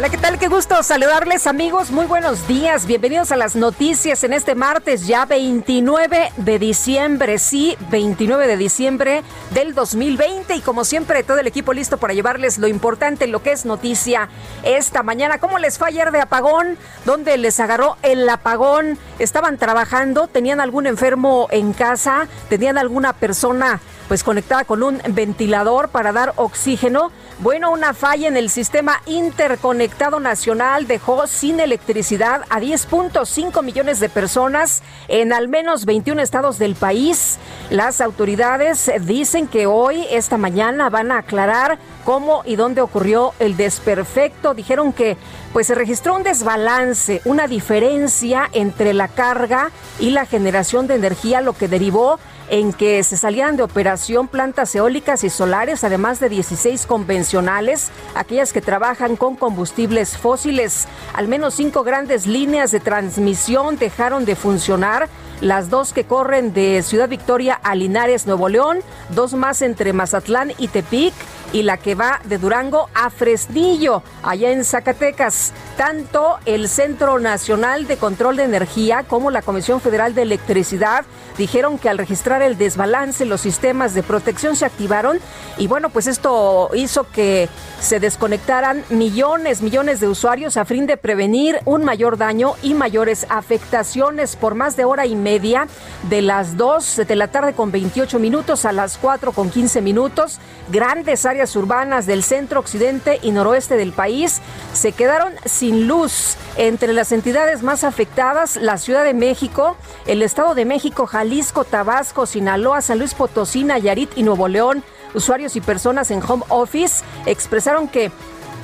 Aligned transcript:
Hola, 0.00 0.08
¿qué 0.08 0.16
tal? 0.16 0.38
Qué 0.38 0.48
gusto 0.48 0.82
saludarles 0.82 1.46
amigos. 1.46 1.90
Muy 1.90 2.06
buenos 2.06 2.48
días. 2.48 2.86
Bienvenidos 2.86 3.32
a 3.32 3.36
las 3.36 3.54
noticias 3.54 4.24
en 4.24 4.32
este 4.32 4.54
martes 4.54 5.06
ya 5.06 5.26
29 5.26 6.32
de 6.38 6.58
diciembre. 6.58 7.38
Sí, 7.38 7.76
29 7.90 8.46
de 8.46 8.56
diciembre 8.56 9.22
del 9.50 9.74
2020 9.74 10.54
y 10.54 10.60
como 10.62 10.86
siempre 10.86 11.22
todo 11.22 11.38
el 11.38 11.46
equipo 11.46 11.74
listo 11.74 11.98
para 11.98 12.14
llevarles 12.14 12.56
lo 12.56 12.66
importante, 12.66 13.26
lo 13.26 13.42
que 13.42 13.52
es 13.52 13.66
noticia 13.66 14.30
esta 14.62 15.02
mañana. 15.02 15.36
¿Cómo 15.36 15.58
les 15.58 15.76
fue 15.76 15.88
ayer 15.88 16.12
de 16.12 16.22
apagón? 16.22 16.78
¿Dónde 17.04 17.36
les 17.36 17.60
agarró 17.60 17.98
el 18.00 18.26
apagón? 18.26 18.96
¿Estaban 19.18 19.58
trabajando? 19.58 20.28
¿Tenían 20.28 20.62
algún 20.62 20.86
enfermo 20.86 21.46
en 21.50 21.74
casa? 21.74 22.26
¿Tenían 22.48 22.78
alguna 22.78 23.12
persona 23.12 23.80
pues 24.08 24.24
conectada 24.24 24.64
con 24.64 24.82
un 24.82 25.02
ventilador 25.08 25.90
para 25.90 26.10
dar 26.12 26.32
oxígeno? 26.36 27.12
Bueno, 27.42 27.72
una 27.72 27.94
falla 27.94 28.28
en 28.28 28.36
el 28.36 28.50
sistema 28.50 29.00
interconectado 29.06 30.20
nacional 30.20 30.86
dejó 30.86 31.26
sin 31.26 31.58
electricidad 31.58 32.42
a 32.50 32.60
10.5 32.60 33.62
millones 33.62 33.98
de 33.98 34.10
personas 34.10 34.82
en 35.08 35.32
al 35.32 35.48
menos 35.48 35.86
21 35.86 36.20
estados 36.20 36.58
del 36.58 36.74
país. 36.74 37.38
Las 37.70 38.02
autoridades 38.02 38.92
dicen 39.06 39.48
que 39.48 39.64
hoy, 39.64 40.06
esta 40.10 40.36
mañana, 40.36 40.90
van 40.90 41.12
a 41.12 41.18
aclarar 41.20 41.78
cómo 42.04 42.42
y 42.44 42.56
dónde 42.56 42.82
ocurrió 42.82 43.32
el 43.38 43.56
desperfecto. 43.56 44.52
Dijeron 44.52 44.92
que 44.92 45.16
pues 45.54 45.66
se 45.66 45.74
registró 45.74 46.16
un 46.16 46.22
desbalance, 46.22 47.22
una 47.24 47.46
diferencia 47.46 48.50
entre 48.52 48.92
la 48.92 49.08
carga 49.08 49.70
y 49.98 50.10
la 50.10 50.26
generación 50.26 50.86
de 50.86 50.96
energía, 50.96 51.40
lo 51.40 51.54
que 51.54 51.68
derivó 51.68 52.18
en 52.50 52.72
que 52.72 53.02
se 53.04 53.16
salían 53.16 53.56
de 53.56 53.62
operación 53.62 54.26
plantas 54.26 54.74
eólicas 54.74 55.22
y 55.22 55.30
solares, 55.30 55.84
además 55.84 56.18
de 56.18 56.28
16 56.28 56.84
convencionales, 56.84 57.90
aquellas 58.14 58.52
que 58.52 58.60
trabajan 58.60 59.14
con 59.16 59.36
combustibles 59.36 60.18
fósiles. 60.18 60.88
Al 61.14 61.28
menos 61.28 61.54
cinco 61.54 61.84
grandes 61.84 62.26
líneas 62.26 62.72
de 62.72 62.80
transmisión 62.80 63.76
dejaron 63.78 64.24
de 64.24 64.34
funcionar, 64.34 65.08
las 65.40 65.70
dos 65.70 65.92
que 65.92 66.04
corren 66.04 66.52
de 66.52 66.82
Ciudad 66.82 67.08
Victoria 67.08 67.54
a 67.62 67.74
Linares, 67.74 68.26
Nuevo 68.26 68.48
León, 68.48 68.80
dos 69.10 69.34
más 69.34 69.62
entre 69.62 69.92
Mazatlán 69.92 70.52
y 70.58 70.68
Tepic 70.68 71.14
y 71.52 71.62
la 71.62 71.78
que 71.78 71.96
va 71.96 72.20
de 72.24 72.38
Durango 72.38 72.88
a 72.94 73.10
Fresnillo, 73.10 74.04
allá 74.22 74.52
en 74.52 74.64
Zacatecas. 74.64 75.52
Tanto 75.76 76.38
el 76.46 76.68
Centro 76.68 77.18
Nacional 77.18 77.88
de 77.88 77.96
Control 77.96 78.36
de 78.36 78.44
Energía 78.44 79.04
como 79.08 79.30
la 79.30 79.42
Comisión 79.42 79.80
Federal 79.80 80.14
de 80.14 80.22
Electricidad 80.22 81.04
dijeron 81.38 81.78
que 81.78 81.88
al 81.88 81.98
registrar 81.98 82.42
el 82.42 82.58
desbalance 82.58 83.24
los 83.24 83.40
sistemas 83.40 83.94
de 83.94 84.02
protección 84.02 84.56
se 84.56 84.66
activaron 84.66 85.18
y 85.56 85.66
bueno, 85.66 85.88
pues 85.90 86.06
esto 86.06 86.70
hizo 86.74 87.10
que 87.10 87.48
se 87.80 87.98
desconectaran 87.98 88.84
millones, 88.90 89.62
millones 89.62 90.00
de 90.00 90.08
usuarios 90.08 90.56
a 90.56 90.64
fin 90.64 90.86
de 90.86 90.98
prevenir 90.98 91.58
un 91.64 91.84
mayor 91.84 92.18
daño 92.18 92.54
y 92.62 92.74
mayores 92.74 93.26
afectaciones 93.30 94.36
por 94.36 94.54
más 94.54 94.76
de 94.76 94.84
hora 94.84 95.06
y 95.06 95.16
media 95.16 95.29
de 95.38 96.22
las 96.22 96.56
2 96.56 97.02
de 97.06 97.14
la 97.14 97.28
tarde 97.28 97.52
con 97.52 97.70
28 97.70 98.18
minutos 98.18 98.64
a 98.64 98.72
las 98.72 98.98
4 98.98 99.30
con 99.30 99.48
15 99.48 99.80
minutos. 99.80 100.40
Grandes 100.70 101.24
áreas 101.24 101.54
urbanas 101.54 102.06
del 102.06 102.24
centro, 102.24 102.58
occidente 102.58 103.20
y 103.22 103.30
noroeste 103.30 103.76
del 103.76 103.92
país 103.92 104.40
se 104.72 104.90
quedaron 104.90 105.32
sin 105.44 105.86
luz. 105.86 106.36
Entre 106.56 106.92
las 106.92 107.12
entidades 107.12 107.62
más 107.62 107.84
afectadas, 107.84 108.56
la 108.56 108.76
Ciudad 108.76 109.04
de 109.04 109.14
México, 109.14 109.76
el 110.06 110.22
Estado 110.22 110.56
de 110.56 110.64
México, 110.64 111.06
Jalisco, 111.06 111.64
Tabasco, 111.64 112.26
Sinaloa, 112.26 112.80
San 112.80 112.98
Luis 112.98 113.14
Potosí, 113.14 113.62
Nayarit 113.62 114.10
y 114.16 114.24
Nuevo 114.24 114.48
León. 114.48 114.82
Usuarios 115.14 115.54
y 115.54 115.60
personas 115.60 116.10
en 116.10 116.22
home 116.26 116.44
office 116.48 117.04
expresaron 117.26 117.86
que 117.86 118.10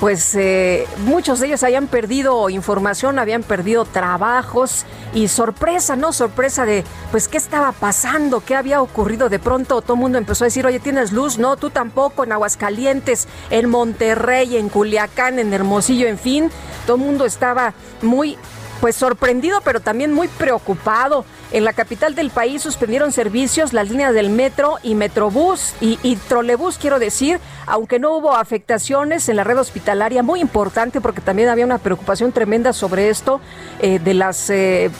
pues 0.00 0.34
eh, 0.34 0.86
muchos 0.98 1.40
de 1.40 1.46
ellos 1.46 1.62
habían 1.62 1.86
perdido 1.86 2.50
información, 2.50 3.18
habían 3.18 3.42
perdido 3.42 3.84
trabajos 3.84 4.84
y 5.14 5.28
sorpresa, 5.28 5.96
¿no? 5.96 6.12
Sorpresa 6.12 6.66
de, 6.66 6.84
pues, 7.10 7.28
¿qué 7.28 7.38
estaba 7.38 7.72
pasando? 7.72 8.42
¿Qué 8.44 8.54
había 8.54 8.82
ocurrido? 8.82 9.28
De 9.28 9.38
pronto 9.38 9.80
todo 9.80 9.94
el 9.94 10.00
mundo 10.00 10.18
empezó 10.18 10.44
a 10.44 10.48
decir, 10.48 10.66
oye, 10.66 10.80
¿tienes 10.80 11.12
luz? 11.12 11.38
No, 11.38 11.56
tú 11.56 11.70
tampoco, 11.70 12.24
en 12.24 12.32
Aguascalientes, 12.32 13.26
en 13.50 13.70
Monterrey, 13.70 14.56
en 14.56 14.68
Culiacán, 14.68 15.38
en 15.38 15.52
Hermosillo, 15.54 16.06
en 16.06 16.18
fin, 16.18 16.50
todo 16.86 16.96
el 16.96 17.02
mundo 17.02 17.24
estaba 17.24 17.72
muy 18.02 18.36
pues 18.80 18.96
sorprendido, 18.96 19.60
pero 19.62 19.80
también 19.80 20.12
muy 20.12 20.28
preocupado. 20.28 21.24
En 21.52 21.64
la 21.64 21.72
capital 21.72 22.14
del 22.14 22.30
país 22.30 22.62
suspendieron 22.62 23.12
servicios 23.12 23.72
las 23.72 23.88
líneas 23.88 24.12
del 24.14 24.30
metro 24.30 24.78
y 24.82 24.94
metrobús 24.94 25.74
y, 25.80 25.98
y, 26.02 26.16
trolebús, 26.16 26.76
quiero 26.76 26.98
decir, 26.98 27.38
aunque 27.66 27.98
no 27.98 28.16
hubo 28.16 28.34
afectaciones 28.34 29.28
en 29.28 29.36
la 29.36 29.44
red 29.44 29.58
hospitalaria, 29.58 30.22
muy 30.22 30.40
importante 30.40 31.00
porque 31.00 31.20
también 31.20 31.48
había 31.48 31.64
una 31.64 31.78
preocupación 31.78 32.32
tremenda 32.32 32.72
sobre 32.72 33.08
esto 33.08 33.40
eh, 33.80 33.98
de 33.98 34.14
las... 34.14 34.50
Eh, 34.50 34.90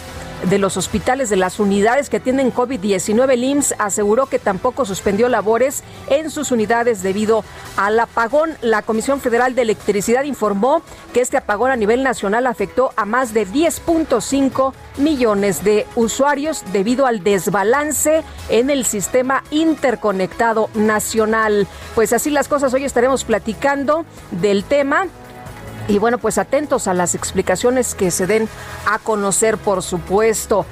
de 0.44 0.58
los 0.58 0.76
hospitales 0.76 1.30
de 1.30 1.36
las 1.36 1.58
unidades 1.58 2.10
que 2.10 2.20
tienen 2.20 2.52
COVID-19, 2.52 3.32
el 3.32 3.44
IMSS 3.44 3.74
aseguró 3.78 4.26
que 4.26 4.38
tampoco 4.38 4.84
suspendió 4.84 5.28
labores 5.28 5.82
en 6.08 6.30
sus 6.30 6.50
unidades 6.50 7.02
debido 7.02 7.44
al 7.76 7.98
apagón. 7.98 8.56
La 8.60 8.82
Comisión 8.82 9.20
Federal 9.20 9.54
de 9.54 9.62
Electricidad 9.62 10.24
informó 10.24 10.82
que 11.12 11.20
este 11.20 11.36
apagón 11.36 11.70
a 11.70 11.76
nivel 11.76 12.02
nacional 12.02 12.46
afectó 12.46 12.92
a 12.96 13.04
más 13.04 13.34
de 13.34 13.46
10.5 13.46 14.72
millones 14.98 15.64
de 15.64 15.86
usuarios 15.96 16.62
debido 16.72 17.06
al 17.06 17.22
desbalance 17.22 18.22
en 18.48 18.70
el 18.70 18.84
sistema 18.84 19.42
interconectado 19.50 20.70
nacional. 20.74 21.66
Pues 21.94 22.12
así 22.12 22.30
las 22.30 22.48
cosas, 22.48 22.72
hoy 22.74 22.84
estaremos 22.84 23.24
platicando 23.24 24.04
del 24.30 24.64
tema 24.64 25.06
y 25.88 25.98
bueno, 25.98 26.18
pues 26.18 26.38
atentos 26.38 26.88
a 26.88 26.94
las 26.94 27.14
explicaciones 27.14 27.94
que 27.94 28.10
se 28.10 28.26
den 28.26 28.48
a 28.86 28.98
conocer, 28.98 29.58
por 29.58 29.82
supuesto. 29.82 30.66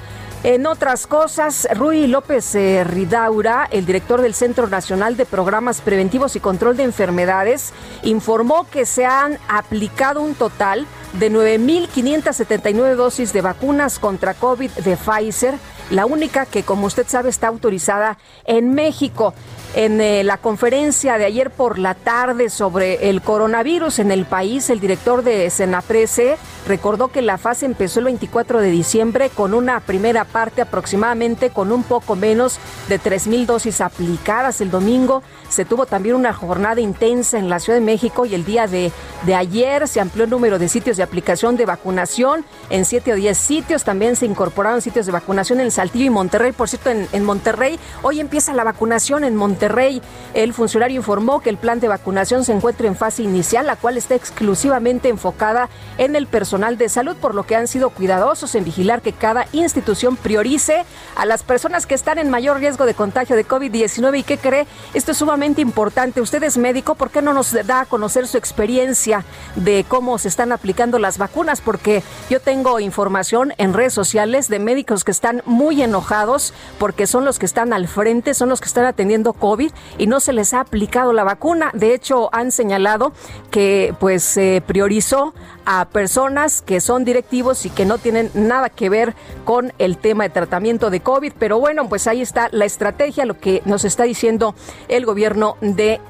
En 0.44 0.66
otras 0.66 1.06
cosas, 1.06 1.66
Rui 1.75 2.06
López 2.06 2.55
eh, 2.55 2.84
Ridaura, 2.84 3.66
el 3.70 3.87
director 3.87 4.20
del 4.20 4.34
Centro 4.34 4.69
Nacional 4.69 5.16
de 5.16 5.25
Programas 5.25 5.81
Preventivos 5.81 6.37
y 6.37 6.40
Control 6.40 6.76
de 6.76 6.82
Enfermedades, 6.82 7.72
informó 8.02 8.66
que 8.70 8.84
se 8.84 9.06
han 9.06 9.38
aplicado 9.49 10.20
un 10.20 10.34
total 10.34 10.87
de 11.14 11.32
9.579 11.32 12.94
dosis 12.94 13.32
de 13.32 13.40
vacunas 13.40 13.99
contra 13.99 14.34
COVID 14.34 14.70
de 14.70 14.99
Pfizer, 14.99 15.55
la 15.90 16.06
única 16.06 16.46
que, 16.46 16.62
como 16.62 16.86
usted 16.86 17.06
sabe, 17.08 17.31
está 17.31 17.48
autorizada 17.48 18.19
en 18.44 18.75
México 18.75 19.34
en 19.75 20.00
eh, 20.00 20.22
la 20.22 20.36
conferencia 20.36 21.19
de 21.19 21.25
ayer 21.25 21.50
por 21.50 21.81
la 21.81 21.94
tarde 21.94 22.48
sobre 22.48 23.10
el 23.10 23.22
coronavirus 23.22 23.98
en 23.98 24.12
el 24.12 24.25
país, 24.25 24.70
el 24.70 24.78
director 24.78 25.25
de 25.25 25.50
Senaprese 25.50 26.36
recordó 26.69 27.08
que 27.08 27.22
la 27.22 27.38
fase 27.38 27.66
empezó 27.66 27.98
el 27.98 28.06
24 28.06 28.60
de 28.60 28.70
diciembre 28.70 29.31
con 29.31 29.52
una 29.52 29.81
primera 29.81 30.25
parte 30.25 30.62
aproximadamente 30.62 31.50
con 31.50 31.72
un 31.72 31.82
poco 31.82 32.14
menos 32.14 32.58
de 32.88 33.00
3.000 33.00 33.46
dosis 33.46 33.81
aplicadas. 33.81 34.60
El 34.60 34.70
domingo 34.70 35.22
se 35.48 35.64
tuvo 35.64 35.86
también 35.86 36.14
una 36.14 36.32
jornada 36.32 36.81
intensa 36.81 37.38
en 37.38 37.48
la 37.48 37.58
Ciudad 37.58 37.78
de 37.78 37.84
México 37.84 38.26
y 38.26 38.34
el 38.34 38.44
día 38.44 38.69
de, 38.69 38.92
de 39.26 39.34
ayer 39.34 39.88
se 39.88 40.00
amplió 40.00 40.25
el 40.25 40.31
número 40.31 40.58
de 40.60 40.69
sitios 40.69 40.96
de 40.96 41.02
aplicación 41.02 41.56
de 41.56 41.66
vacunación 41.66 42.44
en 42.70 42.84
7 42.84 43.12
o 43.12 43.16
10 43.16 43.36
sitios. 43.36 43.82
También 43.82 44.14
se 44.14 44.26
incorporaron 44.26 44.81
sitios 44.81 45.06
de 45.06 45.12
vacunación 45.12 45.60
en 45.60 45.72
Saltillo 45.75 46.06
y 46.06 46.11
Monterrey. 46.11 46.53
Por 46.53 46.69
cierto, 46.69 46.91
en, 46.91 47.25
Monterrey 47.25 47.79
hoy 48.03 48.21
empieza 48.21 48.53
la 48.55 48.65
vacunación 48.65 49.25
en 49.25 49.35
Monterrey 49.37 49.65
Rey, 49.69 50.03
El 50.35 50.53
funcionario 50.53 50.97
informó 50.97 51.41
que 51.41 51.50
el 51.50 51.56
plan 51.56 51.81
de 51.81 51.88
vacunación 51.88 52.44
se 52.44 52.53
encuentra 52.53 52.87
en 52.87 52.97
fase 52.97 53.23
inicial, 53.23 53.67
la 53.67 53.76
cual 53.76 53.97
está 53.97 54.15
exclusivamente 54.15 55.09
enfocada 55.09 55.69
en 55.99 56.17
el 56.17 56.26
personal 56.26 56.76
de 56.76 56.88
salud, 56.88 57.17
por 57.17 57.35
lo 57.35 57.44
que 57.44 57.56
han 57.56 57.69
sido 57.69 57.91
cuidadosos 57.91 58.55
en 58.55 58.65
vigilar 58.65 59.00
que 59.00 59.12
cada 59.12 59.47
institución 59.53 60.17
priorice 60.17 60.85
a 61.17 61.25
las 61.25 61.43
personas 61.43 61.87
que 61.87 61.94
están 61.94 62.19
en 62.19 62.31
mayor 62.31 62.59
riesgo 62.59 62.85
de 62.85 62.94
contagio 62.94 63.37
de 63.37 63.47
COVID-19. 63.47 64.19
¿Y 64.19 64.23
qué 64.23 64.38
cree? 64.38 64.67
Esto 64.93 65.12
es 65.12 65.19
sumamente 65.19 65.61
importante. 65.61 66.20
Usted 66.20 66.43
es 66.43 66.56
médico, 66.56 66.94
¿por 66.94 67.11
qué 67.11 67.23
no 67.23 67.32
nos 67.32 67.53
da 67.53 67.81
a 67.81 67.87
conocer 67.87 68.27
su 68.27 68.37
experiencia 68.37 69.25
de 69.56 69.85
cómo 69.88 70.19
se 70.19 70.29
están 70.29 70.53
aplicando 70.53 70.99
las 70.99 71.19
vacunas? 71.19 71.61
Porque 71.61 72.03
yo 72.29 72.41
tengo 72.41 72.81
información 72.81 73.55
en 73.59 73.73
redes 73.73 73.94
sociales 73.94 74.49
de 74.49 74.59
médicos 74.59 75.05
que 75.05 75.11
están 75.11 75.43
muy 75.47 75.63
enojados 75.72 76.52
porque 76.78 77.06
son 77.06 77.25
los 77.25 77.38
que 77.38 77.46
están 77.46 77.72
al 77.72 77.88
frente, 77.88 78.34
son 78.34 78.49
los 78.49 78.61
que 78.61 78.66
están 78.66 78.84
atendiendo 78.84 79.32
COVID 79.32 79.70
y 79.99 80.06
no 80.06 80.20
se 80.20 80.32
les 80.32 80.55
ha 80.55 80.61
aplicado 80.61 81.12
la 81.12 81.25
vacuna. 81.25 81.70
De 81.75 81.94
hecho, 81.94 82.28
han 82.32 82.52
señalado 82.52 83.12
que 83.50 83.94
pues 83.99 84.22
se 84.22 84.62
priorizó 84.66 85.34
a 85.64 85.87
personas 85.87 86.62
que 86.62 86.81
son 86.81 87.05
directivos 87.05 87.64
y 87.66 87.70
que 87.70 87.84
no 87.84 87.99
tienen 87.99 88.31
nada 88.34 88.69
que 88.69 88.88
ver 88.88 89.14
con 89.44 89.72
el 89.78 89.99
tema 89.99 90.25
de 90.25 90.31
tratamiento 90.31 90.90
de 90.90 91.00
COVID. 91.00 91.32
Pero 91.38 91.58
bueno, 91.58 91.88
pues 91.88 92.06
ahí 92.06 92.20
está 92.20 92.49
la 92.52 92.64
estrategia, 92.64 93.25
lo 93.25 93.38
que 93.38 93.62
nos 93.64 93.84
está 93.84 94.05
diciendo 94.05 94.55
el 94.88 95.06
gobierno 95.06 95.56
de 95.60 96.00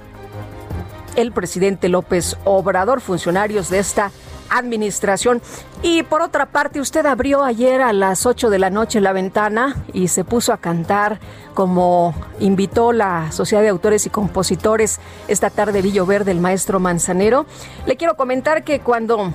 el 1.16 1.32
presidente 1.32 1.88
López 1.88 2.36
Obrador, 2.44 3.00
funcionarios 3.00 3.70
de 3.70 3.78
esta 3.78 4.10
administración. 4.58 5.42
Y 5.82 6.02
por 6.02 6.22
otra 6.22 6.46
parte, 6.46 6.80
usted 6.80 7.04
abrió 7.06 7.44
ayer 7.44 7.82
a 7.82 7.92
las 7.92 8.26
8 8.26 8.50
de 8.50 8.58
la 8.58 8.70
noche 8.70 9.00
la 9.00 9.12
ventana 9.12 9.84
y 9.92 10.08
se 10.08 10.24
puso 10.24 10.52
a 10.52 10.58
cantar 10.58 11.20
como 11.54 12.14
invitó 12.40 12.92
la 12.92 13.30
Sociedad 13.32 13.62
de 13.62 13.68
Autores 13.68 14.06
y 14.06 14.10
Compositores 14.10 15.00
esta 15.28 15.50
tarde 15.50 15.82
Verde 16.06 16.32
el 16.32 16.40
maestro 16.40 16.80
Manzanero. 16.80 17.46
Le 17.86 17.96
quiero 17.96 18.16
comentar 18.16 18.64
que 18.64 18.80
cuando 18.80 19.32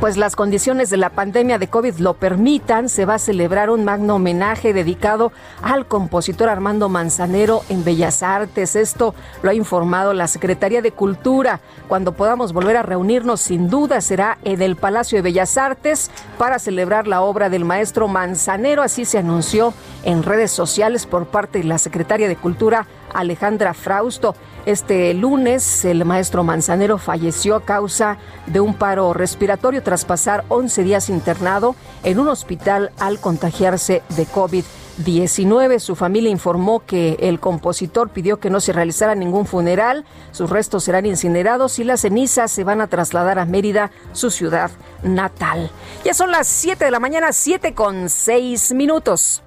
pues 0.00 0.16
las 0.16 0.36
condiciones 0.36 0.90
de 0.90 0.96
la 0.96 1.10
pandemia 1.10 1.58
de 1.58 1.68
COVID 1.68 1.98
lo 1.98 2.14
permitan, 2.14 2.88
se 2.88 3.04
va 3.04 3.14
a 3.14 3.18
celebrar 3.18 3.70
un 3.70 3.84
magno 3.84 4.16
homenaje 4.16 4.72
dedicado 4.72 5.32
al 5.62 5.86
compositor 5.86 6.48
Armando 6.48 6.88
Manzanero 6.88 7.62
en 7.68 7.84
Bellas 7.84 8.22
Artes. 8.22 8.76
Esto 8.76 9.14
lo 9.42 9.50
ha 9.50 9.54
informado 9.54 10.12
la 10.12 10.28
Secretaría 10.28 10.82
de 10.82 10.92
Cultura. 10.92 11.60
Cuando 11.88 12.12
podamos 12.12 12.52
volver 12.52 12.76
a 12.76 12.82
reunirnos, 12.82 13.40
sin 13.40 13.70
duda 13.70 14.00
será 14.00 14.38
en 14.44 14.60
el 14.60 14.76
Palacio 14.76 15.18
de 15.18 15.22
Bellas 15.22 15.56
Artes 15.56 16.10
para 16.38 16.58
celebrar 16.58 17.06
la 17.06 17.22
obra 17.22 17.48
del 17.48 17.64
maestro 17.64 18.08
Manzanero. 18.08 18.82
Así 18.82 19.04
se 19.04 19.18
anunció 19.18 19.72
en 20.04 20.22
redes 20.22 20.50
sociales 20.50 21.06
por 21.06 21.26
parte 21.26 21.58
de 21.58 21.64
la 21.64 21.78
Secretaria 21.78 22.28
de 22.28 22.36
Cultura, 22.36 22.86
Alejandra 23.14 23.72
Frausto. 23.72 24.34
Este 24.66 25.14
lunes 25.14 25.84
el 25.84 26.04
maestro 26.04 26.42
Manzanero 26.42 26.98
falleció 26.98 27.54
a 27.54 27.64
causa 27.64 28.18
de 28.46 28.58
un 28.58 28.74
paro 28.74 29.12
respiratorio 29.12 29.80
tras 29.80 30.04
pasar 30.04 30.44
11 30.48 30.82
días 30.82 31.08
internado 31.08 31.76
en 32.02 32.18
un 32.18 32.26
hospital 32.26 32.90
al 32.98 33.20
contagiarse 33.20 34.02
de 34.16 34.26
COVID-19. 34.26 35.78
Su 35.78 35.94
familia 35.94 36.30
informó 36.30 36.80
que 36.84 37.16
el 37.20 37.38
compositor 37.38 38.10
pidió 38.10 38.40
que 38.40 38.50
no 38.50 38.58
se 38.58 38.72
realizara 38.72 39.14
ningún 39.14 39.46
funeral, 39.46 40.04
sus 40.32 40.50
restos 40.50 40.82
serán 40.82 41.06
incinerados 41.06 41.78
y 41.78 41.84
las 41.84 42.00
cenizas 42.00 42.50
se 42.50 42.64
van 42.64 42.80
a 42.80 42.88
trasladar 42.88 43.38
a 43.38 43.44
Mérida, 43.44 43.92
su 44.10 44.32
ciudad 44.32 44.72
natal. 45.04 45.70
Ya 46.04 46.12
son 46.12 46.32
las 46.32 46.48
7 46.48 46.86
de 46.86 46.90
la 46.90 46.98
mañana, 46.98 47.30
7 47.30 47.72
con 47.72 48.08
6 48.08 48.72
minutos. 48.72 49.44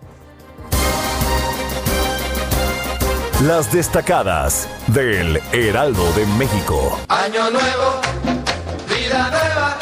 Las 3.44 3.72
destacadas 3.72 4.68
del 4.88 5.42
Heraldo 5.54 6.12
de 6.12 6.26
México. 6.26 7.00
Año 7.08 7.50
nuevo, 7.50 8.02
vida 8.90 9.30
nueva, 9.32 9.78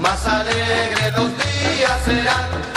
más 0.00 0.26
alegre 0.26 1.12
los 1.14 1.28
días 1.36 2.00
serán. 2.06 2.71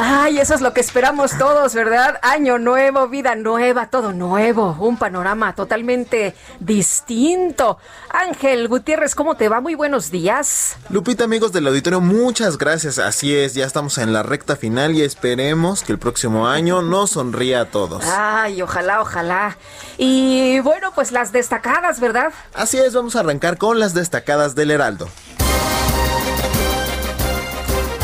Ay, 0.00 0.38
eso 0.38 0.54
es 0.54 0.60
lo 0.60 0.72
que 0.72 0.80
esperamos 0.80 1.36
todos, 1.38 1.74
¿verdad? 1.74 2.20
Año 2.22 2.56
nuevo, 2.60 3.08
vida 3.08 3.34
nueva, 3.34 3.90
todo 3.90 4.12
nuevo, 4.12 4.76
un 4.78 4.96
panorama 4.96 5.56
totalmente 5.56 6.36
distinto. 6.60 7.78
Ángel 8.08 8.68
Gutiérrez, 8.68 9.16
¿cómo 9.16 9.36
te 9.36 9.48
va? 9.48 9.60
Muy 9.60 9.74
buenos 9.74 10.12
días. 10.12 10.76
Lupita, 10.88 11.24
amigos 11.24 11.50
del 11.50 11.66
auditorio, 11.66 12.00
muchas 12.00 12.58
gracias. 12.58 13.00
Así 13.00 13.34
es, 13.34 13.54
ya 13.54 13.66
estamos 13.66 13.98
en 13.98 14.12
la 14.12 14.22
recta 14.22 14.54
final 14.54 14.94
y 14.94 15.02
esperemos 15.02 15.82
que 15.82 15.90
el 15.90 15.98
próximo 15.98 16.46
año 16.46 16.80
nos 16.80 17.10
sonría 17.10 17.62
a 17.62 17.64
todos. 17.64 18.04
Ay, 18.06 18.62
ojalá, 18.62 19.00
ojalá. 19.00 19.58
Y 19.96 20.60
bueno, 20.60 20.92
pues 20.94 21.10
las 21.10 21.32
destacadas, 21.32 21.98
¿verdad? 21.98 22.32
Así 22.54 22.78
es, 22.78 22.94
vamos 22.94 23.16
a 23.16 23.20
arrancar 23.20 23.58
con 23.58 23.80
las 23.80 23.94
destacadas 23.94 24.54
del 24.54 24.70
Heraldo. 24.70 25.08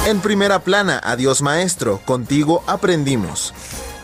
En 0.06 0.20
primera 0.20 0.58
plana, 0.58 1.00
Adiós 1.02 1.40
Maestro, 1.40 1.98
contigo 2.04 2.62
aprendimos. 2.66 3.54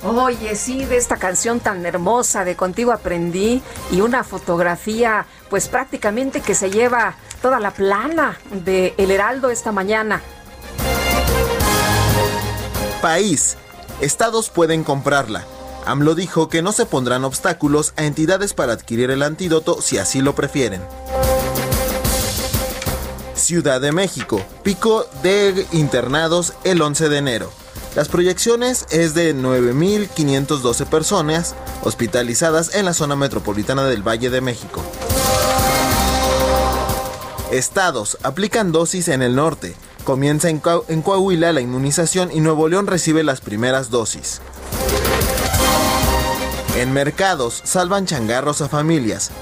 Oye, 0.02 0.56
sí, 0.56 0.86
de 0.86 0.96
esta 0.96 1.18
canción 1.18 1.60
tan 1.60 1.84
hermosa 1.84 2.42
de 2.42 2.56
Contigo 2.56 2.92
aprendí 2.92 3.62
y 3.90 4.00
una 4.00 4.24
fotografía 4.24 5.26
pues 5.50 5.68
prácticamente 5.68 6.40
que 6.40 6.54
se 6.54 6.70
lleva 6.70 7.16
toda 7.42 7.60
la 7.60 7.72
plana 7.72 8.38
de 8.50 8.94
El 8.96 9.10
Heraldo 9.10 9.50
esta 9.50 9.72
mañana. 9.72 10.22
País. 13.02 13.58
Estados 14.00 14.48
pueden 14.48 14.84
comprarla. 14.84 15.44
AMLO 15.84 16.14
dijo 16.14 16.48
que 16.48 16.62
no 16.62 16.72
se 16.72 16.86
pondrán 16.86 17.24
obstáculos 17.24 17.92
a 17.96 18.04
entidades 18.04 18.54
para 18.54 18.72
adquirir 18.72 19.10
el 19.10 19.22
antídoto 19.22 19.82
si 19.82 19.98
así 19.98 20.22
lo 20.22 20.34
prefieren. 20.34 20.80
Ciudad 23.50 23.80
de 23.80 23.90
México, 23.90 24.40
pico 24.62 25.06
de 25.24 25.66
internados 25.72 26.52
el 26.62 26.80
11 26.80 27.08
de 27.08 27.18
enero. 27.18 27.50
Las 27.96 28.06
proyecciones 28.06 28.86
es 28.90 29.12
de 29.14 29.34
9.512 29.34 30.86
personas 30.86 31.56
hospitalizadas 31.82 32.76
en 32.76 32.84
la 32.84 32.94
zona 32.94 33.16
metropolitana 33.16 33.86
del 33.86 34.06
Valle 34.06 34.30
de 34.30 34.40
México. 34.40 34.84
Estados 37.50 38.18
aplican 38.22 38.70
dosis 38.70 39.08
en 39.08 39.20
el 39.20 39.34
norte. 39.34 39.74
Comienza 40.04 40.48
en, 40.48 40.62
en, 40.86 41.02
Coahuila 41.02 41.52
la 41.52 41.60
inmunización 41.60 42.30
y 42.32 42.38
Nuevo 42.38 42.68
León 42.68 42.86
recibe 42.86 43.24
las 43.24 43.40
primeras 43.40 43.90
dosis. 43.90 44.40
En 46.76 46.92
mercados 46.92 47.60
salvan 47.64 48.06
changarros 48.06 48.60
a 48.60 48.68
familias. 48.68 49.32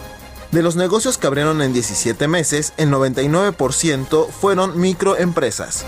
De 0.52 0.62
los 0.62 0.76
negocios 0.76 1.18
que 1.18 1.26
abrieron 1.26 1.60
en 1.60 1.74
17 1.74 2.26
meses, 2.26 2.72
el 2.78 2.90
99% 2.90 4.28
fueron 4.30 4.80
microempresas. 4.80 5.84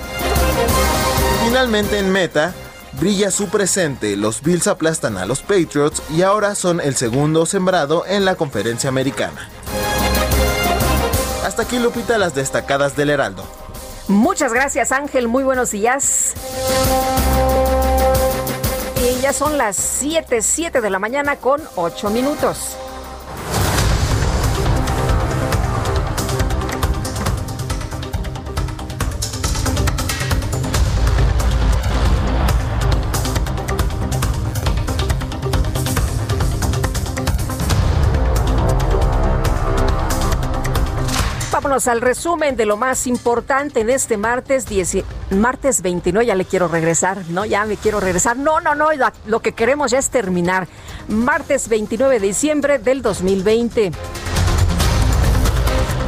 Finalmente 1.45 1.99
en 1.99 2.13
Meta, 2.13 2.55
brilla 3.01 3.31
su 3.31 3.49
presente, 3.49 4.17
los 4.17 4.43
Bills 4.43 4.67
aplastan 4.67 5.17
a 5.17 5.25
los 5.25 5.41
Patriots 5.41 6.03
y 6.11 6.21
ahora 6.23 6.55
son 6.55 6.81
el 6.81 6.95
segundo 6.95 7.47
sembrado 7.47 8.05
en 8.07 8.27
la 8.27 8.35
conferencia 8.35 8.91
americana. 8.91 9.49
Hasta 11.43 11.63
aquí 11.63 11.79
Lupita 11.79 12.19
las 12.19 12.35
destacadas 12.35 12.97
del 12.97 13.09
Heraldo. 13.09 13.45
Muchas 14.09 14.53
gracias 14.53 14.93
Ángel, 14.93 15.27
muy 15.27 15.43
buenos 15.43 15.71
días. 15.71 16.35
Y 19.03 19.23
ya 19.23 19.33
son 19.33 19.57
las 19.57 19.77
7, 19.77 20.43
7 20.43 20.83
de 20.83 20.91
la 20.91 20.99
mañana 20.99 21.37
con 21.37 21.63
8 21.77 22.11
minutos. 22.11 22.77
Vámonos 41.71 41.87
al 41.87 42.01
resumen 42.01 42.57
de 42.57 42.67
lo 42.67 42.77
más 42.77 43.07
importante 43.07 43.79
en 43.79 43.91
este 43.91 44.17
martes 44.17 44.67
10, 44.67 45.05
martes 45.31 45.83
29. 45.83 46.27
Ya 46.27 46.35
le 46.35 46.45
quiero 46.45 46.67
regresar, 46.67 47.19
¿no? 47.29 47.45
Ya 47.45 47.65
me 47.65 47.77
quiero 47.77 48.01
regresar. 48.01 48.37
No, 48.37 48.61
no, 48.61 48.75
no. 48.75 48.89
Lo 49.27 49.39
que 49.39 49.53
queremos 49.53 49.93
ya 49.93 50.01
es 50.01 50.11
terminar. 50.11 50.67
Martes 51.07 51.69
29 51.69 52.19
de 52.19 52.27
diciembre 52.27 52.79
del 52.81 53.03
2020. 53.03 53.93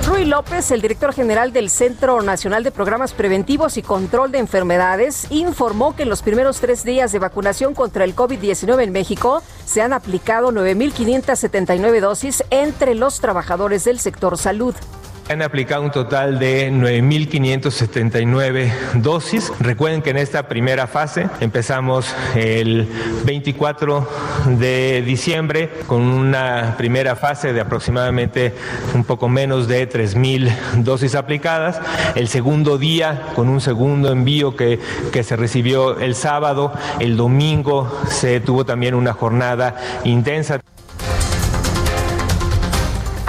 Rui 0.09 0.25
López, 0.25 0.73
el 0.73 0.83
director 0.83 1.12
general 1.12 1.52
del 1.52 1.71
Centro 1.71 2.23
Nacional 2.23 2.64
de 2.64 2.73
Programas 2.73 3.12
Preventivos 3.12 3.76
y 3.76 3.83
Control 3.83 4.33
de 4.33 4.38
Enfermedades, 4.38 5.28
informó 5.31 5.95
que 5.95 6.02
en 6.02 6.09
los 6.09 6.23
primeros 6.23 6.59
tres 6.59 6.83
días 6.83 7.12
de 7.12 7.21
vacunación 7.21 7.73
contra 7.73 8.02
el 8.02 8.16
COVID-19 8.16 8.83
en 8.83 8.90
México 8.90 9.45
se 9.64 9.81
han 9.81 9.92
aplicado 9.92 10.50
9.579 10.50 12.00
dosis 12.00 12.42
entre 12.50 12.97
los 12.97 13.21
trabajadores 13.21 13.85
del 13.85 14.00
sector 14.00 14.37
salud. 14.37 14.75
Han 15.29 15.41
aplicado 15.41 15.83
un 15.83 15.91
total 15.91 16.38
de 16.38 16.71
9.579 16.73 18.73
dosis. 18.95 19.52
Recuerden 19.61 20.02
que 20.02 20.11
en 20.11 20.19
esta 20.19 20.49
primera 20.49 20.87
fase 20.87 21.29
empezamos 21.41 22.14
el 22.35 22.88
24 23.25 24.09
de 24.59 25.02
diciembre 25.07 25.71
con 25.87 26.02
una 26.02 26.75
primera 26.76 27.17
fase 27.17 27.52
de 27.52 27.61
aproximadamente 27.61 28.52
un 28.95 29.05
poco 29.05 29.29
menos 29.29 29.69
de 29.69 29.88
3.000 29.88 30.83
dosis 30.83 31.14
aplicadas. 31.14 31.81
El 32.14 32.29
segundo 32.29 32.76
día 32.76 33.29
con 33.35 33.49
un 33.49 33.61
segundo 33.61 34.11
envío 34.11 34.57
que, 34.57 34.81
que 35.12 35.23
se 35.23 35.37
recibió 35.37 35.99
el 36.00 36.14
sábado. 36.14 36.73
El 36.99 37.17
domingo 37.17 38.00
se 38.09 38.41
tuvo 38.41 38.67
también 38.67 38.95
una 38.95 39.12
jornada 39.12 39.76
intensa. 40.05 40.61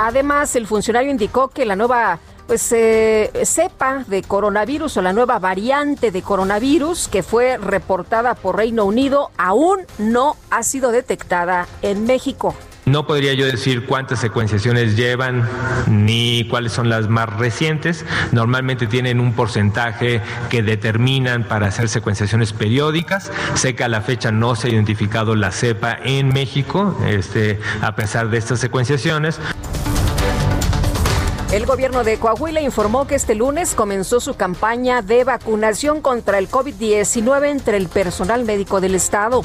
Además, 0.03 0.57
el 0.57 0.67
funcionario 0.67 1.11
indicó 1.11 1.47
que 1.47 1.63
la 1.63 1.77
nueva 1.77 2.19
pues 2.45 2.73
eh, 2.73 3.31
cepa 3.45 4.03
de 4.05 4.21
coronavirus 4.21 4.97
o 4.97 5.01
la 5.01 5.13
nueva 5.13 5.39
variante 5.39 6.11
de 6.11 6.21
coronavirus 6.21 7.07
que 7.07 7.23
fue 7.23 7.57
reportada 7.57 8.35
por 8.35 8.57
Reino 8.57 8.83
Unido 8.83 9.31
aún 9.37 9.79
no 9.97 10.35
ha 10.49 10.61
sido 10.63 10.91
detectada 10.91 11.69
en 11.81 12.05
México. 12.05 12.53
No 12.85 13.07
podría 13.07 13.33
yo 13.33 13.45
decir 13.45 13.85
cuántas 13.85 14.19
secuenciaciones 14.19 14.97
llevan 14.97 15.47
ni 15.87 16.45
cuáles 16.49 16.73
son 16.73 16.89
las 16.89 17.07
más 17.07 17.29
recientes. 17.29 18.05
Normalmente 18.33 18.87
tienen 18.87 19.21
un 19.21 19.33
porcentaje 19.33 20.21
que 20.49 20.63
determinan 20.63 21.45
para 21.45 21.67
hacer 21.67 21.87
secuenciaciones 21.87 22.51
periódicas. 22.51 23.31
Sé 23.53 23.73
que 23.75 23.85
a 23.85 23.87
la 23.87 24.01
fecha 24.01 24.31
no 24.31 24.55
se 24.55 24.67
ha 24.67 24.71
identificado 24.71 25.35
la 25.35 25.51
cepa 25.51 25.97
en 26.03 26.29
México, 26.29 26.97
este, 27.07 27.59
a 27.81 27.95
pesar 27.95 28.29
de 28.29 28.37
estas 28.37 28.59
secuenciaciones. 28.59 29.39
El 31.53 31.65
gobierno 31.65 32.03
de 32.03 32.17
Coahuila 32.17 32.61
informó 32.61 33.05
que 33.05 33.15
este 33.15 33.35
lunes 33.35 33.75
comenzó 33.75 34.19
su 34.19 34.33
campaña 34.33 35.03
de 35.03 35.23
vacunación 35.23 36.01
contra 36.01 36.39
el 36.39 36.49
COVID-19 36.49 37.47
entre 37.47 37.77
el 37.77 37.87
personal 37.87 38.43
médico 38.43 38.81
del 38.81 38.95
estado. 38.95 39.43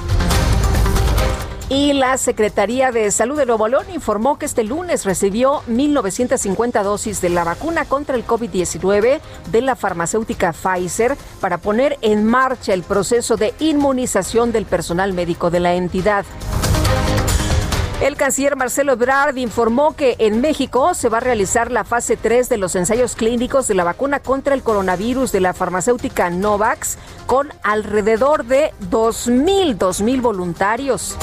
Y 1.71 1.93
la 1.93 2.17
Secretaría 2.17 2.93
de 2.93 3.11
Salud 3.11 3.37
de 3.37 3.45
Nuevo 3.45 3.69
León 3.69 3.85
informó 3.93 4.39
que 4.39 4.47
este 4.47 4.65
lunes 4.65 5.05
recibió 5.05 5.61
1.950 5.69 6.83
dosis 6.83 7.21
de 7.21 7.29
la 7.29 7.45
vacuna 7.45 7.85
contra 7.85 8.17
el 8.17 8.27
COVID-19 8.27 9.21
de 9.51 9.61
la 9.61 9.77
farmacéutica 9.77 10.55
Pfizer 10.55 11.15
para 11.43 11.59
poner 11.59 11.99
en 12.01 12.25
marcha 12.25 12.73
el 12.73 12.85
proceso 12.85 13.37
de 13.37 13.53
inmunización 13.59 14.51
del 14.51 14.65
personal 14.65 15.13
médico 15.13 15.51
de 15.51 15.61
la 15.61 15.75
entidad. 15.75 16.25
El 18.01 18.17
canciller 18.17 18.55
Marcelo 18.55 18.93
Ebrard 18.93 19.37
informó 19.37 19.95
que 19.97 20.15
en 20.21 20.41
México 20.41 20.95
se 20.95 21.09
va 21.09 21.19
a 21.19 21.21
realizar 21.21 21.73
la 21.73 21.83
fase 21.83 22.17
3 22.17 22.49
de 22.49 22.57
los 22.57 22.77
ensayos 22.77 23.17
clínicos 23.17 23.67
de 23.67 23.75
la 23.75 23.83
vacuna 23.83 24.21
contra 24.21 24.55
el 24.55 24.63
coronavirus 24.63 25.33
de 25.33 25.41
la 25.41 25.53
farmacéutica 25.53 26.31
Novax 26.31 26.97
con 27.27 27.53
alrededor 27.65 28.45
de 28.45 28.73
2.000, 28.89 29.77
2.000 29.77 30.23
voluntarios. 30.23 31.17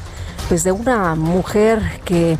pues 0.47 0.63
de 0.63 0.71
una 0.71 1.15
mujer 1.15 1.81
que 2.05 2.37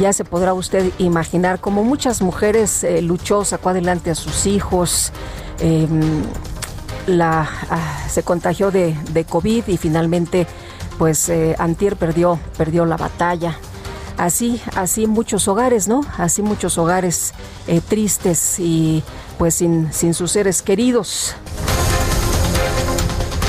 ya 0.00 0.12
se 0.12 0.24
podrá 0.24 0.54
usted 0.54 0.92
imaginar, 0.98 1.60
como 1.60 1.84
muchas 1.84 2.20
mujeres 2.20 2.84
eh, 2.84 3.02
luchó, 3.02 3.44
sacó 3.44 3.70
adelante 3.70 4.10
a 4.10 4.14
sus 4.14 4.46
hijos, 4.46 5.12
em, 5.60 6.22
la, 7.06 7.48
ah, 7.70 8.04
se 8.08 8.22
contagió 8.22 8.70
de, 8.70 8.96
de, 9.12 9.24
COVID 9.24 9.68
y 9.68 9.76
finalmente 9.76 10.46
pues 10.98 11.28
eh, 11.28 11.54
Antier 11.58 11.96
perdió, 11.96 12.38
perdió 12.56 12.84
la 12.84 12.96
batalla. 12.96 13.58
Así, 14.16 14.62
así 14.74 15.06
muchos 15.06 15.46
hogares, 15.46 15.88
¿no? 15.88 16.00
Así 16.16 16.40
muchos 16.42 16.78
hogares 16.78 17.34
eh, 17.66 17.82
tristes 17.86 18.58
y 18.58 19.02
pues 19.38 19.54
sin, 19.54 19.92
sin 19.92 20.14
sus 20.14 20.32
seres 20.32 20.62
queridos. 20.62 21.36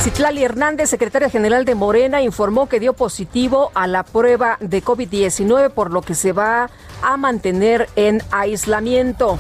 Citlali 0.07 0.41
Hernández, 0.41 0.89
secretaria 0.89 1.29
general 1.29 1.65
de 1.65 1.75
Morena, 1.75 2.21
informó 2.21 2.69
que 2.69 2.79
dio 2.79 2.93
positivo 2.93 3.71
a 3.73 3.87
la 3.87 4.03
prueba 4.03 4.55
de 4.61 4.81
COVID-19, 4.81 5.69
por 5.69 5.91
lo 5.91 6.01
que 6.01 6.15
se 6.15 6.31
va 6.31 6.69
a 7.01 7.17
mantener 7.17 7.89
en 7.97 8.23
aislamiento. 8.31 9.37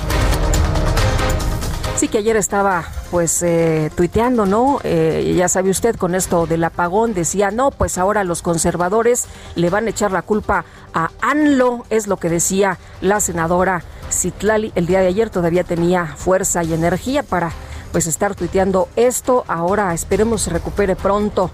Sí 1.95 2.09
que 2.09 2.17
ayer 2.17 2.35
estaba 2.35 2.83
pues 3.11 3.41
eh, 3.43 3.89
tuiteando, 3.95 4.45
¿no? 4.45 4.81
Eh, 4.83 5.35
ya 5.37 5.47
sabe 5.47 5.69
usted 5.69 5.95
con 5.95 6.15
esto 6.15 6.47
del 6.47 6.65
apagón, 6.65 7.13
decía, 7.13 7.49
no, 7.49 7.71
pues 7.71 7.97
ahora 7.97 8.25
los 8.25 8.41
conservadores 8.41 9.27
le 9.55 9.69
van 9.69 9.87
a 9.87 9.91
echar 9.91 10.11
la 10.11 10.21
culpa 10.21 10.65
a 10.93 11.11
ANLO, 11.21 11.85
es 11.89 12.07
lo 12.07 12.17
que 12.17 12.27
decía 12.27 12.77
la 12.99 13.21
senadora 13.21 13.83
Citlali. 14.11 14.73
El 14.75 14.85
día 14.85 14.99
de 14.99 15.07
ayer 15.07 15.29
todavía 15.29 15.63
tenía 15.63 16.07
fuerza 16.07 16.61
y 16.65 16.73
energía 16.73 17.23
para 17.23 17.53
pues 17.91 18.07
estar 18.07 18.35
tuiteando 18.35 18.89
esto. 18.95 19.43
Ahora 19.47 19.93
esperemos 19.93 20.41
se 20.43 20.49
recupere 20.49 20.95
pronto 20.95 21.49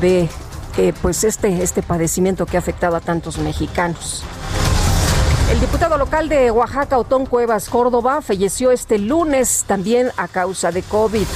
de 0.00 0.28
eh, 0.76 0.92
pues 1.02 1.24
este, 1.24 1.62
este 1.62 1.82
padecimiento 1.82 2.46
que 2.46 2.56
ha 2.56 2.60
afectado 2.60 2.96
a 2.96 3.00
tantos 3.00 3.38
mexicanos. 3.38 4.24
El 5.50 5.60
diputado 5.60 5.96
local 5.96 6.28
de 6.28 6.50
Oaxaca, 6.50 6.98
Otón 6.98 7.24
Cuevas 7.24 7.70
Córdoba, 7.70 8.20
falleció 8.20 8.70
este 8.70 8.98
lunes 8.98 9.64
también 9.66 10.10
a 10.18 10.28
causa 10.28 10.70
de 10.70 10.82
COVID. 10.82 11.26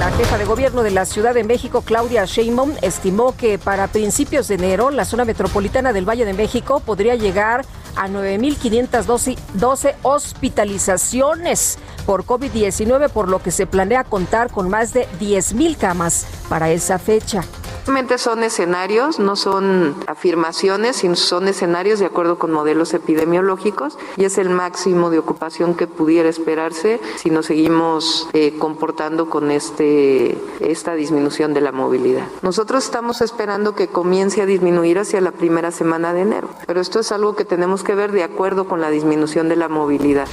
La 0.00 0.10
jefa 0.10 0.36
de 0.36 0.44
gobierno 0.44 0.82
de 0.82 0.90
la 0.90 1.04
Ciudad 1.04 1.32
de 1.32 1.44
México, 1.44 1.82
Claudia 1.82 2.24
Sheinbaum, 2.24 2.72
estimó 2.82 3.36
que 3.36 3.56
para 3.56 3.86
principios 3.86 4.48
de 4.48 4.56
enero 4.56 4.90
la 4.90 5.04
zona 5.04 5.24
metropolitana 5.24 5.92
del 5.92 6.08
Valle 6.08 6.24
de 6.24 6.32
México 6.32 6.80
podría 6.80 7.14
llegar 7.14 7.64
a 7.96 8.08
9.512 8.08 9.94
hospitalizaciones 10.02 11.78
por 12.06 12.24
COVID-19, 12.24 13.08
por 13.10 13.28
lo 13.28 13.42
que 13.42 13.50
se 13.50 13.66
planea 13.66 14.04
contar 14.04 14.50
con 14.50 14.68
más 14.68 14.92
de 14.92 15.06
10.000 15.20 15.76
camas 15.76 16.26
para 16.48 16.70
esa 16.70 16.98
fecha. 16.98 17.42
Realmente 17.84 18.16
son 18.18 18.44
escenarios, 18.44 19.18
no 19.18 19.34
son 19.34 19.96
afirmaciones, 20.06 20.96
sino 20.96 21.16
son 21.16 21.48
escenarios 21.48 21.98
de 21.98 22.06
acuerdo 22.06 22.38
con 22.38 22.52
modelos 22.52 22.94
epidemiológicos 22.94 23.98
y 24.16 24.24
es 24.24 24.38
el 24.38 24.50
máximo 24.50 25.10
de 25.10 25.18
ocupación 25.18 25.74
que 25.74 25.88
pudiera 25.88 26.28
esperarse 26.28 27.00
si 27.16 27.30
nos 27.30 27.46
seguimos 27.46 28.28
eh, 28.34 28.54
comportando 28.56 29.28
con 29.28 29.50
este, 29.50 30.38
esta 30.60 30.94
disminución 30.94 31.54
de 31.54 31.60
la 31.60 31.72
movilidad. 31.72 32.26
Nosotros 32.42 32.84
estamos 32.84 33.20
esperando 33.20 33.74
que 33.74 33.88
comience 33.88 34.42
a 34.42 34.46
disminuir 34.46 35.00
hacia 35.00 35.20
la 35.20 35.32
primera 35.32 35.72
semana 35.72 36.14
de 36.14 36.20
enero, 36.22 36.48
pero 36.66 36.80
esto 36.80 37.00
es 37.00 37.10
algo 37.10 37.34
que 37.34 37.44
tenemos 37.44 37.82
que 37.82 37.96
ver 37.96 38.12
de 38.12 38.22
acuerdo 38.22 38.68
con 38.68 38.80
la 38.80 38.90
disminución 38.90 39.48
de 39.48 39.56
la 39.56 39.68
movilidad. 39.68 40.28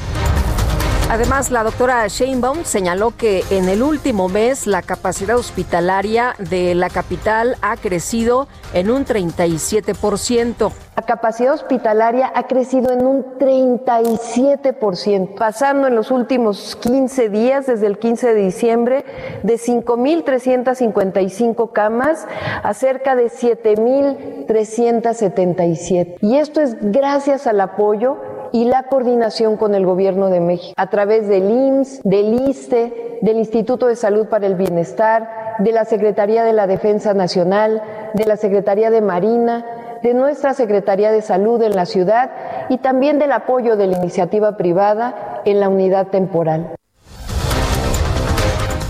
Además, 1.11 1.49
la 1.49 1.63
doctora 1.63 2.05
Sheinbaum 2.07 2.65
señaló 2.65 3.17
que 3.17 3.43
en 3.49 3.67
el 3.67 3.81
último 3.81 4.29
mes 4.29 4.67
la 4.67 4.83
capacidad 4.83 5.37
hospitalaria 5.37 6.35
de 6.37 6.75
la 6.75 6.91
capital 6.91 7.57
ha 7.63 7.77
crecido 7.77 8.47
en 8.75 8.91
un 8.91 9.05
37%. 9.05 10.71
La 10.95 11.01
capacidad 11.01 11.55
hospitalaria 11.55 12.31
ha 12.35 12.45
crecido 12.45 12.91
en 12.91 13.07
un 13.07 13.25
37%, 13.39 15.35
pasando 15.35 15.87
en 15.87 15.95
los 15.95 16.11
últimos 16.11 16.75
15 16.75 17.29
días, 17.29 17.65
desde 17.65 17.87
el 17.87 17.97
15 17.97 18.35
de 18.35 18.41
diciembre, 18.41 19.03
de 19.41 19.55
5.355 19.55 21.71
camas 21.71 22.27
a 22.61 22.71
cerca 22.75 23.15
de 23.15 23.31
7.377. 23.31 26.17
Y 26.21 26.35
esto 26.35 26.61
es 26.61 26.77
gracias 26.79 27.47
al 27.47 27.61
apoyo 27.61 28.28
y 28.51 28.65
la 28.65 28.83
coordinación 28.83 29.57
con 29.57 29.75
el 29.75 29.85
Gobierno 29.85 30.29
de 30.29 30.39
México 30.39 30.73
a 30.77 30.89
través 30.89 31.27
del 31.27 31.49
IMSS, 31.49 32.01
del 32.03 32.49
ISTE, 32.49 33.19
del 33.21 33.37
Instituto 33.37 33.87
de 33.87 33.95
Salud 33.95 34.27
para 34.27 34.47
el 34.47 34.55
Bienestar, 34.55 35.55
de 35.59 35.71
la 35.71 35.85
Secretaría 35.85 36.43
de 36.43 36.53
la 36.53 36.67
Defensa 36.67 37.13
Nacional, 37.13 37.81
de 38.13 38.25
la 38.25 38.37
Secretaría 38.37 38.89
de 38.89 39.01
Marina, 39.01 39.65
de 40.01 40.13
nuestra 40.13 40.53
Secretaría 40.53 41.11
de 41.11 41.21
Salud 41.21 41.61
en 41.61 41.75
la 41.75 41.85
ciudad 41.85 42.31
y 42.69 42.77
también 42.77 43.19
del 43.19 43.31
apoyo 43.31 43.75
de 43.75 43.87
la 43.87 43.97
iniciativa 43.97 44.55
privada 44.57 45.41
en 45.45 45.59
la 45.59 45.69
unidad 45.69 46.07
temporal. 46.07 46.78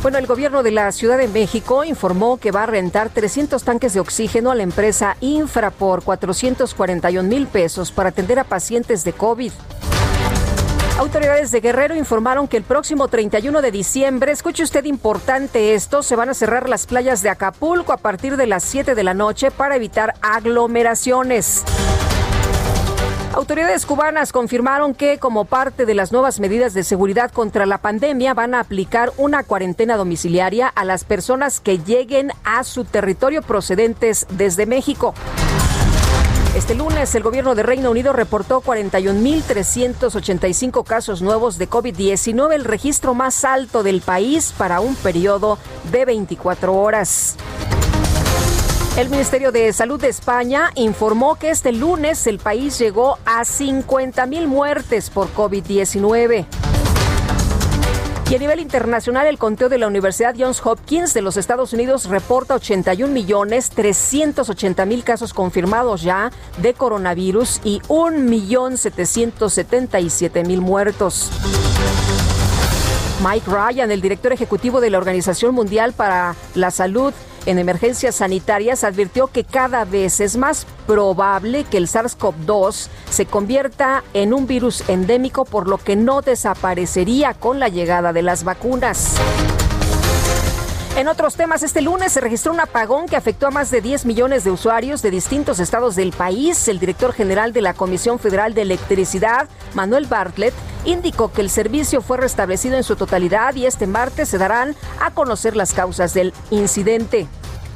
Bueno, 0.01 0.17
el 0.17 0.27
gobierno 0.27 0.63
de 0.63 0.71
la 0.71 0.93
Ciudad 0.93 1.17
de 1.17 1.27
México 1.27 1.83
informó 1.83 2.37
que 2.37 2.51
va 2.51 2.63
a 2.63 2.65
rentar 2.65 3.09
300 3.09 3.61
tanques 3.63 3.93
de 3.93 3.99
oxígeno 3.99 4.49
a 4.49 4.55
la 4.55 4.63
empresa 4.63 5.17
Infra 5.19 5.71
por 5.71 6.03
441 6.03 7.27
mil 7.27 7.47
pesos 7.47 7.91
para 7.91 8.09
atender 8.09 8.39
a 8.39 8.45
pacientes 8.45 9.03
de 9.03 9.11
COVID. 9.11 9.51
Autoridades 10.97 11.51
de 11.51 11.59
Guerrero 11.59 11.95
informaron 11.95 12.47
que 12.47 12.55
el 12.55 12.63
próximo 12.63 13.09
31 13.09 13.61
de 13.61 13.71
diciembre, 13.71 14.31
escuche 14.31 14.63
usted 14.63 14.85
importante 14.85 15.73
esto, 15.73 16.01
se 16.01 16.15
van 16.15 16.29
a 16.29 16.33
cerrar 16.33 16.69
las 16.69 16.87
playas 16.87 17.21
de 17.21 17.29
Acapulco 17.29 17.91
a 17.91 17.97
partir 17.97 18.37
de 18.37 18.47
las 18.47 18.63
7 18.63 18.95
de 18.95 19.03
la 19.03 19.13
noche 19.13 19.51
para 19.51 19.75
evitar 19.75 20.13
aglomeraciones. 20.21 21.65
Autoridades 23.33 23.85
cubanas 23.85 24.31
confirmaron 24.31 24.95
que 24.95 25.19
como 25.19 25.45
parte 25.45 25.85
de 25.85 25.93
las 25.93 26.11
nuevas 26.11 26.39
medidas 26.39 26.73
de 26.73 26.83
seguridad 26.83 27.29
contra 27.31 27.67
la 27.67 27.77
pandemia 27.77 28.33
van 28.33 28.55
a 28.55 28.59
aplicar 28.59 29.11
una 29.17 29.43
cuarentena 29.43 29.97
domiciliaria 29.97 30.67
a 30.67 30.83
las 30.83 31.03
personas 31.03 31.59
que 31.59 31.77
lleguen 31.77 32.31
a 32.43 32.63
su 32.63 32.85
territorio 32.85 33.43
procedentes 33.43 34.25
desde 34.31 34.65
México. 34.65 35.13
Este 36.55 36.73
lunes 36.73 37.13
el 37.13 37.21
gobierno 37.21 37.53
de 37.53 37.61
Reino 37.61 37.91
Unido 37.91 38.13
reportó 38.13 38.61
41.385 38.61 40.83
casos 40.83 41.21
nuevos 41.21 41.59
de 41.59 41.69
COVID-19, 41.69 42.53
el 42.53 42.65
registro 42.65 43.13
más 43.13 43.45
alto 43.45 43.83
del 43.83 44.01
país 44.01 44.55
para 44.57 44.79
un 44.79 44.95
periodo 44.95 45.59
de 45.91 46.05
24 46.05 46.73
horas. 46.73 47.37
El 48.97 49.09
Ministerio 49.09 49.51
de 49.51 49.71
Salud 49.71 49.99
de 50.01 50.09
España 50.09 50.71
informó 50.75 51.35
que 51.35 51.51
este 51.51 51.71
lunes 51.71 52.27
el 52.27 52.37
país 52.37 52.77
llegó 52.77 53.17
a 53.25 53.45
50 53.45 54.25
mil 54.25 54.47
muertes 54.47 55.09
por 55.09 55.33
COVID-19. 55.33 56.45
Y 58.29 58.35
a 58.35 58.37
nivel 58.37 58.59
internacional, 58.59 59.25
el 59.25 59.39
conteo 59.39 59.69
de 59.69 59.79
la 59.79 59.87
Universidad 59.87 60.35
Johns 60.37 60.61
Hopkins 60.63 61.15
de 61.15 61.21
los 61.23 61.35
Estados 61.35 61.73
Unidos 61.73 62.05
reporta 62.05 62.55
81 62.55 63.11
millones 63.11 63.71
380 63.71 64.85
mil 64.85 65.03
casos 65.03 65.33
confirmados 65.33 66.03
ya 66.03 66.31
de 66.57 66.75
coronavirus 66.75 67.59
y 67.63 67.81
1 67.87 68.19
millón 68.19 68.77
777 68.77 70.43
mil 70.43 70.61
muertos. 70.61 71.31
Mike 73.23 73.49
Ryan, 73.49 73.91
el 73.91 74.01
director 74.01 74.31
ejecutivo 74.31 74.79
de 74.79 74.91
la 74.91 74.97
Organización 74.97 75.55
Mundial 75.55 75.93
para 75.93 76.35
la 76.53 76.69
Salud, 76.69 77.13
en 77.45 77.59
emergencias 77.59 78.15
sanitarias 78.15 78.83
advirtió 78.83 79.27
que 79.27 79.43
cada 79.43 79.85
vez 79.85 80.19
es 80.19 80.37
más 80.37 80.65
probable 80.87 81.63
que 81.63 81.77
el 81.77 81.87
SARS-CoV-2 81.87 82.87
se 83.09 83.25
convierta 83.25 84.03
en 84.13 84.33
un 84.33 84.47
virus 84.47 84.87
endémico, 84.89 85.45
por 85.45 85.67
lo 85.67 85.77
que 85.77 85.95
no 85.95 86.21
desaparecería 86.21 87.33
con 87.33 87.59
la 87.59 87.69
llegada 87.69 88.13
de 88.13 88.21
las 88.21 88.43
vacunas. 88.43 89.15
En 90.99 91.07
otros 91.07 91.35
temas, 91.35 91.63
este 91.63 91.81
lunes 91.81 92.11
se 92.11 92.19
registró 92.19 92.51
un 92.51 92.59
apagón 92.59 93.05
que 93.05 93.15
afectó 93.15 93.47
a 93.47 93.51
más 93.51 93.71
de 93.71 93.79
10 93.79 94.05
millones 94.05 94.43
de 94.43 94.51
usuarios 94.51 95.01
de 95.01 95.11
distintos 95.11 95.61
estados 95.61 95.95
del 95.95 96.11
país. 96.11 96.67
El 96.67 96.77
director 96.77 97.13
general 97.13 97.53
de 97.53 97.61
la 97.61 97.73
Comisión 97.73 98.19
Federal 98.19 98.53
de 98.53 98.63
Electricidad, 98.63 99.47
Manuel 99.75 100.07
Bartlett, 100.07 100.53
indicó 100.83 101.31
que 101.31 101.39
el 101.39 101.49
servicio 101.49 102.01
fue 102.01 102.17
restablecido 102.17 102.75
en 102.75 102.83
su 102.83 102.97
totalidad 102.97 103.55
y 103.55 103.65
este 103.65 103.87
martes 103.87 104.27
se 104.27 104.37
darán 104.37 104.75
a 104.99 105.11
conocer 105.11 105.55
las 105.55 105.73
causas 105.73 106.13
del 106.13 106.33
incidente. 106.51 107.29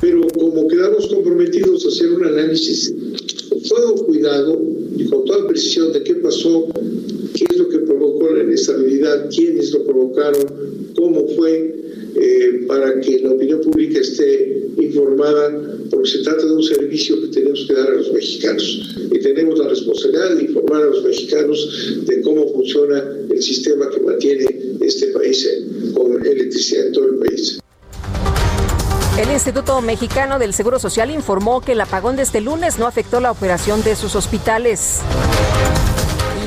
Pero 0.04 0.28
como 0.38 0.68
quedamos 0.68 1.08
comprometidos 1.08 1.86
a 1.86 1.88
hacer 1.88 2.12
un 2.12 2.26
análisis 2.26 2.94
con 3.48 3.62
todo 3.62 4.06
cuidado 4.06 4.62
y 4.98 5.06
con 5.06 5.24
toda 5.24 5.48
precisión 5.48 5.94
de 5.94 6.04
qué 6.04 6.16
pasó, 6.16 6.68
qué 7.34 7.46
es 7.50 7.58
lo 7.58 7.70
que 7.70 7.80
provocó 7.80 8.30
la 8.34 8.44
inestabilidad, 8.44 9.30
quiénes 9.34 9.72
lo 9.72 9.86
provocaron, 9.86 10.44
cómo 10.98 11.26
fue, 11.30 11.74
eh, 12.18 12.66
para 12.68 13.00
que 13.00 13.20
la 13.20 13.32
opinión 13.32 13.62
pública 13.62 14.02
esté 14.02 14.68
informada, 14.78 15.74
porque 15.90 16.10
se 16.10 16.20
trata 16.20 16.48
de 16.48 16.52
un 16.52 16.64
servicio 16.64 17.22
que 17.22 17.28
tenemos 17.28 17.66
que 17.66 17.74
dar 17.74 17.90
a 17.90 17.96
los 17.96 18.12
mexicanos. 18.12 18.98
Y 19.10 19.20
tenemos 19.20 19.58
la 19.58 19.70
responsabilidad 19.70 20.36
de 20.36 20.44
informar 20.44 20.84
a 20.84 20.88
los 20.88 21.02
mexicanos 21.02 22.04
de 22.06 22.22
cómo 22.24 22.52
funciona 22.52 23.20
el 23.30 23.42
sistema 23.42 23.90
que 23.90 24.02
mantiene 24.02 24.48
este 24.82 25.08
país 25.08 25.50
con 25.94 26.26
electricidad 26.26 26.88
en 26.88 26.92
todo 26.92 27.06
el 27.06 27.16
país. 27.20 27.64
El 29.18 29.32
Instituto 29.32 29.80
Mexicano 29.82 30.40
del 30.40 30.56
Seguro 30.56 30.80
Social 30.80 31.12
informó 31.12 31.62
que 31.62 31.74
el 31.74 31.82
apagón 31.82 32.16
de 32.16 32.24
este 32.24 32.42
lunes 32.42 32.80
no 32.80 32.88
afectó 32.88 33.20
la 33.20 33.30
operación 33.30 33.84
de 33.84 33.96
sus 33.96 34.16
hospitales 34.16 35.02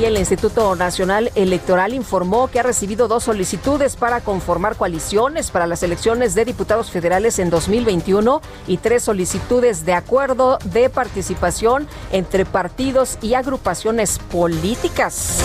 y 0.00 0.04
el 0.04 0.18
Instituto 0.18 0.74
Nacional 0.74 1.30
Electoral 1.36 1.94
informó 1.94 2.48
que 2.48 2.58
ha 2.58 2.64
recibido 2.64 3.06
dos 3.06 3.22
solicitudes 3.22 3.94
para 3.94 4.20
conformar 4.20 4.74
coaliciones 4.74 5.52
para 5.52 5.68
las 5.68 5.84
elecciones 5.84 6.34
de 6.34 6.44
diputados 6.44 6.90
federales 6.90 7.38
en 7.38 7.50
2021 7.50 8.42
y 8.66 8.78
tres 8.78 9.04
solicitudes 9.04 9.86
de 9.86 9.92
acuerdo 9.92 10.58
de 10.64 10.90
participación 10.90 11.86
entre 12.10 12.44
partidos 12.44 13.16
y 13.22 13.34
agrupaciones 13.34 14.18
políticas. 14.18 15.38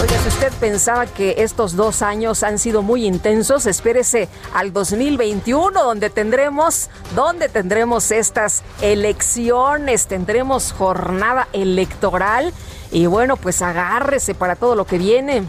Oiga, 0.00 0.16
si 0.22 0.28
usted 0.28 0.52
pensaba 0.60 1.06
que 1.06 1.34
estos 1.38 1.74
dos 1.74 2.02
años 2.02 2.44
han 2.44 2.60
sido 2.60 2.82
muy 2.82 3.04
intensos, 3.04 3.66
espérese 3.66 4.28
al 4.54 4.72
2021, 4.72 5.82
donde 5.82 6.08
tendremos, 6.08 6.88
donde 7.16 7.48
tendremos 7.48 8.12
estas 8.12 8.62
elecciones, 8.80 10.06
tendremos 10.06 10.72
jornada 10.72 11.48
electoral 11.52 12.52
y 12.92 13.06
bueno, 13.06 13.36
pues 13.36 13.60
agárrese 13.60 14.36
para 14.36 14.54
todo 14.54 14.76
lo 14.76 14.86
que 14.86 14.98
viene. 14.98 15.42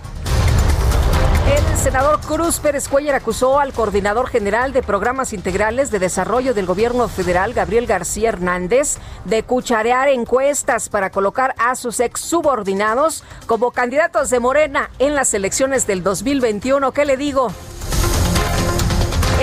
El 1.50 1.78
senador 1.78 2.20
Cruz 2.20 2.60
Pérez 2.60 2.88
Cuellar 2.88 3.16
acusó 3.16 3.60
al 3.60 3.74
coordinador 3.74 4.28
general 4.28 4.72
de 4.72 4.84
programas 4.84 5.34
integrales 5.34 5.90
de 5.90 5.98
desarrollo 5.98 6.54
del 6.54 6.68
gobierno 6.68 7.08
federal, 7.08 7.54
Gabriel 7.54 7.88
García 7.88 8.30
Hernández, 8.30 8.98
de 9.26 9.42
cucharear 9.42 10.10
encuestas 10.10 10.90
para 10.90 11.10
colocar 11.10 11.56
a 11.58 11.74
sus 11.74 12.00
ex 12.02 12.20
subordinados 12.20 13.24
como 13.48 13.72
candidatos 13.72 14.30
de 14.30 14.40
Morena 14.40 14.92
en 15.00 15.16
las 15.16 15.34
elecciones 15.34 15.88
del 15.88 16.04
2021. 16.04 16.92
¿Qué 16.92 17.06
le 17.06 17.18
digo? 17.18 17.52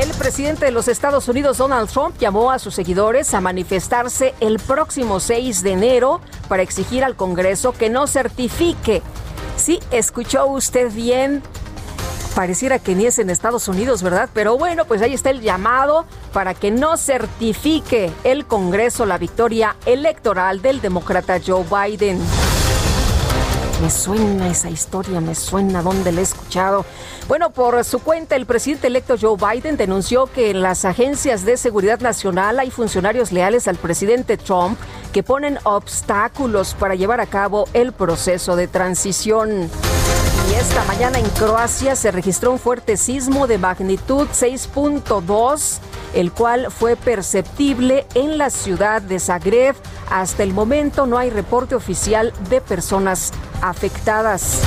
El 0.00 0.10
presidente 0.10 0.66
de 0.66 0.70
los 0.70 0.86
Estados 0.86 1.26
Unidos, 1.28 1.58
Donald 1.58 1.90
Trump, 1.90 2.16
llamó 2.20 2.52
a 2.52 2.60
sus 2.60 2.74
seguidores 2.74 3.34
a 3.34 3.40
manifestarse 3.40 4.32
el 4.38 4.60
próximo 4.60 5.18
6 5.18 5.64
de 5.64 5.72
enero 5.72 6.20
para 6.48 6.62
exigir 6.62 7.02
al 7.02 7.16
Congreso 7.16 7.72
que 7.72 7.90
no 7.90 8.06
certifique. 8.06 9.02
Sí, 9.56 9.80
escuchó 9.90 10.46
usted 10.46 10.92
bien. 10.92 11.42
Pareciera 12.36 12.78
que 12.78 12.94
ni 12.94 13.06
es 13.06 13.18
en 13.18 13.30
Estados 13.30 13.66
Unidos, 13.66 14.02
¿verdad? 14.02 14.28
Pero 14.34 14.58
bueno, 14.58 14.84
pues 14.84 15.00
ahí 15.00 15.14
está 15.14 15.30
el 15.30 15.40
llamado 15.40 16.04
para 16.34 16.52
que 16.52 16.70
no 16.70 16.98
certifique 16.98 18.12
el 18.24 18.44
Congreso 18.44 19.06
la 19.06 19.16
victoria 19.16 19.74
electoral 19.86 20.60
del 20.60 20.82
demócrata 20.82 21.40
Joe 21.44 21.64
Biden. 21.64 22.20
Me 23.80 23.88
suena 23.88 24.48
esa 24.48 24.68
historia, 24.68 25.18
me 25.22 25.34
suena 25.34 25.80
dónde 25.80 26.12
la 26.12 26.20
he 26.20 26.24
escuchado. 26.24 26.84
Bueno, 27.26 27.54
por 27.54 27.82
su 27.84 28.00
cuenta, 28.00 28.36
el 28.36 28.44
presidente 28.44 28.88
electo 28.88 29.16
Joe 29.18 29.38
Biden 29.38 29.78
denunció 29.78 30.26
que 30.26 30.50
en 30.50 30.60
las 30.60 30.84
agencias 30.84 31.46
de 31.46 31.56
seguridad 31.56 32.00
nacional 32.00 32.58
hay 32.58 32.70
funcionarios 32.70 33.32
leales 33.32 33.66
al 33.66 33.76
presidente 33.76 34.36
Trump 34.36 34.78
que 35.10 35.22
ponen 35.22 35.58
obstáculos 35.62 36.74
para 36.78 36.96
llevar 36.96 37.22
a 37.22 37.26
cabo 37.26 37.66
el 37.72 37.94
proceso 37.94 38.56
de 38.56 38.68
transición. 38.68 39.70
Y 40.50 40.54
esta 40.54 40.84
mañana 40.84 41.18
en 41.18 41.28
Croacia 41.30 41.96
se 41.96 42.10
registró 42.10 42.52
un 42.52 42.58
fuerte 42.58 42.96
sismo 42.96 43.46
de 43.46 43.58
magnitud 43.58 44.28
6.2, 44.28 45.78
el 46.14 46.32
cual 46.32 46.68
fue 46.70 46.96
perceptible 46.96 48.06
en 48.14 48.38
la 48.38 48.50
ciudad 48.50 49.02
de 49.02 49.18
Zagreb. 49.18 49.74
Hasta 50.10 50.42
el 50.42 50.52
momento 50.52 51.06
no 51.06 51.18
hay 51.18 51.30
reporte 51.30 51.74
oficial 51.74 52.32
de 52.48 52.60
personas 52.60 53.32
afectadas. 53.60 54.62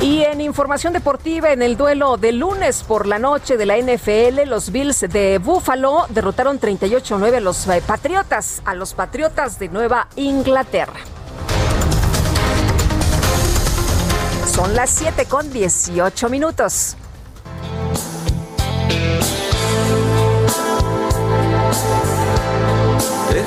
Y 0.00 0.22
en 0.22 0.40
información 0.40 0.92
deportiva, 0.92 1.50
en 1.50 1.60
el 1.60 1.76
duelo 1.76 2.16
de 2.18 2.30
lunes 2.30 2.84
por 2.84 3.04
la 3.08 3.18
noche 3.18 3.56
de 3.56 3.66
la 3.66 3.76
NFL, 3.78 4.48
los 4.48 4.70
Bills 4.70 5.00
de 5.00 5.38
Buffalo 5.38 6.06
derrotaron 6.10 6.60
38-9 6.60 7.36
a 7.36 7.40
los 7.40 7.66
eh, 7.66 7.82
Patriotas, 7.84 8.62
a 8.64 8.74
los 8.74 8.94
Patriotas 8.94 9.58
de 9.58 9.68
Nueva 9.68 10.06
Inglaterra. 10.14 11.17
Son 14.52 14.74
las 14.74 14.90
7 14.90 15.26
con 15.26 15.52
18 15.52 16.28
minutos. 16.28 16.96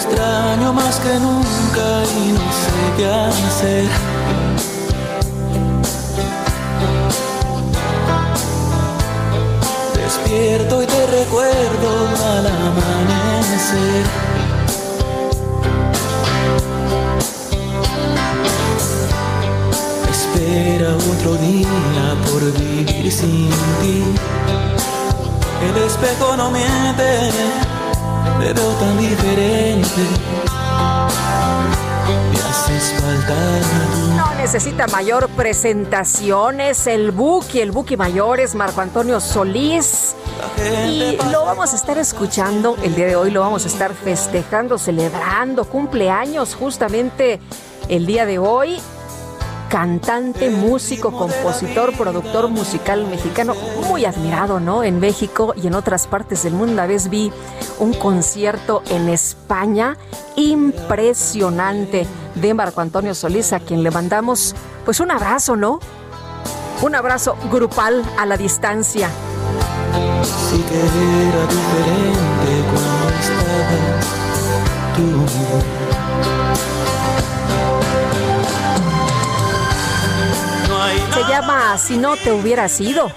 extraño 0.01 0.73
más 0.73 0.99
que 0.99 1.13
nunca 1.19 2.03
y 2.17 2.31
no 2.31 2.47
sé 2.61 2.77
qué 2.97 3.07
hacer. 3.07 3.89
Despierto 9.95 10.83
y 10.83 10.85
te 10.87 11.07
recuerdo 11.07 12.07
al 12.35 12.47
amanecer. 12.47 14.05
Espera 20.34 20.96
otro 20.96 21.36
día 21.36 21.67
por 22.26 22.41
vivir 22.54 23.12
sin 23.12 23.50
ti. 23.82 24.04
El 25.62 25.84
espejo 25.84 26.38
no 26.38 26.52
miente 26.52 27.32
me 28.39 28.54
veo 28.54 28.72
tan 28.74 28.98
diferente. 28.98 30.02
Me 32.32 32.39
haces 32.39 32.94
falta 33.00 33.36
No 34.15 34.34
necesita 34.36 34.88
mayor 34.88 35.28
presentación, 35.30 36.62
es 36.62 36.88
el 36.88 37.12
Buki, 37.12 37.60
el 37.60 37.72
Buki 37.72 37.98
mayor 37.98 38.39
es 38.39 38.56
Marco 38.56 38.82
Antonio 38.82 39.20
Solís. 39.20 40.15
Y 40.88 41.17
lo 41.30 41.46
vamos 41.46 41.74
a 41.74 41.76
estar 41.76 41.98
escuchando 41.98 42.78
el 42.82 42.96
día 42.96 43.08
de 43.08 43.15
hoy, 43.15 43.32
lo 43.32 43.41
vamos 43.41 43.65
a 43.65 43.67
estar 43.67 43.94
festejando, 43.94 44.78
celebrando, 44.78 45.65
cumpleaños 45.65 46.56
justamente 46.56 47.39
el 47.89 48.06
día 48.06 48.26
de 48.26 48.39
hoy 48.39 48.80
cantante, 49.71 50.49
músico, 50.49 51.13
compositor, 51.13 51.95
productor 51.97 52.49
musical 52.49 53.07
mexicano, 53.07 53.55
muy 53.88 54.03
admirado, 54.03 54.60
¿no? 54.60 54.84
En 54.84 54.99
México 54.99 55.53
y 55.55 55.67
en 55.67 55.75
otras 55.75 56.07
partes 56.07 56.43
del 56.43 56.53
mundo. 56.53 56.73
Una 56.73 56.88
vez 56.88 57.10
vi 57.10 57.31
un 57.79 57.93
concierto 57.93 58.84
en 58.89 59.07
España 59.07 59.95
impresionante 60.36 62.05
de 62.36 62.53
Marco 62.53 62.81
Antonio 62.81 63.15
Solís, 63.15 63.53
a 63.53 63.62
quien 63.62 63.81
le 63.81 63.91
mandamos 63.91 64.55
pues 64.84 64.99
un 64.99 65.10
abrazo, 65.10 65.55
¿no? 65.55 65.79
Un 66.81 66.93
abrazo 66.93 67.38
grupal 67.49 68.03
a 68.19 68.25
la 68.25 68.36
distancia. 68.36 69.10
Sí 70.49 70.62
que 70.67 70.79
era 70.79 71.45
diferente 71.47 72.65
cuando 72.73 73.07
tú. 75.75 75.81
Se 81.21 81.27
llama 81.27 81.77
Si 81.77 81.97
no 81.97 82.17
te 82.17 82.31
hubiera 82.31 82.67
sido. 82.67 83.12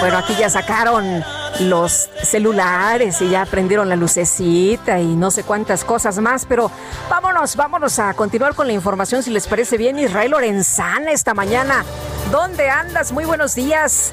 Bueno, 0.00 0.18
aquí 0.18 0.34
ya 0.38 0.50
sacaron 0.50 1.24
los 1.60 2.10
celulares 2.22 3.22
y 3.22 3.30
ya 3.30 3.46
prendieron 3.46 3.88
la 3.88 3.96
lucecita 3.96 5.00
y 5.00 5.16
no 5.16 5.30
sé 5.30 5.44
cuántas 5.44 5.82
cosas 5.84 6.18
más, 6.18 6.44
pero 6.44 6.70
vámonos, 7.08 7.56
vámonos 7.56 7.98
a 7.98 8.12
continuar 8.12 8.54
con 8.54 8.66
la 8.66 8.74
información 8.74 9.22
si 9.22 9.30
les 9.30 9.48
parece 9.48 9.78
bien. 9.78 9.98
Israel 9.98 10.32
Lorenzana 10.32 11.10
esta 11.10 11.32
mañana. 11.32 11.86
¿Dónde 12.30 12.68
andas? 12.68 13.12
Muy 13.12 13.24
buenos 13.24 13.54
días. 13.54 14.12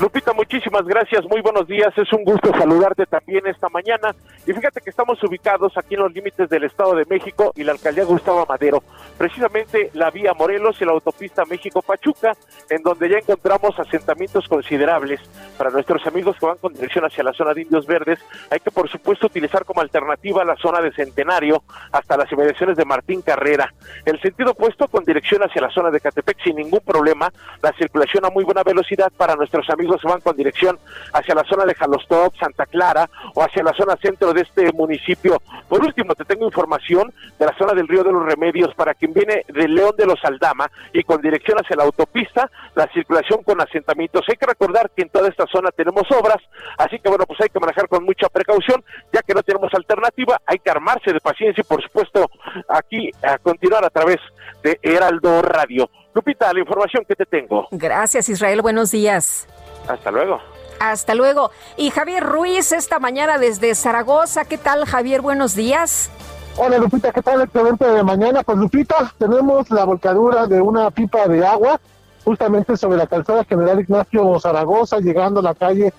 Lupita, 0.00 0.32
muchísimas 0.32 0.84
gracias, 0.86 1.24
muy 1.30 1.40
buenos 1.40 1.68
días, 1.68 1.96
es 1.96 2.12
un 2.12 2.24
gusto 2.24 2.50
saludarte 2.58 3.06
también 3.06 3.46
esta 3.46 3.68
mañana. 3.68 4.12
Y 4.44 4.52
fíjate 4.52 4.80
que 4.80 4.90
estamos 4.90 5.22
ubicados 5.22 5.72
aquí 5.78 5.94
en 5.94 6.00
los 6.00 6.12
límites 6.12 6.50
del 6.50 6.64
Estado 6.64 6.96
de 6.96 7.04
México 7.04 7.52
y 7.54 7.62
la 7.62 7.72
alcaldía 7.72 8.04
Gustavo 8.04 8.44
Madero, 8.48 8.82
precisamente 9.16 9.90
la 9.94 10.10
vía 10.10 10.34
Morelos 10.34 10.80
y 10.80 10.84
la 10.84 10.92
autopista 10.92 11.44
México-Pachuca, 11.44 12.32
en 12.70 12.82
donde 12.82 13.08
ya 13.08 13.18
encontramos 13.18 13.78
asentamientos 13.78 14.48
considerables 14.48 15.20
para 15.56 15.70
nuestros 15.70 16.04
amigos 16.08 16.36
que 16.40 16.46
van 16.46 16.58
con 16.58 16.74
dirección 16.74 17.04
hacia 17.04 17.22
la 17.22 17.32
zona 17.32 17.54
de 17.54 17.62
Indios 17.62 17.86
Verdes. 17.86 18.18
Hay 18.50 18.58
que, 18.58 18.72
por 18.72 18.90
supuesto, 18.90 19.26
utilizar 19.26 19.64
como 19.64 19.80
alternativa 19.80 20.44
la 20.44 20.56
zona 20.56 20.80
de 20.80 20.92
Centenario 20.92 21.62
hasta 21.92 22.16
las 22.16 22.30
inmediaciones 22.32 22.76
de 22.76 22.84
Martín 22.84 23.22
Carrera. 23.22 23.72
El 24.04 24.20
sentido 24.20 24.50
opuesto 24.50 24.88
con 24.88 25.04
dirección 25.04 25.42
hacia 25.44 25.62
la 25.62 25.70
zona 25.70 25.92
de 25.92 26.00
Catepec 26.00 26.42
sin 26.42 26.56
ningún 26.56 26.80
problema, 26.80 27.32
la 27.62 27.72
circulación 27.78 28.24
a 28.24 28.30
muy 28.30 28.42
buena 28.42 28.64
velocidad 28.64 29.12
para 29.16 29.36
nuestros 29.36 29.70
amigos 29.70 29.83
se 29.98 30.08
van 30.08 30.20
con 30.20 30.36
dirección 30.36 30.78
hacia 31.12 31.34
la 31.34 31.44
zona 31.44 31.64
de 31.64 31.74
Jalostop, 31.74 32.34
Santa 32.36 32.66
Clara 32.66 33.08
o 33.34 33.42
hacia 33.42 33.62
la 33.62 33.72
zona 33.72 33.96
centro 33.96 34.32
de 34.32 34.42
este 34.42 34.72
municipio. 34.72 35.40
Por 35.68 35.84
último, 35.84 36.14
te 36.14 36.24
tengo 36.24 36.44
información 36.44 37.12
de 37.38 37.46
la 37.46 37.56
zona 37.56 37.72
del 37.74 37.88
Río 37.88 38.02
de 38.04 38.12
los 38.12 38.24
Remedios 38.24 38.74
para 38.74 38.94
quien 38.94 39.12
viene 39.12 39.44
de 39.48 39.68
León 39.68 39.92
de 39.96 40.06
los 40.06 40.22
Aldama 40.24 40.70
y 40.92 41.02
con 41.02 41.20
dirección 41.20 41.58
hacia 41.58 41.76
la 41.76 41.84
autopista, 41.84 42.50
la 42.74 42.86
circulación 42.92 43.42
con 43.42 43.60
asentamientos. 43.60 44.24
Hay 44.28 44.36
que 44.36 44.46
recordar 44.46 44.90
que 44.90 45.02
en 45.02 45.08
toda 45.08 45.28
esta 45.28 45.46
zona 45.46 45.70
tenemos 45.70 46.04
obras, 46.10 46.38
así 46.78 46.98
que 46.98 47.08
bueno, 47.08 47.24
pues 47.26 47.40
hay 47.40 47.48
que 47.48 47.60
manejar 47.60 47.88
con 47.88 48.04
mucha 48.04 48.28
precaución, 48.28 48.82
ya 49.12 49.22
que 49.22 49.34
no 49.34 49.42
tenemos 49.42 49.72
alternativa, 49.74 50.40
hay 50.46 50.58
que 50.58 50.70
armarse 50.70 51.12
de 51.12 51.20
paciencia 51.20 51.60
y 51.60 51.64
por 51.64 51.82
supuesto 51.82 52.30
aquí 52.68 53.10
a 53.22 53.38
continuar 53.38 53.84
a 53.84 53.90
través 53.90 54.18
de 54.62 54.78
Heraldo 54.82 55.42
Radio. 55.42 55.88
Lupita, 56.14 56.52
la 56.52 56.60
información 56.60 57.04
que 57.06 57.16
te 57.16 57.26
tengo. 57.26 57.66
Gracias, 57.72 58.28
Israel. 58.28 58.62
Buenos 58.62 58.92
días. 58.92 59.48
Hasta 59.88 60.10
luego. 60.10 60.40
Hasta 60.80 61.14
luego. 61.14 61.50
Y 61.76 61.90
Javier 61.90 62.24
Ruiz 62.24 62.72
esta 62.72 62.98
mañana 62.98 63.38
desde 63.38 63.74
Zaragoza. 63.74 64.44
¿Qué 64.44 64.58
tal, 64.58 64.84
Javier? 64.86 65.20
Buenos 65.20 65.54
días. 65.54 66.10
Hola 66.56 66.78
Lupita, 66.78 67.10
¿qué 67.10 67.20
tal? 67.20 67.42
Excelente 67.42 67.84
de 67.84 68.02
mañana. 68.02 68.42
Pues 68.42 68.58
Lupita, 68.58 69.12
tenemos 69.18 69.70
la 69.70 69.84
volcadura 69.84 70.46
de 70.46 70.60
una 70.60 70.90
pipa 70.90 71.26
de 71.26 71.44
agua 71.44 71.80
justamente 72.24 72.76
sobre 72.76 72.96
la 72.96 73.06
calzada 73.06 73.44
General 73.44 73.80
Ignacio 73.80 74.38
Zaragoza, 74.40 74.98
llegando 74.98 75.40
a 75.40 75.42
la 75.42 75.54
calle 75.54 75.92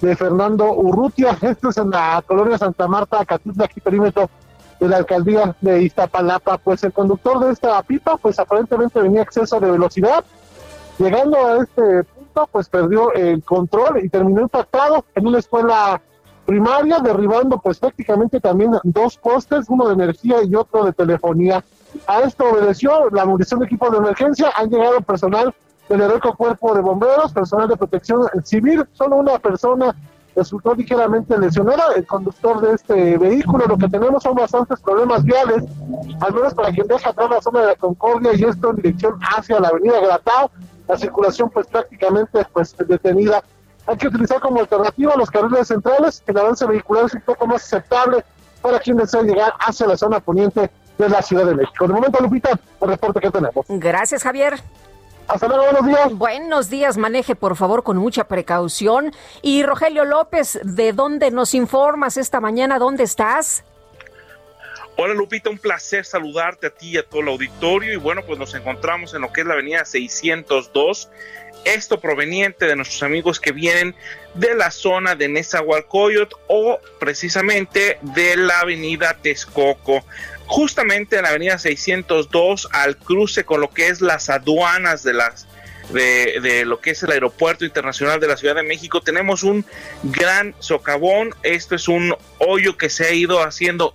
de 0.00 0.16
Fernando 0.16 0.72
Urrutia. 0.72 1.36
Esto 1.40 1.70
es 1.70 1.76
en 1.76 1.90
la 1.90 2.22
colonia 2.26 2.58
Santa 2.58 2.88
Marta, 2.88 3.24
Catitla, 3.24 3.66
aquí 3.66 3.80
perímetro 3.80 4.28
de 4.78 4.88
la 4.88 4.98
alcaldía 4.98 5.54
de 5.60 5.82
Iztapalapa. 5.82 6.58
Pues 6.58 6.82
el 6.84 6.92
conductor 6.92 7.38
de 7.40 7.52
esta 7.52 7.80
pipa, 7.82 8.16
pues 8.16 8.38
aparentemente 8.38 9.00
venía 9.00 9.22
exceso 9.22 9.60
de 9.60 9.70
velocidad. 9.70 10.24
Llegando 11.00 11.38
a 11.38 11.62
este 11.62 12.04
pues 12.52 12.68
perdió 12.68 13.12
el 13.14 13.42
control 13.42 14.04
y 14.04 14.08
terminó 14.08 14.42
impactado 14.42 15.04
en 15.14 15.26
una 15.26 15.38
escuela 15.38 16.00
primaria, 16.44 16.98
derribando 16.98 17.58
pues 17.58 17.78
prácticamente 17.78 18.38
también 18.38 18.72
dos 18.84 19.16
postes, 19.16 19.66
uno 19.68 19.88
de 19.88 19.94
energía 19.94 20.42
y 20.44 20.54
otro 20.54 20.84
de 20.84 20.92
telefonía. 20.92 21.64
A 22.06 22.20
esto 22.20 22.44
obedeció 22.50 23.08
la 23.10 23.24
munición 23.24 23.60
de 23.60 23.66
equipos 23.66 23.92
de 23.92 23.98
emergencia, 23.98 24.52
han 24.56 24.68
llegado 24.68 25.00
personal 25.00 25.54
del 25.88 26.02
heroico 26.02 26.36
cuerpo 26.36 26.74
de 26.74 26.82
bomberos, 26.82 27.32
personal 27.32 27.68
de 27.68 27.76
protección 27.76 28.26
civil, 28.44 28.84
solo 28.92 29.16
una 29.16 29.38
persona 29.38 29.94
resultó 30.36 30.74
ligeramente 30.74 31.36
lesionada, 31.38 31.94
el 31.96 32.06
conductor 32.06 32.60
de 32.60 32.74
este 32.74 33.18
vehículo. 33.18 33.66
Lo 33.66 33.76
que 33.76 33.88
tenemos 33.88 34.22
son 34.22 34.34
bastantes 34.34 34.80
problemas 34.80 35.24
viales, 35.24 35.64
al 36.20 36.34
menos 36.34 36.54
para 36.54 36.70
quien 36.70 36.86
deja 36.86 37.10
atrás 37.10 37.30
la 37.30 37.40
zona 37.40 37.60
de 37.60 37.66
la 37.68 37.76
Concordia 37.76 38.32
y 38.34 38.44
esto 38.44 38.70
en 38.70 38.76
dirección 38.76 39.18
hacia 39.36 39.58
la 39.60 39.68
avenida 39.68 40.00
Gratao 40.00 40.50
la 40.90 40.98
circulación 40.98 41.48
pues 41.50 41.66
prácticamente 41.68 42.44
pues 42.52 42.76
detenida. 42.76 43.42
Hay 43.86 43.96
que 43.96 44.08
utilizar 44.08 44.40
como 44.40 44.60
alternativa 44.60 45.14
los 45.16 45.30
carriles 45.30 45.68
centrales, 45.68 46.22
el 46.26 46.36
avance 46.36 46.66
vehicular 46.66 47.04
es 47.06 47.14
un 47.14 47.20
poco 47.22 47.46
más 47.46 47.62
aceptable 47.62 48.24
para 48.60 48.78
quien 48.80 48.96
desea 48.96 49.22
llegar 49.22 49.52
hacia 49.60 49.86
la 49.86 49.96
zona 49.96 50.20
poniente 50.20 50.70
de 50.98 51.08
la 51.08 51.22
Ciudad 51.22 51.46
de 51.46 51.54
México. 51.54 51.86
De 51.86 51.94
momento, 51.94 52.20
Lupita, 52.20 52.58
el 52.80 52.88
reporte 52.88 53.20
que 53.20 53.30
tenemos. 53.30 53.64
Gracias, 53.68 54.22
Javier. 54.22 54.60
Hasta 55.28 55.46
luego, 55.46 55.62
buenos 55.64 55.86
días. 55.86 56.14
Buenos 56.14 56.70
días, 56.70 56.96
maneje 56.96 57.36
por 57.36 57.54
favor 57.54 57.84
con 57.84 57.96
mucha 57.96 58.24
precaución. 58.24 59.12
Y 59.42 59.62
Rogelio 59.62 60.04
López, 60.04 60.58
¿de 60.64 60.92
dónde 60.92 61.30
nos 61.30 61.54
informas 61.54 62.16
esta 62.16 62.40
mañana? 62.40 62.80
¿Dónde 62.80 63.04
estás? 63.04 63.64
Hola 65.02 65.14
Lupita, 65.14 65.48
un 65.48 65.56
placer 65.56 66.04
saludarte 66.04 66.66
a 66.66 66.70
ti 66.70 66.90
y 66.90 66.98
a 66.98 67.02
todo 67.02 67.22
el 67.22 67.28
auditorio. 67.28 67.90
Y 67.94 67.96
bueno, 67.96 68.22
pues 68.26 68.38
nos 68.38 68.52
encontramos 68.52 69.14
en 69.14 69.22
lo 69.22 69.32
que 69.32 69.40
es 69.40 69.46
la 69.46 69.54
avenida 69.54 69.82
602. 69.82 71.08
Esto 71.64 72.00
proveniente 72.02 72.66
de 72.66 72.76
nuestros 72.76 73.02
amigos 73.02 73.40
que 73.40 73.52
vienen 73.52 73.94
de 74.34 74.54
la 74.54 74.70
zona 74.70 75.14
de 75.14 75.30
Nezahualcóyotl 75.30 76.36
o 76.48 76.80
precisamente 76.98 77.98
de 78.02 78.36
la 78.36 78.60
avenida 78.60 79.16
Texcoco. 79.22 80.04
Justamente 80.44 81.16
en 81.16 81.22
la 81.22 81.30
avenida 81.30 81.56
602 81.56 82.68
al 82.70 82.98
cruce 82.98 83.44
con 83.44 83.62
lo 83.62 83.70
que 83.70 83.88
es 83.88 84.02
las 84.02 84.28
aduanas 84.28 85.02
de 85.02 85.14
las 85.14 85.46
de, 85.92 86.64
lo 86.64 86.80
que 86.80 86.90
es 86.90 87.02
el 87.02 87.10
Aeropuerto 87.12 87.64
Internacional 87.64 88.20
de 88.20 88.28
la 88.28 88.36
Ciudad 88.36 88.54
de 88.54 88.62
México, 88.62 89.00
tenemos 89.00 89.42
un 89.42 89.64
gran 90.02 90.54
socavón. 90.58 91.34
Esto 91.42 91.74
es 91.74 91.88
un 91.88 92.14
hoyo 92.38 92.76
que 92.76 92.90
se 92.90 93.06
ha 93.06 93.12
ido 93.12 93.42
haciendo 93.42 93.94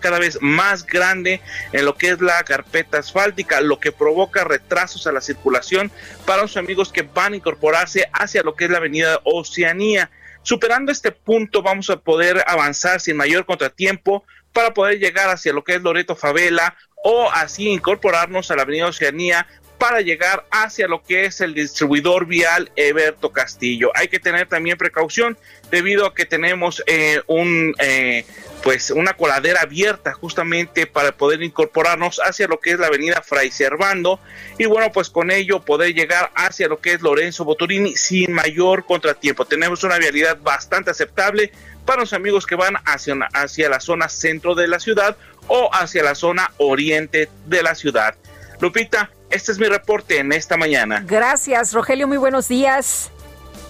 cada 0.00 0.18
vez 0.18 0.38
más 0.40 0.86
grande 0.86 1.40
en 1.72 1.84
lo 1.84 1.96
que 1.96 2.10
es 2.10 2.20
la 2.20 2.42
carpeta 2.44 2.98
asfáltica, 2.98 3.60
lo 3.60 3.80
que 3.80 3.92
provoca 3.92 4.44
retrasos 4.44 5.06
a 5.06 5.12
la 5.12 5.20
circulación 5.20 5.90
para 6.26 6.42
los 6.42 6.56
amigos 6.56 6.92
que 6.92 7.02
van 7.02 7.32
a 7.32 7.36
incorporarse 7.36 8.08
hacia 8.12 8.42
lo 8.42 8.54
que 8.54 8.64
es 8.64 8.70
la 8.70 8.78
avenida 8.78 9.20
Oceanía. 9.24 10.10
Superando 10.42 10.90
este 10.90 11.12
punto 11.12 11.62
vamos 11.62 11.88
a 11.90 11.96
poder 11.96 12.42
avanzar 12.46 13.00
sin 13.00 13.16
mayor 13.16 13.46
contratiempo 13.46 14.24
para 14.52 14.74
poder 14.74 14.98
llegar 14.98 15.30
hacia 15.30 15.52
lo 15.52 15.64
que 15.64 15.74
es 15.74 15.82
Loreto 15.82 16.16
Favela 16.16 16.76
o 17.04 17.30
así 17.32 17.68
incorporarnos 17.68 18.50
a 18.50 18.56
la 18.56 18.62
avenida 18.62 18.86
Oceanía 18.86 19.46
para 19.82 20.00
llegar 20.00 20.46
hacia 20.52 20.86
lo 20.86 21.02
que 21.02 21.24
es 21.24 21.40
el 21.40 21.54
distribuidor 21.54 22.26
vial 22.26 22.70
Eberto 22.76 23.32
Castillo. 23.32 23.90
Hay 23.96 24.06
que 24.06 24.20
tener 24.20 24.46
también 24.46 24.78
precaución 24.78 25.36
debido 25.72 26.06
a 26.06 26.14
que 26.14 26.24
tenemos 26.24 26.84
eh, 26.86 27.20
un 27.26 27.74
eh, 27.80 28.24
pues 28.62 28.92
una 28.92 29.14
coladera 29.14 29.62
abierta 29.62 30.12
justamente 30.12 30.86
para 30.86 31.10
poder 31.10 31.42
incorporarnos 31.42 32.20
hacia 32.24 32.46
lo 32.46 32.60
que 32.60 32.70
es 32.70 32.78
la 32.78 32.86
avenida 32.86 33.22
Fray 33.22 33.50
Servando 33.50 34.20
y 34.56 34.66
bueno 34.66 34.92
pues 34.92 35.10
con 35.10 35.32
ello 35.32 35.64
poder 35.64 35.92
llegar 35.92 36.30
hacia 36.36 36.68
lo 36.68 36.80
que 36.80 36.92
es 36.92 37.02
Lorenzo 37.02 37.44
Boturini 37.44 37.96
sin 37.96 38.32
mayor 38.32 38.86
contratiempo. 38.86 39.46
Tenemos 39.46 39.82
una 39.82 39.98
vialidad 39.98 40.38
bastante 40.38 40.92
aceptable 40.92 41.50
para 41.84 42.02
los 42.02 42.12
amigos 42.12 42.46
que 42.46 42.54
van 42.54 42.76
hacia, 42.84 43.16
hacia 43.32 43.68
la 43.68 43.80
zona 43.80 44.08
centro 44.08 44.54
de 44.54 44.68
la 44.68 44.78
ciudad 44.78 45.16
o 45.48 45.70
hacia 45.74 46.04
la 46.04 46.14
zona 46.14 46.52
oriente 46.58 47.28
de 47.46 47.62
la 47.64 47.74
ciudad. 47.74 48.14
Lupita, 48.60 49.10
este 49.32 49.52
es 49.52 49.58
mi 49.58 49.66
reporte 49.66 50.18
en 50.18 50.32
esta 50.32 50.56
mañana. 50.56 51.02
Gracias, 51.06 51.72
Rogelio. 51.72 52.06
Muy 52.06 52.18
buenos 52.18 52.48
días. 52.48 53.10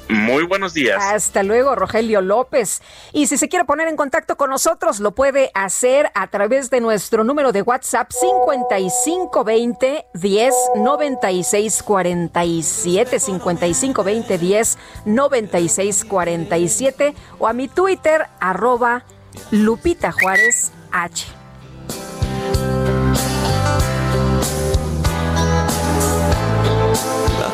Muy 0.09 0.45
buenos 0.45 0.75
días. 0.75 1.03
Hasta 1.03 1.43
luego, 1.43 1.75
Rogelio 1.75 2.21
López. 2.21 2.83
Y 3.13 3.27
si 3.29 3.39
se 3.39 3.49
quiere 3.49 3.65
poner 3.65 3.89
en 3.89 3.97
contacto 3.97 4.37
con 4.37 4.51
nosotros, 4.51 5.01
lo 5.01 5.13
puede 5.13 5.51
hacer 5.55 6.11
a 6.15 6.27
través 6.27 6.69
de 6.71 6.81
nuestro 6.81 7.25
número 7.25 7.53
de 7.53 7.63
WhatsApp 7.63 8.11
5520 8.13 10.05
10 10.13 10.55
96 10.77 11.83
47 11.83 13.21
5520 13.21 14.39
10 14.39 14.79
96 15.07 16.05
47 16.05 17.15
o 17.39 17.49
a 17.49 17.53
mi 17.53 17.69
Twitter 17.69 18.27
arroba 18.41 19.05
Lupita 19.51 20.13
Juárez 20.13 20.73
H. 20.91 21.27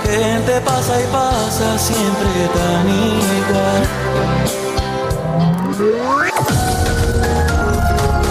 gente 0.09 0.61
pasa 0.63 1.01
y 1.01 1.07
pasa 1.13 1.79
siempre 1.79 2.49
tan 2.55 2.89
igual. 2.89 3.89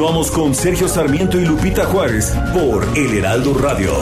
Continuamos 0.04 0.32
con 0.32 0.54
Sergio 0.54 0.90
Sarmiento 0.90 1.40
y 1.40 1.46
Lupita 1.46 1.86
Juárez 1.86 2.34
por 2.54 2.86
El 2.94 3.20
Heraldo 3.20 3.54
Radio. 3.54 3.94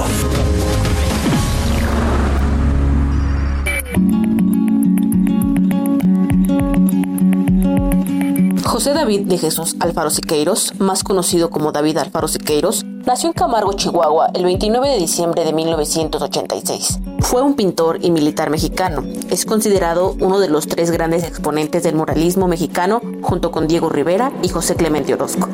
José 8.63 8.95
David 8.95 9.27
de 9.27 9.37
Jesús 9.37 9.75
Alfaro 9.79 10.09
Siqueiros, 10.09 10.73
más 10.79 11.03
conocido 11.03 11.51
como 11.51 11.71
David 11.71 11.97
Alfaro 11.97 12.27
Siqueiros, 12.27 12.83
nació 13.05 13.29
en 13.29 13.33
Camargo, 13.33 13.73
Chihuahua, 13.73 14.29
el 14.33 14.43
29 14.43 14.89
de 14.89 14.97
diciembre 14.97 15.43
de 15.43 15.53
1986. 15.53 16.99
Fue 17.19 17.41
un 17.41 17.55
pintor 17.55 17.99
y 18.01 18.11
militar 18.11 18.49
mexicano. 18.49 19.03
Es 19.29 19.45
considerado 19.45 20.15
uno 20.19 20.39
de 20.39 20.49
los 20.49 20.67
tres 20.67 20.91
grandes 20.91 21.23
exponentes 21.23 21.83
del 21.83 21.95
muralismo 21.95 22.47
mexicano, 22.47 23.01
junto 23.21 23.51
con 23.51 23.67
Diego 23.67 23.89
Rivera 23.89 24.31
y 24.41 24.49
José 24.49 24.75
Clemente 24.75 25.13
Orozco. 25.13 25.47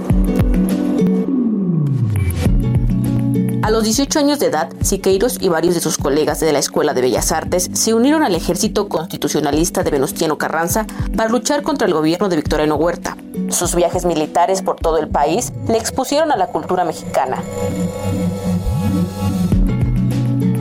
A 3.68 3.70
los 3.70 3.84
18 3.84 4.20
años 4.20 4.40
de 4.40 4.46
edad, 4.46 4.70
Siqueiros 4.80 5.40
y 5.42 5.50
varios 5.50 5.76
de 5.76 5.82
sus 5.82 5.98
colegas 5.98 6.40
de 6.40 6.54
la 6.54 6.60
Escuela 6.60 6.94
de 6.94 7.02
Bellas 7.02 7.34
Artes 7.34 7.70
se 7.74 7.94
unieron 7.94 8.24
al 8.24 8.34
ejército 8.34 8.88
constitucionalista 8.88 9.84
de 9.84 9.92
Venustiano 9.92 10.38
Carranza 10.38 10.88
para 11.18 11.28
luchar 11.28 11.64
contra 11.64 11.86
el 11.86 11.94
gobierno 11.94 12.30
de 12.30 12.38
Victoriano 12.38 12.76
Huerta. 12.76 13.18
Sus 13.50 13.76
viajes 13.76 14.06
militares 14.06 14.62
por 14.62 14.78
todo 14.78 15.00
el 15.00 15.10
país 15.10 15.52
le 15.68 15.78
expusieron 15.78 16.32
a 16.32 16.38
la 16.38 16.48
cultura 16.48 16.86
mexicana. 16.86 17.44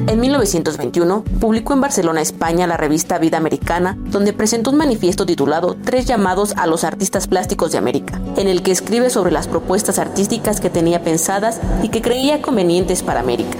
En 0.09 0.21
1921, 0.21 1.25
publicó 1.40 1.73
en 1.73 1.81
Barcelona, 1.81 2.21
España, 2.21 2.69
la 2.69 2.77
revista 2.77 3.19
Vida 3.19 3.38
Americana, 3.38 3.99
donde 4.07 4.33
presentó 4.33 4.71
un 4.71 4.77
manifiesto 4.77 5.27
titulado 5.27 5.77
Tres 5.85 6.07
llamados 6.07 6.55
a 6.57 6.69
los 6.69 6.85
artistas 6.85 7.27
plásticos 7.27 7.73
de 7.73 7.79
América, 7.79 8.21
en 8.37 8.47
el 8.47 8.62
que 8.62 8.71
escribe 8.71 9.11
sobre 9.11 9.33
las 9.33 9.49
propuestas 9.49 9.99
artísticas 9.99 10.61
que 10.61 10.71
tenía 10.71 11.03
pensadas 11.03 11.61
y 11.83 11.88
que 11.88 12.03
creía 12.03 12.40
convenientes 12.40 13.03
para 13.03 13.19
América. 13.19 13.59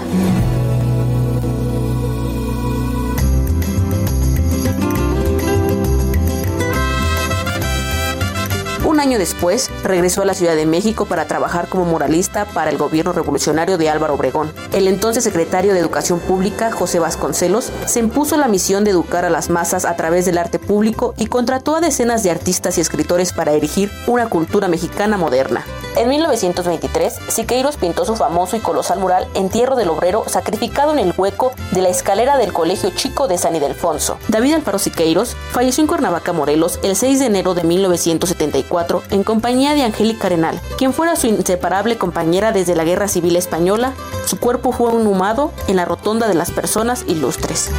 Un 8.97 9.01
año 9.01 9.19
después, 9.19 9.69
regresó 9.83 10.23
a 10.23 10.25
la 10.25 10.33
Ciudad 10.33 10.55
de 10.55 10.65
México 10.65 11.05
para 11.05 11.27
trabajar 11.27 11.67
como 11.67 11.85
muralista 11.85 12.45
para 12.45 12.71
el 12.71 12.79
gobierno 12.79 13.13
revolucionario 13.13 13.77
de 13.77 13.91
Álvaro 13.91 14.15
Obregón. 14.15 14.51
El 14.73 14.87
entonces 14.87 15.23
secretario 15.23 15.75
de 15.75 15.79
Educación 15.79 16.19
Pública, 16.19 16.71
José 16.71 16.97
Vasconcelos, 16.97 17.71
se 17.85 17.99
impuso 17.99 18.37
la 18.37 18.47
misión 18.47 18.83
de 18.83 18.89
educar 18.89 19.23
a 19.23 19.29
las 19.29 19.51
masas 19.51 19.85
a 19.85 19.95
través 19.95 20.25
del 20.25 20.39
arte 20.39 20.57
público 20.57 21.13
y 21.15 21.27
contrató 21.27 21.75
a 21.75 21.79
decenas 21.79 22.23
de 22.23 22.31
artistas 22.31 22.79
y 22.79 22.81
escritores 22.81 23.33
para 23.33 23.51
erigir 23.51 23.91
una 24.07 24.29
cultura 24.29 24.67
mexicana 24.67 25.15
moderna. 25.15 25.63
En 25.95 26.09
1923, 26.09 27.13
Siqueiros 27.27 27.77
pintó 27.77 28.03
su 28.03 28.15
famoso 28.15 28.55
y 28.55 28.59
colosal 28.59 28.99
mural 28.99 29.27
Entierro 29.35 29.75
del 29.75 29.89
Obrero 29.89 30.23
sacrificado 30.27 30.91
en 30.91 30.99
el 30.99 31.13
hueco 31.15 31.51
de 31.71 31.81
la 31.81 31.89
escalera 31.89 32.37
del 32.37 32.53
Colegio 32.53 32.89
Chico 32.91 33.27
de 33.27 33.37
San 33.37 33.55
Ildefonso. 33.55 34.17
David 34.27 34.55
Alfaro 34.55 34.79
Siqueiros 34.79 35.35
falleció 35.51 35.83
en 35.83 35.87
Cuernavaca, 35.87 36.33
Morelos, 36.33 36.79
el 36.83 36.95
6 36.95 37.19
de 37.19 37.25
enero 37.25 37.55
de 37.55 37.63
1974 37.63 38.86
en 39.11 39.23
compañía 39.23 39.73
de 39.73 39.83
Angélica 39.83 40.27
Arenal, 40.27 40.59
quien 40.77 40.93
fuera 40.93 41.15
su 41.15 41.27
inseparable 41.27 41.97
compañera 41.97 42.51
desde 42.51 42.75
la 42.75 42.83
Guerra 42.83 43.07
Civil 43.07 43.35
Española. 43.35 43.93
Su 44.25 44.39
cuerpo 44.39 44.71
fue 44.71 44.93
inhumado 44.93 45.51
en 45.67 45.75
la 45.75 45.85
Rotonda 45.85 46.27
de 46.27 46.33
las 46.33 46.51
Personas 46.51 47.03
Ilustres. 47.07 47.71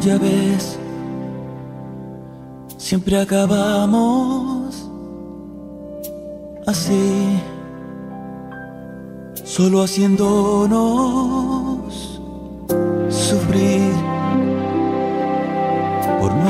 Ya 0.00 0.18
ves, 0.18 0.78
siempre 2.76 3.18
acabamos 3.18 4.86
así, 6.66 7.40
solo 9.44 9.82
haciéndonos 9.82 11.40
sufrir 13.08 13.93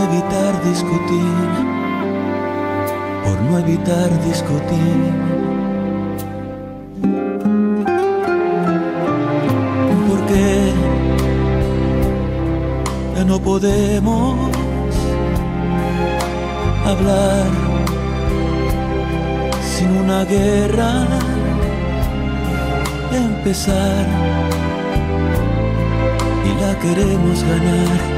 evitar 0.05 0.53
discutir, 0.65 1.49
por 3.25 3.41
no 3.43 3.59
evitar 3.59 4.11
discutir. 4.25 4.99
Porque 10.09 10.73
ya 13.17 13.25
no 13.25 13.39
podemos 13.41 14.37
hablar 16.87 17.47
sin 19.63 19.91
una 20.03 20.25
guerra 20.25 21.07
empezar. 23.13 24.07
Y 26.45 26.61
la 26.61 26.79
queremos 26.79 27.43
ganar 27.43 28.14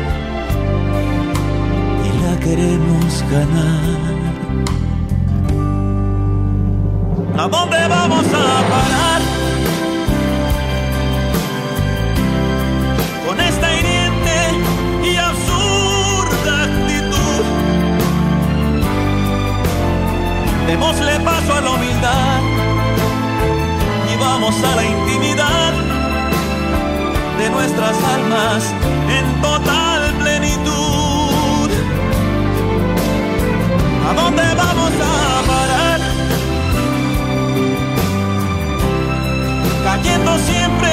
queremos 2.46 3.24
ganar. 3.32 4.14
¿A 7.42 7.48
dónde 7.48 7.80
vamos 7.88 8.26
a 8.44 8.48
parar? 8.72 9.20
Con 13.26 13.36
esta 13.40 13.66
hiriente 13.76 14.38
y 15.10 15.16
absurda 15.30 16.54
actitud. 16.68 17.44
Démosle 20.68 21.14
paso 21.30 21.52
a 21.58 21.60
la 21.60 21.70
humildad 21.76 22.40
y 24.10 24.16
vamos 24.26 24.54
a 24.70 24.76
la 24.76 24.84
intimidad 24.84 25.72
de 27.38 27.50
nuestras 27.50 27.96
almas 28.14 28.62
en 29.18 29.26
total 29.42 29.95
¿A 34.08 34.14
dónde 34.14 34.42
vamos 34.54 34.92
a 35.00 35.42
parar? 35.46 36.00
Cayendo 39.84 40.38
siempre 40.38 40.92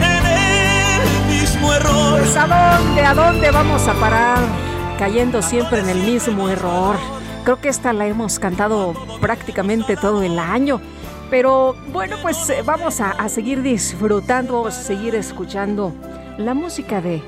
en 0.00 0.26
el 0.26 1.40
mismo 1.40 1.72
error. 1.72 2.18
Pues 2.18 2.36
a 2.36 2.46
dónde, 2.46 3.02
a 3.02 3.14
dónde 3.14 3.50
vamos 3.50 3.88
a 3.88 3.94
parar? 3.94 4.72
cayendo 5.02 5.42
siempre 5.42 5.80
en 5.80 5.88
el 5.88 6.00
mismo 6.04 6.48
error. 6.48 6.94
Creo 7.42 7.60
que 7.60 7.68
esta 7.68 7.92
la 7.92 8.06
hemos 8.06 8.38
cantado 8.38 8.94
prácticamente 9.20 9.96
todo 9.96 10.22
el 10.22 10.38
año. 10.38 10.80
Pero 11.28 11.74
bueno, 11.92 12.18
pues 12.22 12.48
eh, 12.50 12.62
vamos 12.64 13.00
a, 13.00 13.28
seguir 13.28 13.62
disfrutando, 13.62 14.70
seguir 14.70 15.16
escuchando 15.16 15.92
la 16.38 16.54
música 16.54 17.00
de 17.00 17.20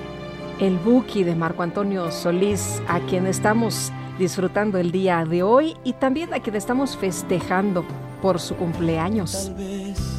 El 0.60 0.78
Buki 0.78 1.24
de 1.24 1.34
Marco 1.34 1.64
Antonio 1.64 2.12
Solís, 2.12 2.80
a 2.86 3.00
quien 3.00 3.26
estamos 3.26 3.90
disfrutando 4.18 4.78
el 4.78 4.92
día 4.92 5.24
de 5.24 5.42
hoy 5.42 5.76
y 5.84 5.94
también 5.94 6.32
a 6.34 6.40
quien 6.40 6.56
estamos 6.56 6.96
festejando 6.96 7.84
por 8.22 8.40
su 8.40 8.56
cumpleaños. 8.56 9.46
Tal 9.46 9.54
vez 9.54 10.14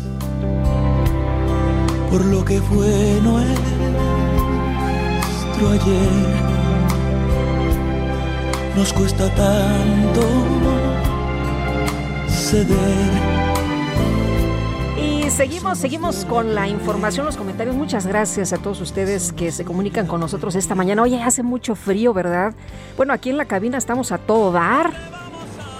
por 2.15 2.25
lo 2.27 2.45
que 2.45 2.61
fue 2.61 3.19
nuestro 3.21 3.59
ayer, 5.69 6.11
nos 8.77 8.93
cuesta 8.93 9.29
tanto 9.35 10.21
ceder. 12.29 13.54
Seguimos, 15.29 15.79
seguimos 15.79 16.23
con 16.25 16.55
la 16.55 16.67
información, 16.67 17.25
los 17.25 17.35
comentarios. 17.35 17.75
Muchas 17.75 18.05
gracias 18.07 18.53
a 18.53 18.57
todos 18.57 18.79
ustedes 18.79 19.33
que 19.33 19.51
se 19.51 19.65
comunican 19.65 20.07
con 20.07 20.19
nosotros 20.19 20.55
esta 20.55 20.75
mañana. 20.75 21.01
Oye, 21.01 21.21
hace 21.21 21.43
mucho 21.43 21.75
frío, 21.75 22.13
¿verdad? 22.13 22.53
Bueno, 22.95 23.11
aquí 23.11 23.31
en 23.31 23.37
la 23.37 23.45
cabina 23.45 23.77
estamos 23.77 24.11
a 24.11 24.17
todo 24.17 24.51
dar, 24.51 24.93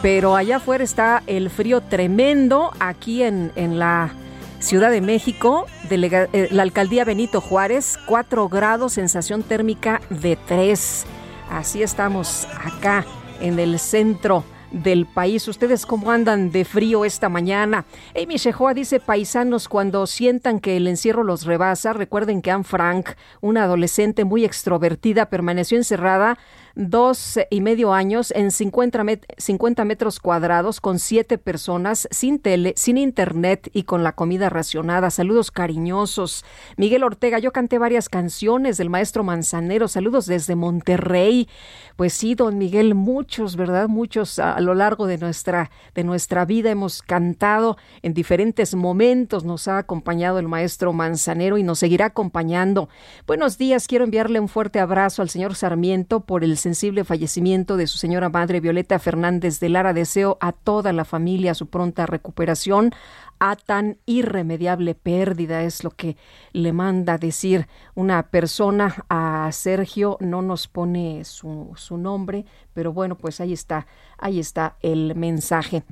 pero 0.02 0.36
allá 0.36 0.58
afuera 0.58 0.84
está 0.84 1.24
el 1.28 1.50
frío 1.50 1.82
tremendo. 1.82 2.72
Aquí 2.80 3.24
en, 3.24 3.52
en 3.56 3.80
la 3.80 4.12
Ciudad 4.60 4.90
de 4.90 5.02
México, 5.02 5.68
eh, 5.90 6.48
la 6.52 6.64
alcaldía 6.64 7.06
Benito 7.06 7.40
Juárez, 7.40 7.98
4 8.08 8.50
grados, 8.50 8.94
sensación 8.94 9.44
térmica 9.44 10.02
de 10.10 10.38
3. 10.48 11.06
Así 11.52 11.84
estamos 11.84 12.48
acá 12.64 13.06
en 13.40 13.60
el 13.60 13.80
centro 13.80 14.44
del 14.84 15.06
país. 15.06 15.48
¿Ustedes 15.48 15.86
cómo 15.86 16.12
andan 16.12 16.52
de 16.52 16.66
frío 16.66 17.06
esta 17.06 17.30
mañana? 17.30 17.86
Amy 18.22 18.38
Shehoa 18.38 18.74
dice, 18.74 19.00
paisanos, 19.00 19.70
cuando 19.70 20.06
sientan 20.06 20.60
que 20.60 20.78
el 20.78 20.88
encierro 20.88 21.24
los 21.24 21.46
rebasa, 21.46 21.94
recuerden 21.94 22.42
que 22.42 22.52
Anne 22.52 22.64
Frank, 22.64 23.12
una 23.42 23.64
adolescente 23.64 24.26
muy 24.26 24.44
extrovertida, 24.44 25.30
permaneció 25.30 25.78
encerrada 25.78 26.38
dos 26.76 27.40
y 27.50 27.62
medio 27.62 27.94
años 27.94 28.32
en 28.36 28.52
50, 28.52 29.04
met- 29.04 29.26
50 29.38 29.86
metros 29.86 30.20
cuadrados 30.20 30.82
con 30.82 31.00
siete 31.00 31.38
personas, 31.38 32.08
sin 32.12 32.40
tele, 32.40 32.74
sin 32.76 32.98
internet 32.98 33.70
y 33.74 33.84
con 33.84 34.04
la 34.04 34.12
comida 34.14 34.50
racionada. 34.50 35.10
Saludos 35.10 35.52
cariñosos. 35.52 36.44
Miguel 36.78 37.04
Ortega, 37.04 37.40
yo 37.40 37.52
canté 37.54 37.78
varias 37.80 38.10
canciones 38.10 38.78
del 38.78 38.90
maestro 38.90 39.24
Manzanero. 39.24 39.88
Saludos 39.88 40.26
desde 40.26 40.56
Monterrey. 40.56 41.48
Pues 41.96 42.14
sí, 42.14 42.36
don 42.36 42.58
Miguel, 42.58 42.94
muchos, 42.94 43.56
¿verdad? 43.56 43.88
Muchos 43.88 44.38
a, 44.40 44.54
a 44.54 44.62
lo 44.62 44.74
largo 44.74 45.08
de 45.08 45.18
nuestra, 45.18 45.72
de 45.94 46.04
nuestra 46.04 46.44
vida 46.46 46.72
hemos 46.72 47.02
cantado 47.02 47.78
en 48.02 48.14
diferentes 48.14 48.76
momentos. 48.76 49.46
Nos 49.46 49.68
ha 49.70 49.78
acompañado 49.78 50.40
el 50.40 50.48
maestro 50.50 50.92
Manzanero 50.92 51.58
y 51.58 51.64
nos 51.64 51.80
seguirá 51.80 52.08
acompañando. 52.08 52.90
Buenos 53.28 53.58
días, 53.58 53.88
quiero 53.88 54.04
enviarle 54.04 54.40
un 54.42 54.50
fuerte 54.50 54.80
abrazo 54.80 55.22
al 55.22 55.30
señor 55.30 55.56
Sarmiento 55.56 56.20
por 56.20 56.44
el 56.44 56.58
sensible 56.66 57.04
fallecimiento 57.04 57.78
de 57.78 57.86
su 57.86 58.00
señora 58.00 58.30
madre 58.30 58.60
Violeta 58.60 58.98
Fernández 58.98 59.60
de 59.60 59.70
Lara. 59.70 59.94
Deseo 59.94 60.40
a 60.42 60.52
toda 60.52 60.94
la 60.94 61.06
familia 61.06 61.54
su 61.54 61.68
pronta 61.68 62.08
recuperación 62.08 62.92
a 63.40 63.56
tan 63.56 64.00
irremediable 64.08 64.96
pérdida, 64.96 65.62
es 65.62 65.84
lo 65.84 65.92
que 65.92 66.18
le 66.54 66.74
manda 66.74 67.20
decir 67.20 67.68
una 67.94 68.32
persona 68.32 69.06
a 69.10 69.48
Sergio, 69.52 70.18
no 70.22 70.42
nos 70.42 70.68
pone 70.68 71.24
su, 71.24 71.72
su 71.76 71.98
nombre, 71.98 72.46
pero 72.74 72.92
bueno, 72.92 73.16
pues 73.16 73.40
ahí 73.42 73.54
está, 73.54 73.86
ahí 74.18 74.40
está 74.40 74.78
el 74.82 75.14
mensaje. 75.14 75.84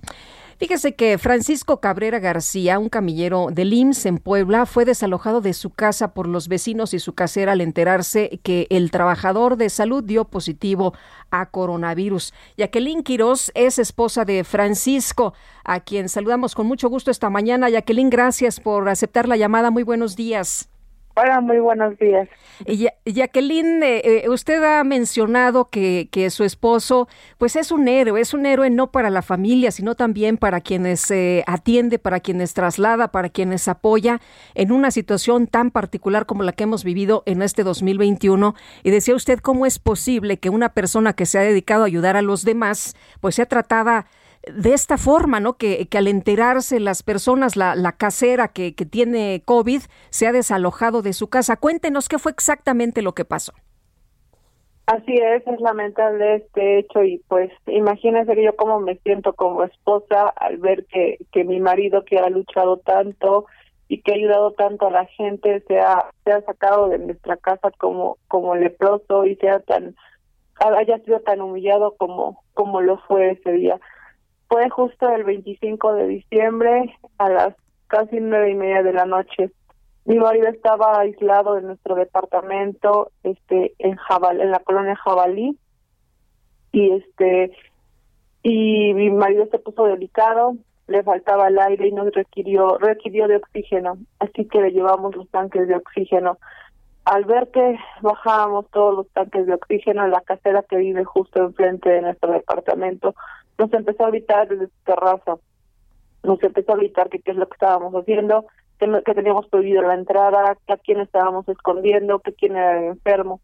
Fíjese 0.57 0.95
que 0.95 1.17
Francisco 1.17 1.79
Cabrera 1.79 2.19
García, 2.19 2.79
un 2.79 2.89
camillero 2.89 3.47
del 3.51 3.73
IMSS 3.73 4.05
en 4.05 4.17
Puebla, 4.17 4.65
fue 4.65 4.85
desalojado 4.85 5.41
de 5.41 5.53
su 5.53 5.69
casa 5.69 6.13
por 6.13 6.27
los 6.27 6.47
vecinos 6.47 6.93
y 6.93 6.99
su 6.99 7.13
casera 7.13 7.53
al 7.53 7.61
enterarse 7.61 8.39
que 8.43 8.67
el 8.69 8.91
trabajador 8.91 9.57
de 9.57 9.69
salud 9.69 10.03
dio 10.03 10.25
positivo 10.25 10.93
a 11.31 11.47
coronavirus. 11.47 12.33
Jacqueline 12.57 13.03
Quiroz 13.03 13.51
es 13.55 13.79
esposa 13.79 14.25
de 14.25 14.43
Francisco, 14.43 15.33
a 15.63 15.79
quien 15.79 16.09
saludamos 16.09 16.55
con 16.55 16.67
mucho 16.67 16.89
gusto 16.89 17.11
esta 17.11 17.29
mañana. 17.29 17.69
Jacqueline, 17.69 18.09
gracias 18.09 18.59
por 18.59 18.87
aceptar 18.89 19.27
la 19.27 19.37
llamada. 19.37 19.71
Muy 19.71 19.83
buenos 19.83 20.15
días. 20.15 20.72
Hola, 21.15 21.41
muy 21.41 21.59
buenos 21.59 21.95
días. 21.99 22.27
Ya- 22.65 22.93
Jacqueline, 23.05 23.83
eh, 23.83 24.01
eh, 24.23 24.29
usted 24.29 24.63
ha 24.63 24.83
mencionado 24.83 25.69
que, 25.69 26.09
que 26.11 26.31
su 26.31 26.43
esposo, 26.43 27.07
pues 27.37 27.55
es 27.55 27.71
un 27.71 27.87
héroe, 27.87 28.19
es 28.19 28.33
un 28.33 28.47
héroe 28.47 28.71
no 28.71 28.91
para 28.91 29.11
la 29.11 29.21
familia, 29.21 29.69
sino 29.69 29.93
también 29.93 30.37
para 30.37 30.59
quienes 30.61 31.11
eh, 31.11 31.43
atiende, 31.45 31.99
para 31.99 32.19
quienes 32.19 32.55
traslada, 32.55 33.11
para 33.11 33.29
quienes 33.29 33.67
apoya 33.67 34.21
en 34.55 34.71
una 34.71 34.89
situación 34.89 35.45
tan 35.45 35.69
particular 35.69 36.25
como 36.25 36.41
la 36.41 36.51
que 36.53 36.63
hemos 36.63 36.83
vivido 36.83 37.21
en 37.27 37.43
este 37.43 37.63
2021. 37.63 38.55
Y 38.81 38.89
decía 38.89 39.13
usted 39.13 39.37
cómo 39.37 39.67
es 39.67 39.77
posible 39.77 40.37
que 40.37 40.49
una 40.49 40.69
persona 40.69 41.13
que 41.13 41.27
se 41.27 41.37
ha 41.37 41.41
dedicado 41.43 41.83
a 41.83 41.87
ayudar 41.87 42.17
a 42.17 42.23
los 42.23 42.43
demás, 42.43 42.95
pues 43.21 43.35
sea 43.35 43.45
tratada 43.45 44.07
de 44.51 44.73
esta 44.73 44.97
forma, 44.97 45.39
¿no? 45.39 45.53
Que, 45.53 45.87
que 45.87 45.97
al 45.97 46.07
enterarse 46.07 46.79
las 46.79 47.03
personas, 47.03 47.55
la, 47.55 47.75
la 47.75 47.93
casera 47.93 48.49
que, 48.49 48.75
que 48.75 48.85
tiene 48.85 49.41
COVID, 49.45 49.81
se 50.09 50.27
ha 50.27 50.31
desalojado 50.31 51.01
de 51.01 51.13
su 51.13 51.29
casa. 51.29 51.57
Cuéntenos 51.57 52.09
qué 52.09 52.19
fue 52.19 52.31
exactamente 52.31 53.01
lo 53.01 53.13
que 53.13 53.25
pasó. 53.25 53.53
Así 54.85 55.13
es, 55.13 55.47
es 55.47 55.61
lamentable 55.61 56.35
este 56.35 56.79
hecho 56.79 57.03
y 57.03 57.23
pues 57.29 57.49
imagínense 57.67 58.35
que 58.35 58.43
yo 58.43 58.53
cómo 58.57 58.81
me 58.81 58.97
siento 58.97 59.31
como 59.31 59.63
esposa 59.63 60.27
al 60.35 60.57
ver 60.57 60.85
que, 60.87 61.19
que 61.31 61.45
mi 61.45 61.61
marido 61.61 62.03
que 62.03 62.19
ha 62.19 62.29
luchado 62.29 62.77
tanto 62.77 63.45
y 63.87 64.01
que 64.01 64.11
ha 64.11 64.15
ayudado 64.15 64.51
tanto 64.51 64.87
a 64.87 64.91
la 64.91 65.05
gente 65.05 65.63
se 65.69 65.79
ha, 65.79 66.09
se 66.25 66.33
ha 66.33 66.41
sacado 66.41 66.89
de 66.89 66.99
nuestra 66.99 67.37
casa 67.37 67.71
como, 67.77 68.17
como 68.27 68.55
leproso 68.55 69.25
y 69.25 69.37
sea 69.37 69.61
tan 69.61 69.95
haya 70.59 70.97
sido 70.99 71.19
tan 71.21 71.41
humillado 71.41 71.95
como, 71.97 72.43
como 72.53 72.81
lo 72.81 72.97
fue 72.99 73.31
ese 73.31 73.51
día. 73.53 73.79
Fue 74.53 74.69
justo 74.69 75.09
el 75.09 75.23
25 75.23 75.95
de 75.95 76.07
diciembre 76.07 76.95
a 77.17 77.27
las 77.27 77.55
casi 77.87 78.19
nueve 78.19 78.51
y 78.51 78.53
media 78.53 78.83
de 78.83 78.93
la 78.93 79.05
noche. 79.05 79.49
Mi 80.05 80.19
marido 80.19 80.47
estaba 80.47 80.99
aislado 80.99 81.55
de 81.55 81.63
nuestro 81.63 81.95
departamento, 81.95 83.09
este, 83.23 83.73
en 83.79 83.95
Jabal, 83.95 84.41
en 84.41 84.51
la 84.51 84.59
colonia 84.59 84.95
Jabalí, 84.95 85.57
y 86.71 86.91
este, 86.91 87.51
y 88.43 88.93
mi 88.93 89.09
marido 89.09 89.47
se 89.49 89.57
puso 89.57 89.85
delicado, 89.85 90.55
le 90.85 91.01
faltaba 91.01 91.47
el 91.47 91.57
aire 91.57 91.87
y 91.87 91.91
nos 91.91 92.11
requirió, 92.11 92.77
requirió 92.77 93.27
de 93.27 93.37
oxígeno, 93.37 93.97
así 94.19 94.45
que 94.45 94.61
le 94.61 94.69
llevamos 94.69 95.15
los 95.15 95.27
tanques 95.29 95.67
de 95.67 95.77
oxígeno. 95.77 96.37
Al 97.05 97.25
ver 97.25 97.49
que 97.49 97.79
bajábamos 98.01 98.69
todos 98.69 98.93
los 98.97 99.09
tanques 99.13 99.47
de 99.47 99.55
oxígeno, 99.55 100.07
la 100.07 100.21
casera 100.21 100.61
que 100.61 100.77
vive 100.77 101.03
justo 101.05 101.39
enfrente 101.39 101.89
de 101.89 102.01
nuestro 102.01 102.31
departamento 102.33 103.15
nos 103.57 103.73
empezó 103.73 104.05
a 104.05 104.09
gritar 104.09 104.47
desde 104.47 104.67
su 104.67 104.83
terraza, 104.85 105.37
nos 106.23 106.41
empezó 106.43 106.73
a 106.73 106.77
gritar 106.77 107.09
que 107.09 107.19
qué 107.19 107.31
es 107.31 107.37
lo 107.37 107.47
que 107.47 107.53
estábamos 107.55 107.93
haciendo, 107.93 108.45
que, 108.79 108.87
no- 108.87 109.01
que 109.03 109.13
teníamos 109.13 109.47
prohibido 109.47 109.81
la 109.81 109.93
entrada, 109.95 110.57
que 110.65 110.73
a 110.73 110.77
quién 110.77 110.99
estábamos 111.01 111.47
escondiendo, 111.49 112.19
que 112.19 112.33
quién 112.33 112.55
era 112.55 112.79
el 112.79 112.85
enfermo. 112.89 113.41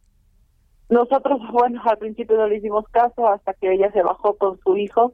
Nosotros, 0.89 1.39
bueno, 1.51 1.81
al 1.85 1.97
principio 1.97 2.37
no 2.37 2.47
le 2.47 2.57
hicimos 2.57 2.85
caso 2.89 3.27
hasta 3.27 3.53
que 3.53 3.71
ella 3.73 3.91
se 3.91 4.01
bajó 4.01 4.35
con 4.35 4.59
su 4.59 4.77
hijo 4.77 5.13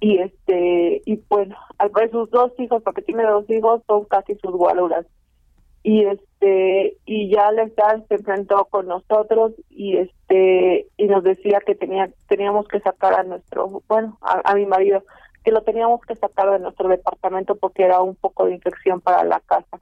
y 0.00 0.18
este 0.18 1.02
y 1.06 1.16
bueno, 1.28 1.56
al 1.78 1.90
ver 1.90 2.10
sus 2.10 2.30
dos 2.30 2.52
hijos, 2.58 2.82
porque 2.82 3.02
tiene 3.02 3.24
dos 3.24 3.48
hijos, 3.50 3.82
son 3.86 4.04
casi 4.04 4.34
sus 4.36 4.52
guaruras. 4.52 5.06
Y 5.84 6.06
este 6.06 6.96
y 7.04 7.30
ya 7.30 7.52
Lestar 7.52 8.02
se 8.08 8.14
enfrentó 8.14 8.64
con 8.70 8.86
nosotros 8.88 9.52
y 9.68 9.98
este 9.98 10.88
y 10.96 11.06
nos 11.06 11.22
decía 11.22 11.60
que 11.64 11.74
tenía 11.74 12.10
teníamos 12.26 12.66
que 12.68 12.80
sacar 12.80 13.12
a 13.14 13.22
nuestro, 13.22 13.82
bueno, 13.86 14.18
a, 14.22 14.40
a 14.50 14.54
mi 14.54 14.64
marido 14.66 15.04
que 15.44 15.52
lo 15.52 15.62
teníamos 15.62 16.00
que 16.00 16.16
sacar 16.16 16.50
de 16.50 16.58
nuestro 16.58 16.88
departamento 16.88 17.54
porque 17.56 17.84
era 17.84 18.00
un 18.00 18.16
poco 18.16 18.46
de 18.46 18.54
infección 18.54 19.02
para 19.02 19.24
la 19.24 19.40
casa. 19.40 19.78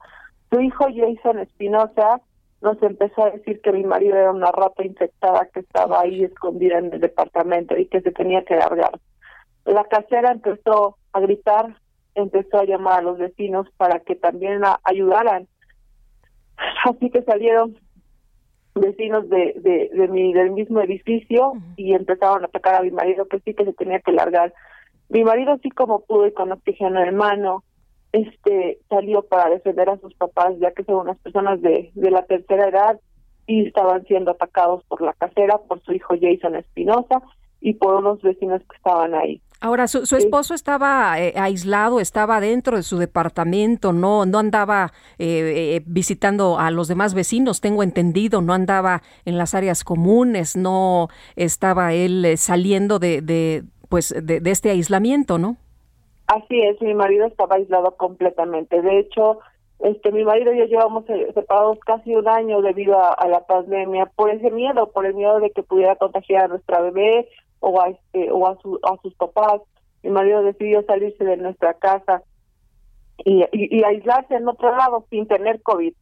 Su 0.51 0.59
hijo 0.59 0.85
Jason 0.93 1.39
Espinosa 1.39 2.19
nos 2.61 2.83
empezó 2.83 3.23
a 3.23 3.31
decir 3.31 3.61
que 3.61 3.71
mi 3.71 3.83
marido 3.85 4.17
era 4.17 4.31
una 4.31 4.51
rata 4.51 4.85
infectada 4.85 5.47
que 5.53 5.61
estaba 5.61 6.01
ahí 6.01 6.23
escondida 6.25 6.79
en 6.79 6.93
el 6.93 6.99
departamento 6.99 7.77
y 7.77 7.85
que 7.85 8.01
se 8.01 8.11
tenía 8.11 8.43
que 8.43 8.57
largar. 8.57 8.99
La 9.63 9.85
casera 9.85 10.31
empezó 10.31 10.97
a 11.13 11.21
gritar, 11.21 11.77
empezó 12.15 12.59
a 12.59 12.65
llamar 12.65 12.99
a 12.99 13.03
los 13.03 13.17
vecinos 13.17 13.67
para 13.77 14.01
que 14.01 14.15
también 14.15 14.65
a- 14.65 14.81
ayudaran. 14.83 15.47
Así 16.85 17.09
que 17.09 17.21
salieron 17.23 17.77
vecinos 18.75 19.29
de, 19.29 19.53
de, 19.57 19.89
de 19.93 20.07
mi, 20.07 20.33
del 20.33 20.51
mismo 20.51 20.81
edificio 20.81 21.53
y 21.75 21.93
empezaron 21.93 22.43
a 22.43 22.47
atacar 22.47 22.75
a 22.75 22.81
mi 22.81 22.91
marido 22.91 23.27
que 23.27 23.39
sí 23.39 23.53
que 23.53 23.65
se 23.65 23.73
tenía 23.73 23.99
que 23.99 24.11
largar. 24.11 24.53
Mi 25.09 25.23
marido 25.23 25.57
sí 25.61 25.69
como 25.69 26.01
pudo 26.01 26.27
y 26.27 26.33
con 26.33 26.51
oxígeno 26.51 27.03
en 27.03 27.15
mano, 27.15 27.63
este 28.11 28.79
salió 28.89 29.23
para 29.23 29.49
defender 29.49 29.89
a 29.89 29.97
sus 29.97 30.13
papás 30.15 30.53
ya 30.59 30.71
que 30.71 30.83
son 30.83 30.95
unas 30.95 31.17
personas 31.19 31.61
de, 31.61 31.91
de 31.93 32.11
la 32.11 32.23
tercera 32.23 32.69
edad 32.69 32.99
y 33.47 33.67
estaban 33.67 34.03
siendo 34.05 34.31
atacados 34.31 34.83
por 34.85 35.01
la 35.01 35.13
casera, 35.13 35.57
por 35.57 35.81
su 35.81 35.93
hijo 35.93 36.15
Jason 36.19 36.55
Espinosa 36.55 37.21
y 37.59 37.73
por 37.73 37.95
unos 37.95 38.21
vecinos 38.21 38.61
que 38.69 38.75
estaban 38.75 39.13
ahí. 39.13 39.41
Ahora, 39.63 39.87
su, 39.87 40.05
su 40.05 40.17
esposo 40.17 40.53
estaba 40.53 41.17
eh, 41.21 41.35
aislado, 41.37 42.01
estaba 42.01 42.41
dentro 42.41 42.75
de 42.75 42.83
su 42.83 42.97
departamento, 42.97 43.93
no, 43.93 44.25
no 44.25 44.39
andaba 44.39 44.91
eh, 45.17 45.77
eh, 45.77 45.81
visitando 45.85 46.59
a 46.59 46.69
los 46.69 46.89
demás 46.89 47.13
vecinos, 47.13 47.61
tengo 47.61 47.81
entendido, 47.81 48.41
no 48.41 48.53
andaba 48.53 49.03
en 49.23 49.37
las 49.37 49.55
áreas 49.55 49.85
comunes, 49.85 50.57
no 50.57 51.07
estaba 51.37 51.93
él 51.93 52.33
saliendo 52.35 52.99
de, 52.99 53.21
de 53.21 53.63
pues, 53.87 54.13
de, 54.21 54.41
de 54.41 54.51
este 54.51 54.69
aislamiento, 54.69 55.37
¿no? 55.37 55.55
Así 56.27 56.61
es, 56.61 56.81
mi 56.81 56.93
marido 56.93 57.25
estaba 57.25 57.55
aislado 57.55 57.95
completamente. 57.95 58.81
De 58.81 58.99
hecho, 58.99 59.39
este, 59.79 60.11
mi 60.11 60.25
marido 60.25 60.53
y 60.53 60.59
yo 60.59 60.65
llevamos 60.65 61.05
separados 61.33 61.79
casi 61.85 62.13
un 62.15 62.27
año 62.27 62.61
debido 62.61 62.97
a, 62.99 63.27
la 63.29 63.45
pandemia 63.45 64.07
por 64.07 64.29
ese 64.29 64.51
miedo, 64.51 64.91
por 64.91 65.05
el 65.05 65.13
miedo 65.13 65.39
de 65.39 65.51
que 65.51 65.63
pudiera 65.63 65.95
contagiar 65.95 66.43
a 66.43 66.47
nuestra 66.49 66.81
bebé 66.81 67.29
o 67.63 67.81
a 67.81 67.89
este 67.89 68.31
o 68.31 68.47
a, 68.47 68.57
su, 68.61 68.79
a 68.83 68.97
sus 69.01 69.15
papás. 69.15 69.61
Mi 70.03 70.09
marido 70.09 70.43
decidió 70.43 70.83
salirse 70.83 71.23
de 71.23 71.37
nuestra 71.37 71.73
casa 71.75 72.21
y, 73.17 73.45
y, 73.53 73.83
aislarse 73.83 74.35
en 74.35 74.47
otro 74.47 74.75
lado 74.75 75.05
sin 75.09 75.27
tener 75.27 75.61
COVID. 75.61 75.93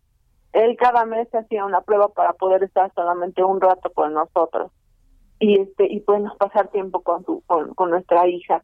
Él 0.53 0.77
cada 0.77 1.05
mes 1.05 1.33
hacía 1.33 1.65
una 1.65 1.81
prueba 1.81 2.09
para 2.09 2.33
poder 2.33 2.63
estar 2.63 2.91
solamente 2.95 3.43
un 3.43 3.61
rato 3.61 3.91
con 3.93 4.13
nosotros 4.13 4.71
y 5.39 5.59
este 5.59 5.85
y 5.91 5.99
pues 6.01 6.23
pasar 6.39 6.69
tiempo 6.69 7.01
con 7.01 7.23
su 7.25 7.41
con 7.47 7.89
nuestra 7.89 8.27
hija 8.27 8.63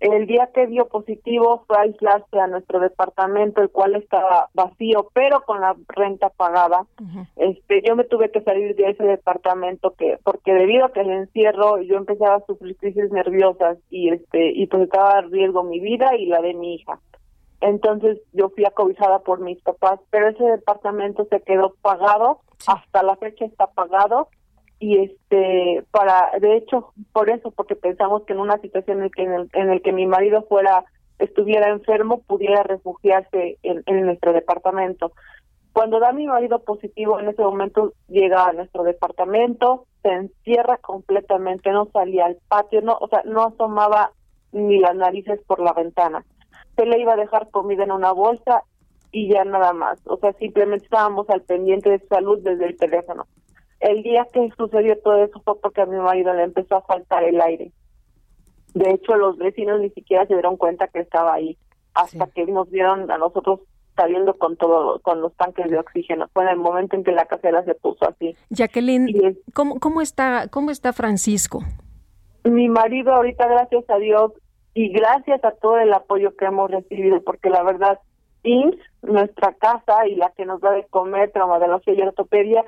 el 0.00 0.26
día 0.26 0.50
que 0.54 0.66
dio 0.66 0.86
positivo 0.86 1.64
fue 1.66 1.76
aislarse 1.78 2.38
a 2.38 2.46
nuestro 2.46 2.78
departamento, 2.78 3.60
el 3.60 3.70
cual 3.70 3.96
estaba 3.96 4.48
vacío, 4.54 5.08
pero 5.12 5.42
con 5.42 5.60
la 5.60 5.74
renta 5.88 6.28
pagada. 6.30 6.86
Este, 7.36 7.82
yo 7.82 7.96
me 7.96 8.04
tuve 8.04 8.30
que 8.30 8.42
salir 8.42 8.76
de 8.76 8.90
ese 8.90 9.02
departamento 9.02 9.94
que, 9.98 10.18
porque 10.22 10.52
debido 10.52 10.86
a 10.86 10.92
que 10.92 11.00
el 11.00 11.10
encierro, 11.10 11.82
yo 11.82 11.96
empezaba 11.96 12.36
a 12.36 12.46
sufrir 12.46 12.76
crisis 12.76 13.10
nerviosas 13.10 13.78
y 13.90 14.10
este, 14.10 14.52
y 14.52 14.66
pues 14.68 14.84
estaba 14.84 15.18
a 15.18 15.22
riesgo 15.22 15.64
mi 15.64 15.80
vida 15.80 16.14
y 16.16 16.26
la 16.26 16.40
de 16.42 16.54
mi 16.54 16.76
hija. 16.76 17.00
Entonces 17.60 18.18
yo 18.32 18.50
fui 18.50 18.64
acobijada 18.64 19.18
por 19.20 19.40
mis 19.40 19.60
papás, 19.62 19.98
pero 20.10 20.28
ese 20.28 20.44
departamento 20.44 21.26
se 21.28 21.40
quedó 21.40 21.74
pagado, 21.82 22.40
hasta 22.68 23.02
la 23.02 23.16
fecha 23.16 23.44
está 23.44 23.66
pagado 23.66 24.28
y 24.78 24.98
este 24.98 25.84
para 25.90 26.30
de 26.40 26.56
hecho 26.56 26.92
por 27.12 27.30
eso 27.30 27.50
porque 27.50 27.74
pensamos 27.74 28.22
que 28.24 28.32
en 28.32 28.40
una 28.40 28.58
situación 28.58 28.98
en 28.98 29.04
el 29.04 29.10
que 29.10 29.22
en 29.22 29.70
el, 29.70 29.82
que 29.82 29.92
mi 29.92 30.06
marido 30.06 30.42
fuera 30.48 30.84
estuviera 31.18 31.68
enfermo 31.68 32.22
pudiera 32.22 32.62
refugiarse 32.62 33.58
en, 33.64 33.82
en, 33.86 34.06
nuestro 34.06 34.32
departamento. 34.32 35.12
Cuando 35.72 35.98
da 35.98 36.12
mi 36.12 36.26
marido 36.26 36.60
positivo 36.60 37.18
en 37.18 37.28
ese 37.28 37.42
momento 37.42 37.92
llega 38.08 38.46
a 38.46 38.52
nuestro 38.52 38.84
departamento 38.84 39.86
se 40.02 40.10
encierra 40.10 40.76
completamente 40.78 41.70
no 41.72 41.86
salía 41.92 42.26
al 42.26 42.38
patio 42.48 42.80
no 42.80 42.96
o 43.00 43.08
sea 43.08 43.22
no 43.24 43.46
asomaba 43.46 44.12
ni 44.52 44.78
las 44.78 44.94
narices 44.94 45.40
por 45.46 45.60
la 45.60 45.72
ventana. 45.72 46.24
Se 46.76 46.86
le 46.86 47.00
iba 47.00 47.14
a 47.14 47.16
dejar 47.16 47.50
comida 47.50 47.82
en 47.82 47.90
una 47.90 48.12
bolsa 48.12 48.62
y 49.10 49.28
ya 49.28 49.44
nada 49.44 49.72
más. 49.72 49.98
O 50.06 50.18
sea 50.18 50.32
simplemente 50.34 50.84
estábamos 50.84 51.28
al 51.30 51.42
pendiente 51.42 51.90
de 51.90 51.98
su 51.98 52.06
salud 52.06 52.38
desde 52.44 52.66
el 52.66 52.76
teléfono 52.76 53.26
el 53.80 54.02
día 54.02 54.26
que 54.32 54.50
sucedió 54.56 54.98
todo 54.98 55.24
eso 55.24 55.40
fue 55.44 55.60
porque 55.60 55.82
a 55.82 55.86
mi 55.86 55.98
marido 55.98 56.34
le 56.34 56.44
empezó 56.44 56.76
a 56.76 56.82
faltar 56.82 57.24
el 57.24 57.40
aire. 57.40 57.72
De 58.74 58.90
hecho, 58.90 59.16
los 59.16 59.36
vecinos 59.38 59.80
ni 59.80 59.90
siquiera 59.90 60.26
se 60.26 60.34
dieron 60.34 60.56
cuenta 60.56 60.88
que 60.88 61.00
estaba 61.00 61.34
ahí 61.34 61.56
hasta 61.94 62.26
que 62.28 62.46
nos 62.46 62.70
vieron 62.70 63.10
a 63.10 63.18
nosotros 63.18 63.60
saliendo 63.96 64.34
con 64.38 64.56
todo, 64.56 65.00
con 65.00 65.20
los 65.20 65.34
tanques 65.34 65.68
de 65.70 65.78
oxígeno. 65.78 66.28
Fue 66.32 66.44
en 66.44 66.50
el 66.50 66.56
momento 66.58 66.94
en 66.94 67.02
que 67.02 67.10
la 67.10 67.26
casera 67.26 67.64
se 67.64 67.74
puso 67.74 68.08
así. 68.08 68.36
Jacqueline, 68.50 69.36
¿cómo, 69.52 69.80
¿cómo, 69.80 70.00
está, 70.00 70.46
¿cómo 70.48 70.70
está 70.70 70.92
Francisco? 70.92 71.64
Mi 72.44 72.68
marido 72.68 73.12
ahorita, 73.12 73.48
gracias 73.48 73.84
a 73.90 73.96
Dios 73.98 74.32
y 74.74 74.90
gracias 74.90 75.44
a 75.44 75.50
todo 75.52 75.78
el 75.78 75.92
apoyo 75.92 76.36
que 76.36 76.44
hemos 76.44 76.70
recibido, 76.70 77.20
porque 77.24 77.50
la 77.50 77.64
verdad, 77.64 77.98
INS, 78.44 78.76
nuestra 79.02 79.52
casa 79.54 80.06
y 80.06 80.14
la 80.14 80.30
que 80.30 80.46
nos 80.46 80.60
da 80.60 80.70
de 80.70 80.84
comer, 80.84 81.32
traumatología 81.32 81.94
y 81.94 82.02
ortopedia, 82.02 82.64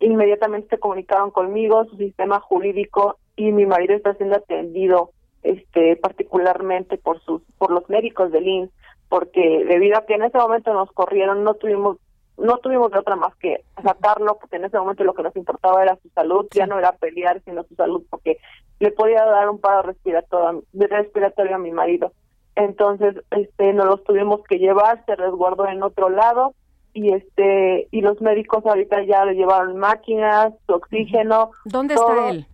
inmediatamente 0.00 0.68
se 0.70 0.78
comunicaron 0.78 1.30
conmigo, 1.30 1.84
su 1.86 1.96
sistema 1.96 2.40
jurídico 2.40 3.18
y 3.36 3.52
mi 3.52 3.66
marido 3.66 3.94
está 3.94 4.14
siendo 4.14 4.36
atendido 4.36 5.12
este 5.42 5.96
particularmente 5.96 6.98
por 6.98 7.20
sus 7.22 7.42
por 7.58 7.70
los 7.70 7.88
médicos 7.88 8.32
del 8.32 8.46
INS 8.48 8.70
porque 9.08 9.64
debido 9.64 9.96
a 9.96 10.04
que 10.04 10.14
en 10.14 10.22
ese 10.22 10.36
momento 10.36 10.72
nos 10.74 10.90
corrieron 10.92 11.44
no 11.44 11.54
tuvimos 11.54 11.98
no 12.36 12.58
tuvimos 12.58 12.90
de 12.90 12.98
otra 12.98 13.16
más 13.16 13.34
que 13.36 13.64
sacarlo 13.82 14.38
porque 14.38 14.56
en 14.56 14.64
ese 14.64 14.78
momento 14.78 15.04
lo 15.04 15.14
que 15.14 15.22
nos 15.22 15.36
importaba 15.36 15.82
era 15.82 15.96
su 16.02 16.08
salud 16.10 16.46
ya 16.52 16.66
no 16.66 16.78
era 16.78 16.92
pelear 16.92 17.40
sino 17.44 17.62
su 17.64 17.74
salud 17.76 18.04
porque 18.10 18.38
le 18.80 18.90
podía 18.90 19.24
dar 19.24 19.48
un 19.48 19.60
paro 19.60 19.82
respiratorio 19.82 20.62
respiratorio 20.72 21.56
a 21.56 21.58
mi 21.58 21.70
marido. 21.70 22.12
Entonces 22.54 23.14
este 23.30 23.72
nos 23.72 23.86
los 23.86 24.04
tuvimos 24.04 24.42
que 24.48 24.58
llevar 24.58 25.04
se 25.06 25.14
resguardó 25.14 25.68
en 25.68 25.82
otro 25.82 26.10
lado 26.10 26.54
y 26.92 27.12
este 27.12 27.88
y 27.90 28.00
los 28.00 28.20
médicos 28.20 28.64
ahorita 28.64 29.02
ya 29.04 29.24
le 29.24 29.34
llevaron 29.34 29.76
máquinas, 29.78 30.52
su 30.66 30.74
oxígeno. 30.74 31.50
¿Dónde 31.64 31.94
está 31.94 32.30
él? 32.30 32.46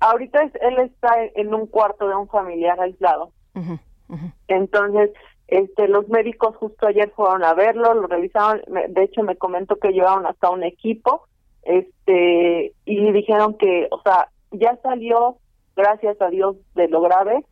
Ahorita 0.00 0.42
él 0.42 0.78
está 0.78 1.10
en 1.34 1.54
un 1.54 1.66
cuarto 1.66 2.08
de 2.08 2.14
un 2.14 2.28
familiar 2.28 2.80
aislado. 2.80 3.32
Entonces, 4.48 5.10
este 5.48 5.88
los 5.88 6.08
médicos 6.08 6.56
justo 6.56 6.86
ayer 6.86 7.12
fueron 7.14 7.44
a 7.44 7.54
verlo, 7.54 7.94
lo 7.94 8.06
revisaron, 8.06 8.62
de 8.66 9.02
hecho 9.02 9.22
me 9.22 9.36
comentó 9.36 9.76
que 9.76 9.92
llevaron 9.92 10.26
hasta 10.26 10.50
un 10.50 10.62
equipo, 10.62 11.26
este 11.62 12.72
y 12.84 13.12
dijeron 13.12 13.54
que, 13.58 13.88
o 13.90 14.00
sea, 14.02 14.28
ya 14.52 14.78
salió 14.82 15.36
gracias 15.76 16.20
a 16.20 16.28
Dios 16.28 16.56
de 16.74 16.88
lo 16.88 17.00
grave, 17.00 17.44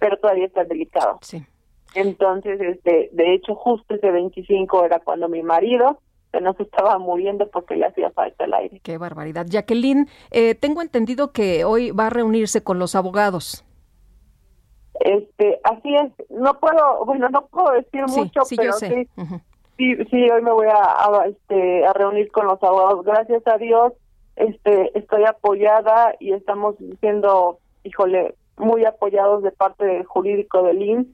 pero 0.00 0.16
todavía 0.18 0.46
está 0.46 0.64
delicado. 0.64 1.18
Sí. 1.22 1.44
Entonces, 1.94 2.60
este, 2.60 3.10
de 3.12 3.34
hecho, 3.34 3.54
justo 3.54 3.94
ese 3.94 4.10
25 4.10 4.84
era 4.84 5.00
cuando 5.00 5.28
mi 5.28 5.42
marido 5.42 6.00
se 6.32 6.40
nos 6.40 6.58
estaba 6.60 6.98
muriendo 6.98 7.48
porque 7.50 7.76
le 7.76 7.86
hacía 7.86 8.10
falta 8.10 8.44
el 8.44 8.54
aire. 8.54 8.80
Qué 8.82 8.98
barbaridad. 8.98 9.46
Jacqueline, 9.48 10.08
eh, 10.30 10.54
tengo 10.54 10.82
entendido 10.82 11.32
que 11.32 11.64
hoy 11.64 11.90
va 11.90 12.08
a 12.08 12.10
reunirse 12.10 12.62
con 12.62 12.78
los 12.78 12.94
abogados. 12.94 13.64
Este, 15.00 15.60
así 15.64 15.94
es. 15.94 16.12
No 16.30 16.58
puedo, 16.58 17.04
bueno, 17.06 17.28
no 17.30 17.46
puedo 17.46 17.72
decir 17.72 18.02
mucho, 18.08 18.42
pero 18.56 18.72
sí, 18.74 19.08
sí, 19.76 19.96
sí, 20.10 20.30
hoy 20.30 20.42
me 20.42 20.52
voy 20.52 20.66
a, 20.66 21.26
este, 21.26 21.86
a 21.86 21.92
reunir 21.92 22.30
con 22.30 22.46
los 22.46 22.62
abogados. 22.62 23.04
Gracias 23.04 23.46
a 23.46 23.56
Dios, 23.58 23.92
este, 24.36 24.98
estoy 24.98 25.24
apoyada 25.24 26.14
y 26.18 26.32
estamos 26.32 26.74
siendo, 27.00 27.58
híjole, 27.84 28.34
muy 28.56 28.84
apoyados 28.84 29.42
de 29.44 29.52
parte 29.52 29.84
del 29.84 30.04
jurídico 30.04 30.62
del 30.64 30.82
INS 30.82 31.06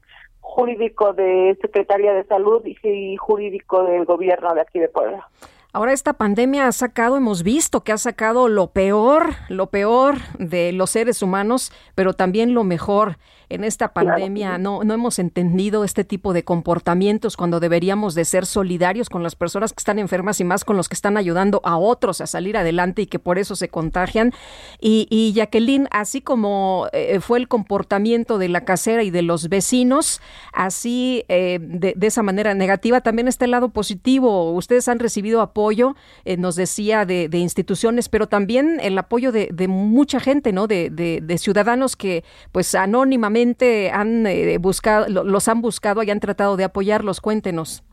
jurídico 0.44 1.14
de 1.14 1.58
Secretaría 1.60 2.12
de 2.12 2.24
Salud 2.24 2.62
y 2.64 3.16
jurídico 3.16 3.82
del 3.82 4.04
gobierno 4.04 4.54
de 4.54 4.60
aquí 4.60 4.78
de 4.78 4.88
Puebla. 4.88 5.28
Ahora 5.72 5.92
esta 5.92 6.12
pandemia 6.12 6.68
ha 6.68 6.72
sacado, 6.72 7.16
hemos 7.16 7.42
visto 7.42 7.80
que 7.80 7.90
ha 7.90 7.98
sacado 7.98 8.46
lo 8.46 8.68
peor, 8.68 9.30
lo 9.48 9.66
peor 9.66 10.18
de 10.38 10.70
los 10.72 10.90
seres 10.90 11.20
humanos, 11.20 11.72
pero 11.96 12.12
también 12.12 12.54
lo 12.54 12.62
mejor 12.62 13.16
en 13.54 13.64
esta 13.64 13.92
pandemia 13.92 14.58
no, 14.58 14.84
no 14.84 14.94
hemos 14.94 15.18
entendido 15.18 15.84
este 15.84 16.04
tipo 16.04 16.32
de 16.32 16.44
comportamientos 16.44 17.36
cuando 17.36 17.60
deberíamos 17.60 18.14
de 18.14 18.24
ser 18.24 18.46
solidarios 18.46 19.08
con 19.08 19.22
las 19.22 19.36
personas 19.36 19.72
que 19.72 19.78
están 19.78 19.98
enfermas 19.98 20.40
y 20.40 20.44
más 20.44 20.64
con 20.64 20.76
los 20.76 20.88
que 20.88 20.94
están 20.94 21.16
ayudando 21.16 21.60
a 21.64 21.76
otros 21.76 22.20
a 22.20 22.26
salir 22.26 22.56
adelante 22.56 23.02
y 23.02 23.06
que 23.06 23.18
por 23.18 23.38
eso 23.38 23.56
se 23.56 23.68
contagian. 23.68 24.32
Y, 24.80 25.32
Jacqueline, 25.34 25.88
así 25.90 26.20
como 26.20 26.88
eh, 26.92 27.20
fue 27.20 27.38
el 27.38 27.48
comportamiento 27.48 28.38
de 28.38 28.48
la 28.48 28.64
casera 28.64 29.02
y 29.02 29.10
de 29.10 29.22
los 29.22 29.48
vecinos, 29.48 30.20
así 30.52 31.24
eh, 31.28 31.58
de, 31.60 31.94
esa 32.00 32.22
manera 32.22 32.54
negativa, 32.54 33.00
también 33.00 33.28
está 33.28 33.44
el 33.44 33.52
lado 33.52 33.70
positivo. 33.70 34.52
Ustedes 34.52 34.88
han 34.88 34.98
recibido 34.98 35.40
apoyo, 35.40 35.96
eh, 36.24 36.36
nos 36.36 36.56
decía, 36.56 37.06
de, 37.06 37.28
instituciones, 37.34 38.08
pero 38.08 38.28
también 38.28 38.78
el 38.80 38.96
apoyo 38.98 39.32
de, 39.32 39.68
mucha 39.68 40.20
gente, 40.20 40.52
¿no? 40.52 40.66
De, 40.66 40.90
de 40.90 41.38
ciudadanos 41.38 41.96
que, 41.96 42.24
pues, 42.52 42.74
anónimamente 42.74 43.43
han 43.92 44.26
eh, 44.26 44.58
buscado, 44.58 45.06
los 45.08 45.48
han 45.48 45.60
buscado 45.60 46.02
y 46.02 46.10
han 46.10 46.20
tratado 46.20 46.56
de 46.56 46.64
apoyarlos. 46.64 47.20
Cuéntenos. 47.20 47.84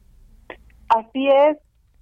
Así 0.89 1.27
es. 1.27 1.57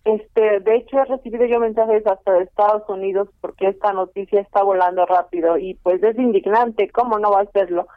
Este, 0.06 0.60
de 0.62 0.76
hecho, 0.78 0.98
he 0.98 1.06
recibido 1.06 1.46
yo 1.46 1.60
mensajes 1.60 2.06
hasta 2.08 2.34
de 2.34 2.44
Estados 2.44 2.84
Unidos 2.88 3.28
porque 3.42 3.68
esta 3.68 3.94
noticia 3.94 4.42
está 4.42 4.64
volando 4.64 5.06
rápido 5.06 5.58
y 5.58 5.76
pues 5.76 6.02
es 6.02 6.18
indignante. 6.18 6.90
¿Cómo 6.90 7.20
no 7.20 7.32
va 7.32 7.42
a 7.42 7.52
serlo? 7.52 7.88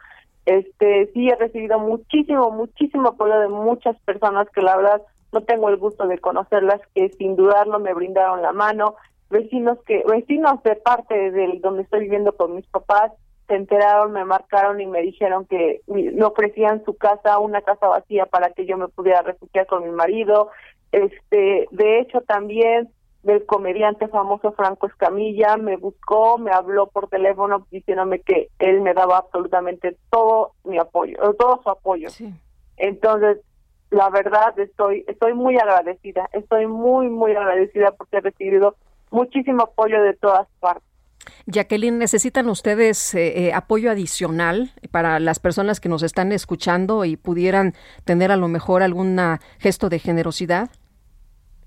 Este, 0.45 1.09
sí 1.13 1.29
he 1.29 1.35
recibido 1.35 1.79
muchísimo, 1.79 2.51
muchísimo 2.51 3.09
apoyo 3.09 3.39
de 3.39 3.47
muchas 3.47 3.97
personas 4.01 4.47
que 4.49 4.61
la 4.61 4.75
verdad 4.75 5.01
no 5.31 5.41
tengo 5.41 5.69
el 5.69 5.77
gusto 5.77 6.07
de 6.07 6.19
conocerlas, 6.19 6.81
que 6.93 7.09
sin 7.17 7.35
dudarlo 7.35 7.79
me 7.79 7.93
brindaron 7.93 8.41
la 8.41 8.51
mano, 8.51 8.95
vecinos 9.29 9.79
que, 9.85 10.03
vecinos 10.07 10.61
de 10.63 10.75
parte 10.75 11.31
del 11.31 11.61
donde 11.61 11.83
estoy 11.83 12.01
viviendo 12.01 12.35
con 12.35 12.55
mis 12.55 12.67
papás, 12.67 13.11
se 13.47 13.55
enteraron, 13.55 14.11
me 14.11 14.25
marcaron 14.25 14.79
y 14.79 14.85
me 14.85 15.01
dijeron 15.01 15.45
que 15.45 15.81
me 15.87 16.23
ofrecían 16.23 16.83
su 16.85 16.95
casa, 16.95 17.39
una 17.39 17.61
casa 17.61 17.87
vacía 17.87 18.25
para 18.25 18.51
que 18.51 18.65
yo 18.65 18.77
me 18.77 18.87
pudiera 18.87 19.21
refugiar 19.21 19.67
con 19.67 19.83
mi 19.83 19.91
marido. 19.91 20.49
Este, 20.91 21.67
de 21.71 21.99
hecho 21.99 22.21
también 22.21 22.89
del 23.23 23.45
comediante 23.45 24.07
famoso 24.09 24.51
Franco 24.51 24.87
Escamilla, 24.87 25.57
me 25.57 25.77
buscó, 25.77 26.37
me 26.37 26.51
habló 26.51 26.87
por 26.87 27.07
teléfono 27.07 27.65
diciéndome 27.71 28.19
que 28.19 28.49
él 28.59 28.81
me 28.81 28.93
daba 28.93 29.17
absolutamente 29.17 29.97
todo 30.09 30.51
mi 30.65 30.77
apoyo, 30.77 31.17
eh, 31.23 31.35
todo 31.39 31.61
su 31.63 31.69
apoyo. 31.69 32.09
Entonces, 32.77 33.39
la 33.91 34.09
verdad 34.09 34.57
estoy 34.59 35.05
estoy 35.07 35.33
muy 35.33 35.57
agradecida, 35.57 36.29
estoy 36.33 36.67
muy 36.67 37.09
muy 37.09 37.31
agradecida 37.31 37.91
porque 37.91 38.17
he 38.17 38.21
recibido 38.21 38.75
muchísimo 39.11 39.63
apoyo 39.63 40.01
de 40.01 40.15
todas 40.15 40.47
partes. 40.59 40.92
Jacqueline, 41.45 41.97
¿necesitan 41.97 42.49
ustedes 42.49 43.13
eh, 43.15 43.47
eh, 43.47 43.53
apoyo 43.53 43.91
adicional 43.91 44.71
para 44.91 45.19
las 45.19 45.39
personas 45.39 45.79
que 45.79 45.89
nos 45.89 46.03
están 46.03 46.31
escuchando 46.31 47.05
y 47.05 47.17
pudieran 47.17 47.73
tener 48.05 48.31
a 48.31 48.37
lo 48.37 48.47
mejor 48.47 48.83
algún 48.83 49.19
gesto 49.59 49.89
de 49.89 49.99
generosidad? 49.99 50.69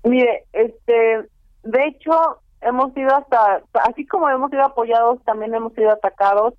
Mire, 0.03 0.45
este, 0.53 1.27
de 1.63 1.85
hecho, 1.87 2.41
hemos 2.61 2.93
sido 2.93 3.15
hasta, 3.15 3.61
así 3.85 4.05
como 4.05 4.29
hemos 4.29 4.49
sido 4.51 4.63
apoyados, 4.63 5.23
también 5.23 5.53
hemos 5.53 5.73
sido 5.73 5.91
atacados 5.91 6.53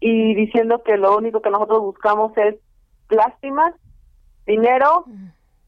y 0.00 0.34
diciendo 0.34 0.82
que 0.84 0.96
lo 0.96 1.16
único 1.16 1.40
que 1.40 1.50
nosotros 1.50 1.80
buscamos 1.80 2.36
es 2.36 2.56
lástimas, 3.08 3.74
dinero, 4.46 5.04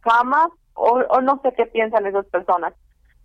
fama 0.02 0.48
o, 0.74 1.00
o 1.08 1.20
no 1.20 1.40
sé 1.42 1.52
qué 1.56 1.66
piensan 1.66 2.06
esas 2.06 2.26
personas. 2.26 2.74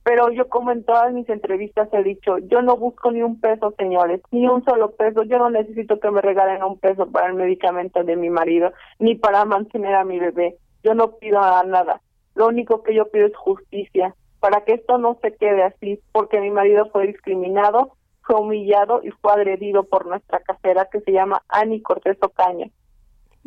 Pero 0.04 0.32
yo 0.32 0.50
como 0.50 0.72
en 0.72 0.84
todas 0.84 1.14
mis 1.14 1.30
entrevistas 1.30 1.90
he 1.94 2.02
dicho, 2.02 2.40
yo 2.40 2.62
no 2.62 2.76
busco 2.76 3.12
ni 3.12 3.22
un 3.22 3.40
peso, 3.40 3.74
señores, 3.78 4.22
ni 4.32 4.48
un 4.48 4.64
solo 4.64 4.92
peso. 4.92 5.24
Yo 5.24 5.38
no 5.38 5.50
necesito 5.50 6.00
que 6.00 6.10
me 6.10 6.22
regalen 6.22 6.64
un 6.64 6.80
peso 6.80 7.06
para 7.10 7.28
el 7.28 7.36
medicamento 7.36 8.04
de 8.04 8.16
mi 8.16 8.30
marido, 8.30 8.72
ni 8.98 9.16
para 9.16 9.46
mantener 9.46 9.94
a 9.94 10.04
mi 10.04 10.20
bebé. 10.20 10.58
Yo 10.84 10.96
no 10.96 11.18
pido 11.18 11.40
nada. 11.40 12.02
Lo 12.34 12.48
único 12.48 12.82
que 12.82 12.96
yo 12.96 13.10
pido 13.12 13.28
es 13.28 13.36
justicia, 13.36 14.16
para 14.40 14.62
que 14.62 14.74
esto 14.74 14.98
no 14.98 15.20
se 15.22 15.36
quede 15.36 15.64
así, 15.64 16.00
porque 16.12 16.40
mi 16.40 16.50
marido 16.50 16.90
fue 16.92 17.06
discriminado, 17.06 17.96
fue 18.24 18.40
humillado 18.40 19.02
y 19.04 19.12
fue 19.12 19.34
agredido 19.34 19.84
por 19.84 20.08
nuestra 20.08 20.40
casera 20.40 20.88
que 20.92 21.02
se 21.02 21.12
llama 21.12 21.44
Ani 21.48 21.82
Cortés 21.82 22.18
Ocaña. 22.22 22.70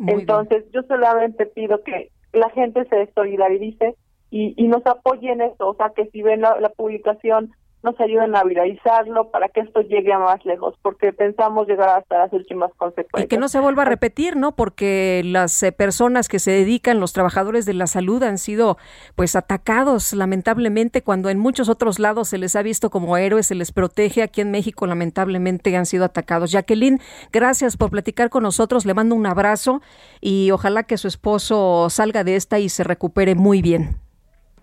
Entonces, 0.07 0.65
yo 0.71 0.83
solamente 0.83 1.45
pido 1.45 1.83
que 1.83 2.11
la 2.31 2.49
gente 2.49 2.85
se 2.85 3.11
solidarice 3.13 3.95
y, 4.37 4.67
nos 4.67 4.85
apoyen 4.85 5.39
eso, 5.39 5.69
o 5.69 5.75
sea, 5.75 5.93
que 5.95 6.07
si 6.07 6.21
ven 6.21 6.41
la, 6.41 6.69
publicación 6.75 7.53
nos 7.83 7.97
ayuden 8.01 8.35
a 8.35 8.43
viralizarlo 8.43 9.29
para 9.29 9.47
que 9.47 9.61
esto 9.61 9.81
llegue 9.81 10.11
a 10.11 10.17
más 10.17 10.43
lejos, 10.43 10.73
porque 10.81 11.13
pensamos 11.13 11.67
llegar 11.67 11.87
hasta 11.87 12.17
las 12.17 12.33
últimas 12.33 12.73
consecuencias. 12.75 13.23
Y 13.23 13.27
que 13.27 13.37
no 13.37 13.47
se 13.47 13.59
vuelva 13.59 13.83
a 13.83 13.85
repetir, 13.85 14.35
¿no? 14.35 14.55
Porque 14.55 15.21
las 15.23 15.61
eh, 15.61 15.71
personas 15.71 16.27
que 16.27 16.39
se 16.39 16.49
dedican, 16.49 16.99
los 16.99 17.13
trabajadores 17.13 17.65
de 17.65 17.75
la 17.75 17.85
salud 17.85 18.23
han 18.23 18.39
sido 18.39 18.77
pues 19.15 19.35
atacados 19.35 20.13
lamentablemente 20.13 21.03
cuando 21.03 21.29
en 21.29 21.37
muchos 21.37 21.69
otros 21.69 21.99
lados 21.99 22.29
se 22.29 22.39
les 22.39 22.55
ha 22.55 22.63
visto 22.63 22.89
como 22.89 23.17
héroes, 23.17 23.45
se 23.45 23.55
les 23.55 23.71
protege, 23.71 24.23
aquí 24.23 24.41
en 24.41 24.49
México 24.49 24.87
lamentablemente 24.87 25.77
han 25.77 25.85
sido 25.85 26.05
atacados. 26.05 26.51
Jacqueline, 26.51 26.99
gracias 27.31 27.77
por 27.77 27.91
platicar 27.91 28.31
con 28.31 28.43
nosotros, 28.43 28.85
le 28.85 28.95
mando 28.95 29.15
un 29.15 29.27
abrazo 29.27 29.81
y 30.19 30.49
ojalá 30.51 30.83
que 30.83 30.97
su 30.97 31.07
esposo 31.07 31.89
salga 31.91 32.23
de 32.23 32.35
esta 32.35 32.59
y 32.59 32.67
se 32.67 32.83
recupere 32.83 33.35
muy 33.35 33.61
bien. 33.61 34.04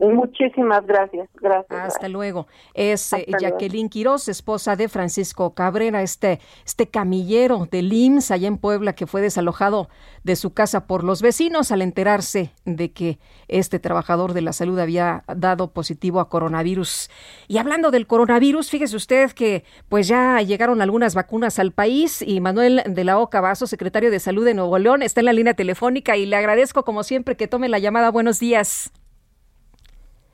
Muchísimas 0.03 0.85
gracias, 0.85 1.29
gracias. 1.41 1.95
Hasta 1.95 2.09
luego. 2.09 2.49
Es 2.75 3.13
eh, 3.13 3.25
Jacqueline 3.41 3.89
Quiroz, 3.89 4.27
esposa 4.27 4.75
de 4.75 4.89
Francisco 4.89 5.55
Cabrera, 5.55 6.03
este, 6.03 6.41
este 6.67 6.89
camillero 6.89 7.69
de 7.71 7.79
IMSS 7.79 8.33
allá 8.33 8.49
en 8.49 8.59
Puebla 8.59 8.95
que 8.95 9.07
fue 9.07 9.21
desalojado 9.21 9.89
de 10.25 10.35
su 10.35 10.55
casa 10.55 10.89
por 10.89 11.05
los 11.05 11.23
vecinos 11.23 11.71
al 11.71 11.83
enterarse 11.83 12.53
de 12.65 12.93
que 12.93 13.21
este 13.47 13.79
trabajador 13.79 14.33
de 14.33 14.41
la 14.41 14.53
salud 14.53 14.79
había 14.81 15.23
dado 15.37 15.73
positivo 15.73 16.19
a 16.19 16.29
coronavirus. 16.29 17.09
Y 17.47 17.59
hablando 17.59 17.93
del 17.93 18.09
coronavirus, 18.09 18.71
fíjese 18.71 18.97
usted 18.97 19.31
que 19.31 19.65
pues 19.89 20.09
ya 20.09 20.41
llegaron 20.43 20.83
algunas 20.83 21.15
vacunas 21.15 21.61
al 21.61 21.71
país 21.71 22.23
y 22.23 22.41
Manuel 22.41 22.83
de 22.87 23.05
la 23.05 23.19
Oca 23.19 23.41
Vaso, 23.41 23.69
secretario 23.69 24.11
de 24.11 24.19
Salud 24.19 24.45
de 24.45 24.55
Nuevo 24.55 24.77
León, 24.79 25.03
está 25.03 25.21
en 25.21 25.27
la 25.27 25.33
línea 25.33 25.55
telefónica 25.55 26.17
y 26.17 26.27
le 26.27 26.35
agradezco 26.35 26.85
como 26.85 27.05
siempre 27.05 27.37
que 27.37 27.47
tome 27.47 27.69
la 27.69 27.79
llamada. 27.79 28.11
Buenos 28.11 28.41
días. 28.41 28.93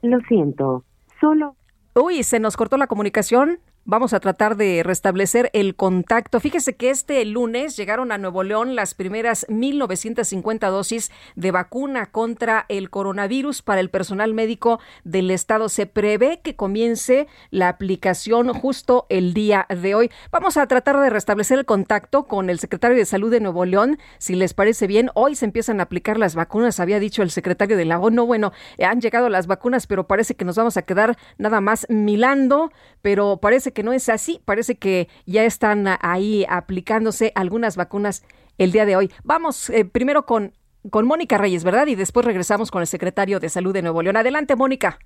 Lo 0.03 0.19
siento, 0.29 0.85
solo... 1.21 1.57
Uy, 1.95 2.23
se 2.23 2.39
nos 2.39 2.57
cortó 2.57 2.77
la 2.77 2.87
comunicación. 2.87 3.61
Vamos 3.91 4.13
a 4.13 4.21
tratar 4.21 4.59
de 4.59 4.83
restablecer 4.83 5.49
el 5.55 5.75
contacto. 5.75 6.41
Fíjese 6.41 6.77
que 6.77 6.91
este 6.91 7.25
lunes 7.25 7.75
llegaron 7.75 8.13
a 8.13 8.19
Nuevo 8.19 8.43
León 8.43 8.77
las 8.77 8.93
primeras 8.93 9.47
1.950 9.49 10.69
dosis 10.69 11.11
de 11.37 11.53
vacuna 11.53 12.05
contra 12.05 12.67
el 12.69 12.91
coronavirus 12.91 13.63
para 13.63 13.81
el 13.81 13.89
personal 13.89 14.35
médico 14.35 14.79
del 15.05 15.31
estado. 15.31 15.71
Se 15.71 15.87
prevé 15.87 16.41
que 16.43 16.55
comience 16.55 17.29
la 17.51 17.71
aplicación 17.71 18.53
justo 18.53 19.07
el 19.09 19.33
día 19.33 19.67
de 19.71 19.95
hoy. 19.95 20.11
Vamos 20.31 20.59
a 20.59 20.67
tratar 20.67 21.01
de 21.01 21.09
restablecer 21.09 21.59
el 21.59 21.65
contacto 21.65 22.27
con 22.27 22.51
el 22.51 22.59
secretario 22.59 22.99
de 22.99 23.07
Salud 23.07 23.31
de 23.31 23.41
Nuevo 23.41 23.65
León. 23.65 23.99
Si 24.19 24.35
les 24.35 24.53
parece 24.53 24.87
bien, 24.87 25.09
hoy 25.15 25.35
se 25.35 25.47
empiezan 25.47 25.81
a 25.81 25.85
aplicar 25.85 26.19
las 26.19 26.35
vacunas, 26.35 26.79
había 26.79 27.01
dicho 27.01 27.23
el 27.23 27.31
secretario 27.31 27.79
de 27.79 27.87
la 27.87 27.99
ONU. 27.99 28.27
Bueno, 28.27 28.53
han 28.87 29.01
llegado 29.01 29.31
las 29.31 29.47
vacunas, 29.47 29.87
pero 29.87 30.07
parece 30.07 30.35
que 30.35 30.45
nos 30.45 30.57
vamos 30.57 30.77
a 30.77 30.83
quedar 30.83 31.17
nada 31.39 31.63
más 31.63 31.87
milando, 31.89 32.71
pero 33.09 33.39
parece 33.39 33.73
que 33.73 33.83
no 33.83 33.95
es 33.95 34.11
así. 34.11 34.43
Parece 34.45 34.77
que 34.77 35.09
ya 35.25 35.43
están 35.45 35.87
ahí 36.03 36.45
aplicándose 36.47 37.33
algunas 37.35 37.75
vacunas 37.75 38.23
el 38.59 38.71
día 38.71 38.85
de 38.85 38.97
hoy. 38.97 39.11
Vamos 39.25 39.71
eh, 39.71 39.87
primero 39.87 40.27
con, 40.27 40.53
con 40.91 41.07
Mónica 41.07 41.39
Reyes, 41.39 41.65
¿verdad? 41.65 41.87
Y 41.87 41.95
después 41.95 42.27
regresamos 42.27 42.71
con 42.71 42.83
el 42.83 42.87
secretario 42.87 43.41
de 43.41 43.49
Salud 43.49 43.73
de 43.73 43.81
Nuevo 43.81 44.03
León. 44.03 44.19
Adelante, 44.19 44.57
Mónica. 44.57 44.99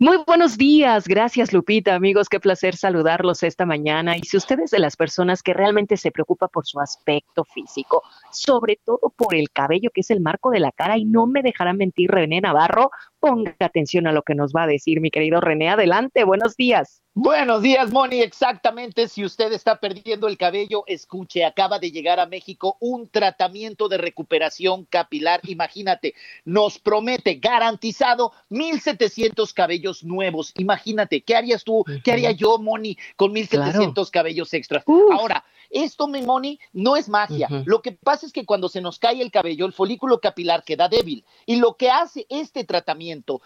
Muy 0.00 0.18
buenos 0.26 0.58
días, 0.58 1.06
gracias 1.06 1.52
Lupita, 1.52 1.94
amigos, 1.94 2.28
qué 2.28 2.40
placer 2.40 2.76
saludarlos 2.76 3.44
esta 3.44 3.64
mañana. 3.64 4.16
Y 4.16 4.22
si 4.24 4.36
ustedes 4.36 4.72
de 4.72 4.80
las 4.80 4.96
personas 4.96 5.40
que 5.40 5.54
realmente 5.54 5.96
se 5.96 6.10
preocupa 6.10 6.48
por 6.48 6.66
su 6.66 6.80
aspecto 6.80 7.44
físico, 7.44 8.02
sobre 8.32 8.80
todo 8.84 9.14
por 9.16 9.36
el 9.36 9.50
cabello 9.50 9.90
que 9.94 10.00
es 10.00 10.10
el 10.10 10.20
marco 10.20 10.50
de 10.50 10.58
la 10.58 10.72
cara, 10.72 10.98
y 10.98 11.04
no 11.04 11.26
me 11.26 11.42
dejará 11.42 11.72
mentir 11.74 12.10
René 12.10 12.40
Navarro, 12.40 12.90
ponga 13.24 13.56
atención 13.58 14.06
a 14.06 14.12
lo 14.12 14.22
que 14.22 14.34
nos 14.34 14.52
va 14.52 14.64
a 14.64 14.66
decir 14.66 15.00
mi 15.00 15.10
querido 15.10 15.40
René. 15.40 15.70
Adelante, 15.70 16.24
buenos 16.24 16.56
días. 16.56 17.00
Buenos 17.14 17.62
días, 17.62 17.90
Moni. 17.90 18.20
Exactamente, 18.20 19.08
si 19.08 19.24
usted 19.24 19.50
está 19.52 19.80
perdiendo 19.80 20.28
el 20.28 20.36
cabello, 20.36 20.84
escuche, 20.86 21.44
acaba 21.44 21.78
de 21.78 21.90
llegar 21.90 22.20
a 22.20 22.26
México 22.26 22.76
un 22.80 23.08
tratamiento 23.08 23.88
de 23.88 23.96
recuperación 23.96 24.84
capilar. 24.84 25.40
Imagínate, 25.44 26.14
nos 26.44 26.78
promete 26.78 27.36
garantizado 27.36 28.32
1.700 28.50 29.54
cabellos 29.54 30.04
nuevos. 30.04 30.52
Imagínate, 30.58 31.22
¿qué 31.22 31.34
harías 31.34 31.64
tú? 31.64 31.82
¿Qué 32.02 32.12
haría 32.12 32.32
yo, 32.32 32.58
Moni, 32.58 32.98
con 33.16 33.32
1.700 33.32 34.10
cabellos 34.10 34.52
extras? 34.52 34.84
Ahora, 35.12 35.44
esto, 35.74 36.06
mi 36.06 36.22
Moni, 36.22 36.58
no 36.72 36.96
es 36.96 37.08
magia. 37.08 37.48
Lo 37.66 37.82
que 37.82 37.92
pasa 37.92 38.24
es 38.24 38.32
que 38.32 38.46
cuando 38.46 38.68
se 38.68 38.80
nos 38.80 38.98
cae 38.98 39.20
el 39.20 39.30
cabello, 39.30 39.66
el 39.66 39.72
folículo 39.72 40.20
capilar 40.20 40.64
queda 40.64 40.88
débil. 40.88 41.24
Y 41.46 41.56
lo 41.56 41.74
que 41.74 41.90
hace 41.90 42.26
este 42.28 42.64
tratamiento 42.64 43.42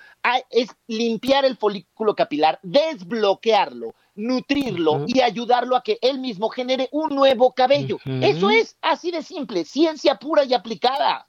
es 0.51 0.69
limpiar 0.87 1.45
el 1.45 1.57
folículo 1.57 2.15
capilar, 2.15 2.61
desbloquearlo, 2.63 3.95
nutrirlo 4.15 5.05
y 5.07 5.21
ayudarlo 5.21 5.75
a 5.75 5.83
que 5.83 5.99
él 6.03 6.19
mismo 6.19 6.51
genere 6.51 6.89
un 6.93 7.15
nuevo 7.15 7.53
cabello. 7.53 7.99
Eso 8.05 8.51
es 8.51 8.77
así 8.83 9.11
de 9.11 9.23
simple, 9.23 9.65
ciencia 9.65 10.17
pura 10.17 10.45
y 10.45 10.55
aplicada. 10.55 11.27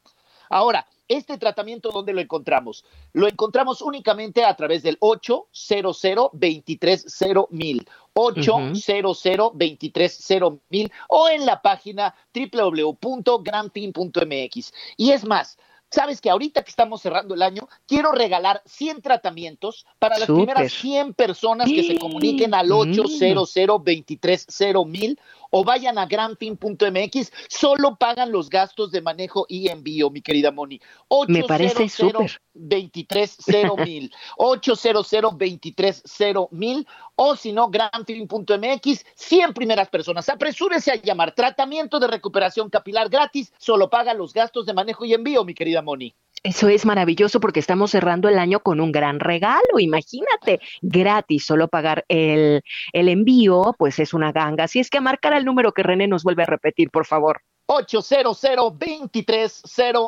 Ahora, 0.50 0.86
este 1.10 1.38
tratamiento, 1.38 1.91
¿dónde 1.91 2.14
lo 2.14 2.22
encontramos? 2.22 2.86
Lo 3.12 3.28
encontramos 3.28 3.82
únicamente 3.82 4.45
a 4.45 4.55
través 4.55 4.84
del 4.84 4.95
800 5.01 6.01
230 6.32 7.47
mil. 7.49 7.86
800 8.14 9.22
230 9.53 10.55
mil 10.70 10.89
o 11.10 11.28
en 11.28 11.45
la 11.45 11.62
página 11.62 12.16
www.granpin.mx. 12.34 14.74
Y 14.97 15.12
es 15.12 15.26
más, 15.26 15.57
Sabes 15.91 16.22
que 16.22 16.30
ahorita 16.30 16.64
que 16.64 16.70
estamos 16.70 17.01
cerrando 17.01 17.34
el 17.34 17.41
año, 17.41 17.68
quiero 17.88 18.12
regalar 18.12 18.62
100 18.66 19.01
tratamientos 19.01 19.88
para 19.97 20.20
las 20.20 20.28
primeras 20.28 20.72
100 20.72 21.16
personas 21.16 21.68
que 21.68 21.84
se 21.84 21.97
comuniquen 21.97 22.53
al 22.53 22.72
800 22.72 23.51
230 23.55 24.84
mil 24.86 25.20
o 25.50 25.64
vayan 25.64 25.97
a 25.97 26.06
granfin.mx, 26.06 27.32
solo 27.47 27.95
pagan 27.97 28.32
los 28.32 28.50
gastos 28.50 28.91
de 28.91 29.02
manejo 29.02 29.45
y 29.47 29.70
envío, 29.70 30.10
mi 30.10 30.22
querida 30.22 30.52
Moni. 30.52 30.80
800 31.08 31.41
Me 31.41 31.47
parece 31.47 31.89
súper. 31.89 32.32
230 32.54 33.84
mil, 33.86 34.12
800 34.38 35.10
230 35.10 36.47
mil 36.52 36.88
o 37.16 37.36
si 37.36 37.52
no, 37.52 37.70
granfin.mx, 37.70 39.06
100 39.16 39.54
primeras 39.54 39.89
personas. 39.89 40.30
Apresúrese 40.30 40.91
a 40.91 40.95
llamar. 40.95 41.34
Tratamiento 41.36 42.00
de 42.00 42.08
recuperación 42.08 42.70
capilar 42.70 43.10
gratis, 43.10 43.54
solo 43.58 43.89
paga 43.89 44.14
los 44.14 44.34
gastos 44.34 44.66
de 44.66 44.74
manejo 44.74 45.06
y 45.06 45.14
envío, 45.14 45.43
mi 45.43 45.54
querida 45.54 45.82
Moni. 45.82 46.16
Eso 46.41 46.70
es 46.70 46.86
maravilloso 46.86 47.41
porque 47.41 47.60
estamos 47.60 47.91
cerrando 47.91 48.30
el 48.30 48.39
año 48.39 48.62
con 48.62 48.80
un 48.80 48.93
gran 48.93 49.20
regalo, 49.20 49.78
imagínate, 49.78 50.62
gratis, 50.82 51.45
solo 51.45 51.68
pagar 51.68 52.06
el, 52.08 52.64
el 52.93 53.10
envío, 53.10 53.76
pues 53.78 54.00
es 54.00 54.14
una 54.14 54.32
ganga. 54.32 54.64
Así 54.64 54.80
es 54.80 54.89
que 54.89 55.00
a 55.00 55.02
marcar 55.02 55.34
el 55.40 55.46
número 55.46 55.72
que 55.72 55.82
René 55.82 56.08
nos 56.08 56.24
vuelve 56.24 56.44
a 56.44 56.46
repetir, 56.46 56.92
por 56.92 57.08
favor. 57.08 57.42
800 57.66 58.40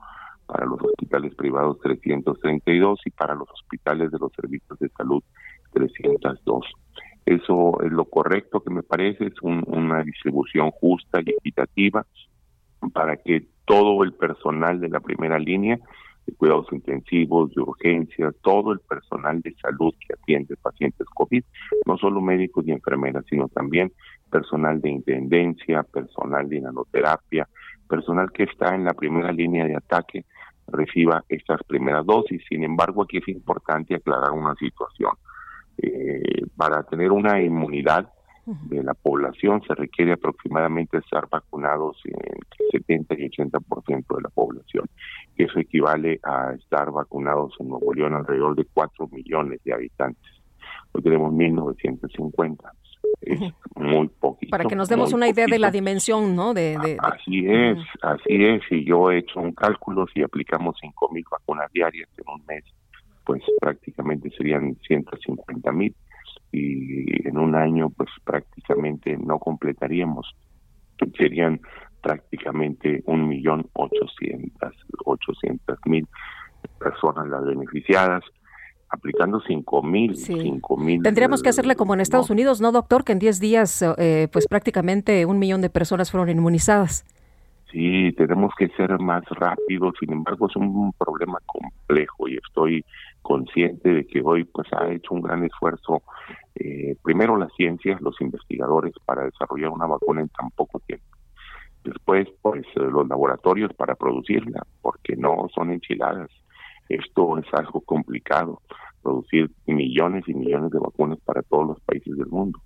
para 0.47 0.67
los 0.67 0.81
hospitales 0.83 1.35
privados 1.35 1.79
332 1.81 3.01
y 3.05 3.11
para 3.11 3.35
los 3.35 3.49
hospitales 3.51 4.11
de 4.11 4.19
los 4.19 4.33
servicios 4.33 4.79
de 4.79 4.89
salud 4.91 5.23
302. 5.73 6.67
Eso 7.25 7.83
es 7.83 7.91
lo 7.91 8.05
correcto 8.05 8.61
que 8.61 8.71
me 8.71 8.83
parece, 8.83 9.27
es 9.27 9.35
una 9.43 10.03
distribución 10.05 10.71
justa 10.71 11.21
y 11.25 11.31
equitativa 11.31 12.07
para 12.93 13.17
que 13.17 13.49
todo 13.65 14.05
el 14.05 14.13
personal 14.13 14.81
de 14.81 14.89
la 14.89 15.01
primera 15.01 15.39
línea 15.39 15.79
de 16.27 16.35
cuidados 16.35 16.67
intensivos, 16.73 17.55
de 17.55 17.63
urgencias, 17.63 18.35
todo 18.43 18.73
el 18.73 18.81
personal 18.81 19.41
de 19.41 19.55
salud 19.55 19.95
que 20.01 20.15
atiende 20.15 20.57
pacientes 20.57 21.07
COVID, 21.15 21.45
no 21.87 21.97
solo 21.97 22.21
médicos 22.21 22.67
y 22.67 22.73
enfermeras, 22.73 23.25
sino 23.29 23.49
también 23.49 23.93
personal 24.31 24.81
de 24.81 24.91
intendencia, 24.91 25.83
personal 25.85 26.49
de 26.49 26.61
nanoterapia, 26.61 27.49
personal 27.89 28.31
que 28.33 28.45
está 28.45 28.75
en 28.75 28.85
la 28.85 28.95
primera 28.95 29.33
línea 29.33 29.67
de 29.67 29.77
ataque, 29.77 30.25
reciba 30.67 31.25
estas 31.29 31.63
primeras 31.65 32.05
dosis. 32.05 32.43
Sin 32.49 32.65
embargo, 32.65 33.03
aquí 33.03 33.19
es 33.19 33.29
importante 33.29 33.95
aclarar 33.95 34.33
una 34.33 34.55
situación. 34.57 35.13
Eh, 35.79 36.47
para 36.57 36.83
tener 36.85 37.13
una 37.13 37.41
inmunidad 37.41 38.09
de 38.47 38.83
la 38.83 38.95
población 38.95 39.61
se 39.67 39.75
requiere 39.75 40.13
aproximadamente 40.13 40.99
estar 40.99 41.29
vacunados 41.29 42.01
en 42.05 42.39
70 42.71 43.15
y 43.15 43.29
80% 43.29 44.17
de 44.17 44.23
la 44.23 44.29
población. 44.29 44.87
Eso 45.37 45.59
equivale 45.59 46.21
a 46.23 46.53
estar 46.53 46.93
vacunados 46.93 47.55
en 47.59 47.69
Nuevo 47.69 47.93
León 47.93 48.15
alrededor 48.15 48.55
de 48.55 48.65
4 48.73 49.09
millones 49.09 49.61
de 49.65 49.75
habitantes. 49.75 50.33
Hoy 50.93 51.03
tenemos 51.03 51.33
1950. 51.33 52.73
Es 53.21 53.41
muy 53.75 54.09
poquito. 54.09 54.51
Para 54.51 54.65
que 54.65 54.77
nos 54.77 54.89
demos 54.89 55.13
una 55.13 55.29
idea 55.29 55.47
de 55.47 55.59
la 55.59 55.71
dimensión, 55.71 56.37
¿no? 56.37 56.55
De, 56.55 56.77
Así 57.01 57.47
es, 57.47 57.79
así 58.03 58.45
es. 58.45 58.63
Y 58.71 58.85
yo 58.85 59.11
he 59.11 59.19
hecho 59.19 59.41
un 59.41 59.53
cálculo, 59.53 60.07
si 60.15 60.23
aplicamos 60.23 60.77
5 60.81 61.11
mil 61.13 61.25
vacunas 61.31 61.71
diarias 61.73 62.09
en 62.17 62.33
un 62.33 62.47
mes, 62.47 62.65
pues 63.25 63.43
prácticamente 63.61 64.31
serían 64.31 64.77
150 64.87 65.73
mil 65.73 65.95
y 66.53 67.29
en 67.29 67.39
un 67.39 67.55
año 67.55 67.91
pues 67.91 68.09
prácticamente 68.25 69.17
no 69.17 69.39
completaríamos 69.39 70.35
serían 71.17 71.61
prácticamente 72.03 73.03
un 73.07 73.29
millón 73.29 73.69
ochocientas 73.75 74.73
ochocientas 75.05 75.79
mil 75.87 76.07
personas 76.79 77.29
las 77.29 77.45
beneficiadas 77.45 78.23
aplicando 78.89 79.41
cinco 79.47 79.83
mil 79.83 80.17
cinco 80.17 80.77
mil 80.77 81.03
tendríamos 81.03 81.43
que 81.43 81.49
hacerle 81.49 81.77
como 81.77 81.95
en 81.95 82.01
Estados 82.01 82.31
Unidos 82.31 82.61
no 82.61 82.73
doctor 82.73 83.05
que 83.05 83.13
en 83.13 83.19
10 83.19 83.41
días 83.41 83.85
eh, 83.99 84.29
pues 84.33 84.47
prácticamente 84.47 85.27
un 85.27 85.39
millón 85.39 85.61
de 85.61 85.71
personas 85.71 86.11
fueron 86.11 86.29
inmunizadas 86.31 87.05
Sí, 87.77 88.11
tenemos 88.13 88.55
que 88.57 88.69
ser 88.69 88.99
más 89.01 89.23
rápidos, 89.29 89.97
sin 90.01 90.11
embargo 90.11 90.49
es 90.49 90.57
un 90.57 90.95
problema 90.95 91.39
complejo 91.45 92.27
y 92.27 92.39
estoy 92.39 92.83
consciente 93.21 93.93
de 93.93 94.07
que 94.07 94.23
hoy 94.25 94.45
pues 94.45 94.67
ha 94.73 94.91
hecho 94.91 95.13
un 95.13 95.21
gran 95.21 95.45
esfuerzo 95.45 96.03
eh, 96.55 96.97
primero 97.03 97.37
las 97.37 97.53
ciencias, 97.55 98.01
los 98.01 98.19
investigadores 98.23 98.95
para 99.05 99.27
desarrollar 99.27 99.69
una 99.69 99.85
vacuna 99.85 100.23
en 100.23 100.31
tan 100.31 100.51
poco 100.53 100.81
tiempo. 100.87 101.05
Después 101.85 102.27
pues 102.41 102.65
eh, 102.77 102.81
los 102.81 103.07
laboratorios 103.07 103.75
para 103.75 103.95
producirla, 103.95 104.67
porque 104.81 105.15
no 105.15 105.47
son 105.55 105.71
enchiladas. 105.71 106.31
Esto 106.89 107.37
es 107.37 107.45
algo 107.53 107.83
complicado, 107.83 108.63
producir 109.03 109.51
millones 109.67 110.25
y 110.29 110.33
millones 110.33 110.71
de 110.71 110.79
vacunas 110.79 111.19
para 111.27 111.43
todos 111.43 111.67
los 111.67 111.81
países 111.81 112.17
del 112.17 112.29
mundo. 112.29 112.59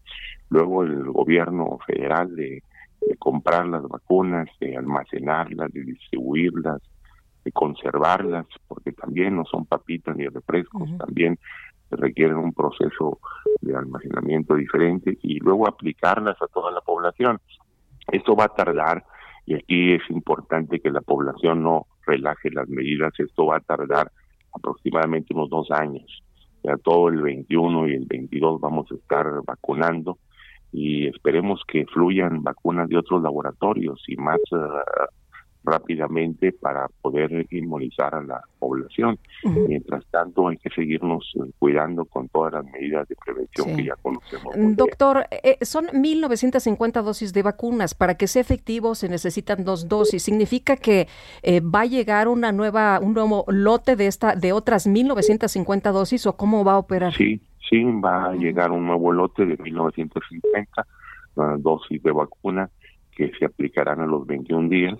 Luego 0.50 0.84
el 0.84 1.10
gobierno 1.10 1.78
federal 1.84 2.36
de 2.36 2.62
de 3.00 3.16
comprar 3.16 3.66
las 3.66 3.82
vacunas, 3.82 4.48
de 4.60 4.76
almacenarlas, 4.76 5.72
de 5.72 5.84
distribuirlas, 5.84 6.80
de 7.44 7.52
conservarlas, 7.52 8.46
porque 8.68 8.92
también 8.92 9.36
no 9.36 9.44
son 9.44 9.64
papitas 9.66 10.16
ni 10.16 10.26
refrescos, 10.26 10.90
también 10.98 11.38
requieren 11.90 12.36
un 12.36 12.52
proceso 12.52 13.18
de 13.60 13.74
almacenamiento 13.74 14.54
diferente 14.54 15.18
y 15.22 15.40
luego 15.40 15.66
aplicarlas 15.66 16.40
a 16.40 16.46
toda 16.48 16.70
la 16.70 16.80
población. 16.80 17.40
Esto 18.12 18.36
va 18.36 18.44
a 18.44 18.54
tardar 18.54 19.04
y 19.46 19.54
aquí 19.54 19.94
es 19.94 20.02
importante 20.10 20.80
que 20.80 20.90
la 20.90 21.00
población 21.00 21.62
no 21.62 21.86
relaje 22.06 22.50
las 22.50 22.68
medidas, 22.68 23.12
esto 23.18 23.46
va 23.46 23.56
a 23.56 23.60
tardar 23.60 24.10
aproximadamente 24.52 25.34
unos 25.34 25.50
dos 25.50 25.70
años. 25.70 26.22
Ya 26.62 26.76
todo 26.76 27.08
el 27.08 27.22
21 27.22 27.88
y 27.88 27.94
el 27.94 28.06
22 28.06 28.60
vamos 28.60 28.90
a 28.90 28.94
estar 28.94 29.26
vacunando 29.44 30.18
y 30.72 31.06
esperemos 31.06 31.62
que 31.66 31.86
fluyan 31.86 32.42
vacunas 32.42 32.88
de 32.88 32.96
otros 32.96 33.22
laboratorios 33.22 34.02
y 34.06 34.16
más 34.16 34.40
eh, 34.52 34.56
rápidamente 35.64 36.52
para 36.52 36.88
poder 37.02 37.46
inmunizar 37.50 38.14
a 38.14 38.22
la 38.22 38.40
población. 38.58 39.18
Mientras 39.44 40.06
tanto, 40.06 40.48
hay 40.48 40.56
que 40.56 40.70
seguirnos 40.70 41.32
eh, 41.36 41.50
cuidando 41.58 42.04
con 42.04 42.28
todas 42.28 42.52
las 42.54 42.64
medidas 42.64 43.06
de 43.08 43.16
prevención 43.16 43.76
que 43.76 43.84
ya 43.84 43.96
conocemos. 43.96 44.54
Doctor, 44.76 45.26
eh, 45.30 45.58
son 45.62 45.86
1.950 45.88 47.02
dosis 47.02 47.32
de 47.32 47.42
vacunas. 47.42 47.94
Para 47.94 48.14
que 48.14 48.26
sea 48.26 48.40
efectivo 48.40 48.94
se 48.94 49.08
necesitan 49.08 49.64
dos 49.64 49.88
dosis. 49.88 50.22
¿Significa 50.22 50.76
que 50.76 51.08
va 51.62 51.80
a 51.80 51.86
llegar 51.86 52.28
una 52.28 52.52
nueva, 52.52 53.00
un 53.00 53.12
nuevo 53.12 53.44
lote 53.48 53.96
de, 53.96 54.06
esta, 54.06 54.36
de 54.36 54.52
otras 54.52 54.88
1.950 54.88 55.92
dosis 55.92 56.26
o 56.26 56.36
cómo 56.36 56.64
va 56.64 56.74
a 56.74 56.78
operar? 56.78 57.12
Sí, 57.12 57.40
sí, 57.70 57.82
va 57.84 58.26
a 58.26 58.34
llegar 58.34 58.70
un 58.72 58.86
nuevo 58.86 59.12
lote 59.12 59.46
de 59.46 59.56
1950 59.56 60.86
dosis 61.58 62.02
de 62.02 62.12
vacuna 62.12 62.68
que 63.12 63.30
se 63.38 63.44
aplicarán 63.44 64.00
a 64.00 64.06
los 64.06 64.26
21 64.26 64.68
días 64.68 64.98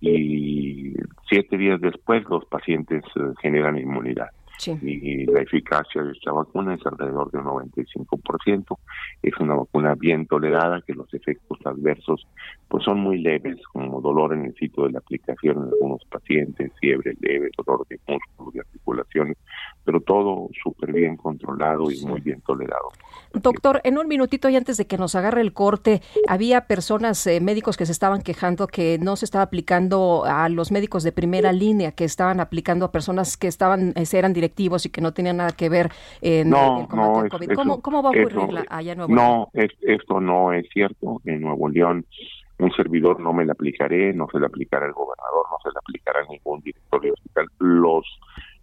y 0.00 0.94
siete 1.28 1.56
días 1.56 1.80
después 1.80 2.24
los 2.28 2.44
pacientes 2.46 3.04
eh, 3.16 3.20
generan 3.40 3.78
inmunidad. 3.78 4.28
Y 4.66 5.26
la 5.26 5.40
eficacia 5.40 6.02
de 6.02 6.12
esta 6.12 6.32
vacuna 6.32 6.74
es 6.74 6.86
alrededor 6.86 7.30
del 7.30 7.42
95%. 7.42 8.78
Es 9.22 9.32
una 9.38 9.54
vacuna 9.54 9.94
bien 9.94 10.26
tolerada, 10.26 10.82
que 10.86 10.94
los 10.94 11.12
efectos 11.14 11.58
adversos 11.64 12.26
pues 12.68 12.84
son 12.84 13.00
muy 13.00 13.18
leves, 13.18 13.56
como 13.72 14.00
dolor 14.00 14.32
en 14.34 14.44
el 14.46 14.54
sitio 14.54 14.84
de 14.84 14.92
la 14.92 15.00
aplicación 15.00 15.56
en 15.56 15.64
algunos 15.64 16.04
pacientes, 16.04 16.70
fiebre 16.80 17.14
leve, 17.20 17.50
dolor 17.56 17.86
de 17.88 17.98
músculos 18.06 18.54
y 18.54 18.58
articulaciones, 18.60 19.36
pero 19.84 20.00
todo 20.00 20.48
súper 20.62 20.92
bien 20.92 21.16
controlado 21.16 21.90
y 21.90 22.04
muy 22.04 22.20
bien 22.20 22.40
tolerado. 22.42 22.90
Doctor, 23.34 23.80
en 23.82 23.98
un 23.98 24.06
minutito 24.06 24.48
y 24.48 24.56
antes 24.56 24.76
de 24.76 24.86
que 24.86 24.98
nos 24.98 25.16
agarre 25.16 25.40
el 25.40 25.52
corte, 25.52 26.00
había 26.28 26.66
personas, 26.66 27.26
eh, 27.26 27.40
médicos 27.40 27.76
que 27.76 27.86
se 27.86 27.92
estaban 27.92 28.22
quejando 28.22 28.66
que 28.66 28.98
no 29.00 29.16
se 29.16 29.24
estaba 29.24 29.42
aplicando 29.42 30.24
a 30.24 30.48
los 30.48 30.70
médicos 30.70 31.02
de 31.02 31.12
primera 31.12 31.52
línea, 31.52 31.92
que 31.92 32.04
estaban 32.04 32.38
aplicando 32.38 32.84
a 32.84 32.92
personas 32.92 33.36
que 33.36 33.48
estaban 33.48 33.92
eh, 33.96 34.04
eran 34.12 34.32
y 34.58 34.90
que 34.90 35.00
no 35.00 35.12
tenían 35.12 35.36
nada 35.38 35.50
que 35.52 35.68
ver 35.68 35.90
en 36.20 36.50
no, 36.50 36.80
el 36.82 36.88
combate 36.88 37.22
no, 37.22 37.28
COVID. 37.30 37.50
eso- 37.50 37.54
¿Cómo, 37.62 37.80
cómo 37.80 38.02
va 38.02 38.08
a 38.08 38.12
ocurrir 38.12 38.38
eso- 38.38 38.52
la- 38.52 38.66
allá 38.68 38.92
en 38.92 38.98
Nuevo 38.98 39.14
León? 39.14 39.26
No, 39.26 39.48
es- 39.54 39.76
esto 39.82 40.20
no 40.20 40.52
es 40.52 40.66
cierto. 40.72 41.20
En 41.24 41.40
Nuevo 41.42 41.68
León, 41.68 42.04
un 42.58 42.70
servidor 42.72 43.20
no 43.20 43.32
me 43.32 43.44
la 43.44 43.52
aplicaré, 43.52 44.12
no 44.12 44.26
se 44.30 44.38
la 44.38 44.46
aplicará 44.48 44.86
el 44.86 44.92
gobernador, 44.92 45.46
no 45.50 45.56
se 45.62 45.70
la 45.72 45.80
aplicará 45.80 46.20
ningún 46.28 46.60
director 46.60 47.00
de 47.00 47.12
hospital. 47.12 47.46
Los, 47.58 48.04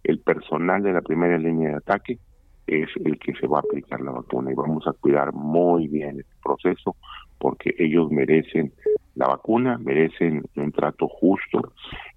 el 0.04 0.20
personal 0.20 0.82
de 0.82 0.92
la 0.92 1.00
primera 1.02 1.36
línea 1.38 1.70
de 1.70 1.76
ataque 1.76 2.18
es 2.66 2.88
el 3.04 3.18
que 3.18 3.32
se 3.34 3.46
va 3.46 3.58
a 3.58 3.60
aplicar 3.60 4.00
la 4.02 4.12
vacuna 4.12 4.52
y 4.52 4.54
vamos 4.54 4.86
a 4.86 4.92
cuidar 4.92 5.32
muy 5.32 5.88
bien 5.88 6.20
este 6.20 6.34
proceso 6.42 6.96
porque 7.38 7.74
ellos 7.78 8.10
merecen 8.10 8.72
la 9.14 9.26
vacuna, 9.26 9.78
merecen 9.78 10.44
un 10.54 10.70
trato 10.70 11.08
justo 11.08 11.72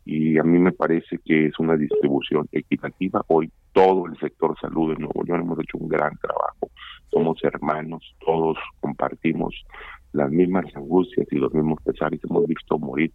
y 0.05 0.37
a 0.37 0.43
mí 0.43 0.57
me 0.59 0.71
parece 0.71 1.17
que 1.23 1.47
es 1.47 1.59
una 1.59 1.75
distribución 1.77 2.47
equitativa. 2.51 3.23
Hoy 3.27 3.51
todo 3.73 4.07
el 4.07 4.17
sector 4.17 4.57
salud 4.59 4.93
de 4.93 4.99
Nuevo 4.99 5.23
León 5.23 5.41
hemos 5.41 5.59
hecho 5.59 5.77
un 5.77 5.87
gran 5.87 6.17
trabajo, 6.17 6.69
somos 7.11 7.43
hermanos, 7.43 8.15
todos 8.25 8.57
compartimos 8.79 9.53
las 10.13 10.29
mismas 10.31 10.65
angustias 10.75 11.27
y 11.31 11.35
los 11.35 11.53
mismos 11.53 11.79
pesares, 11.83 12.19
hemos 12.29 12.45
visto 12.47 12.77
morir 12.77 13.11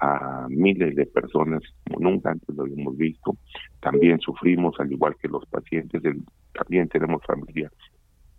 a 0.00 0.46
miles 0.48 0.94
de 0.94 1.06
personas 1.06 1.60
como 1.86 2.08
nunca 2.08 2.30
antes 2.30 2.54
lo 2.54 2.62
habíamos 2.62 2.96
visto, 2.96 3.36
también 3.80 4.20
sufrimos 4.20 4.78
al 4.78 4.92
igual 4.92 5.16
que 5.20 5.28
los 5.28 5.44
pacientes, 5.46 6.00
también 6.52 6.88
tenemos 6.88 7.20
familia 7.26 7.70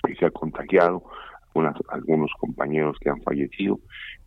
que 0.05 0.15
se 0.15 0.25
ha 0.25 0.31
contagiado, 0.31 1.03
unas- 1.53 1.75
algunos 1.89 2.31
compañeros 2.39 2.97
que 3.01 3.09
han 3.09 3.21
fallecido 3.23 3.79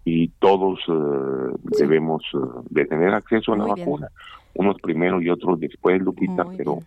y 0.04 0.28
todos 0.38 0.80
eh, 0.88 1.56
debemos 1.78 2.22
eh, 2.34 2.38
de 2.70 2.86
tener 2.86 3.14
acceso 3.14 3.52
a 3.52 3.56
la 3.56 3.64
Muy 3.66 3.74
bien. 3.74 3.86
vacuna, 3.86 4.08
unos 4.54 4.76
primero 4.80 5.20
y 5.20 5.30
otros 5.30 5.60
después, 5.60 6.00
Lupita, 6.00 6.44
pero 6.56 6.80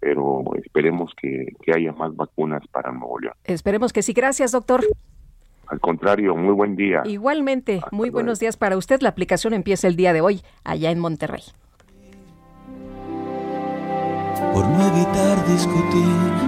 pero 0.00 0.44
esperemos 0.64 1.12
que, 1.20 1.54
que 1.60 1.72
haya 1.74 1.92
más 1.92 2.14
vacunas 2.14 2.62
para 2.68 2.92
Nuevo 2.92 3.18
León. 3.18 3.34
Esperemos 3.44 3.92
que 3.92 4.02
sí. 4.02 4.12
Gracias, 4.12 4.52
doctor. 4.52 4.84
Al 5.66 5.80
contrario, 5.80 6.36
muy 6.36 6.54
buen 6.54 6.76
día. 6.76 7.02
Igualmente, 7.04 7.82
muy 7.90 8.08
buenos 8.08 8.38
días 8.38 8.56
para 8.56 8.76
usted. 8.76 9.00
La 9.00 9.08
aplicación 9.08 9.54
empieza 9.54 9.88
el 9.88 9.96
día 9.96 10.12
de 10.12 10.20
hoy 10.20 10.42
allá 10.64 10.92
en 10.92 11.00
Monterrey. 11.00 11.42
por 14.52 14.66
no 14.66 14.86
evitar 14.88 15.46
discutir. 15.46 16.47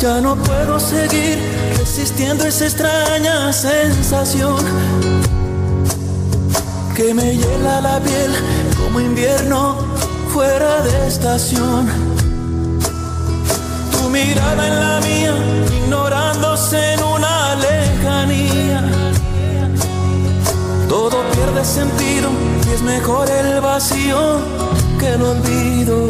Ya 0.00 0.20
no 0.20 0.36
puedo 0.36 0.78
seguir 0.78 1.38
resistiendo 1.78 2.44
esa 2.44 2.66
extraña 2.66 3.50
sensación 3.52 4.56
que 6.94 7.14
me 7.14 7.34
hiela 7.34 7.80
la 7.80 8.00
piel 8.00 8.30
como 8.76 9.00
invierno 9.00 9.76
fuera 10.34 10.82
de 10.82 11.06
estación. 11.06 11.88
Tu 13.90 14.10
mirada 14.10 14.66
en 14.66 14.80
la 14.80 15.00
mía, 15.00 15.34
ignorándose 15.82 16.92
en 16.92 17.02
una 17.02 17.54
lejanía. 17.56 18.84
Todo 20.90 21.22
pierde 21.32 21.64
sentido 21.64 22.28
y 22.68 22.74
es 22.74 22.82
mejor 22.82 23.30
el 23.30 23.62
vacío 23.62 24.40
que 24.98 25.08
el 25.14 25.22
olvido. 25.22 26.08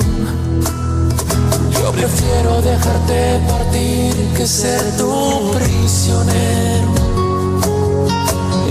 Yo 1.87 1.93
prefiero 1.93 2.61
dejarte 2.62 3.41
partir 3.47 4.12
que 4.37 4.45
ser 4.45 4.82
tu 4.97 5.53
prisionero. 5.53 6.89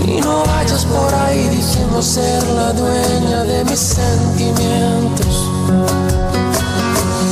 Y 0.06 0.20
no 0.20 0.44
vayas 0.44 0.84
por 0.84 1.14
ahí 1.14 1.48
diciendo 1.48 2.02
ser 2.02 2.46
la 2.48 2.74
dueña 2.74 3.42
de 3.44 3.64
mis 3.64 3.78
sentimientos. 3.80 5.48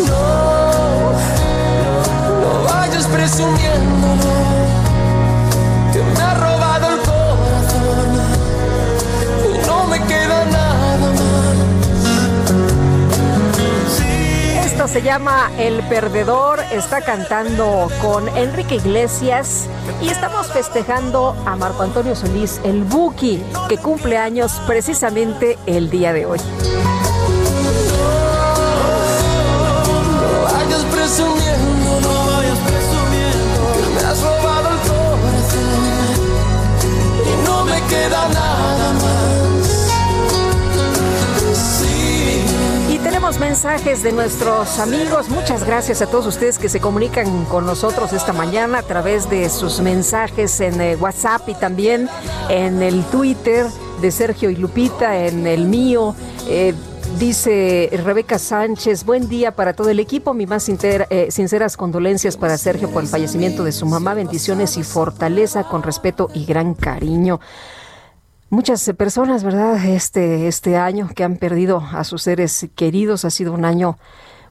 No, 0.09 1.12
no 2.41 2.64
vayas 2.64 3.07
presumiendo, 3.09 4.07
Esto 14.75 14.89
se 14.89 15.03
llama 15.03 15.53
El 15.57 15.85
Perdedor, 15.85 16.59
está 16.72 17.01
cantando 17.01 17.89
con 18.03 18.27
Enrique 18.37 18.75
Iglesias 18.75 19.68
y 20.03 20.09
estamos 20.09 20.49
festejando 20.49 21.37
a 21.47 21.55
Marco 21.55 21.85
Antonio 21.85 22.16
Solís, 22.16 22.61
el 22.64 22.83
Buki, 22.83 23.41
que 23.68 23.79
cumple 23.79 24.18
años 24.18 24.61
precisamente 24.66 25.61
el 25.66 25.91
día 25.91 26.12
de 26.12 26.27
hoy. 26.27 26.41
Mensajes 43.55 44.03
de 44.03 44.11
nuestros 44.11 44.81
amigos. 44.81 45.29
Muchas 45.29 45.65
gracias 45.65 46.03
a 46.03 46.09
todos 46.09 46.27
ustedes 46.27 46.59
que 46.59 46.69
se 46.69 46.81
comunican 46.81 47.45
con 47.45 47.65
nosotros 47.65 48.13
esta 48.13 48.33
mañana 48.33 48.79
a 48.79 48.83
través 48.83 49.31
de 49.31 49.49
sus 49.49 49.79
mensajes 49.79 50.61
en 50.61 50.81
eh, 50.81 50.97
WhatsApp 50.97 51.49
y 51.49 51.55
también 51.55 52.09
en 52.49 52.83
el 52.83 53.05
Twitter 53.05 53.67
de 54.01 54.11
Sergio 54.11 54.51
y 54.51 54.57
Lupita, 54.57 55.25
en 55.25 55.47
el 55.47 55.67
mío. 55.67 56.17
Eh, 56.49 56.75
Dice 57.21 57.91
Rebeca 58.03 58.41
Sánchez, 58.41 59.05
buen 59.05 59.29
día 59.29 59.53
para 59.53 59.73
todo 59.73 59.89
el 59.89 60.01
equipo, 60.01 60.35
mi 60.35 60.47
más 60.47 60.69
eh, 60.69 61.29
sinceras 61.31 61.77
condolencias 61.77 62.37
para 62.37 62.59
Sergio 62.59 62.91
por 62.91 63.05
el 63.05 63.09
fallecimiento 63.09 63.63
de 63.63 63.71
su 63.71 63.87
mamá, 63.87 64.15
bendiciones 64.15 64.77
y 64.79 64.83
fortaleza 64.83 65.63
con 65.63 65.85
respeto 65.85 66.29
y 66.35 66.45
gran 66.45 66.75
cariño. 66.75 67.39
Muchas 68.51 68.86
eh, 68.86 68.95
personas, 68.95 69.42
¿verdad? 69.42 69.84
Este, 69.84 70.47
este 70.47 70.76
año 70.76 71.09
que 71.14 71.24
han 71.24 71.36
perdido 71.36 71.82
a 71.92 72.05
sus 72.05 72.22
seres 72.22 72.68
queridos 72.74 73.24
ha 73.24 73.30
sido 73.30 73.53
un 73.53 73.64
año 73.64 73.99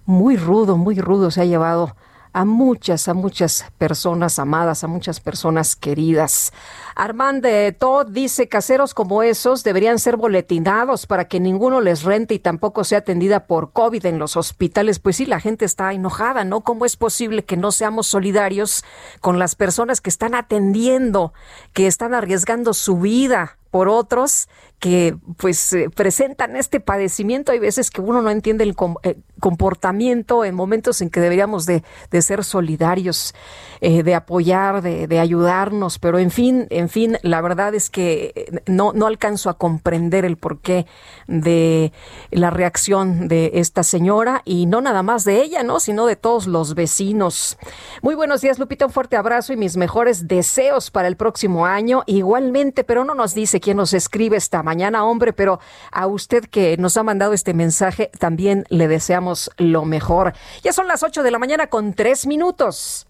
muy 0.06 0.36
rudo, 0.36 0.78
muy 0.78 1.00
rudo. 1.00 1.32
Se 1.32 1.42
ha 1.42 1.46
llevado 1.46 1.96
a 2.34 2.46
muchas, 2.46 3.08
a 3.08 3.14
muchas 3.14 3.66
personas 3.78 4.40
amadas, 4.40 4.84
a 4.84 4.88
muchas 4.88 5.20
personas 5.20 5.76
queridas. 5.76 6.52
Armand 6.96 7.44
de 7.44 7.72
Todd 7.72 8.08
dice, 8.10 8.50
caseros 8.50 8.96
como 8.96 9.24
esos 9.24 9.64
deberían 9.64 10.00
ser 10.00 10.18
boletinados 10.18 11.06
para 11.06 11.28
que 11.28 11.40
ninguno 11.40 11.80
les 11.80 12.04
rente 12.04 12.34
y 12.34 12.40
tampoco 12.40 12.84
sea 12.84 13.00
atendida 13.00 13.46
por 13.46 13.72
COVID 13.72 14.06
en 14.06 14.18
los 14.18 14.36
hospitales. 14.36 15.00
Pues 15.00 15.18
sí, 15.18 15.26
la 15.26 15.40
gente 15.40 15.66
está 15.66 15.94
enojada, 15.94 16.44
¿no? 16.44 16.62
¿Cómo 16.62 16.86
es 16.86 16.98
posible 16.98 17.46
que 17.46 17.58
no 17.58 17.72
seamos 17.72 18.08
solidarios 18.08 18.84
con 19.22 19.38
las 19.38 19.56
personas 19.56 20.02
que 20.02 20.10
están 20.10 20.34
atendiendo, 20.34 21.34
que 21.72 21.86
están 21.88 22.14
arriesgando 22.16 22.74
su 22.74 22.98
vida 22.98 23.58
por 23.74 23.90
otros 23.90 24.50
que 24.78 25.18
pues 25.38 25.74
eh, 25.74 25.90
presentan 25.90 26.56
este 26.56 26.80
padecimiento. 26.80 27.52
Hay 27.52 27.58
veces 27.58 27.90
que 27.90 28.02
uno 28.02 28.22
no 28.22 28.30
entiende 28.30 28.66
el 28.66 28.76
eh, 29.02 29.18
comportamiento 29.44 30.46
en 30.46 30.56
momentos 30.56 31.02
en 31.02 31.10
que 31.10 31.20
deberíamos 31.20 31.66
de, 31.66 31.84
ser 32.22 32.46
solidarios, 32.46 33.36
eh, 33.82 34.02
de 34.02 34.16
apoyar, 34.16 34.82
de, 34.82 35.06
de 35.06 35.20
ayudarnos, 35.20 36.00
pero 36.00 36.18
en 36.18 36.32
fin, 36.32 36.66
en 36.70 36.88
fin, 36.88 37.18
la 37.24 37.42
verdad 37.42 37.76
es 37.76 37.90
que 37.90 38.32
eh, 38.36 38.62
no, 38.68 38.94
no 38.94 39.06
alcanzo 39.06 39.50
a 39.50 39.58
comprender 39.58 40.24
el 40.24 40.38
porqué 40.38 40.86
de 41.28 41.92
la 42.32 42.52
reacción 42.52 43.28
de 43.28 43.52
esta 43.56 43.84
señora 43.84 44.44
y 44.46 44.66
no 44.66 44.80
nada 44.80 45.04
más 45.04 45.26
de 45.26 45.42
ella, 45.42 45.62
¿no? 45.62 45.82
sino 45.82 46.06
de 46.06 46.16
todos 46.16 46.48
los 46.48 46.74
vecinos. 46.74 47.58
Muy 48.02 48.16
buenos 48.16 48.40
días, 48.40 48.60
Lupita, 48.60 48.86
un 48.86 48.94
fuerte 48.94 49.18
abrazo 49.18 49.52
y 49.52 49.58
mis 49.58 49.76
mejores 49.76 50.26
deseos 50.30 50.90
para 50.90 51.10
el 51.10 51.18
próximo 51.18 51.66
año. 51.66 52.04
Igualmente, 52.06 52.86
pero 52.86 53.04
no 53.04 53.14
nos 53.14 53.34
dice 53.34 53.60
quien 53.60 53.76
nos 53.76 53.94
escribe 53.94 54.38
esta 54.38 54.64
mañana, 54.64 55.04
hombre, 55.04 55.34
pero 55.34 55.60
a 55.92 56.08
usted 56.08 56.46
que 56.46 56.78
nos 56.78 56.96
ha 56.96 57.04
mandado 57.04 57.34
este 57.34 57.54
mensaje 57.54 58.10
también 58.18 58.64
le 58.70 58.88
deseamos 58.88 59.33
lo 59.58 59.86
mejor. 59.86 60.34
Ya 60.64 60.74
son 60.74 60.88
las 60.88 61.04
8 61.04 61.24
de 61.24 61.32
la 61.32 61.40
mañana 61.40 61.68
con 61.68 61.94
3 61.94 62.28
minutos. 62.28 63.08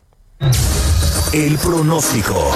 El 1.34 1.58
pronóstico. 1.58 2.52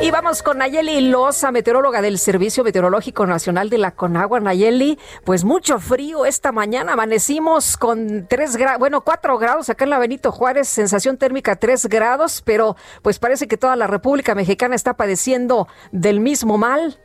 Y 0.00 0.12
vamos 0.12 0.44
con 0.44 0.58
Nayeli 0.58 1.00
Loza, 1.00 1.50
meteoróloga 1.50 2.00
del 2.00 2.20
Servicio 2.20 2.62
Meteorológico 2.62 3.26
Nacional 3.26 3.68
de 3.68 3.78
la 3.78 3.90
Conagua. 3.90 4.38
Nayeli, 4.38 4.96
pues 5.24 5.42
mucho 5.42 5.80
frío 5.80 6.24
esta 6.24 6.52
mañana. 6.52 6.92
Amanecimos 6.92 7.76
con 7.76 8.28
3 8.28 8.56
grados, 8.56 8.78
bueno, 8.78 9.00
4 9.00 9.38
grados 9.38 9.70
acá 9.70 9.84
en 9.84 9.90
la 9.90 9.98
Benito 9.98 10.30
Juárez, 10.30 10.68
sensación 10.68 11.18
térmica 11.18 11.56
3 11.56 11.86
grados, 11.86 12.42
pero 12.44 12.76
pues 13.02 13.18
parece 13.18 13.48
que 13.48 13.56
toda 13.56 13.74
la 13.74 13.88
República 13.88 14.36
Mexicana 14.36 14.76
está 14.76 14.96
padeciendo 14.96 15.66
del 15.90 16.20
mismo 16.20 16.58
mal. 16.58 17.00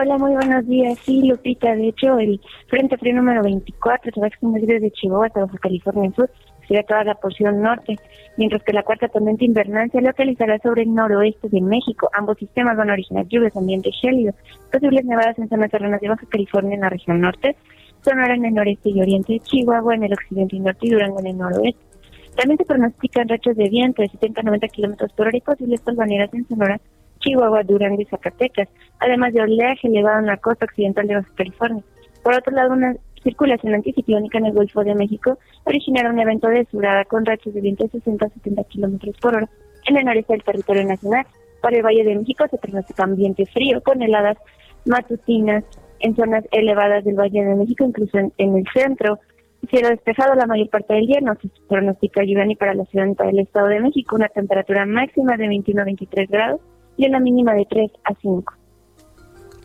Hola, 0.00 0.16
muy 0.16 0.30
buenos 0.30 0.64
días. 0.68 0.96
Sí, 1.00 1.26
Lupita, 1.26 1.74
de 1.74 1.88
hecho, 1.88 2.20
el 2.20 2.40
Frente 2.68 2.96
Frío 2.98 3.16
número 3.16 3.42
24 3.42 4.12
se 4.14 4.20
va 4.20 4.26
a 4.26 4.28
extender 4.28 4.64
desde 4.64 4.92
Chihuahua 4.92 5.26
hasta 5.26 5.40
Baja 5.40 5.58
California 5.58 6.12
Sur 6.14 6.30
sería 6.68 6.84
toda 6.84 7.02
la 7.02 7.16
porción 7.16 7.60
norte, 7.60 7.96
mientras 8.36 8.62
que 8.62 8.72
la 8.72 8.84
cuarta 8.84 9.08
tormenta 9.08 9.44
invernal 9.44 9.90
se 9.90 10.00
localizará 10.00 10.60
sobre 10.60 10.82
el 10.82 10.94
noroeste 10.94 11.48
de 11.48 11.60
México. 11.60 12.08
Ambos 12.12 12.38
sistemas 12.38 12.76
van 12.76 12.90
a 12.90 12.92
originar 12.92 13.26
lluvias 13.26 13.56
ambiente 13.56 13.90
gélido, 13.90 14.34
posibles 14.70 15.04
nevadas 15.04 15.36
en 15.36 15.48
zonas 15.48 15.72
terrenas 15.72 16.00
de 16.00 16.10
Baja 16.10 16.26
California 16.28 16.76
en 16.76 16.82
la 16.82 16.90
región 16.90 17.20
norte, 17.20 17.56
Sonora 18.02 18.36
en 18.36 18.44
el 18.44 18.54
noreste 18.54 18.90
y 18.90 19.00
oriente 19.00 19.32
de 19.32 19.40
Chihuahua 19.40 19.96
en 19.96 20.04
el 20.04 20.12
occidente 20.12 20.54
y 20.54 20.60
norte 20.60 20.78
y 20.82 20.90
Durango 20.90 21.18
en 21.18 21.26
el 21.26 21.38
noroeste. 21.38 21.82
También 22.36 22.58
se 22.58 22.66
pronostican 22.66 23.28
rachas 23.28 23.56
de 23.56 23.68
viento 23.68 24.02
de 24.02 24.10
70 24.10 24.42
a 24.42 24.44
90 24.44 24.68
kilómetros 24.68 25.12
por 25.14 25.26
hora 25.26 25.36
y 25.36 25.40
posibles 25.40 25.80
polvaneras 25.80 26.32
en 26.34 26.46
Sonora, 26.46 26.80
Chihuahua, 27.18 27.62
Durango 27.62 28.00
y 28.00 28.06
Zacatecas, 28.06 28.68
además 28.98 29.32
de 29.32 29.42
oleaje 29.42 29.88
elevado 29.88 30.20
en 30.20 30.26
la 30.26 30.36
costa 30.36 30.64
occidental 30.64 31.06
de 31.06 31.16
Baja 31.16 31.30
California. 31.34 31.82
Por 32.22 32.34
otro 32.34 32.52
lado, 32.52 32.72
una 32.72 32.96
circulación 33.22 33.74
anticiclónica 33.74 34.38
en 34.38 34.46
el 34.46 34.52
Golfo 34.52 34.84
de 34.84 34.94
México 34.94 35.38
originará 35.64 36.10
un 36.10 36.18
evento 36.18 36.48
de 36.48 36.66
surada 36.70 37.04
con 37.04 37.24
rachas 37.24 37.54
de 37.54 37.60
viento 37.60 37.84
de 37.84 37.90
60 37.90 38.26
a 38.26 38.28
70 38.28 38.64
kilómetros 38.64 39.16
por 39.20 39.34
hora 39.34 39.48
en 39.86 39.96
el 39.96 40.04
noreste 40.04 40.32
del 40.32 40.42
territorio 40.42 40.84
nacional. 40.84 41.26
Para 41.60 41.76
el 41.76 41.82
Valle 41.82 42.04
de 42.04 42.14
México 42.14 42.44
se 42.50 42.58
pronostica 42.58 43.04
ambiente 43.04 43.46
frío 43.46 43.82
con 43.82 44.02
heladas 44.02 44.36
matutinas 44.84 45.64
en 46.00 46.14
zonas 46.14 46.44
elevadas 46.52 47.04
del 47.04 47.18
Valle 47.18 47.44
de 47.44 47.56
México, 47.56 47.84
incluso 47.84 48.18
en, 48.18 48.56
el 48.56 48.64
centro. 48.72 49.18
Cielo 49.68 49.88
despejado 49.88 50.34
la 50.36 50.46
mayor 50.46 50.68
parte 50.68 50.94
del 50.94 51.06
día, 51.06 51.20
no 51.20 51.34
se 51.34 51.48
pronostica 51.68 52.22
lluvia 52.22 52.44
ni 52.44 52.54
para 52.54 52.74
la 52.74 52.84
ciudad 52.84 53.06
ni 53.06 53.14
para 53.14 53.30
el 53.30 53.40
Estado 53.40 53.66
de 53.66 53.80
México, 53.80 54.14
una 54.14 54.28
temperatura 54.28 54.86
máxima 54.86 55.36
de 55.36 55.48
21 55.48 55.82
a 55.82 55.84
23 55.84 56.30
grados 56.30 56.60
y 56.98 57.06
una 57.06 57.20
mínima 57.20 57.54
de 57.54 57.64
3 57.64 57.90
a 58.04 58.14
5. 58.20 58.54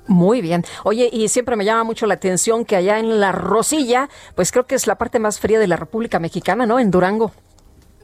Muy 0.08 0.42
bien. 0.42 0.64
Oye, 0.84 1.10
y 1.12 1.28
siempre 1.28 1.56
me 1.56 1.66
llama 1.66 1.84
mucho 1.84 2.06
la 2.06 2.14
atención 2.16 2.66
que 2.66 2.76
allá 2.76 3.00
en 3.00 3.20
La 3.20 3.32
Rosilla, 3.32 4.10
pues 4.36 4.52
creo 4.52 4.66
que 4.66 4.76
es 4.76 4.88
la 4.88 4.96
parte 4.96 5.20
más 5.20 5.40
fría 5.40 5.60
de 5.60 5.68
la 5.68 5.76
República 5.76 6.20
Mexicana, 6.20 6.66
¿no? 6.66 6.80
En 6.80 6.92
Durango. 6.92 7.32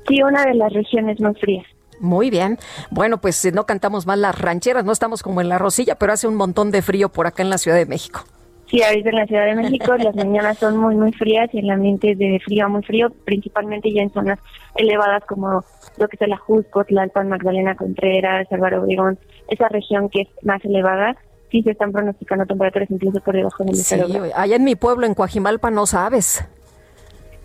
Sí, 0.07 0.21
una 0.23 0.45
de 0.45 0.55
las 0.55 0.73
regiones 0.73 1.19
más 1.19 1.37
frías. 1.39 1.65
Muy 1.99 2.29
bien. 2.29 2.57
Bueno, 2.89 3.19
pues 3.19 3.43
eh, 3.45 3.51
no 3.51 3.65
cantamos 3.65 4.07
mal 4.07 4.21
las 4.21 4.39
rancheras, 4.39 4.85
no 4.85 4.93
estamos 4.93 5.21
como 5.21 5.41
en 5.41 5.49
La 5.49 5.57
Rosilla, 5.57 5.95
pero 5.95 6.13
hace 6.13 6.27
un 6.27 6.35
montón 6.35 6.71
de 6.71 6.81
frío 6.81 7.09
por 7.09 7.27
acá 7.27 7.43
en 7.43 7.49
la 7.49 7.57
Ciudad 7.57 7.77
de 7.77 7.85
México. 7.85 8.21
Sí, 8.67 8.81
ahorita 8.83 9.09
en 9.09 9.15
la 9.15 9.25
Ciudad 9.25 9.45
de 9.45 9.55
México 9.55 9.95
las 9.97 10.15
mañanas 10.15 10.57
son 10.57 10.77
muy, 10.77 10.95
muy 10.95 11.11
frías 11.11 11.49
y 11.53 11.59
el 11.59 11.69
ambiente 11.69 12.11
es 12.11 12.17
de 12.17 12.39
frío 12.45 12.65
a 12.65 12.69
muy 12.69 12.83
frío, 12.83 13.09
principalmente 13.25 13.91
ya 13.91 14.03
en 14.03 14.11
zonas 14.11 14.39
elevadas 14.75 15.25
como 15.25 15.63
lo 15.99 16.07
que 16.07 16.17
es 16.19 16.27
la 16.27 16.37
Jusco, 16.37 16.83
Tlalpan, 16.83 17.29
Magdalena 17.29 17.75
Contreras, 17.75 18.47
Álvaro 18.51 18.81
Obregón, 18.81 19.19
esa 19.49 19.67
región 19.69 20.09
que 20.09 20.21
es 20.21 20.27
más 20.43 20.63
elevada 20.65 21.15
sí 21.51 21.63
se 21.63 21.71
están 21.71 21.91
pronosticando 21.91 22.45
temperaturas 22.45 22.89
incluso 22.91 23.19
por 23.21 23.35
debajo 23.35 23.63
del 23.63 23.75
sí, 23.75 23.95
allá 24.35 24.55
en 24.55 24.63
mi 24.63 24.75
pueblo, 24.75 25.05
en 25.05 25.15
Coajimalpa, 25.15 25.71
no 25.71 25.85
sabes. 25.85 26.45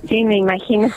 Sí, 0.09 0.25
me 0.25 0.37
imagino. 0.37 0.91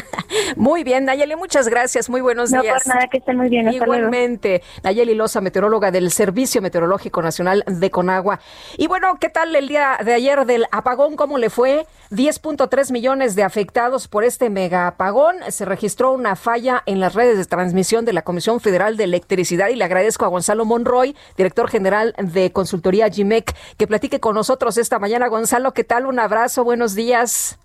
muy 0.56 0.82
bien, 0.82 1.04
Nayeli, 1.04 1.36
muchas 1.36 1.68
gracias. 1.68 2.08
Muy 2.08 2.20
buenos 2.20 2.50
días. 2.50 2.64
No, 2.64 2.72
por 2.72 2.86
nada, 2.86 3.06
que 3.08 3.18
estén 3.18 3.36
muy 3.36 3.48
bien. 3.48 3.70
Igualmente, 3.72 4.62
Nayeli 4.82 5.14
Loza, 5.14 5.40
meteoróloga 5.40 5.90
del 5.90 6.10
Servicio 6.10 6.62
Meteorológico 6.62 7.22
Nacional 7.22 7.64
de 7.66 7.90
Conagua. 7.90 8.40
Y 8.78 8.86
bueno, 8.86 9.16
¿qué 9.20 9.28
tal 9.28 9.54
el 9.54 9.68
día 9.68 9.98
de 10.04 10.14
ayer 10.14 10.46
del 10.46 10.66
apagón? 10.72 11.16
¿Cómo 11.16 11.38
le 11.38 11.50
fue? 11.50 11.86
10.3 12.10 12.92
millones 12.92 13.34
de 13.34 13.42
afectados 13.42 14.08
por 14.08 14.24
este 14.24 14.48
mega 14.48 14.86
apagón. 14.86 15.36
Se 15.48 15.64
registró 15.64 16.12
una 16.12 16.36
falla 16.36 16.82
en 16.86 17.00
las 17.00 17.14
redes 17.14 17.36
de 17.36 17.44
transmisión 17.44 18.04
de 18.04 18.12
la 18.12 18.22
Comisión 18.22 18.60
Federal 18.60 18.96
de 18.96 19.04
Electricidad 19.04 19.68
y 19.68 19.76
le 19.76 19.84
agradezco 19.84 20.24
a 20.24 20.28
Gonzalo 20.28 20.64
Monroy, 20.64 21.14
director 21.36 21.68
general 21.68 22.14
de 22.18 22.52
consultoría 22.52 23.10
GIMEC, 23.10 23.54
que 23.76 23.86
platique 23.86 24.20
con 24.20 24.34
nosotros 24.34 24.78
esta 24.78 24.98
mañana. 24.98 25.28
Gonzalo, 25.28 25.72
¿qué 25.72 25.84
tal? 25.84 26.06
Un 26.06 26.18
abrazo, 26.18 26.64
buenos 26.64 26.94
días. 26.94 27.58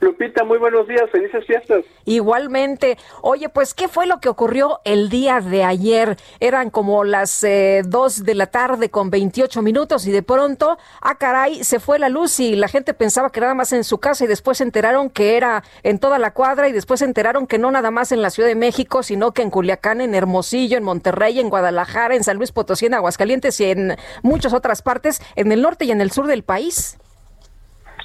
Lupita, 0.00 0.42
muy 0.44 0.58
buenos 0.58 0.88
días, 0.88 1.02
felices 1.10 1.46
fiestas. 1.46 1.84
Igualmente. 2.04 2.98
Oye, 3.20 3.48
pues, 3.48 3.72
¿qué 3.72 3.86
fue 3.86 4.06
lo 4.06 4.18
que 4.18 4.28
ocurrió 4.28 4.80
el 4.84 5.08
día 5.08 5.40
de 5.40 5.62
ayer? 5.62 6.16
Eran 6.40 6.70
como 6.70 7.04
las 7.04 7.44
eh, 7.44 7.82
2 7.86 8.24
de 8.24 8.34
la 8.34 8.46
tarde 8.46 8.90
con 8.90 9.10
28 9.10 9.62
minutos 9.62 10.06
y 10.06 10.12
de 10.12 10.22
pronto, 10.22 10.76
ah, 11.00 11.16
caray, 11.16 11.62
se 11.62 11.78
fue 11.78 11.98
la 11.98 12.08
luz 12.08 12.40
y 12.40 12.56
la 12.56 12.68
gente 12.68 12.94
pensaba 12.94 13.30
que 13.30 13.40
nada 13.40 13.54
más 13.54 13.72
en 13.72 13.84
su 13.84 13.98
casa 13.98 14.24
y 14.24 14.26
después 14.26 14.58
se 14.58 14.64
enteraron 14.64 15.08
que 15.08 15.36
era 15.36 15.62
en 15.82 15.98
toda 15.98 16.18
la 16.18 16.32
cuadra 16.32 16.68
y 16.68 16.72
después 16.72 17.00
se 17.00 17.06
enteraron 17.06 17.46
que 17.46 17.58
no 17.58 17.70
nada 17.70 17.90
más 17.90 18.12
en 18.12 18.22
la 18.22 18.30
Ciudad 18.30 18.48
de 18.48 18.54
México, 18.54 19.02
sino 19.02 19.32
que 19.32 19.42
en 19.42 19.50
Culiacán, 19.50 20.00
en 20.00 20.14
Hermosillo, 20.14 20.78
en 20.78 20.84
Monterrey, 20.84 21.38
en 21.38 21.48
Guadalajara, 21.48 22.16
en 22.16 22.24
San 22.24 22.38
Luis 22.38 22.52
Potosí, 22.52 22.86
en 22.86 22.94
Aguascalientes 22.94 23.60
y 23.60 23.64
en 23.66 23.96
muchas 24.22 24.52
otras 24.52 24.82
partes, 24.82 25.22
en 25.36 25.52
el 25.52 25.62
norte 25.62 25.84
y 25.84 25.92
en 25.92 26.00
el 26.00 26.10
sur 26.10 26.26
del 26.26 26.42
país. 26.42 26.98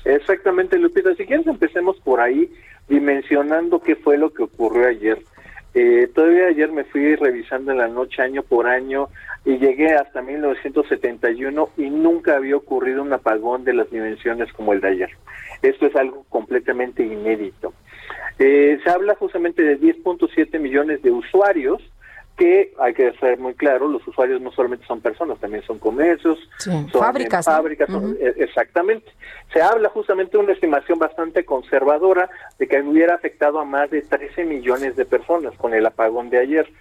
Exactamente, 0.08 0.80
Lupita. 0.80 1.14
Si 1.16 1.26
quieres, 1.26 1.46
empecemos 1.48 2.00
por 2.00 2.22
ahí, 2.22 2.50
dimensionando 2.88 3.82
qué 3.82 3.98
fue 3.98 4.18
lo 4.18 4.34
que 4.34 4.44
ocurrió 4.44 4.88
ayer. 4.88 5.22
Eh, 5.74 6.10
todavía 6.16 6.48
ayer 6.48 6.72
me 6.72 6.86
fui 6.86 7.16
revisando 7.16 7.74
en 7.74 7.78
la 7.80 7.90
noche 7.90 8.22
año 8.22 8.42
por 8.42 8.68
año 8.68 9.10
y 9.44 9.58
llegué 9.58 9.94
hasta 9.94 10.22
1971 10.22 11.70
y 11.78 11.90
nunca 11.90 12.38
había 12.38 12.56
ocurrido 12.56 13.04
un 13.04 13.12
apagón 13.12 13.66
de 13.66 13.74
las 13.74 13.92
dimensiones 13.92 14.52
como 14.54 14.72
el 14.72 14.80
de 14.80 14.88
ayer. 14.88 15.10
Esto 15.62 15.88
es 15.88 15.96
algo 15.98 16.26
completamente 16.30 17.04
inédito. 17.04 17.74
Eh, 18.40 18.80
se 18.84 18.90
habla 18.90 19.14
justamente 19.16 19.62
de 19.62 19.78
10.7 19.78 20.58
millones 20.58 21.02
de 21.02 21.12
usuarios 21.12 21.82
que 22.38 22.72
hay 22.80 22.94
que 22.94 23.12
ser 23.14 23.40
muy 23.40 23.56
claro, 23.56 23.88
los 23.88 24.08
usuarios 24.08 24.40
no 24.40 24.52
solamente 24.52 24.86
son 24.86 25.02
personas, 25.02 25.40
también 25.40 25.64
son 25.64 25.80
comercios, 25.80 26.38
son 26.58 26.88
fábricas. 26.90 27.46
fábricas 27.46 27.90
e, 28.20 28.36
exactamente. 28.38 29.12
Se 29.52 29.62
habla 29.62 29.90
justamente 29.90 30.38
de 30.38 30.44
una 30.44 30.54
estimación 30.54 31.00
bastante 31.00 31.44
conservadora 31.44 32.30
de 32.60 32.68
que 32.68 32.80
hubiera 32.82 33.16
afectado 33.16 33.60
a 33.60 33.66
más 33.66 33.90
de 33.90 34.04
13 34.04 34.46
millones 34.46 34.96
de 34.96 35.06
personas 35.06 35.56
con 35.58 35.74
el 35.74 35.86
apagón 35.86 36.30
de 36.30 36.38
ayer. 36.38 36.72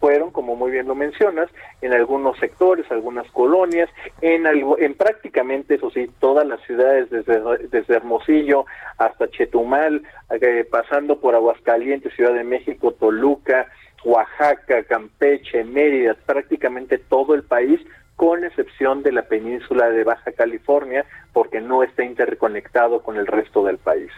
Fueron, 0.00 0.32
como 0.32 0.56
muy 0.56 0.72
bien 0.72 0.88
lo 0.88 0.96
mencionas, 0.96 1.48
en 1.80 1.92
algunos 1.92 2.36
sectores, 2.38 2.84
algunas 2.90 3.30
colonias, 3.30 3.88
en, 4.20 4.46
algo, 4.46 4.78
en 4.78 4.94
prácticamente, 4.94 5.76
eso 5.76 5.90
sí, 5.90 6.10
todas 6.18 6.46
las 6.46 6.60
ciudades, 6.62 7.08
desde, 7.08 7.40
desde 7.68 7.94
Hermosillo 7.94 8.66
hasta 8.98 9.30
Chetumal, 9.30 10.02
eh, 10.40 10.66
pasando 10.68 11.20
por 11.20 11.34
Aguascalientes, 11.34 12.12
Ciudad 12.14 12.34
de 12.34 12.44
México, 12.44 12.92
Toluca, 12.92 13.68
Oaxaca, 14.04 14.84
Campeche, 14.84 15.64
Mérida, 15.64 16.14
prácticamente 16.26 16.98
todo 16.98 17.34
el 17.34 17.42
país, 17.42 17.80
con 18.16 18.44
excepción 18.44 19.02
de 19.02 19.12
la 19.12 19.22
península 19.22 19.90
de 19.90 20.04
Baja 20.04 20.32
California, 20.32 21.04
porque 21.32 21.60
no 21.60 21.82
está 21.82 22.04
interconectado 22.04 23.02
con 23.02 23.16
el 23.16 23.26
resto 23.26 23.64
del 23.64 23.78
país. 23.78 24.10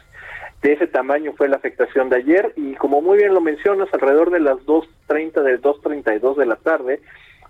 De 0.62 0.72
ese 0.72 0.86
tamaño 0.86 1.32
fue 1.36 1.48
la 1.48 1.56
afectación 1.56 2.08
de 2.08 2.16
ayer 2.16 2.52
y 2.56 2.74
como 2.74 3.00
muy 3.00 3.18
bien 3.18 3.34
lo 3.34 3.40
mencionas, 3.40 3.88
alrededor 3.92 4.30
de 4.30 4.40
las 4.40 4.56
2.30 4.66 5.42
del 5.42 5.62
2.32 5.62 6.36
de 6.36 6.46
la 6.46 6.56
tarde, 6.56 7.00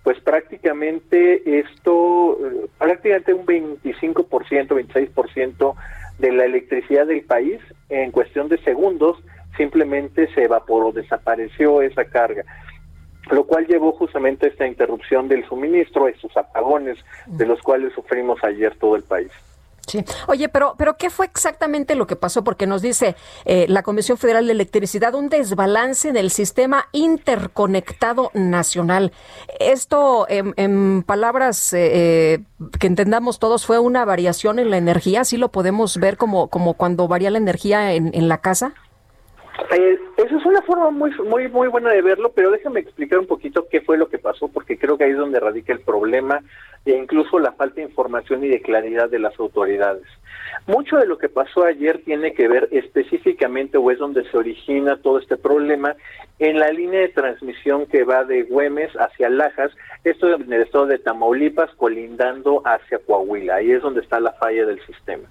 pues 0.03 0.21
prácticamente 0.21 1.59
esto, 1.61 2.39
eh, 2.41 2.67
prácticamente 2.79 3.35
un 3.35 3.47
25%, 3.47 4.69
26% 4.69 5.75
de 6.19 6.33
la 6.33 6.45
electricidad 6.45 7.07
del 7.07 7.23
país 7.23 7.61
en 7.89 8.13
cuestión 8.13 8.49
de 8.49 8.59
segundos 8.59 9.19
simplemente 9.57 10.33
se 10.35 10.45
evaporó, 10.45 10.93
desapareció 10.93 11.83
esa 11.83 12.05
carga 12.05 12.45
lo 13.31 13.45
cual 13.45 13.67
llevó 13.67 13.93
justamente 13.93 14.47
a 14.47 14.49
esta 14.51 14.67
interrupción 14.67 15.29
del 15.29 15.47
suministro, 15.49 16.09
estos 16.09 16.37
apagones 16.37 16.99
de 17.27 17.47
los 17.47 17.61
cuales 17.61 17.93
sufrimos 17.95 18.43
ayer 18.45 18.77
todo 18.79 18.97
el 18.97 19.03
país. 19.03 19.31
Sí. 19.87 20.05
Oye, 20.27 20.49
pero, 20.49 20.75
pero 20.77 20.97
¿qué 20.97 21.11
fue 21.11 21.27
exactamente 21.27 21.95
lo 21.95 22.09
que 22.09 22.17
pasó? 22.17 22.43
Porque 22.43 22.67
nos 22.67 22.83
dice 22.83 23.15
eh, 23.45 23.67
la 23.69 23.85
Comisión 23.85 24.19
Federal 24.19 24.47
de 24.47 24.53
Electricidad 24.53 25.15
un 25.15 25.29
desbalance 25.29 26.09
en 26.09 26.17
el 26.17 26.33
sistema 26.33 26.89
interconectado 26.91 28.33
nacional. 28.35 29.13
Esto, 29.61 30.27
en, 30.29 31.05
palabras 31.05 31.73
eh, 31.73 31.91
eh, 31.93 32.39
que 32.81 32.89
entendamos 32.89 33.39
todos, 33.39 33.65
fue 33.65 33.79
una 33.79 34.05
variación 34.05 34.59
en 34.59 34.71
la 34.71 34.77
energía. 34.77 35.25
¿Sí 35.25 35.37
lo 35.37 35.53
podemos 35.53 35.99
ver 35.99 36.17
como, 36.17 36.49
como 36.49 36.75
cuando 36.75 37.07
varía 37.07 37.31
la 37.31 37.39
energía 37.39 37.93
en, 37.93 38.11
en 38.13 38.29
la 38.29 38.39
casa? 38.39 38.75
Eh, 39.73 39.99
Pues 40.27 40.41
es 40.41 40.47
una 40.47 40.63
forma 40.63 40.91
muy, 40.91 41.13
muy, 41.25 41.47
muy 41.49 41.69
buena 41.69 41.91
de 41.91 42.03
verlo, 42.03 42.33
pero 42.35 42.51
déjame 42.51 42.81
explicar 42.81 43.21
un 43.21 43.29
poquito 43.29 43.69
qué 43.71 43.81
fue 43.81 43.97
lo 43.97 44.09
que 44.09 44.19
pasó, 44.19 44.49
porque 44.49 44.77
creo 44.77 44.99
que 44.99 45.05
ahí 45.05 45.13
es 45.13 45.19
donde 45.19 45.39
radica 45.39 45.73
el 45.73 45.81
problema 45.81 46.43
e 46.85 46.97
incluso 46.97 47.39
la 47.39 47.53
falta 47.53 47.77
de 47.77 47.83
información 47.83 48.43
y 48.43 48.49
de 48.49 48.61
claridad 48.61 49.09
de 49.09 49.21
las 49.21 49.39
autoridades. 49.39 50.03
Mucho 50.67 50.97
de 50.97 51.07
lo 51.07 51.17
que 51.19 51.29
pasó 51.29 51.65
ayer 51.65 52.03
tiene 52.05 52.33
que 52.33 52.49
ver 52.49 52.69
específicamente, 52.73 53.79
o 53.79 53.91
es 53.93 53.99
donde 53.99 54.29
se 54.31 54.37
origina 54.37 54.97
todo 54.97 55.19
este 55.21 55.37
problema, 55.37 55.95
en 56.41 56.59
la 56.59 56.71
línea 56.71 57.01
de 57.01 57.11
transmisión 57.11 57.87
que 57.87 58.03
va 58.03 58.25
de 58.25 58.43
Güemes 58.43 58.91
hacia 58.95 59.29
Lajas, 59.29 59.71
esto 60.03 60.35
en 60.35 60.53
el 60.53 60.63
estado 60.63 60.87
de 60.87 60.99
Tamaulipas, 60.99 61.71
colindando 61.77 62.63
hacia 62.65 62.99
Coahuila. 62.99 63.57
Ahí 63.57 63.71
es 63.71 63.83
donde 63.83 64.01
está 64.01 64.19
la 64.19 64.33
falla 64.33 64.67
del 64.67 64.85
sistema. 64.87 65.29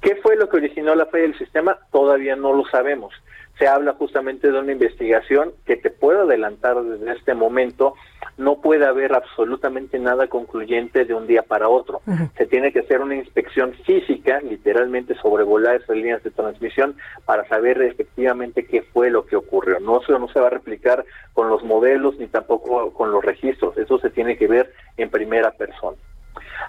¿Qué 0.00 0.16
fue 0.16 0.34
lo 0.36 0.48
que 0.48 0.56
originó 0.56 0.94
la 0.96 1.06
falla 1.06 1.22
del 1.22 1.38
sistema? 1.38 1.78
Todavía 1.92 2.34
no 2.34 2.52
lo 2.52 2.64
sabemos. 2.66 3.14
Se 3.58 3.68
habla 3.68 3.92
justamente 3.94 4.50
de 4.50 4.58
una 4.58 4.72
investigación 4.72 5.52
que 5.64 5.76
te 5.76 5.90
puedo 5.90 6.22
adelantar 6.22 6.82
desde 6.82 7.12
este 7.12 7.34
momento 7.34 7.94
no 8.36 8.60
puede 8.60 8.86
haber 8.86 9.14
absolutamente 9.14 9.98
nada 9.98 10.26
concluyente 10.26 11.04
de 11.04 11.14
un 11.14 11.26
día 11.26 11.42
para 11.42 11.68
otro. 11.68 12.00
Se 12.36 12.46
tiene 12.46 12.72
que 12.72 12.80
hacer 12.80 13.00
una 13.00 13.14
inspección 13.14 13.74
física, 13.84 14.40
literalmente 14.40 15.14
sobrevolar 15.16 15.76
esas 15.76 15.96
líneas 15.96 16.22
de 16.24 16.30
transmisión 16.30 16.96
para 17.24 17.46
saber 17.48 17.80
efectivamente 17.82 18.66
qué 18.66 18.82
fue 18.82 19.10
lo 19.10 19.26
que 19.26 19.36
ocurrió. 19.36 19.78
No, 19.80 20.00
eso 20.00 20.18
no 20.18 20.28
se 20.28 20.40
va 20.40 20.48
a 20.48 20.50
replicar 20.50 21.04
con 21.32 21.48
los 21.48 21.62
modelos 21.62 22.18
ni 22.18 22.26
tampoco 22.26 22.92
con 22.92 23.12
los 23.12 23.24
registros. 23.24 23.76
Eso 23.78 23.98
se 23.98 24.10
tiene 24.10 24.36
que 24.36 24.48
ver 24.48 24.72
en 24.96 25.10
primera 25.10 25.52
persona. 25.52 25.96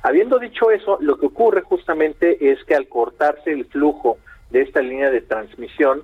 Habiendo 0.04 0.38
dicho 0.38 0.70
eso, 0.70 0.98
lo 1.02 1.18
que 1.18 1.26
ocurre 1.26 1.62
justamente 1.62 2.52
es 2.52 2.64
que 2.66 2.76
al 2.76 2.88
cortarse 2.88 3.52
el 3.52 3.66
flujo 3.66 4.18
de 4.52 4.62
esta 4.62 4.82
línea 4.82 5.10
de 5.10 5.22
transmisión, 5.22 6.04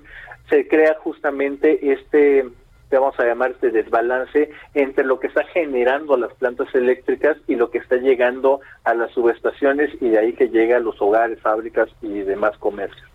se 0.52 0.68
crea 0.68 0.94
justamente 1.02 1.92
este 1.92 2.44
vamos 2.90 3.18
a 3.18 3.24
llamar 3.24 3.52
este 3.52 3.70
desbalance 3.70 4.50
entre 4.74 5.06
lo 5.06 5.18
que 5.18 5.28
está 5.28 5.44
generando 5.44 6.14
las 6.18 6.34
plantas 6.34 6.68
eléctricas 6.74 7.38
y 7.48 7.56
lo 7.56 7.70
que 7.70 7.78
está 7.78 7.96
llegando 7.96 8.60
a 8.84 8.92
las 8.92 9.10
subestaciones 9.12 9.90
y 10.02 10.10
de 10.10 10.18
ahí 10.18 10.34
que 10.34 10.50
llega 10.50 10.76
a 10.76 10.80
los 10.80 11.00
hogares, 11.00 11.40
fábricas 11.40 11.88
y 12.02 12.20
demás 12.20 12.54
comercios. 12.58 13.08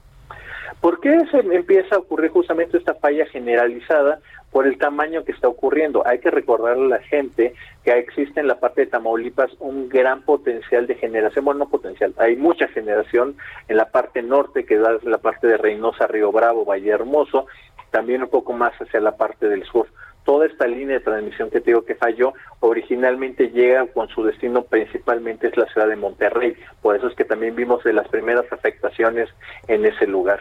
¿Por 0.81 0.99
qué 0.99 1.15
se 1.29 1.41
empieza 1.41 1.95
a 1.95 1.99
ocurrir 1.99 2.31
justamente 2.31 2.79
esta 2.79 2.95
falla 2.95 3.27
generalizada? 3.27 4.19
Por 4.57 4.65
el 4.65 4.79
tamaño 4.79 5.23
que 5.23 5.33
está 5.33 5.47
ocurriendo. 5.47 6.01
Hay 6.07 6.17
que 6.17 6.31
recordarle 6.31 6.85
a 6.85 6.97
la 6.97 7.03
gente 7.03 7.53
que 7.83 7.91
existe 7.91 8.39
en 8.39 8.47
la 8.47 8.59
parte 8.59 8.81
de 8.81 8.87
Tamaulipas 8.87 9.51
un 9.59 9.87
gran 9.87 10.23
potencial 10.23 10.87
de 10.87 10.95
generación, 10.95 11.45
bueno, 11.45 11.59
no 11.59 11.69
potencial, 11.69 12.15
hay 12.17 12.35
mucha 12.37 12.67
generación 12.69 13.37
en 13.67 13.77
la 13.77 13.91
parte 13.91 14.23
norte, 14.23 14.65
que 14.65 14.79
da 14.79 14.97
la 15.03 15.19
parte 15.19 15.45
de 15.45 15.57
Reynosa, 15.57 16.07
Río 16.07 16.31
Bravo, 16.31 16.65
Valle 16.65 16.89
Hermoso, 16.89 17.45
también 17.91 18.23
un 18.23 18.29
poco 18.29 18.51
más 18.51 18.73
hacia 18.81 18.99
la 18.99 19.15
parte 19.15 19.47
del 19.47 19.63
sur. 19.63 19.89
Toda 20.25 20.47
esta 20.47 20.65
línea 20.65 20.97
de 20.97 21.05
transmisión 21.05 21.51
que 21.51 21.61
te 21.61 21.69
digo 21.69 21.85
que 21.85 21.93
falló, 21.93 22.33
originalmente 22.59 23.51
llega 23.51 23.85
con 23.85 24.07
su 24.07 24.23
destino 24.23 24.63
principalmente 24.63 25.49
es 25.49 25.55
la 25.55 25.67
ciudad 25.67 25.87
de 25.87 25.97
Monterrey, 25.97 26.55
por 26.81 26.95
eso 26.95 27.09
es 27.09 27.13
que 27.13 27.25
también 27.25 27.55
vimos 27.55 27.83
de 27.83 27.93
las 27.93 28.07
primeras 28.07 28.51
afectaciones 28.51 29.29
en 29.67 29.85
ese 29.85 30.07
lugar. 30.07 30.39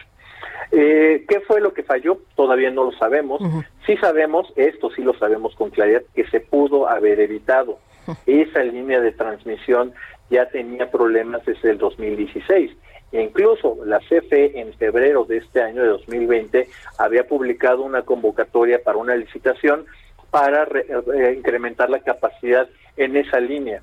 Eh, 0.71 1.25
¿Qué 1.27 1.39
fue 1.41 1.61
lo 1.61 1.73
que 1.73 1.83
falló? 1.83 2.19
Todavía 2.35 2.71
no 2.71 2.85
lo 2.85 2.91
sabemos. 2.93 3.41
Sí 3.85 3.95
sabemos, 3.97 4.51
esto 4.55 4.89
sí 4.91 5.01
lo 5.01 5.13
sabemos 5.17 5.55
con 5.55 5.69
claridad, 5.69 6.03
que 6.13 6.27
se 6.27 6.39
pudo 6.39 6.87
haber 6.87 7.19
evitado. 7.19 7.79
Esa 8.25 8.63
línea 8.63 9.01
de 9.01 9.11
transmisión 9.11 9.93
ya 10.29 10.47
tenía 10.49 10.89
problemas 10.89 11.45
desde 11.45 11.71
el 11.71 11.77
2016 11.77 12.71
incluso 13.11 13.77
la 13.85 13.99
CFE 13.99 14.59
en 14.59 14.73
febrero 14.73 15.23
de 15.25 15.37
este 15.37 15.61
año 15.61 15.81
de 15.81 15.89
2020 15.89 16.67
había 16.97 17.25
publicado 17.25 17.83
una 17.83 18.01
convocatoria 18.01 18.81
para 18.83 18.97
una 18.97 19.15
licitación 19.15 19.85
para 20.29 20.63
eh, 20.63 21.33
incrementar 21.37 21.89
la 21.89 21.99
capacidad 21.99 22.67
en 22.97 23.15
esa 23.15 23.39
línea. 23.39 23.81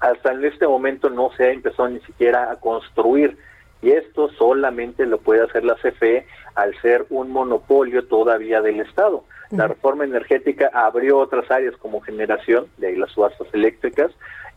Hasta 0.00 0.32
en 0.32 0.44
este 0.44 0.66
momento 0.66 1.10
no 1.10 1.30
se 1.36 1.44
ha 1.44 1.50
empezado 1.50 1.88
ni 1.88 2.00
siquiera 2.00 2.50
a 2.50 2.56
construir 2.56 3.36
y 3.84 3.90
esto 3.90 4.30
solamente 4.38 5.04
lo 5.04 5.18
puede 5.18 5.42
hacer 5.42 5.62
la 5.62 5.74
CFE 5.74 6.26
al 6.54 6.74
ser 6.80 7.04
un 7.10 7.30
monopolio 7.30 8.06
todavía 8.06 8.62
del 8.62 8.80
Estado. 8.80 9.24
La 9.50 9.68
reforma 9.68 10.04
energética 10.04 10.70
abrió 10.72 11.18
otras 11.18 11.48
áreas 11.50 11.76
como 11.76 12.00
generación, 12.00 12.66
de 12.78 12.88
ahí 12.88 12.96
las 12.96 13.12
subastas 13.12 13.46
eléctricas, 13.52 14.10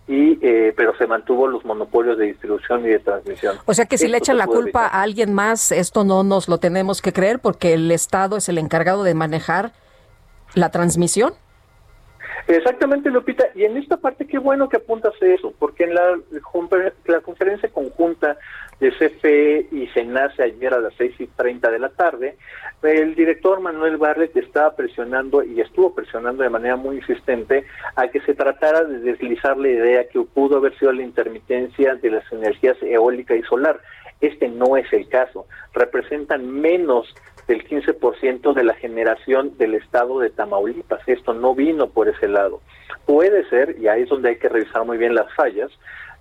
y 0.08 0.40
eh, 0.42 0.74
pero 0.78 0.98
se 0.98 1.06
mantuvo 1.06 1.48
los 1.48 1.66
monopolios 1.66 2.18
de 2.18 2.28
distribución 2.28 2.86
y 2.86 2.90
de 2.90 3.00
transmisión. 3.00 3.58
O 3.66 3.74
sea 3.74 3.86
que 3.86 3.98
si 3.98 4.08
le 4.08 4.18
echan 4.18 4.38
la 4.38 4.48
culpa 4.48 4.88
a 4.88 5.02
alguien 5.02 5.34
más, 5.34 5.74
esto 5.74 6.06
no 6.06 6.24
nos 6.24 6.48
lo 6.48 6.58
tenemos 6.58 7.02
que 7.02 7.12
creer 7.12 7.40
porque 7.40 7.74
el 7.74 7.92
Estado 7.92 8.38
es 8.38 8.48
el 8.48 8.58
encargado 8.58 9.04
de 9.04 9.14
manejar 9.14 9.74
la 10.56 10.72
transmisión. 10.72 11.34
Exactamente, 12.48 13.10
Lupita. 13.10 13.48
Y 13.56 13.66
en 13.66 13.76
esta 13.76 13.98
parte, 13.98 14.26
qué 14.26 14.38
bueno 14.38 14.70
que 14.70 14.78
apuntas 14.78 15.14
eso, 15.20 15.54
porque 15.60 15.84
en 15.84 15.94
la, 15.94 16.18
la 17.06 17.20
conferencia 17.20 17.70
conjunta 17.70 18.38
de 18.80 18.92
CFE 18.92 19.68
y 19.72 19.90
nace 20.06 20.44
ayer 20.44 20.74
a 20.74 20.80
las 20.80 20.94
seis 20.96 21.14
y 21.20 21.28
treinta 21.28 21.72
de 21.72 21.80
la 21.80 21.90
tarde, 21.90 22.38
el 22.84 23.16
director 23.16 23.60
Manuel 23.60 23.98
Barlet 23.98 24.36
estaba 24.38 24.76
presionando 24.76 25.44
y 25.44 25.60
estuvo 25.62 25.96
presionando 25.96 26.44
de 26.44 26.50
manera 26.50 26.76
muy 26.76 26.98
insistente 26.98 27.66
a 27.96 28.08
que 28.10 28.22
se 28.22 28.36
tratara 28.36 28.84
de 28.84 29.00
deslizar 29.00 29.58
la 29.58 29.70
idea 29.70 30.08
que 30.08 30.22
pudo 30.22 30.58
haber 30.58 30.78
sido 30.78 30.92
la 30.94 31.02
intermitencia 31.02 31.96
de 31.96 32.12
las 32.12 32.32
energías 32.32 32.78
eólica 32.84 33.36
y 33.36 33.42
solar. 33.44 33.80
Este 34.22 34.48
no 34.48 34.78
es 34.78 34.92
el 34.94 35.08
caso. 35.10 35.48
Representan 35.74 36.48
menos 36.48 37.14
del 37.48 37.68
15% 37.68 38.54
de 38.54 38.64
la 38.64 38.74
generación 38.76 39.58
del 39.58 39.76
estado 39.76 40.20
de 40.20 40.30
Tamaulipas. 40.30 41.02
Esto 41.08 41.34
no 41.34 41.56
vino 41.56 41.90
por 41.90 42.08
ese 42.10 42.28
lado. 42.28 42.62
Puede 43.06 43.48
ser, 43.50 43.78
y 43.80 43.88
ahí 43.88 44.04
es 44.04 44.10
donde 44.10 44.30
hay 44.30 44.36
que 44.38 44.50
revisar 44.50 44.86
muy 44.86 44.98
bien 44.98 45.16
las 45.16 45.34
fallas, 45.34 45.72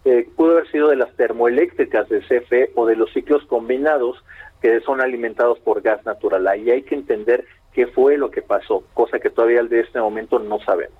eh, 0.05 0.29
pudo 0.37 0.53
haber 0.53 0.71
sido 0.71 0.89
de 0.89 0.97
las 0.97 1.15
termoeléctricas 1.17 2.09
de 2.09 2.21
CFE 2.21 2.71
o 2.75 2.87
de 2.87 2.97
los 2.97 3.13
ciclos 3.13 3.45
combinados 3.47 4.23
que 4.61 4.81
son 4.81 5.01
alimentados 5.01 5.59
por 5.61 5.83
gas 5.83 6.05
natural. 6.05 6.47
Ahí 6.47 6.71
hay 6.71 6.83
que 6.83 6.95
entender 6.95 7.45
qué 7.73 7.87
fue 7.89 8.17
lo 8.17 8.31
que 8.31 8.41
pasó, 8.41 8.85
cosa 8.95 9.19
que 9.19 9.29
todavía 9.29 9.63
de 9.63 9.81
este 9.81 10.01
momento 10.01 10.39
no 10.39 10.59
sabemos. 10.61 10.97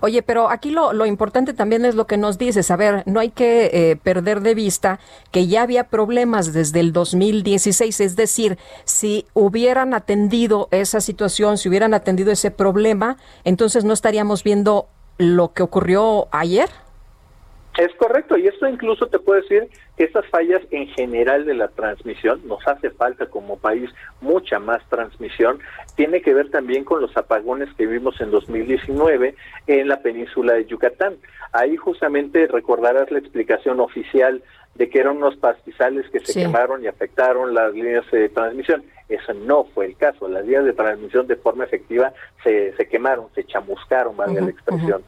Oye, 0.00 0.22
pero 0.22 0.50
aquí 0.50 0.70
lo, 0.70 0.92
lo, 0.92 1.06
importante 1.06 1.54
también 1.54 1.84
es 1.84 1.94
lo 1.94 2.06
que 2.06 2.16
nos 2.16 2.38
dices. 2.38 2.70
A 2.70 2.76
ver, 2.76 3.02
no 3.06 3.20
hay 3.20 3.30
que 3.30 3.70
eh, 3.72 3.96
perder 3.96 4.40
de 4.40 4.54
vista 4.54 4.98
que 5.30 5.46
ya 5.46 5.62
había 5.62 5.88
problemas 5.88 6.52
desde 6.52 6.80
el 6.80 6.92
2016. 6.92 8.00
Es 8.00 8.16
decir, 8.16 8.58
si 8.84 9.26
hubieran 9.34 9.94
atendido 9.94 10.68
esa 10.70 11.00
situación, 11.00 11.56
si 11.56 11.68
hubieran 11.68 11.94
atendido 11.94 12.32
ese 12.32 12.50
problema, 12.50 13.16
entonces 13.44 13.84
no 13.84 13.92
estaríamos 13.92 14.42
viendo 14.42 14.88
lo 15.18 15.52
que 15.52 15.62
ocurrió 15.62 16.28
ayer. 16.32 16.68
Es 17.78 17.94
correcto, 17.94 18.36
y 18.36 18.48
esto 18.48 18.66
incluso 18.66 19.06
te 19.06 19.20
puedo 19.20 19.40
decir 19.40 19.68
que 19.96 20.02
estas 20.02 20.26
fallas 20.26 20.60
en 20.72 20.88
general 20.88 21.46
de 21.46 21.54
la 21.54 21.68
transmisión, 21.68 22.40
nos 22.44 22.66
hace 22.66 22.90
falta 22.90 23.26
como 23.26 23.56
país 23.56 23.88
mucha 24.20 24.58
más 24.58 24.82
transmisión, 24.88 25.60
tiene 25.94 26.20
que 26.20 26.34
ver 26.34 26.50
también 26.50 26.82
con 26.82 27.00
los 27.00 27.16
apagones 27.16 27.72
que 27.74 27.86
vimos 27.86 28.20
en 28.20 28.32
2019 28.32 29.36
en 29.68 29.86
la 29.86 30.02
península 30.02 30.54
de 30.54 30.66
Yucatán. 30.66 31.18
Ahí 31.52 31.76
justamente 31.76 32.48
recordarás 32.48 33.12
la 33.12 33.20
explicación 33.20 33.78
oficial 33.78 34.42
de 34.74 34.90
que 34.90 34.98
eran 34.98 35.18
unos 35.18 35.36
pastizales 35.36 36.10
que 36.10 36.18
se 36.18 36.34
quemaron 36.34 36.82
y 36.82 36.88
afectaron 36.88 37.54
las 37.54 37.72
líneas 37.74 38.04
de 38.10 38.28
transmisión. 38.28 38.82
Eso 39.08 39.32
no 39.32 39.64
fue 39.64 39.86
el 39.86 39.96
caso. 39.96 40.28
Las 40.28 40.44
líneas 40.44 40.64
de 40.64 40.72
transmisión 40.72 41.26
de 41.26 41.36
forma 41.36 41.64
efectiva 41.64 42.12
se, 42.44 42.74
se 42.76 42.88
quemaron, 42.88 43.26
se 43.34 43.44
chamuscaron, 43.44 44.16
valga 44.16 44.40
la 44.40 44.50
expresión. 44.50 45.02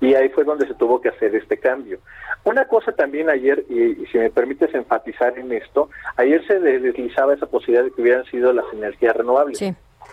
Y 0.00 0.14
ahí 0.14 0.28
fue 0.30 0.44
donde 0.44 0.66
se 0.66 0.74
tuvo 0.74 1.00
que 1.00 1.10
hacer 1.10 1.34
este 1.34 1.58
cambio. 1.58 1.98
Una 2.44 2.66
cosa 2.66 2.92
también 2.92 3.28
ayer, 3.30 3.64
y, 3.68 4.06
si 4.06 4.18
me 4.18 4.30
permites 4.30 4.74
enfatizar 4.74 5.38
en 5.38 5.52
esto, 5.52 5.90
ayer 6.16 6.46
se 6.46 6.58
deslizaba 6.60 7.34
esa 7.34 7.46
posibilidad 7.46 7.84
de 7.84 7.90
que 7.90 8.02
hubieran 8.02 8.24
sido 8.26 8.52
las 8.52 8.66
energías 8.72 9.16
renovables. 9.16 9.60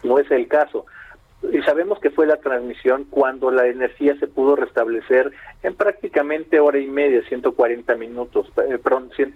No 0.04 0.18
es 0.18 0.30
el 0.32 0.48
caso. 0.48 0.86
Y 1.52 1.62
sabemos 1.64 2.00
que 2.00 2.12
fue 2.12 2.28
la 2.28 2.38
transmisión 2.38 3.06
cuando 3.10 3.50
la 3.50 3.68
energía 3.68 4.16
se 4.20 4.28
pudo 4.28 4.56
restablecer 4.56 5.32
en 5.64 5.76
prácticamente 5.76 6.60
hora 6.60 6.78
y 6.78 6.88
media, 6.88 7.22
140 7.28 7.96
minutos, 7.96 8.48
eh, 8.70 8.78
perdón, 8.78 9.10
100, 9.16 9.34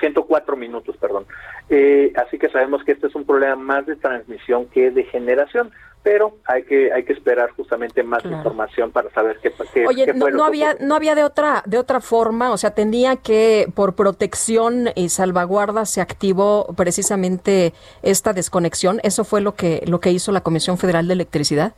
104 0.00 0.56
minutos, 0.56 0.96
perdón. 0.98 1.24
Eh, 1.70 2.12
así 2.16 2.38
que 2.38 2.50
sabemos 2.50 2.84
que 2.84 2.92
este 2.92 3.06
es 3.06 3.14
un 3.14 3.24
problema 3.24 3.56
más 3.56 3.86
de 3.86 3.96
transmisión 3.96 4.66
que 4.66 4.90
de 4.90 5.04
generación 5.04 5.70
pero 6.02 6.38
hay 6.46 6.62
que 6.62 6.92
hay 6.92 7.04
que 7.04 7.12
esperar 7.12 7.50
justamente 7.50 8.02
más 8.02 8.24
información 8.24 8.90
para 8.90 9.10
saber 9.10 9.38
qué, 9.42 9.52
qué 9.74 9.86
Oye, 9.86 10.12
no, 10.14 10.44
había 10.44 10.74
no 10.80 10.94
había 10.94 11.14
de 11.14 11.24
otra 11.24 11.62
de 11.66 11.78
otra 11.78 12.00
forma, 12.00 12.52
o 12.52 12.56
sea, 12.56 12.70
tenía 12.70 13.16
que 13.16 13.68
por 13.74 13.94
protección 13.94 14.90
y 14.94 15.10
salvaguarda 15.10 15.84
se 15.84 16.00
activó 16.00 16.72
precisamente 16.74 17.74
esta 18.02 18.32
desconexión. 18.32 19.00
Eso 19.02 19.24
fue 19.24 19.40
lo 19.40 19.54
que 19.54 19.82
lo 19.86 20.00
que 20.00 20.10
hizo 20.10 20.32
la 20.32 20.40
Comisión 20.40 20.78
Federal 20.78 21.06
de 21.06 21.14
Electricidad. 21.14 21.74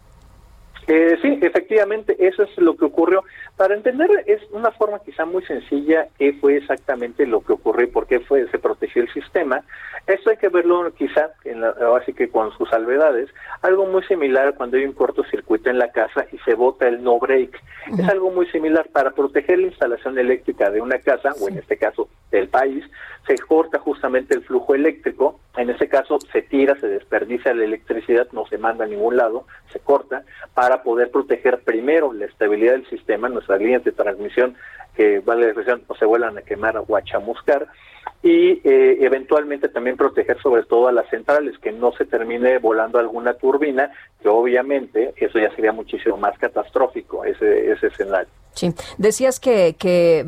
Eh, 0.89 1.17
sí, 1.23 1.39
efectivamente, 1.41 2.17
eso 2.19 2.43
es 2.43 2.59
lo 2.59 2.77
que 2.77 2.85
ocurrió. 2.85 3.23
Para 3.57 3.75
entender, 3.75 4.11
es 4.27 4.41
una 4.51 4.73
forma 4.73 4.99
quizá 5.01 5.25
muy 5.25 5.45
sencilla 5.45 6.09
qué 6.19 6.33
fue 6.35 6.57
exactamente 6.57 7.27
lo 7.27 7.41
que 7.41 7.53
ocurrió 7.53 7.87
y 7.87 7.91
por 7.91 8.07
qué 8.07 8.21
fue, 8.21 8.49
se 8.51 8.59
protegió 8.59 9.03
el 9.03 9.13
sistema. 9.13 9.63
Esto 10.07 10.31
hay 10.31 10.37
que 10.37 10.49
verlo 10.49 10.93
quizá, 10.95 11.31
en 11.45 11.61
la, 11.61 11.75
así 12.01 12.13
que 12.13 12.29
con 12.29 12.51
sus 12.59 12.69
salvedades, 12.71 13.31
algo 13.63 13.87
muy 13.87 14.03
similar 14.05 14.55
cuando 14.57 14.77
hay 14.77 14.85
un 14.85 14.93
cortocircuito 14.93 15.71
en 15.71 15.79
la 15.79 15.93
casa 15.93 16.27
y 16.33 16.39
se 16.39 16.55
bota 16.55 16.89
el 16.89 17.05
no 17.05 17.19
break. 17.21 17.57
Es 17.99 18.09
algo 18.09 18.31
muy 18.31 18.47
similar 18.47 18.89
para 18.93 19.13
proteger 19.13 19.61
la 19.61 19.69
instalación 19.69 20.19
eléctrica 20.19 20.71
de 20.71 20.81
una 20.81 20.99
casa, 20.99 21.33
o 21.41 21.49
en 21.49 21.59
este 21.59 21.77
caso 21.77 22.09
del 22.33 22.49
país, 22.49 22.85
se 23.27 23.39
corta 23.39 23.79
justamente 23.79 24.35
el 24.35 24.43
flujo 24.43 24.75
eléctrico, 24.75 25.39
en 25.57 25.71
ese 25.71 25.89
caso 25.89 26.19
se 26.33 26.43
tira, 26.43 26.75
se 26.81 26.89
desperdicia 26.89 27.55
la 27.55 27.65
electricidad, 27.65 28.27
no 28.33 28.47
se 28.47 28.59
manda 28.59 28.85
a 28.85 28.89
ningún 28.89 29.17
lado, 29.17 29.47
se 29.73 29.79
corta, 29.79 30.25
para 30.55 30.72
poder 30.81 31.11
proteger 31.11 31.63
primero 31.63 32.13
la 32.13 32.27
estabilidad 32.27 32.73
del 32.73 32.89
sistema, 32.89 33.29
nuestras 33.29 33.61
líneas 33.61 33.85
de 33.85 33.93
transmisión, 33.93 34.55
que 34.95 35.21
vale 35.21 35.43
la 35.43 35.49
expresión, 35.49 35.83
no 35.89 35.95
se 35.97 36.05
vuelvan 36.05 36.39
a 36.39 36.43
quemar 36.43 36.83
o 36.87 36.97
a 36.97 37.03
chamuscar, 37.03 37.67
y 38.23 38.61
eh, 38.65 38.99
eventualmente 39.01 39.69
también 39.69 39.97
proteger 39.97 40.41
sobre 40.41 40.63
todo 40.63 40.89
a 40.89 40.93
las 40.93 41.09
centrales, 41.11 41.59
que 41.59 41.73
no 41.73 41.93
se 41.93 42.05
termine 42.05 42.59
volando 42.59 42.99
alguna 42.99 43.35
turbina, 43.35 43.91
que 44.21 44.29
obviamente 44.29 45.13
eso 45.17 45.39
ya 45.39 45.55
sería 45.55 45.73
muchísimo 45.73 46.17
más 46.17 46.39
catastrófico, 46.39 47.25
ese, 47.25 47.73
ese 47.73 47.89
escenario. 47.89 48.29
Sí, 48.55 48.75
decías 48.99 49.41
que, 49.41 49.77
que 49.79 50.27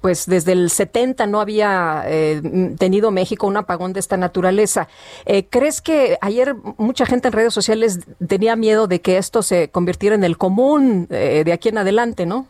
pues 0.00 0.26
desde 0.26 0.52
el 0.52 0.70
70 0.70 1.26
no 1.26 1.40
había 1.40 2.02
eh, 2.06 2.42
tenido 2.78 3.12
México 3.12 3.46
un 3.46 3.56
apagón 3.56 3.92
de 3.92 4.00
esta 4.00 4.16
naturaleza. 4.16 4.88
Eh, 5.24 5.46
¿Crees 5.48 5.80
que 5.80 6.18
ayer 6.20 6.54
mucha 6.78 7.06
gente 7.06 7.28
en 7.28 7.32
redes 7.32 7.54
sociales 7.54 8.00
tenía 8.26 8.56
miedo 8.56 8.88
de 8.88 9.00
que 9.00 9.18
esto 9.18 9.42
se 9.42 9.70
convirtiera 9.70 10.16
en 10.16 10.24
el 10.24 10.36
común 10.36 11.06
eh, 11.10 11.42
de 11.44 11.52
aquí 11.52 11.68
en 11.68 11.78
adelante, 11.78 12.26
no? 12.26 12.46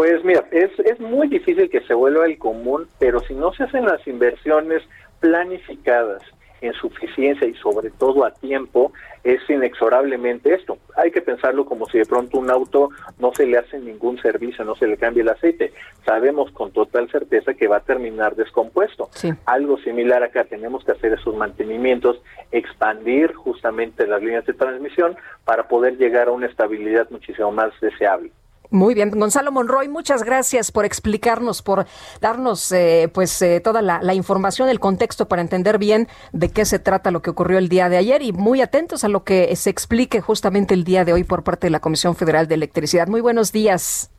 Pues 0.00 0.24
mira, 0.24 0.46
es, 0.50 0.70
es 0.78 0.98
muy 0.98 1.28
difícil 1.28 1.68
que 1.68 1.82
se 1.82 1.92
vuelva 1.92 2.24
el 2.24 2.38
común, 2.38 2.86
pero 2.98 3.20
si 3.20 3.34
no 3.34 3.52
se 3.52 3.64
hacen 3.64 3.84
las 3.84 4.06
inversiones 4.06 4.82
planificadas 5.20 6.22
en 6.62 6.72
suficiencia 6.72 7.46
y 7.46 7.52
sobre 7.56 7.90
todo 7.90 8.24
a 8.24 8.32
tiempo, 8.32 8.94
es 9.24 9.42
inexorablemente 9.50 10.54
esto. 10.54 10.78
Hay 10.96 11.10
que 11.10 11.20
pensarlo 11.20 11.66
como 11.66 11.84
si 11.84 11.98
de 11.98 12.06
pronto 12.06 12.38
un 12.38 12.50
auto 12.50 12.88
no 13.18 13.34
se 13.34 13.44
le 13.44 13.58
hace 13.58 13.78
ningún 13.78 14.16
servicio, 14.22 14.64
no 14.64 14.74
se 14.74 14.86
le 14.86 14.96
cambia 14.96 15.20
el 15.20 15.28
aceite. 15.28 15.74
Sabemos 16.06 16.50
con 16.52 16.72
total 16.72 17.10
certeza 17.10 17.52
que 17.52 17.68
va 17.68 17.76
a 17.76 17.80
terminar 17.80 18.36
descompuesto. 18.36 19.10
Algo 19.44 19.76
similar 19.80 20.22
acá, 20.22 20.44
tenemos 20.44 20.82
que 20.82 20.92
hacer 20.92 21.12
esos 21.12 21.36
mantenimientos, 21.36 22.22
expandir 22.52 23.34
justamente 23.34 24.06
las 24.06 24.22
líneas 24.22 24.46
de 24.46 24.54
transmisión 24.54 25.14
para 25.44 25.68
poder 25.68 25.98
llegar 25.98 26.28
a 26.28 26.32
una 26.32 26.46
estabilidad 26.46 27.10
muchísimo 27.10 27.52
más 27.52 27.78
deseable. 27.82 28.32
Muy 28.70 28.94
bien, 28.94 29.10
Gonzalo 29.10 29.50
Monroy, 29.50 29.88
muchas 29.88 30.22
gracias 30.22 30.70
por 30.70 30.84
explicarnos, 30.84 31.60
por 31.60 31.86
darnos 32.20 32.70
eh, 32.70 33.10
pues 33.12 33.42
eh, 33.42 33.60
toda 33.60 33.82
la, 33.82 34.00
la, 34.00 34.14
información, 34.14 34.68
el 34.68 34.78
contexto 34.78 35.26
para 35.26 35.42
entender 35.42 35.78
bien 35.78 36.06
de 36.32 36.50
qué 36.50 36.64
se 36.64 36.78
trata 36.78 37.10
lo 37.10 37.20
que 37.20 37.30
ocurrió 37.30 37.58
el 37.58 37.68
día 37.68 37.88
de 37.88 37.96
ayer 37.96 38.22
y 38.22 38.32
muy 38.32 38.62
atentos 38.62 39.02
a 39.02 39.08
lo 39.08 39.24
que 39.24 39.56
se 39.56 39.70
explique 39.70 40.20
justamente 40.20 40.72
el 40.74 40.84
día 40.84 41.04
de 41.04 41.12
hoy 41.12 41.24
por 41.24 41.42
parte 41.42 41.66
de 41.66 41.72
la 41.72 41.80
Comisión 41.80 42.14
Federal 42.14 42.46
de 42.46 42.54
Electricidad. 42.54 43.08
Muy 43.08 43.20
buenos 43.20 43.50
días. 43.50 44.10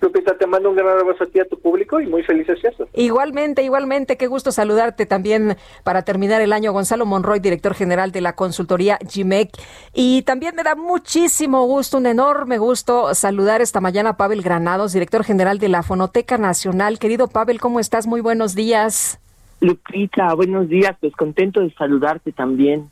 Lupita, 0.00 0.36
te 0.36 0.46
mando 0.46 0.70
un 0.70 0.76
gran 0.76 0.98
abrazo 0.98 1.24
a 1.24 1.26
ti, 1.26 1.40
a 1.40 1.44
tu 1.44 1.58
público 1.58 2.00
y 2.00 2.06
muy 2.06 2.22
felices 2.22 2.60
fiestas. 2.60 2.88
Igualmente, 2.94 3.62
igualmente, 3.62 4.16
qué 4.16 4.26
gusto 4.26 4.52
saludarte 4.52 5.06
también 5.06 5.56
para 5.84 6.02
terminar 6.02 6.40
el 6.40 6.52
año. 6.52 6.72
Gonzalo 6.72 7.06
Monroy, 7.06 7.40
director 7.40 7.74
general 7.74 8.12
de 8.12 8.20
la 8.20 8.34
consultoría 8.34 8.98
GIMEC. 9.08 9.50
Y 9.94 10.22
también 10.22 10.54
me 10.56 10.62
da 10.62 10.74
muchísimo 10.74 11.66
gusto, 11.66 11.98
un 11.98 12.06
enorme 12.06 12.58
gusto 12.58 13.14
saludar 13.14 13.60
esta 13.60 13.80
mañana 13.80 14.10
a 14.10 14.16
Pavel 14.16 14.42
Granados, 14.42 14.92
director 14.92 15.24
general 15.24 15.58
de 15.58 15.68
la 15.68 15.82
Fonoteca 15.82 16.38
Nacional. 16.38 16.98
Querido 16.98 17.28
Pavel, 17.28 17.60
¿cómo 17.60 17.80
estás? 17.80 18.06
Muy 18.06 18.20
buenos 18.20 18.54
días. 18.54 19.20
Lupita, 19.60 20.32
buenos 20.34 20.68
días, 20.68 20.96
pues 21.00 21.14
contento 21.14 21.60
de 21.60 21.72
saludarte 21.74 22.32
también. 22.32 22.90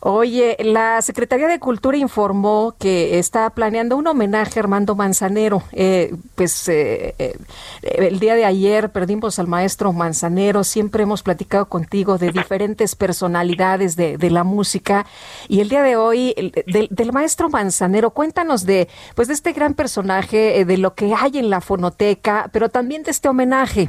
Oye, 0.00 0.56
la 0.60 1.02
Secretaría 1.02 1.48
de 1.48 1.58
Cultura 1.58 1.96
informó 1.96 2.74
que 2.78 3.18
está 3.18 3.50
planeando 3.50 3.96
un 3.96 4.06
homenaje 4.06 4.60
a 4.60 4.62
Armando 4.62 4.94
Manzanero. 4.94 5.62
Eh, 5.72 6.14
pues 6.34 6.68
eh, 6.68 7.14
eh, 7.18 7.36
el 7.82 8.18
día 8.20 8.34
de 8.34 8.44
ayer 8.44 8.90
perdimos 8.90 9.38
al 9.38 9.46
maestro 9.46 9.92
Manzanero. 9.92 10.64
Siempre 10.64 11.02
hemos 11.02 11.22
platicado 11.22 11.66
contigo 11.68 12.18
de 12.18 12.30
diferentes 12.30 12.94
personalidades 12.94 13.96
de, 13.96 14.30
la 14.30 14.44
música. 14.44 15.06
Y 15.48 15.60
el 15.60 15.68
día 15.68 15.82
de 15.82 15.96
hoy, 15.96 16.34
del, 16.66 16.88
del, 16.90 17.12
maestro 17.12 17.48
Manzanero, 17.48 18.10
cuéntanos 18.10 18.66
de, 18.66 18.88
pues, 19.14 19.28
de 19.28 19.34
este 19.34 19.52
gran 19.52 19.74
personaje, 19.74 20.64
de 20.64 20.78
lo 20.78 20.94
que 20.94 21.14
hay 21.14 21.38
en 21.38 21.48
la 21.48 21.60
fonoteca, 21.60 22.50
pero 22.52 22.68
también 22.68 23.02
de 23.02 23.12
este 23.12 23.28
homenaje. 23.28 23.88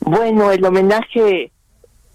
Bueno, 0.00 0.52
el 0.52 0.64
homenaje 0.64 1.50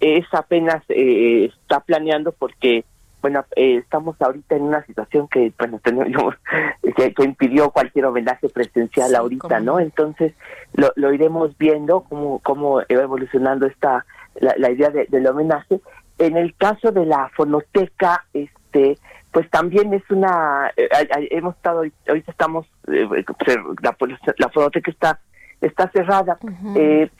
es 0.02 0.26
apenas 0.32 0.82
eh, 0.88 1.50
está 1.62 1.80
planeando 1.80 2.32
porque 2.32 2.84
bueno 3.22 3.44
eh, 3.54 3.76
estamos 3.76 4.20
ahorita 4.20 4.56
en 4.56 4.62
una 4.62 4.84
situación 4.84 5.28
que 5.28 5.52
bueno 5.56 5.80
tenemos, 5.82 6.34
que, 6.96 7.14
impidió 7.22 7.70
cualquier 7.70 8.06
homenaje 8.06 8.48
presencial 8.48 9.14
ahorita 9.14 9.60
no 9.60 9.78
entonces 9.78 10.34
lo, 10.74 10.92
lo, 10.96 11.12
iremos 11.12 11.56
viendo 11.56 12.00
cómo 12.00 12.40
cómo 12.40 12.78
va 12.78 12.84
evolucionando 12.88 13.66
esta 13.66 14.04
la, 14.40 14.70
idea 14.70 14.90
del 14.90 15.26
homenaje. 15.26 15.80
En 16.18 16.36
el 16.36 16.54
caso 16.56 16.90
de 16.90 17.06
la 17.06 17.30
fonoteca 17.36 18.24
este 18.34 18.98
pues 19.30 19.48
también 19.50 19.94
es 19.94 20.02
una 20.10 20.72
eh, 20.76 20.88
hemos 21.30 21.54
estado 21.54 21.84
ahorita 22.08 22.32
estamos 22.32 22.66
la, 22.86 23.96
la 24.38 24.48
fonoteca 24.48 24.90
está 24.90 25.20
está 25.60 25.88
cerrada. 25.92 26.38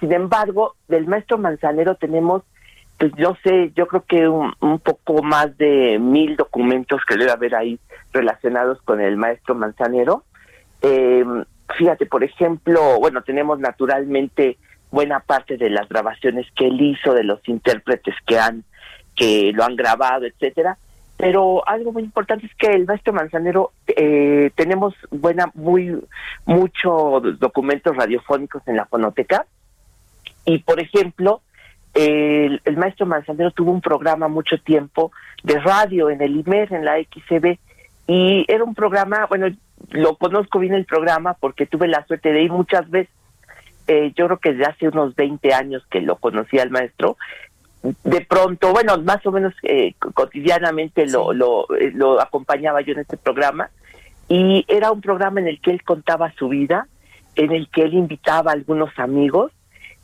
Sin 0.00 0.12
embargo 0.12 0.74
del 0.88 1.06
maestro 1.06 1.38
manzanero 1.38 1.94
tenemos 1.94 2.42
pues 2.98 3.12
yo 3.16 3.36
sé, 3.42 3.72
yo 3.74 3.86
creo 3.86 4.04
que 4.06 4.28
un, 4.28 4.78
poco 4.78 5.22
más 5.22 5.56
de 5.58 5.98
mil 5.98 6.36
documentos 6.36 7.00
que 7.06 7.16
debe 7.16 7.32
haber 7.32 7.54
ahí 7.54 7.78
relacionados 8.12 8.80
con 8.82 9.00
el 9.00 9.16
maestro 9.16 9.54
Manzanero. 9.54 10.24
Eh, 10.82 11.24
fíjate, 11.76 12.06
por 12.06 12.22
ejemplo, 12.22 12.98
bueno, 13.00 13.22
tenemos 13.22 13.58
naturalmente 13.58 14.56
buena 14.90 15.20
parte 15.20 15.56
de 15.56 15.70
las 15.70 15.88
grabaciones 15.88 16.46
que 16.54 16.68
él 16.68 16.80
hizo, 16.80 17.14
de 17.14 17.24
los 17.24 17.40
intérpretes 17.48 18.14
que 18.26 18.38
han, 18.38 18.62
que 19.16 19.52
lo 19.52 19.64
han 19.64 19.74
grabado, 19.74 20.26
etcétera. 20.26 20.78
Pero 21.16 21.66
algo 21.68 21.92
muy 21.92 22.02
importante 22.02 22.46
es 22.46 22.54
que 22.56 22.66
el 22.68 22.86
maestro 22.86 23.12
Manzanero 23.12 23.72
eh, 23.86 24.50
tenemos 24.54 24.94
buena, 25.10 25.50
muy, 25.54 25.98
muchos 26.46 27.38
documentos 27.38 27.96
radiofónicos 27.96 28.66
en 28.66 28.76
la 28.76 28.86
fonoteca. 28.86 29.46
Y 30.44 30.58
por 30.58 30.80
ejemplo, 30.80 31.40
el, 31.94 32.60
maestro 32.76 33.06
Manzanero 33.06 33.50
tuvo 33.50 33.70
un 33.70 33.80
programa 33.80 34.28
mucho 34.28 34.58
tiempo 34.58 35.12
de 35.42 35.58
radio 35.60 36.10
en 36.10 36.22
el 36.22 36.36
IMER, 36.36 36.72
en 36.72 36.84
la 36.84 36.96
XCB, 36.98 37.58
y 38.06 38.44
era 38.48 38.64
un 38.64 38.74
programa, 38.74 39.26
bueno, 39.26 39.48
lo 39.90 40.16
conozco 40.16 40.58
bien 40.58 40.74
el 40.74 40.84
programa 40.84 41.34
porque 41.34 41.66
tuve 41.66 41.88
la 41.88 42.06
suerte 42.06 42.32
de 42.32 42.42
ir 42.42 42.52
muchas 42.52 42.88
veces. 42.90 43.12
Eh, 43.88 44.12
yo 44.16 44.26
creo 44.26 44.38
que 44.38 44.52
desde 44.52 44.70
hace 44.70 44.88
unos 44.88 45.14
20 45.16 45.52
años 45.52 45.84
que 45.90 46.00
lo 46.00 46.16
conocí 46.16 46.58
al 46.58 46.70
maestro. 46.70 47.16
De 47.82 48.20
pronto, 48.20 48.70
bueno, 48.70 48.96
más 48.98 49.24
o 49.26 49.32
menos 49.32 49.52
eh, 49.64 49.94
cotidianamente 50.14 51.06
lo, 51.08 51.32
lo, 51.32 51.66
eh, 51.76 51.90
lo 51.92 52.20
acompañaba 52.20 52.80
yo 52.80 52.92
en 52.92 53.00
este 53.00 53.16
programa. 53.16 53.70
Y 54.28 54.64
era 54.68 54.92
un 54.92 55.00
programa 55.00 55.40
en 55.40 55.48
el 55.48 55.60
que 55.60 55.72
él 55.72 55.82
contaba 55.82 56.32
su 56.38 56.48
vida, 56.48 56.86
en 57.34 57.50
el 57.50 57.68
que 57.68 57.82
él 57.82 57.94
invitaba 57.94 58.52
a 58.52 58.54
algunos 58.54 58.96
amigos 58.98 59.52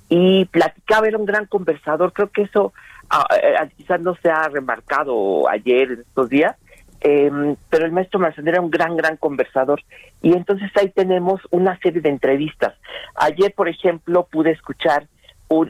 y 0.08 0.46
platicaba, 0.46 1.06
era 1.06 1.18
un 1.18 1.26
gran 1.26 1.46
conversador, 1.46 2.12
creo 2.12 2.30
que 2.30 2.42
eso 2.42 2.72
ah, 3.10 3.26
eh, 3.42 3.68
quizás 3.76 4.00
no 4.00 4.14
se 4.16 4.30
ha 4.30 4.48
remarcado 4.48 5.48
ayer, 5.48 5.92
en 5.92 6.00
estos 6.00 6.28
días, 6.28 6.56
em, 7.00 7.56
pero 7.68 7.84
el 7.84 7.92
maestro 7.92 8.18
Manzanero 8.18 8.56
era 8.56 8.62
un 8.62 8.70
gran, 8.70 8.96
gran 8.96 9.16
conversador. 9.16 9.80
Y 10.22 10.32
entonces 10.32 10.70
ahí 10.76 10.90
tenemos 10.90 11.40
una 11.50 11.78
serie 11.78 12.00
de 12.00 12.08
entrevistas. 12.08 12.74
Ayer, 13.14 13.52
por 13.54 13.68
ejemplo, 13.68 14.26
pude 14.30 14.52
escuchar 14.52 15.06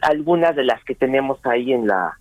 algunas 0.02 0.56
de 0.56 0.64
las 0.64 0.82
que 0.84 0.94
tenemos 0.94 1.38
ahí 1.44 1.72
en 1.72 1.86
la, 1.86 2.18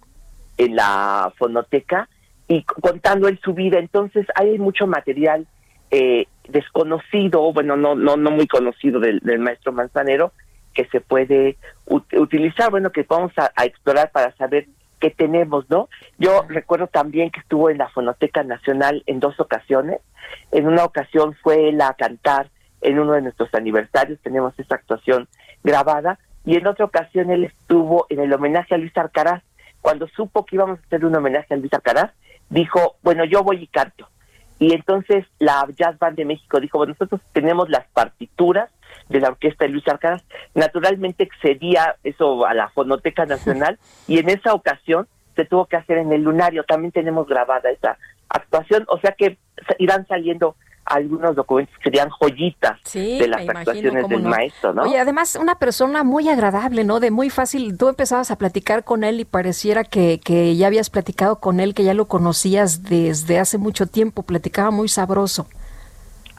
en 0.58 0.76
la 0.76 1.32
fonoteca 1.38 2.10
y 2.48 2.64
contando 2.64 3.28
él 3.28 3.40
su 3.44 3.54
vida. 3.54 3.80
Entonces 3.80 4.26
hay 4.36 4.58
mucho 4.58 4.88
material 4.88 5.48
eh, 5.92 6.26
desconocido, 6.50 7.52
bueno, 7.54 7.78
no, 7.78 7.96
no, 7.96 8.18
no 8.18 8.32
muy 8.32 8.48
conocido 8.48 9.00
del, 9.00 9.20
del 9.20 9.40
maestro 9.40 9.72
Manzanero, 9.72 10.34
que 10.78 10.86
se 10.90 11.02
puede 11.02 11.58
utilizar, 11.88 12.70
bueno, 12.70 12.92
que 12.92 13.02
vamos 13.10 13.32
a, 13.36 13.66
explorar 13.66 14.12
para 14.12 14.32
saber 14.38 14.68
qué 15.00 15.10
tenemos, 15.10 15.68
¿no? 15.72 15.90
Yo 16.20 16.46
recuerdo 16.48 16.86
también 16.86 17.32
que 17.32 17.40
estuvo 17.40 17.72
en 17.72 17.80
la 17.80 17.90
Fonoteca 17.90 18.44
Nacional 18.44 19.02
en 19.08 19.20
dos 19.20 19.40
ocasiones. 19.40 20.02
En 20.52 20.68
una 20.68 20.84
ocasión 20.86 21.36
fue 21.42 21.70
él 21.70 21.82
a 21.82 21.96
cantar 21.96 22.52
en 22.82 23.00
uno 23.00 23.14
de 23.14 23.24
nuestros 23.24 23.52
aniversarios, 23.56 24.20
tenemos 24.22 24.54
esa 24.60 24.76
actuación 24.76 25.28
grabada, 25.64 26.20
y 26.46 26.58
en 26.58 26.68
otra 26.68 26.86
ocasión 26.86 27.32
él 27.32 27.46
estuvo 27.46 28.06
en 28.10 28.20
el 28.20 28.32
homenaje 28.32 28.76
a 28.76 28.78
Luis 28.78 28.96
Alcaraz. 28.96 29.42
Cuando 29.82 30.08
supo 30.10 30.46
que 30.46 30.58
íbamos 30.58 30.78
a 30.78 30.84
hacer 30.84 31.06
un 31.06 31.16
homenaje 31.16 31.56
a 31.56 31.58
Luis 31.58 31.74
Alcaraz, 31.74 32.12
dijo, 32.50 32.98
bueno, 33.02 33.26
yo 33.26 33.42
voy 33.42 33.64
y 33.64 33.68
canto. 33.68 34.08
Y 34.60 34.74
entonces 34.74 35.26
la 35.40 35.68
Jazz 35.76 36.00
Band 36.00 36.18
de 36.18 36.26
México 36.26 36.60
dijo, 36.60 36.78
bueno, 36.78 36.94
nosotros 36.94 37.22
tenemos 37.32 37.70
las 37.70 37.88
partituras 37.88 38.70
de 39.10 39.20
la 39.20 39.30
orquesta 39.30 39.66
de 39.66 39.72
Luis 39.72 39.88
Arcaraz. 39.88 40.24
Naturalmente 40.56 41.24
excedía 41.24 41.96
eso 42.04 42.46
a 42.46 42.54
la 42.54 42.70
Fonoteca 42.70 43.26
Nacional 43.26 43.80
y 44.08 44.20
en 44.20 44.30
esa 44.30 44.54
ocasión 44.54 45.08
se 45.36 45.46
tuvo 45.46 45.68
que 45.68 45.78
hacer 45.78 46.00
en 46.00 46.12
el 46.12 46.24
Lunario. 46.24 46.64
También 46.64 46.92
tenemos 46.92 47.28
grabada 47.28 47.70
esa 47.70 47.98
actuación, 48.30 48.86
o 48.88 49.00
sea 49.00 49.12
que 49.12 49.38
irán 49.78 50.06
saliendo 50.08 50.56
algunos 50.88 51.36
documentos 51.36 51.76
que 51.78 51.84
serían 51.84 52.10
joyitas 52.10 52.80
de 52.94 53.28
las 53.28 53.48
actuaciones 53.48 54.08
del 54.08 54.24
maestro, 54.24 54.74
¿no? 54.74 54.84
Oye, 54.84 55.00
además 55.00 55.36
una 55.36 55.56
persona 55.56 56.04
muy 56.04 56.30
agradable, 56.30 56.84
¿no? 56.84 57.00
De 57.00 57.12
muy 57.12 57.30
fácil, 57.30 57.78
tú 57.78 57.90
empezabas 57.90 58.32
a 58.32 58.38
platicar 58.38 58.84
con 58.84 59.04
él 59.04 59.20
y 59.20 59.26
pareciera 59.26 59.84
que, 59.84 60.20
que 60.24 60.56
ya 60.56 60.68
habías 60.68 60.90
platicado 60.90 61.40
con 61.40 61.60
él, 61.60 61.74
que 61.74 61.84
ya 61.84 61.94
lo 61.94 62.08
conocías 62.08 62.84
desde 62.84 63.40
hace 63.40 63.58
mucho 63.58 63.88
tiempo, 63.88 64.24
platicaba 64.24 64.72
muy 64.72 64.88
sabroso. 64.88 65.48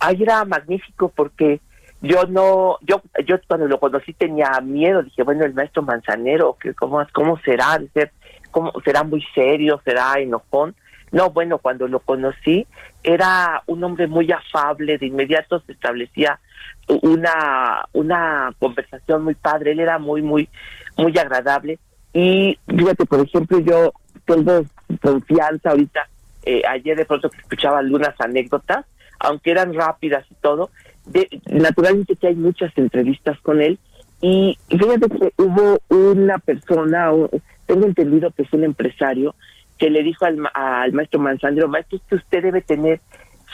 Ay, 0.00 0.22
era 0.22 0.44
magnífico 0.44 1.08
porque 1.08 1.60
yo 2.00 2.24
no, 2.26 2.78
yo, 2.82 3.02
yo 3.26 3.36
cuando 3.48 3.66
lo 3.66 3.80
conocí 3.80 4.12
tenía 4.12 4.60
miedo, 4.62 5.02
dije, 5.02 5.22
bueno, 5.24 5.44
el 5.44 5.54
maestro 5.54 5.82
Manzanero, 5.82 6.56
que 6.60 6.74
cómo, 6.74 7.04
cómo 7.12 7.38
será, 7.40 7.78
ser, 7.92 8.12
cómo 8.50 8.72
será 8.84 9.02
muy 9.02 9.24
serio, 9.34 9.80
será 9.84 10.14
enojón. 10.18 10.74
No, 11.12 11.30
bueno, 11.30 11.58
cuando 11.58 11.88
lo 11.88 12.00
conocí 12.00 12.66
era 13.02 13.62
un 13.66 13.82
hombre 13.84 14.06
muy 14.06 14.30
afable, 14.30 14.98
de 14.98 15.06
inmediato 15.06 15.60
se 15.60 15.72
establecía 15.72 16.38
una, 17.02 17.84
una 17.92 18.52
conversación 18.58 19.24
muy 19.24 19.34
padre, 19.34 19.72
él 19.72 19.80
era 19.80 19.98
muy, 19.98 20.22
muy, 20.22 20.48
muy 20.96 21.16
agradable. 21.18 21.78
Y 22.12 22.58
fíjate, 22.66 23.06
por 23.06 23.20
ejemplo, 23.20 23.58
yo 23.60 23.92
tengo 24.24 24.64
confianza 25.02 25.70
ahorita, 25.70 26.08
eh, 26.44 26.62
ayer 26.68 26.96
de 26.96 27.04
pronto 27.04 27.30
escuchaba 27.36 27.78
algunas 27.78 28.18
anécdotas, 28.20 28.84
aunque 29.20 29.50
eran 29.50 29.74
rápidas 29.74 30.24
y 30.30 30.34
todo, 30.36 30.70
de, 31.06 31.28
naturalmente 31.46 32.16
que 32.16 32.28
hay 32.28 32.34
muchas 32.34 32.76
entrevistas 32.76 33.38
con 33.40 33.60
él, 33.60 33.78
y 34.20 34.58
fíjate 34.68 35.08
que 35.08 35.32
hubo 35.36 35.78
una 35.88 36.38
persona, 36.38 37.10
tengo 37.66 37.86
entendido 37.86 38.30
que 38.32 38.42
es 38.42 38.52
un 38.52 38.64
empresario, 38.64 39.34
que 39.78 39.90
le 39.90 40.02
dijo 40.02 40.24
al, 40.24 40.38
al 40.54 40.92
maestro 40.92 41.20
Manzanero, 41.20 41.68
maestro, 41.68 42.00
que 42.08 42.16
usted 42.16 42.42
debe 42.42 42.60
tener 42.62 43.00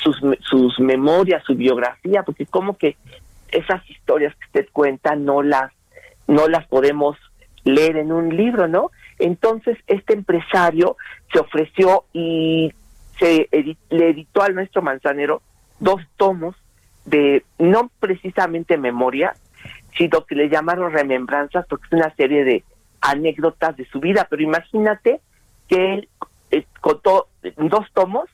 sus, 0.03 0.17
sus 0.41 0.79
memorias, 0.81 1.43
su 1.45 1.55
biografía, 1.55 2.23
porque 2.23 2.47
como 2.47 2.77
que 2.77 2.97
esas 3.49 3.89
historias 3.89 4.35
que 4.37 4.47
usted 4.47 4.69
cuenta 4.73 5.15
no 5.15 5.43
las, 5.43 5.73
no 6.27 6.49
las 6.49 6.67
podemos 6.67 7.17
leer 7.65 7.97
en 7.97 8.13
un 8.13 8.37
libro, 8.37 8.69
¿no? 8.69 8.91
Entonces 9.19 9.79
este 9.87 10.15
empresario 10.15 10.97
se 11.33 11.39
ofreció 11.39 12.05
y 12.13 12.73
se 13.19 13.49
le 13.91 14.09
editó 14.11 14.43
al 14.43 14.55
maestro 14.55 14.83
Manzanero 14.83 15.41
dos 15.79 16.03
tomos 16.17 16.57
de 17.05 17.45
no 17.59 17.91
precisamente 18.01 18.77
memoria, 18.77 19.35
sino 19.97 20.25
que 20.25 20.35
le 20.35 20.49
llamaron 20.49 20.93
remembranzas 20.93 21.67
porque 21.69 21.87
es 21.87 21.93
una 21.93 22.15
serie 22.17 22.45
de 22.45 22.65
anécdotas 23.01 23.77
de 23.77 23.87
su 23.87 24.01
vida, 24.01 24.27
pero 24.29 24.43
imagínate 24.43 25.21
que 25.69 25.95
él 25.95 26.09
eh, 26.51 26.67
contó 26.81 27.29
dos 27.57 27.87
tomos 27.93 28.29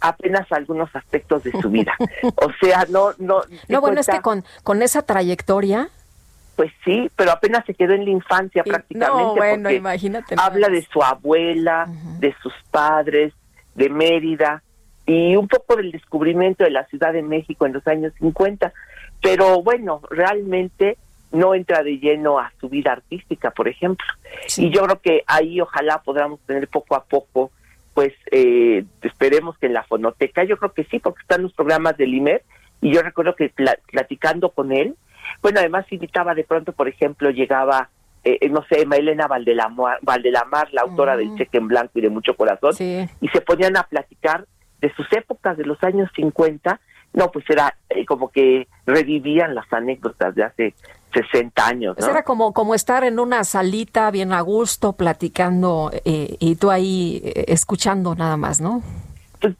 apenas 0.00 0.50
algunos 0.52 0.94
aspectos 0.94 1.44
de 1.44 1.52
su 1.52 1.70
vida. 1.70 1.92
O 2.36 2.50
sea, 2.60 2.86
no 2.88 3.12
no 3.18 3.42
No, 3.68 3.80
bueno, 3.80 4.00
es 4.00 4.06
que 4.06 4.20
con 4.20 4.44
con 4.62 4.82
esa 4.82 5.02
trayectoria 5.02 5.90
pues 6.56 6.72
sí, 6.84 7.10
pero 7.14 7.32
apenas 7.32 7.66
se 7.66 7.74
quedó 7.74 7.92
en 7.92 8.06
la 8.06 8.10
infancia 8.10 8.64
prácticamente. 8.64 9.22
No, 9.22 9.36
bueno, 9.36 9.70
imagínate. 9.70 10.34
Habla 10.38 10.70
de 10.70 10.86
su 10.90 11.02
abuela, 11.02 11.86
de 12.18 12.34
sus 12.42 12.54
padres, 12.70 13.34
de 13.74 13.90
Mérida 13.90 14.62
y 15.04 15.36
un 15.36 15.46
poco 15.48 15.76
del 15.76 15.92
descubrimiento 15.92 16.64
de 16.64 16.70
la 16.70 16.86
Ciudad 16.86 17.12
de 17.12 17.22
México 17.22 17.66
en 17.66 17.74
los 17.74 17.86
años 17.86 18.12
50. 18.18 18.72
Pero 19.22 19.62
bueno, 19.62 20.00
realmente 20.10 20.96
no 21.32 21.54
entra 21.54 21.82
de 21.82 21.98
lleno 21.98 22.38
a 22.38 22.52
su 22.60 22.68
vida 22.68 22.92
artística, 22.92 23.50
por 23.50 23.68
ejemplo. 23.68 24.06
Y 24.56 24.70
yo 24.70 24.84
creo 24.84 25.00
que 25.00 25.24
ahí 25.26 25.60
ojalá 25.60 26.02
podamos 26.02 26.40
tener 26.40 26.68
poco 26.68 26.96
a 26.96 27.04
poco, 27.04 27.50
pues 27.94 28.12
eh, 28.30 28.84
esperemos 29.02 29.58
que 29.58 29.66
en 29.66 29.74
la 29.74 29.84
fonoteca, 29.84 30.44
yo 30.44 30.56
creo 30.56 30.72
que 30.72 30.84
sí, 30.84 30.98
porque 30.98 31.22
están 31.22 31.42
los 31.42 31.52
programas 31.52 31.96
del 31.96 32.14
IMER, 32.14 32.42
y 32.80 32.92
yo 32.92 33.02
recuerdo 33.02 33.34
que 33.34 33.52
platicando 33.90 34.50
con 34.50 34.72
él, 34.72 34.94
bueno, 35.42 35.60
además 35.60 35.90
invitaba 35.90 36.34
de 36.34 36.44
pronto, 36.44 36.72
por 36.72 36.88
ejemplo, 36.88 37.30
llegaba, 37.30 37.88
eh, 38.22 38.38
eh 38.40 38.48
no 38.48 38.64
sé, 38.68 38.86
Maelena 38.86 39.26
Valdelamar, 39.26 39.98
Valdelamar 40.02 40.72
la 40.72 40.82
autora 40.82 41.16
del 41.16 41.34
Cheque 41.36 41.58
en 41.58 41.68
Blanco 41.68 41.92
y 41.98 42.02
de 42.02 42.10
Mucho 42.10 42.36
Corazón, 42.36 42.74
y 42.78 43.28
se 43.28 43.40
ponían 43.40 43.76
a 43.76 43.84
platicar 43.84 44.46
de 44.80 44.92
sus 44.94 45.10
épocas 45.12 45.56
de 45.56 45.64
los 45.64 45.82
años 45.82 46.10
50, 46.14 46.80
no, 47.14 47.30
pues 47.30 47.48
era 47.48 47.74
eh, 47.88 48.04
como 48.04 48.30
que 48.30 48.68
revivían 48.84 49.54
las 49.54 49.72
anécdotas 49.72 50.34
de 50.34 50.44
hace 50.44 50.74
60 51.16 51.66
años. 51.66 51.94
Pues 51.96 52.08
era 52.08 52.22
como, 52.22 52.52
como 52.52 52.74
estar 52.74 53.04
en 53.04 53.18
una 53.18 53.44
salita 53.44 54.10
bien 54.10 54.32
a 54.32 54.40
gusto, 54.40 54.94
platicando 54.94 55.90
eh, 56.04 56.36
y 56.38 56.56
tú 56.56 56.70
ahí 56.70 57.22
eh, 57.24 57.44
escuchando 57.48 58.14
nada 58.14 58.36
más, 58.36 58.60
¿no? 58.60 58.82
Pues, 59.40 59.54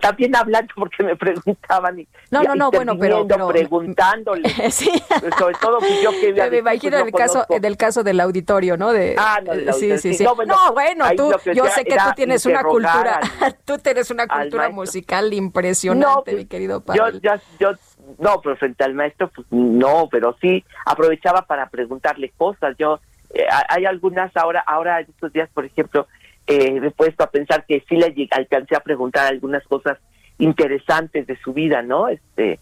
también 0.00 0.34
hablando 0.34 0.72
porque 0.74 1.02
me 1.02 1.14
preguntaban 1.14 2.00
y 2.00 2.08
no 2.30 2.42
no 2.42 2.54
no 2.54 2.70
bueno 2.70 2.96
pero, 2.98 3.26
preguntándole. 3.48 4.48
Sí. 4.70 4.90
Pues, 5.20 5.34
sobre 5.38 5.54
todo 5.60 5.78
pues, 5.78 6.02
yo 6.02 6.10
que 6.12 6.32
me 6.50 6.58
imagino 6.58 6.98
en 6.98 7.06
el 7.06 7.12
caso 7.12 7.44
del 7.60 7.76
caso 7.76 8.02
del 8.02 8.20
auditorio 8.20 8.76
no 8.76 8.92
de 8.92 9.16
ah, 9.18 9.40
no, 9.44 9.72
sí, 9.74 9.98
sí 9.98 10.14
sí. 10.14 10.24
no 10.24 10.72
bueno, 10.72 11.04
tú 11.16 11.32
yo 11.54 11.66
sé 11.66 11.84
que 11.84 11.96
tú 11.96 12.10
tienes 12.16 12.46
una 12.46 12.62
cultura 12.62 13.20
tú 13.64 13.78
tienes 13.78 14.10
una 14.10 14.26
cultura 14.26 14.70
musical 14.70 15.32
impresionante 15.32 16.34
mi 16.34 16.46
querido 16.46 16.80
Pablo 16.80 17.10
yo, 17.20 17.32
yo 17.58 17.70
no, 18.18 18.40
pero 18.42 18.56
frente 18.56 18.84
al 18.84 18.94
maestro, 18.94 19.28
pues 19.28 19.46
no, 19.50 20.08
pero 20.10 20.36
sí 20.40 20.64
aprovechaba 20.86 21.42
para 21.42 21.68
preguntarle 21.68 22.32
cosas. 22.36 22.76
Yo, 22.78 23.00
eh, 23.34 23.44
hay 23.68 23.84
algunas 23.84 24.36
ahora, 24.36 24.62
ahora 24.66 25.00
estos 25.00 25.32
días, 25.32 25.48
por 25.52 25.64
ejemplo, 25.64 26.06
eh, 26.46 26.80
me 26.80 26.88
he 26.88 26.90
puesto 26.90 27.22
a 27.22 27.30
pensar 27.30 27.64
que 27.66 27.84
sí 27.88 27.96
le 27.96 28.14
alcancé 28.30 28.74
a 28.74 28.80
preguntar 28.80 29.26
algunas 29.26 29.62
cosas 29.64 29.98
interesantes 30.38 31.26
de 31.26 31.36
su 31.36 31.52
vida, 31.52 31.82
¿no? 31.82 32.08
Este, 32.08 32.58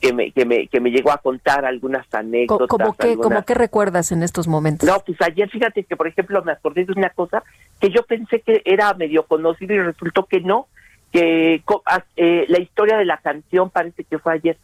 que 0.00 0.12
me, 0.12 0.32
que 0.32 0.44
me, 0.44 0.68
que 0.68 0.80
me 0.80 0.90
llegó 0.90 1.12
a 1.12 1.18
contar 1.18 1.64
algunas 1.64 2.06
anécdotas. 2.12 2.68
¿Cómo 2.68 2.94
qué, 2.94 3.12
algunas... 3.12 3.44
qué 3.44 3.54
recuerdas 3.54 4.12
en 4.12 4.22
estos 4.22 4.46
momentos? 4.46 4.88
No, 4.88 5.00
pues 5.00 5.20
ayer 5.22 5.48
fíjate 5.48 5.84
que, 5.84 5.96
por 5.96 6.06
ejemplo, 6.06 6.42
me 6.44 6.52
acordé 6.52 6.84
de 6.84 6.92
una 6.92 7.10
cosa 7.10 7.42
que 7.80 7.90
yo 7.90 8.02
pensé 8.02 8.40
que 8.40 8.60
era 8.64 8.92
medio 8.94 9.24
conocido 9.26 9.74
y 9.74 9.80
resultó 9.80 10.26
que 10.26 10.40
no, 10.40 10.68
que 11.10 11.62
ah, 11.86 12.04
eh, 12.16 12.44
la 12.48 12.60
historia 12.60 12.98
de 12.98 13.04
la 13.04 13.16
canción 13.16 13.70
parece 13.70 14.04
que 14.04 14.18
fue 14.18 14.34
ayer. 14.34 14.58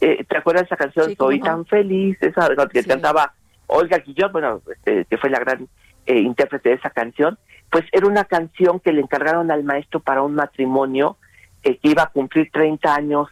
Eh, 0.00 0.24
¿Te 0.24 0.36
acuerdas 0.38 0.62
de 0.62 0.66
esa 0.66 0.76
canción? 0.76 1.14
Soy 1.16 1.40
tan 1.40 1.66
feliz, 1.66 2.16
esa 2.22 2.48
que 2.72 2.84
cantaba 2.84 3.34
Olga 3.66 3.98
Guillot, 3.98 4.32
bueno, 4.32 4.62
este, 4.72 5.04
que 5.04 5.18
fue 5.18 5.30
la 5.30 5.38
gran 5.38 5.68
eh, 6.06 6.18
intérprete 6.18 6.70
de 6.70 6.74
esa 6.76 6.90
canción, 6.90 7.38
pues 7.70 7.84
era 7.92 8.06
una 8.06 8.24
canción 8.24 8.80
que 8.80 8.92
le 8.92 9.02
encargaron 9.02 9.50
al 9.50 9.62
maestro 9.62 10.00
para 10.00 10.22
un 10.22 10.34
matrimonio 10.34 11.18
eh, 11.62 11.76
que 11.76 11.88
iba 11.88 12.04
a 12.04 12.08
cumplir 12.08 12.50
30 12.50 12.94
años 12.94 13.28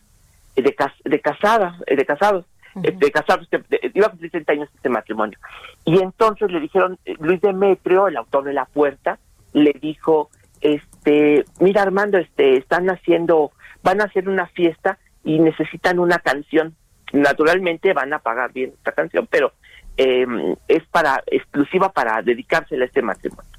de, 0.54 0.74
de 1.04 1.20
casada, 1.20 1.78
de 1.86 2.04
casados, 2.04 2.44
de 2.74 3.10
casados, 3.10 3.48
iba 3.94 4.06
a 4.06 4.10
cumplir 4.10 4.30
30 4.30 4.52
años 4.52 4.68
este 4.74 4.88
matrimonio. 4.88 5.38
Y 5.84 6.00
entonces 6.00 6.50
le 6.50 6.60
dijeron, 6.60 6.98
Luis 7.18 7.40
Demetrio, 7.40 8.08
el 8.08 8.16
autor 8.16 8.44
de 8.44 8.52
La 8.52 8.66
Puerta, 8.66 9.18
le 9.52 9.72
dijo, 9.80 10.30
este, 10.60 11.44
mira 11.60 11.82
Armando, 11.82 12.18
este, 12.18 12.58
están 12.58 12.88
haciendo, 12.90 13.52
van 13.82 14.00
a 14.00 14.04
hacer 14.04 14.28
una 14.28 14.46
fiesta 14.48 14.98
y 15.28 15.38
necesitan 15.38 15.98
una 15.98 16.18
canción. 16.20 16.74
Naturalmente 17.12 17.92
van 17.92 18.14
a 18.14 18.18
pagar 18.18 18.50
bien 18.50 18.72
esta 18.74 18.92
canción, 18.92 19.28
pero 19.30 19.52
eh, 19.98 20.26
es 20.68 20.82
para 20.84 21.22
exclusiva 21.26 21.92
para 21.92 22.22
dedicársela 22.22 22.84
a 22.84 22.86
este 22.86 23.02
matrimonio. 23.02 23.50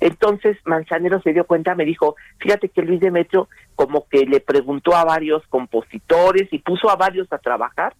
Entonces 0.00 0.56
Manzanero 0.64 1.20
se 1.20 1.34
dio 1.34 1.44
cuenta, 1.44 1.74
me 1.74 1.84
dijo, 1.84 2.16
fíjate 2.38 2.70
que 2.70 2.80
Luis 2.80 3.00
Demetrio 3.00 3.48
como 3.74 4.08
que 4.08 4.24
le 4.24 4.40
preguntó 4.40 4.96
a 4.96 5.04
varios 5.04 5.46
compositores 5.48 6.50
y 6.52 6.58
puso 6.58 6.88
a 6.88 6.96
varios 6.96 7.30
a 7.34 7.38
trabajar 7.38 7.92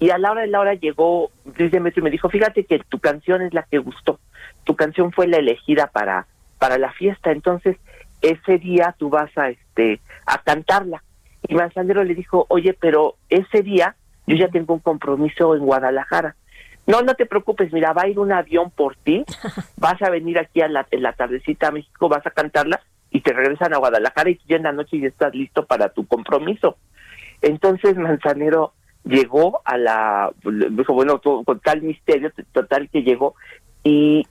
y 0.00 0.10
a 0.10 0.18
la 0.18 0.32
hora 0.32 0.40
de 0.40 0.48
la 0.48 0.58
hora 0.58 0.74
llegó 0.74 1.30
Luis 1.56 1.70
Demetrio 1.70 2.00
y 2.00 2.04
me 2.04 2.10
dijo, 2.10 2.28
fíjate 2.28 2.64
que 2.64 2.80
tu 2.80 2.98
canción 2.98 3.42
es 3.42 3.54
la 3.54 3.62
que 3.62 3.78
gustó, 3.78 4.18
tu 4.64 4.74
canción 4.74 5.12
fue 5.12 5.28
la 5.28 5.36
elegida 5.36 5.86
para 5.86 6.26
para 6.58 6.76
la 6.76 6.90
fiesta, 6.90 7.30
entonces 7.30 7.76
ese 8.20 8.58
día 8.58 8.96
tú 8.98 9.10
vas 9.10 9.30
a 9.38 9.50
este 9.50 10.00
a 10.26 10.42
cantarla. 10.42 11.04
Y 11.48 11.54
Manzanero 11.54 12.04
le 12.04 12.14
dijo, 12.14 12.46
oye, 12.48 12.76
pero 12.78 13.16
ese 13.30 13.62
día 13.62 13.96
yo 14.26 14.36
ya 14.36 14.48
tengo 14.48 14.74
un 14.74 14.80
compromiso 14.80 15.56
en 15.56 15.64
Guadalajara. 15.64 16.36
No, 16.86 17.02
no 17.02 17.14
te 17.14 17.26
preocupes, 17.26 17.72
mira, 17.72 17.92
va 17.92 18.02
a 18.02 18.08
ir 18.08 18.18
un 18.18 18.32
avión 18.32 18.70
por 18.70 18.96
ti, 18.96 19.24
vas 19.76 20.00
a 20.02 20.10
venir 20.10 20.38
aquí 20.38 20.60
a 20.60 20.68
la, 20.68 20.86
en 20.90 21.02
la 21.02 21.14
tardecita 21.14 21.68
a 21.68 21.72
México, 21.72 22.08
vas 22.08 22.26
a 22.26 22.30
cantarla 22.30 22.80
y 23.10 23.20
te 23.22 23.32
regresan 23.32 23.74
a 23.74 23.78
Guadalajara 23.78 24.30
y 24.30 24.40
ya 24.46 24.56
en 24.56 24.64
la 24.64 24.72
noche 24.72 25.00
ya 25.00 25.08
estás 25.08 25.34
listo 25.34 25.66
para 25.66 25.88
tu 25.90 26.06
compromiso. 26.06 26.76
Entonces 27.40 27.96
Manzanero 27.96 28.74
llegó 29.04 29.62
a 29.64 29.78
la, 29.78 30.30
dijo, 30.70 30.92
bueno, 30.92 31.20
con 31.20 31.60
tal 31.60 31.82
misterio, 31.82 32.30
total 32.52 32.90
que 32.90 33.02
llegó 33.02 33.34
y 33.82 34.26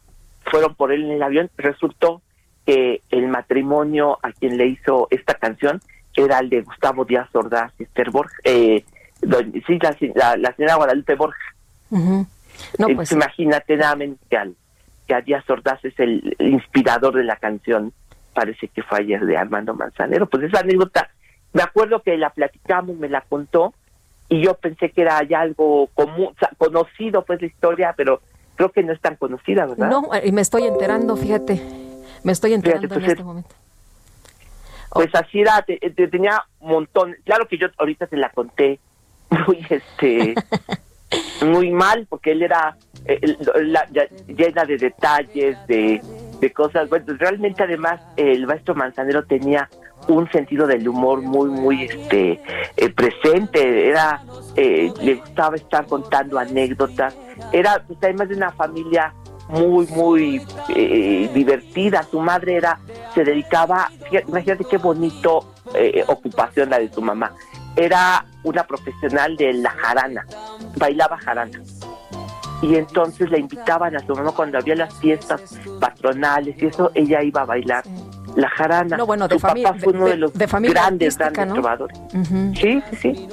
fueron 0.45 0.75
por 0.75 0.91
él 0.91 1.05
en 1.05 1.11
el 1.11 1.23
avión. 1.23 1.49
Resultó 1.57 2.21
que 2.65 3.01
el 3.09 3.27
matrimonio 3.27 4.19
a 4.21 4.31
quien 4.31 4.57
le 4.57 4.67
hizo 4.67 5.07
esta 5.09 5.35
canción 5.35 5.81
era 6.17 6.39
el 6.39 6.49
de 6.49 6.61
Gustavo 6.63 7.05
Díaz 7.05 7.29
Ordaz 7.33 7.71
Esther 7.79 8.09
Borges, 8.09 8.37
eh, 8.43 8.83
sí, 9.67 9.79
la, 10.15 10.35
la, 10.35 10.53
señora 10.55 10.75
Guadalupe 10.75 11.15
Borges. 11.15 11.41
no, 11.91 12.27
pues, 12.95 13.11
imagínate 13.11 13.77
nada 13.77 13.97
que, 14.29 14.37
al, 14.37 14.55
que 15.07 15.13
a 15.13 15.21
Díaz 15.21 15.49
Ordaz 15.49 15.83
es 15.85 15.97
el, 15.99 16.35
inspirador 16.39 17.15
de 17.15 17.23
la 17.23 17.35
canción, 17.37 17.93
parece 18.33 18.67
que 18.67 18.83
fue 18.83 18.99
ayer 18.99 19.25
de 19.25 19.37
Armando 19.37 19.73
Manzanero. 19.73 20.27
Pues 20.27 20.43
esa 20.43 20.59
anécdota, 20.59 21.09
me 21.53 21.61
acuerdo 21.61 22.01
que 22.01 22.17
la 22.17 22.31
platicamos, 22.31 22.97
me 22.97 23.09
la 23.09 23.21
contó, 23.21 23.73
y 24.29 24.43
yo 24.43 24.55
pensé 24.55 24.89
que 24.91 25.01
era 25.01 25.23
ya 25.23 25.41
algo 25.41 25.87
común, 25.93 26.33
conocido 26.57 27.23
pues 27.23 27.41
la 27.41 27.47
historia, 27.47 27.93
pero 27.95 28.21
creo 28.55 28.71
que 28.71 28.83
no 28.83 28.91
es 28.91 28.99
tan 28.99 29.15
conocida, 29.15 29.65
¿verdad? 29.65 29.89
No, 29.89 30.09
y 30.23 30.31
me 30.31 30.41
estoy 30.41 30.63
enterando, 30.63 31.15
fíjate, 31.15 31.61
me 32.23 32.31
estoy 32.31 32.53
enterando 32.53 32.87
en 32.87 32.89
pues, 32.89 33.07
este 33.07 33.23
momento. 33.23 33.55
Pues 34.91 35.13
así 35.13 35.41
era, 35.41 35.65
tenía 36.09 36.43
un 36.59 36.69
montón, 36.69 37.15
claro 37.25 37.47
que 37.47 37.57
yo 37.57 37.67
ahorita 37.77 38.07
te 38.07 38.17
la 38.17 38.29
conté 38.29 38.79
muy, 39.47 39.65
este, 39.69 40.35
muy 41.45 41.71
mal, 41.71 42.07
porque 42.09 42.31
él 42.31 42.43
era 42.43 42.77
eh, 43.05 43.19
llena 44.27 44.65
de 44.65 44.77
detalles, 44.77 45.57
de, 45.67 46.01
de 46.39 46.53
cosas, 46.53 46.89
bueno, 46.89 47.05
realmente 47.17 47.63
además 47.63 48.01
el 48.15 48.47
maestro 48.47 48.75
Manzanero 48.75 49.25
tenía 49.25 49.69
un 50.07 50.29
sentido 50.31 50.67
del 50.67 50.87
humor 50.87 51.21
muy 51.21 51.49
muy 51.49 51.83
este 51.83 52.39
eh, 52.77 52.89
presente. 52.89 53.89
Era 53.89 54.21
eh, 54.55 54.91
le 55.01 55.15
gustaba 55.15 55.55
estar 55.55 55.85
contando 55.85 56.39
anécdotas. 56.39 57.15
Era 57.51 57.83
pues, 57.85 57.99
además 58.01 58.29
de 58.29 58.35
una 58.35 58.51
familia 58.51 59.13
muy 59.49 59.87
muy 59.87 60.41
eh, 60.69 61.29
divertida. 61.33 62.03
Su 62.03 62.19
madre 62.19 62.57
era 62.57 62.79
se 63.13 63.23
dedicaba 63.23 63.89
imagínate 64.27 64.65
qué 64.65 64.77
bonito 64.77 65.53
ocupación 66.07 66.69
la 66.69 66.79
de 66.79 66.91
su 66.91 67.01
mamá. 67.01 67.33
Era 67.75 68.25
una 68.43 68.63
profesional 68.63 69.35
de 69.37 69.53
la 69.53 69.69
jarana 69.71 70.25
bailaba 70.75 71.17
jarana. 71.17 71.61
Y 72.61 72.75
entonces 72.75 73.29
la 73.29 73.37
invitaban 73.37 73.95
a 73.95 73.99
su 73.99 74.15
mamá 74.15 74.31
cuando 74.31 74.57
había 74.57 74.75
las 74.75 74.93
fiestas 74.95 75.59
patronales 75.79 76.55
y 76.61 76.65
eso 76.65 76.91
ella 76.95 77.21
iba 77.21 77.41
a 77.41 77.45
bailar 77.45 77.83
la 78.37 78.49
jarana. 78.49 78.95
No, 78.97 79.05
bueno, 79.07 79.27
de 79.27 79.35
Su 79.35 79.41
papá 79.41 79.73
fue 79.79 79.93
uno 79.93 80.05
de, 80.05 80.15
los 80.15 80.31
grandes, 80.33 81.17
grandes 81.17 81.17
trovadores. 81.17 81.97
Sí, 82.53 82.81
sí, 82.91 82.95
sí. 83.01 83.27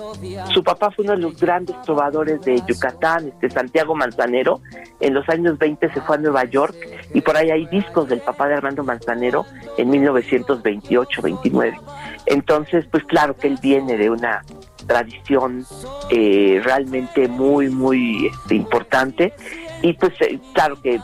Su 0.53 0.65
papá 0.65 0.91
fue 0.91 1.05
uno 1.05 1.13
de 1.13 1.21
los 1.21 1.39
grandes 1.39 1.81
trovadores 1.83 2.41
de 2.41 2.63
Yucatán, 2.67 3.29
este 3.29 3.51
Santiago 3.51 3.95
Manzanero. 3.95 4.63
En 5.01 5.13
los 5.13 5.29
años 5.29 5.59
20 5.59 5.93
se 5.93 6.01
fue 6.01 6.17
a 6.17 6.19
Nueva 6.19 6.45
York 6.45 6.75
y 7.13 7.21
por 7.21 7.37
ahí 7.37 7.51
hay 7.51 7.67
discos 7.67 8.09
del 8.09 8.21
papá 8.21 8.49
de 8.49 8.55
Armando 8.55 8.83
Manzanero 8.83 9.45
en 9.77 9.93
1928-29. 9.93 11.79
Entonces, 12.27 12.87
pues 12.91 13.05
claro 13.05 13.37
que 13.37 13.49
él 13.49 13.59
viene 13.61 13.99
de 13.99 14.09
una 14.09 14.43
tradición 14.87 15.67
eh, 16.11 16.63
realmente 16.65 17.29
muy, 17.29 17.69
muy 17.69 18.29
este, 18.29 18.55
importante. 18.55 19.35
Y 19.83 19.93
pues 19.93 20.15
eh, 20.21 20.39
claro 20.55 20.81
que 20.81 20.99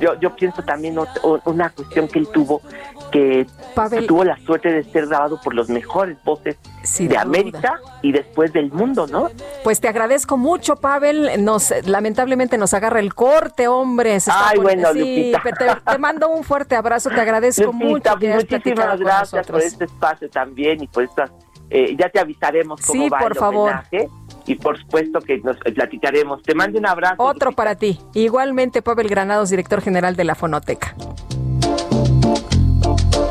yo, 0.00 0.18
yo 0.20 0.34
pienso 0.34 0.62
también 0.62 0.96
una 1.44 1.70
cuestión 1.70 2.08
que 2.08 2.18
él 2.18 2.28
tuvo 2.28 2.60
que 3.10 3.46
tuvo 4.06 4.24
la 4.24 4.36
suerte 4.38 4.72
de 4.72 4.84
ser 4.84 5.06
grabado 5.06 5.40
por 5.40 5.54
los 5.54 5.68
mejores 5.68 6.16
voces 6.24 6.56
de 6.98 7.16
América 7.16 7.80
y 8.02 8.12
después 8.12 8.52
del 8.52 8.70
mundo, 8.70 9.06
¿no? 9.06 9.28
Pues 9.64 9.80
te 9.80 9.88
agradezco 9.88 10.36
mucho, 10.36 10.76
Pavel. 10.76 11.44
Nos 11.44 11.72
lamentablemente 11.86 12.58
nos 12.58 12.74
agarra 12.74 13.00
el 13.00 13.14
corte, 13.14 13.68
hombre. 13.68 14.18
Ay, 14.30 14.58
bueno, 14.58 14.92
Lupita. 14.92 15.42
Te, 15.84 15.98
mando 15.98 16.28
un 16.28 16.44
fuerte 16.44 16.76
abrazo, 16.76 17.10
te 17.10 17.20
agradezco 17.20 17.72
mucho. 17.72 18.16
Que 18.18 18.34
muchísimas 18.34 18.98
gracias 18.98 19.46
por 19.46 19.60
este 19.60 19.84
espacio 19.84 20.28
también 20.30 20.82
y 20.82 20.86
por 20.86 21.04
estas. 21.04 21.30
Eh, 21.68 21.96
ya 21.98 22.08
te 22.08 22.20
avisaremos 22.20 22.80
cómo 22.80 23.02
sí, 23.02 23.08
va 23.08 23.18
por 23.18 23.32
el 23.32 23.38
favor. 23.38 23.72
Y 24.46 24.54
por 24.54 24.78
supuesto 24.78 25.20
que 25.20 25.38
nos 25.38 25.56
platicaremos. 25.58 26.42
Te 26.42 26.54
mando 26.54 26.78
un 26.78 26.86
abrazo. 26.86 27.16
Otro 27.22 27.52
para 27.52 27.74
ti. 27.74 27.98
Igualmente, 28.14 28.82
Pavel 28.82 29.08
Granados, 29.08 29.50
director 29.50 29.80
general 29.80 30.16
de 30.16 30.24
la 30.24 30.34
Fonoteca. 30.34 30.94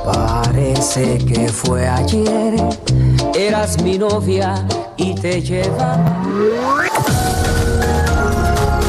Parece 0.05 1.17
que 1.25 1.47
fue 1.47 1.87
ayer, 1.87 2.55
eras 3.35 3.81
mi 3.81 3.97
novia 3.97 4.65
y 4.97 5.15
te 5.15 5.41
llevaba. 5.41 6.21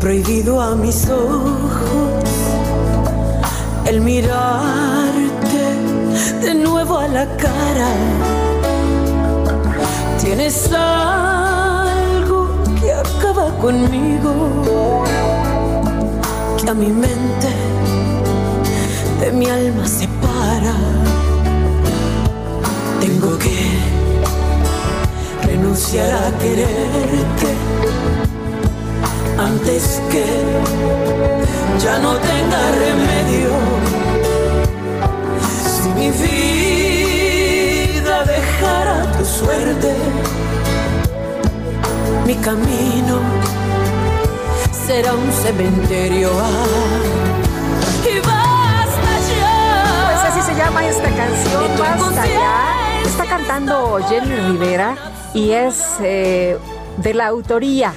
Prohibido 0.00 0.60
a 0.60 0.74
mis 0.74 1.08
ojos 1.08 2.24
el 3.86 4.00
mirarte 4.00 5.64
de 6.42 6.54
nuevo 6.54 6.98
a 6.98 7.08
la 7.08 7.26
cara. 7.36 7.88
Tienes 10.20 10.70
algo 10.72 12.48
que 12.80 12.92
acaba 12.92 13.50
conmigo 13.58 15.04
a 16.68 16.74
mi 16.74 16.88
mente 16.88 17.48
de 19.20 19.32
mi 19.32 19.46
alma 19.46 19.86
separa. 19.86 20.74
Tengo 23.00 23.38
que 23.38 23.56
renunciar 25.46 26.12
a 26.12 26.38
quererte 26.38 27.85
antes 29.46 30.00
que 30.10 30.24
ya 31.82 31.98
no 31.98 32.12
tenga 32.16 32.62
remedio. 32.84 33.50
Si 35.82 35.88
mi 35.90 36.10
vida 36.10 36.64
dejara 38.24 38.96
tu 39.16 39.24
suerte, 39.24 39.94
mi 42.26 42.34
camino 42.36 43.20
será 44.86 45.14
un 45.14 45.32
cementerio. 45.32 46.30
y 48.12 48.18
basta 48.18 49.12
ya. 49.30 49.56
Pues 50.06 50.22
así 50.28 50.40
se 50.50 50.54
llama 50.60 50.80
esta 50.86 51.10
canción, 51.22 51.64
Basta 51.78 52.26
ya. 52.26 53.02
Está 53.04 53.24
cantando 53.26 53.98
Jenny 54.08 54.36
Rivera 54.50 54.96
y 55.34 55.52
es 55.52 55.76
eh, 56.00 56.58
de 56.96 57.14
la 57.14 57.26
autoría 57.28 57.92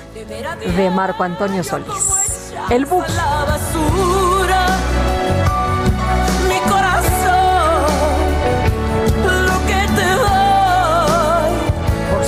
de 0.59 0.89
Marco 0.89 1.23
Antonio 1.23 1.63
Solís. 1.63 2.53
El 2.69 2.85
bus. 2.85 3.05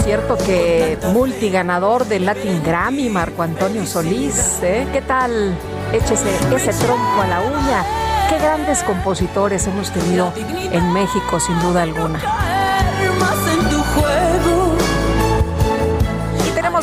Cierto 0.04 0.38
que 0.38 0.98
multiganador 1.14 2.06
del 2.06 2.26
Latin 2.26 2.62
Grammy, 2.64 3.10
Marco 3.10 3.44
Antonio 3.44 3.86
Solís. 3.86 4.60
¿eh? 4.62 4.88
¿Qué 4.92 5.02
tal? 5.02 5.56
Échese 5.94 6.36
ese 6.54 6.74
tronco 6.86 7.22
a 7.22 7.28
la 7.28 7.42
uña. 7.42 7.86
Qué 8.30 8.38
grandes 8.40 8.84
compositores 8.84 9.68
hemos 9.68 9.92
tenido 9.92 10.34
en 10.36 10.92
México, 10.92 11.40
sin 11.40 11.60
duda 11.62 11.84
alguna. 11.84 12.20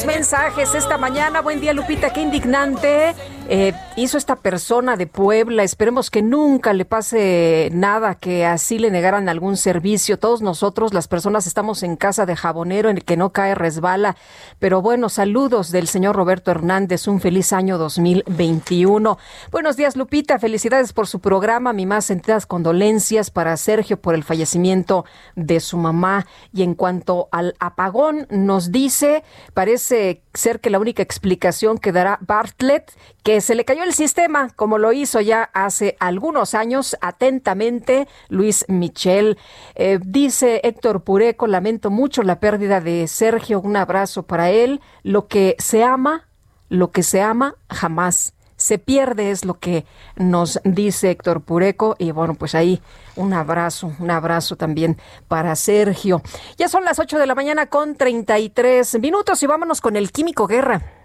Mensajes 0.04 0.74
esta 0.74 0.98
mañana. 0.98 1.40
Buen 1.40 1.60
día, 1.60 1.72
Lupita. 1.72 2.10
Qué 2.10 2.20
indignante 2.20 3.14
eh, 3.48 3.72
hizo 3.98 4.16
esta 4.16 4.36
persona 4.36 4.96
de 4.96 5.06
Puebla. 5.06 5.64
Esperemos 5.64 6.10
que 6.10 6.22
nunca 6.22 6.72
le 6.72 6.84
pase 6.84 7.68
nada, 7.72 8.14
que 8.14 8.46
así 8.46 8.78
le 8.78 8.90
negaran 8.90 9.28
algún 9.28 9.56
servicio. 9.56 10.18
Todos 10.18 10.40
nosotros, 10.40 10.94
las 10.94 11.08
personas, 11.08 11.46
estamos 11.46 11.82
en 11.82 11.96
casa 11.96 12.24
de 12.24 12.36
jabonero 12.36 12.90
en 12.90 12.98
el 12.98 13.04
que 13.04 13.16
no 13.16 13.32
cae 13.32 13.56
resbala. 13.56 14.16
Pero 14.60 14.82
bueno, 14.82 15.08
saludos 15.08 15.72
del 15.72 15.88
señor 15.88 16.14
Roberto 16.14 16.52
Hernández. 16.52 17.08
Un 17.08 17.20
feliz 17.20 17.52
año 17.52 17.76
2021. 17.76 19.18
Buenos 19.50 19.76
días, 19.76 19.96
Lupita. 19.96 20.38
Felicidades 20.38 20.92
por 20.92 21.08
su 21.08 21.18
programa. 21.18 21.72
Mi 21.72 21.84
más 21.84 22.04
sentidas 22.04 22.46
condolencias 22.46 23.30
para 23.30 23.56
Sergio 23.56 24.00
por 24.00 24.14
el 24.14 24.22
fallecimiento 24.22 25.04
de 25.34 25.58
su 25.58 25.76
mamá. 25.76 26.26
Y 26.52 26.62
en 26.62 26.74
cuanto 26.74 27.28
al 27.32 27.54
apagón, 27.58 28.28
nos 28.30 28.70
dice, 28.70 29.24
parece 29.54 30.22
ser 30.34 30.60
que 30.60 30.70
la 30.70 30.78
única 30.78 31.02
explicación 31.02 31.78
que 31.78 31.90
dará 31.90 32.18
Bartlett, 32.20 32.92
que 33.24 33.40
se 33.40 33.56
le 33.56 33.64
cayó 33.64 33.82
el 33.82 33.88
sistema, 33.93 34.51
como 34.55 34.78
lo 34.78 34.93
hizo 34.93 35.20
ya 35.20 35.51
hace 35.52 35.97
algunos 36.01 36.55
años, 36.55 36.97
atentamente 37.01 38.09
Luis 38.28 38.65
Michel. 38.69 39.39
Eh, 39.74 39.98
dice 40.02 40.60
Héctor 40.65 41.02
Pureco, 41.02 41.47
lamento 41.47 41.90
mucho 41.90 42.23
la 42.23 42.40
pérdida 42.40 42.81
de 42.81 43.06
Sergio, 43.09 43.60
un 43.60 43.77
abrazo 43.77 44.24
para 44.24 44.51
él. 44.51 44.81
Lo 45.02 45.27
que 45.27 45.56
se 45.59 45.82
ama, 45.85 46.28
lo 46.69 46.90
que 46.90 47.02
se 47.02 47.23
ama, 47.23 47.55
jamás 47.70 48.35
se 48.59 48.78
pierde, 48.78 49.31
es 49.31 49.44
lo 49.44 49.59
que 49.59 49.86
nos 50.16 50.60
dice 50.65 51.10
Héctor 51.10 51.43
Pureco. 51.43 51.94
Y 51.98 52.10
bueno, 52.10 52.35
pues 52.35 52.55
ahí 52.55 52.82
un 53.16 53.32
abrazo, 53.32 53.93
un 53.98 54.10
abrazo 54.10 54.56
también 54.56 54.98
para 55.28 55.56
Sergio. 55.56 56.20
Ya 56.56 56.69
son 56.69 56.85
las 56.85 56.98
8 56.98 57.19
de 57.19 57.27
la 57.27 57.35
mañana 57.35 57.66
con 57.66 57.94
33 57.94 59.01
minutos 59.01 59.43
y 59.43 59.47
vámonos 59.47 59.81
con 59.81 59.97
el 59.97 60.10
Químico 60.10 60.47
Guerra. 60.47 60.97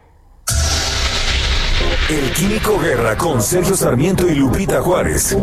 El 2.09 2.33
Químico 2.33 2.77
Guerra 2.79 3.17
con 3.17 3.41
Sergio 3.41 3.75
Sarmiento 3.75 4.27
y 4.27 4.35
Lupita 4.35 4.81
Juárez. 4.81 5.37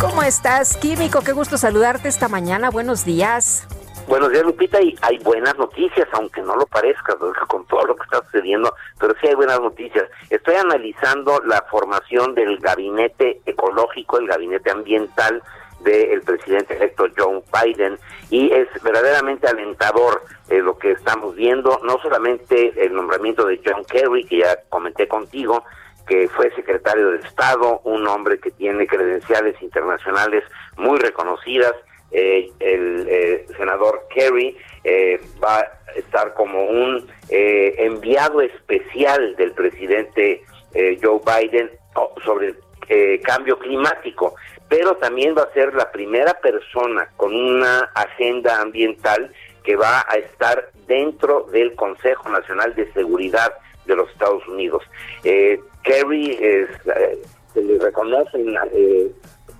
¿Cómo 0.00 0.20
estás, 0.24 0.76
Químico? 0.76 1.20
Qué 1.20 1.30
gusto 1.30 1.56
saludarte 1.56 2.08
esta 2.08 2.28
mañana. 2.28 2.70
Buenos 2.70 3.04
días. 3.04 3.68
Buenos 4.08 4.32
días, 4.32 4.42
Lupita, 4.42 4.82
y 4.82 4.96
hay 5.00 5.18
buenas 5.18 5.56
noticias, 5.56 6.08
aunque 6.12 6.42
no 6.42 6.56
lo 6.56 6.66
parezca, 6.66 7.14
con 7.46 7.64
todo 7.66 7.86
lo 7.86 7.94
que 7.94 8.02
está 8.02 8.20
sucediendo, 8.24 8.74
pero 8.98 9.14
sí 9.20 9.28
hay 9.28 9.34
buenas 9.36 9.60
noticias. 9.60 10.04
Estoy 10.28 10.56
analizando 10.56 11.40
la 11.46 11.64
formación 11.70 12.34
del 12.34 12.58
gabinete 12.58 13.40
ecológico, 13.46 14.18
el 14.18 14.26
gabinete 14.26 14.72
ambiental 14.72 15.40
del 15.82 16.22
presidente 16.22 16.76
electo 16.76 17.06
Joe 17.16 17.42
Biden 17.52 17.98
y 18.30 18.52
es 18.52 18.68
verdaderamente 18.82 19.46
alentador 19.46 20.22
eh, 20.48 20.58
lo 20.58 20.78
que 20.78 20.92
estamos 20.92 21.34
viendo, 21.34 21.80
no 21.84 21.98
solamente 22.00 22.72
el 22.76 22.94
nombramiento 22.94 23.46
de 23.46 23.60
John 23.64 23.84
Kerry, 23.84 24.24
que 24.24 24.38
ya 24.38 24.58
comenté 24.68 25.08
contigo, 25.08 25.64
que 26.06 26.28
fue 26.28 26.50
secretario 26.54 27.10
de 27.10 27.18
Estado, 27.18 27.80
un 27.84 28.06
hombre 28.06 28.38
que 28.38 28.50
tiene 28.50 28.86
credenciales 28.86 29.60
internacionales 29.62 30.44
muy 30.76 30.98
reconocidas, 30.98 31.74
eh, 32.14 32.50
el 32.60 33.06
eh, 33.08 33.46
senador 33.56 34.06
Kerry 34.14 34.54
eh, 34.84 35.18
va 35.42 35.60
a 35.60 35.72
estar 35.96 36.34
como 36.34 36.66
un 36.66 37.10
enviado 37.30 38.42
especial 38.42 39.34
del 39.36 39.52
presidente 39.52 40.42
Joe 41.02 41.20
Biden 41.24 41.70
oh, 41.94 42.14
sobre 42.22 42.54
el 42.88 43.20
cambio 43.22 43.58
climático, 43.58 44.34
pero 44.72 44.96
también 44.96 45.36
va 45.36 45.42
a 45.42 45.52
ser 45.52 45.74
la 45.74 45.92
primera 45.92 46.32
persona 46.40 47.06
con 47.18 47.36
una 47.36 47.90
agenda 47.94 48.58
ambiental 48.58 49.30
que 49.62 49.76
va 49.76 50.02
a 50.08 50.14
estar 50.14 50.70
dentro 50.86 51.46
del 51.52 51.74
Consejo 51.74 52.30
Nacional 52.30 52.74
de 52.74 52.90
Seguridad 52.94 53.52
de 53.84 53.96
los 53.96 54.08
Estados 54.08 54.48
Unidos. 54.48 54.82
Kerry 55.22 56.38
es, 56.40 56.70
se 57.52 57.62
le 57.62 57.78
reconocen 57.80 58.56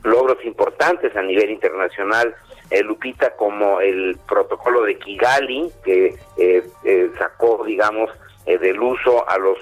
logros 0.02 0.42
importantes 0.46 1.14
a 1.14 1.20
nivel 1.20 1.50
internacional, 1.50 2.34
eh, 2.70 2.82
Lupita, 2.82 3.36
como 3.36 3.82
el 3.82 4.16
protocolo 4.26 4.80
de 4.84 4.98
Kigali, 4.98 5.70
que 5.84 6.14
eh, 6.38 6.62
eh, 6.84 7.10
sacó, 7.18 7.62
digamos, 7.66 8.10
del 8.44 8.80
uso 8.80 9.28
a 9.28 9.38
los 9.38 9.58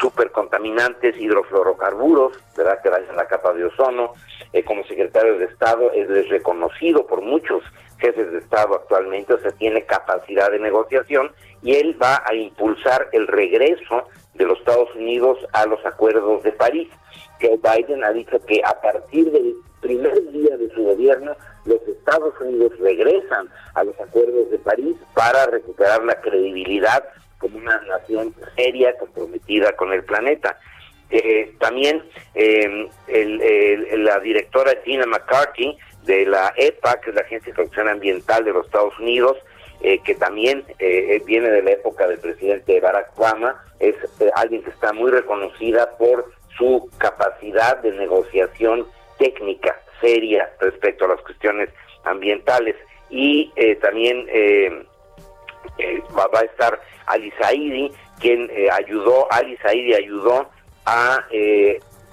supercontaminantes 0.00 1.16
hidrofluorocarburos, 1.18 2.32
¿verdad? 2.56 2.80
que 2.82 2.90
dañan 2.90 3.16
la 3.16 3.26
capa 3.26 3.52
de 3.52 3.66
ozono. 3.66 4.14
como 4.66 4.84
secretario 4.84 5.38
de 5.38 5.46
Estado 5.46 5.92
es 5.92 6.28
reconocido 6.28 7.06
por 7.06 7.20
muchos 7.20 7.62
jefes 8.02 8.32
de 8.32 8.38
Estado 8.38 8.74
actualmente, 8.74 9.32
o 9.32 9.38
sea, 9.38 9.52
tiene 9.52 9.84
capacidad 9.84 10.50
de 10.50 10.58
negociación 10.58 11.30
y 11.62 11.74
él 11.76 11.96
va 12.02 12.22
a 12.26 12.34
impulsar 12.34 13.08
el 13.12 13.28
regreso 13.28 14.08
de 14.34 14.44
los 14.44 14.58
Estados 14.58 14.94
Unidos 14.96 15.38
a 15.52 15.66
los 15.66 15.84
acuerdos 15.86 16.42
de 16.42 16.52
París. 16.52 16.88
Joe 17.40 17.58
Biden 17.58 18.02
ha 18.04 18.12
dicho 18.12 18.38
que 18.46 18.60
a 18.64 18.80
partir 18.80 19.30
del 19.30 19.54
primer 19.80 20.30
día 20.32 20.56
de 20.56 20.68
su 20.74 20.82
gobierno, 20.82 21.36
los 21.64 21.80
Estados 21.82 22.34
Unidos 22.40 22.72
regresan 22.80 23.48
a 23.74 23.84
los 23.84 23.98
acuerdos 24.00 24.50
de 24.50 24.58
París 24.58 24.96
para 25.14 25.46
recuperar 25.46 26.02
la 26.04 26.20
credibilidad 26.20 27.04
como 27.42 27.58
una 27.58 27.78
nación 27.82 28.32
seria, 28.56 28.96
comprometida 28.96 29.72
con 29.72 29.92
el 29.92 30.04
planeta. 30.04 30.58
Eh, 31.10 31.52
también 31.58 32.02
eh, 32.34 32.88
la 33.98 34.18
directora 34.20 34.72
Gina 34.84 35.04
McCarthy 35.04 35.76
de 36.04 36.24
la 36.24 36.54
EPA, 36.56 37.00
que 37.00 37.10
es 37.10 37.16
la 37.16 37.22
Agencia 37.22 37.50
de 37.50 37.56
Protección 37.56 37.88
Ambiental 37.88 38.44
de 38.44 38.52
los 38.52 38.66
Estados 38.66 38.98
Unidos, 38.98 39.36
eh, 39.82 39.98
que 40.04 40.14
también 40.14 40.64
viene 41.26 41.50
de 41.50 41.62
la 41.62 41.72
época 41.72 42.06
del 42.06 42.18
presidente 42.18 42.80
Barack 42.80 43.18
Obama, 43.18 43.62
es 43.80 43.96
alguien 44.36 44.62
que 44.62 44.70
está 44.70 44.92
muy 44.92 45.10
reconocida 45.10 45.98
por 45.98 46.32
su 46.56 46.88
capacidad 46.98 47.78
de 47.82 47.90
negociación 47.92 48.86
técnica 49.18 49.76
seria 50.00 50.50
respecto 50.60 51.04
a 51.04 51.08
las 51.08 51.20
cuestiones 51.22 51.68
ambientales 52.04 52.76
y 53.10 53.52
eh, 53.56 53.76
también 53.76 54.26
eh, 55.78 55.98
eh, 55.98 56.02
va, 56.16 56.28
a 56.38 56.44
estar 56.44 56.80
Ali 57.06 57.30
Saidi 57.32 57.92
quien 58.20 58.50
ayudó 58.72 59.26
Ali 59.32 59.56
Saidi 59.58 59.94
ayudó 59.94 60.48
a 60.86 61.24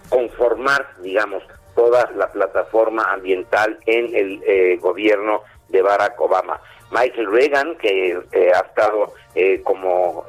conformar 0.09 0.87
digamos 1.01 1.43
toda 1.75 2.09
la 2.15 2.31
plataforma 2.31 3.03
ambiental 3.11 3.77
en 3.85 4.15
el 4.15 4.79
gobierno 4.79 5.43
de 5.69 5.81
Barack 5.81 6.19
Obama. 6.19 6.59
Michael 6.91 7.31
Reagan, 7.31 7.75
que 7.75 8.17
ha 8.55 8.59
estado 8.59 9.13
como, 9.63 10.25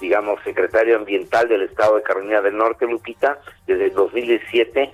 digamos, 0.00 0.40
secretario 0.44 0.96
ambiental 0.96 1.48
del 1.48 1.62
estado 1.62 1.96
de 1.96 2.02
Carolina 2.02 2.40
del 2.40 2.56
Norte, 2.56 2.86
Lupita, 2.86 3.40
desde 3.66 3.86
el 3.86 3.94
2017, 3.94 4.92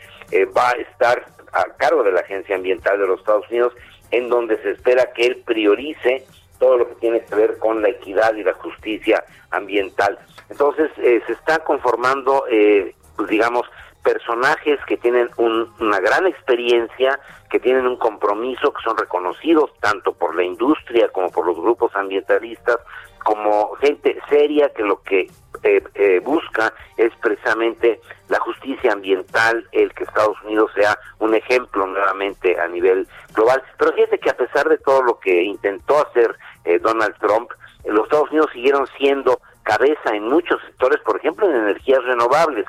va 0.57 0.71
a 0.71 0.81
estar 0.81 1.27
a 1.53 1.65
cargo 1.77 2.03
de 2.03 2.13
la 2.13 2.21
Agencia 2.21 2.57
Ambiental 2.57 2.99
de 2.99 3.07
los 3.07 3.21
Estados 3.21 3.49
Unidos, 3.51 3.75
en 4.11 4.29
donde 4.29 4.61
se 4.63 4.71
espera 4.71 5.13
que 5.13 5.27
él 5.27 5.43
priorice 5.45 6.25
todo 6.63 6.79
lo 6.79 6.89
que 6.89 6.95
tiene 6.95 7.25
que 7.25 7.35
ver 7.35 7.59
con 7.59 7.83
la 7.83 7.89
equidad 7.89 8.37
y 8.37 8.45
la 8.45 8.55
justicia 8.55 9.25
ambiental. 9.51 10.17
Entonces, 10.49 10.93
eh, 10.99 11.21
se 11.27 11.33
está 11.33 11.59
conformando, 11.59 12.45
eh, 12.49 12.95
pues, 13.17 13.29
digamos, 13.29 13.67
personajes 14.05 14.79
que 14.87 14.97
tienen 14.97 15.29
una 15.37 15.99
gran 15.99 16.29
experiencia, 16.29 17.19
que 17.51 17.59
tienen 17.59 17.89
un 17.89 17.97
compromiso, 17.97 18.73
que 18.73 18.83
son 18.85 18.97
reconocidos 18.97 19.73
tanto 19.81 20.13
por 20.13 20.37
la 20.37 20.45
industria 20.45 21.09
como 21.09 21.33
por 21.33 21.47
los 21.47 21.57
grupos 21.57 21.97
ambientalistas, 21.97 22.79
como 23.25 23.75
gente 23.77 24.19
seria 24.29 24.69
que 24.71 24.83
lo 24.83 25.03
que 25.03 25.31
eh, 25.63 25.83
eh, 25.95 26.21
busca 26.25 26.73
es 26.97 27.13
precisamente 27.21 28.01
la 28.29 28.41
justicia 28.41 28.93
ambiental, 28.93 29.67
el 29.73 29.93
que 29.95 30.05
Estados 30.05 30.37
Unidos 30.45 30.71
sea 30.75 30.99
un 31.21 31.35
ejemplo 31.35 31.87
nuevamente 31.87 32.59
a 32.59 32.67
nivel 32.67 33.07
global. 33.33 33.63
Pero 33.79 33.93
fíjate 33.93 34.19
que 34.19 34.31
a 34.31 34.37
pesar 34.37 34.69
de 34.69 34.79
todo 34.79 35.03
lo 35.03 35.19
que 35.21 35.43
intentó 35.43 36.07
hacer 36.07 36.37
eh, 36.65 36.79
Donald 36.81 37.17
Trump, 37.21 37.51
los 37.85 38.05
Estados 38.05 38.31
Unidos 38.31 38.51
siguieron 38.53 38.87
siendo 38.99 39.41
cabeza 39.63 40.15
en 40.15 40.29
muchos 40.29 40.61
sectores, 40.63 41.01
por 41.03 41.17
ejemplo 41.19 41.49
en 41.49 41.57
energías 41.57 42.03
renovables. 42.05 42.67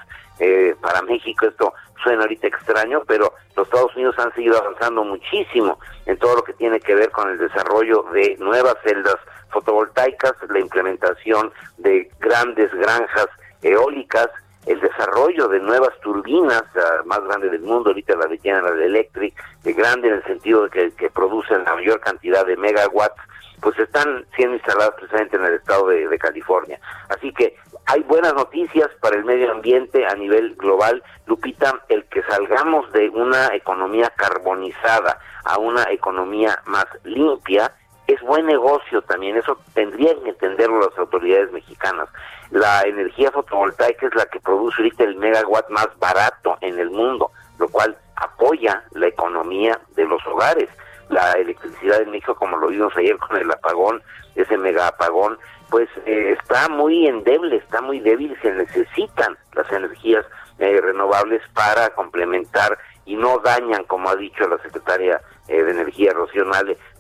para 0.82 1.02
México 1.04 1.46
esto 1.46 1.74
suena 2.04 2.24
ahorita 2.24 2.48
extraño, 2.48 3.02
pero 3.08 3.34
los 3.56 3.68
Estados 3.68 3.96
Unidos 3.96 4.16
han 4.20 4.34
seguido 4.34 4.58
avanzando 4.58 5.04
muchísimo 5.04 5.80
en 6.06 6.18
todo 6.18 6.38
lo 6.38 6.44
que 6.44 6.54
tiene 6.54 6.80
que 6.80 6.96
ver 6.96 7.12
con 7.12 7.30
el 7.30 7.38
desarrollo 7.38 8.04
de 8.14 8.36
nuevas 8.40 8.76
celdas 8.84 9.18
fotovoltaicas, 9.50 10.34
la 10.50 10.60
implementación 10.60 11.52
de 11.78 12.10
grandes 12.20 12.74
granjas 12.74 13.28
eólicas, 13.62 14.30
el 14.66 14.80
desarrollo 14.80 15.48
de 15.48 15.60
nuevas 15.60 15.92
turbinas, 16.02 16.64
más 17.06 17.24
grande 17.24 17.50
del 17.50 17.62
mundo, 17.62 17.90
ahorita 17.90 18.16
la 18.16 18.28
de 18.28 18.38
General 18.38 18.82
Electric, 18.82 19.34
de 19.64 19.74
grande 19.74 20.08
en 20.08 20.16
el 20.16 20.24
sentido 20.24 20.68
de 20.68 20.92
que, 20.92 21.10
producen 21.10 21.64
la 21.64 21.76
mayor 21.76 22.00
cantidad 22.00 22.46
de 22.46 22.56
megawatts, 22.58 23.22
pues 23.62 23.78
están 23.80 24.26
siendo 24.36 24.56
instaladas 24.56 24.92
precisamente 24.96 25.38
en 25.38 25.46
el 25.46 25.54
estado 25.56 25.88
de, 25.88 26.18
California. 26.18 26.80
Así 27.10 27.32
que 27.34 27.56
hay 27.86 28.02
buenas 28.04 28.34
noticias 28.34 28.90
para 29.02 29.18
el 29.18 29.26
medio 29.26 29.52
ambiente 29.52 30.06
a 30.06 30.16
nivel 30.16 30.56
global. 30.56 31.04
Lupita, 31.26 31.74
el 31.90 32.06
que 32.06 32.24
salgamos 32.24 32.92
de 32.94 33.10
una 33.10 33.54
economía 33.54 34.10
carbonizada 34.16 35.20
a 35.44 35.58
una 35.58 35.84
economía 35.92 36.62
más 36.66 36.86
limpia, 37.04 37.74
es 38.08 38.22
buen 38.22 38.46
negocio 38.46 39.02
también, 39.04 39.38
eso 39.38 39.58
tendrían 39.74 40.22
que 40.24 40.32
entenderlo 40.32 40.80
las 40.80 40.98
autoridades 40.98 41.52
mexicanas. 41.52 42.10
La 42.52 42.82
energía 42.82 43.32
fotovoltaica 43.32 44.08
es 44.08 44.16
la 44.16 44.26
que 44.26 44.40
produce 44.40 44.82
ahorita 44.82 45.04
el 45.04 45.16
megawatt 45.16 45.70
más 45.70 45.88
barato 46.00 46.58
en 46.62 46.80
el 46.80 46.90
mundo, 46.90 47.32
lo 47.60 47.68
cual 47.70 47.98
apoya 48.16 48.84
la 48.92 49.08
economía 49.08 49.80
de 49.96 50.06
los 50.06 50.26
hogares. 50.28 50.70
La 51.10 51.32
electricidad 51.34 52.02
en 52.02 52.12
México, 52.12 52.36
como 52.36 52.58
lo 52.58 52.68
vimos 52.68 52.96
ayer 52.98 53.18
con 53.18 53.38
el 53.38 53.50
apagón, 53.52 54.02
ese 54.36 54.58
mega 54.58 54.88
apagón, 54.88 55.38
pues 55.74 55.90
eh, 56.06 56.38
está 56.40 56.70
muy 56.70 57.08
endeble, 57.08 57.56
está 57.56 57.82
muy 57.82 58.00
débil, 58.00 58.38
se 58.44 58.52
necesitan 58.52 59.36
las 59.56 59.72
energías 59.72 60.24
eh, 60.60 60.80
renovables 60.80 61.41
para 61.56 61.90
complementar 61.95 62.78
y 63.06 63.16
no 63.16 63.40
dañan, 63.40 63.84
como 63.86 64.08
ha 64.08 64.16
dicho 64.16 64.48
la 64.48 64.60
secretaria 64.60 65.20
eh, 65.48 65.64
de 65.64 65.72
Energía 65.72 66.14
Rocío 66.14 66.45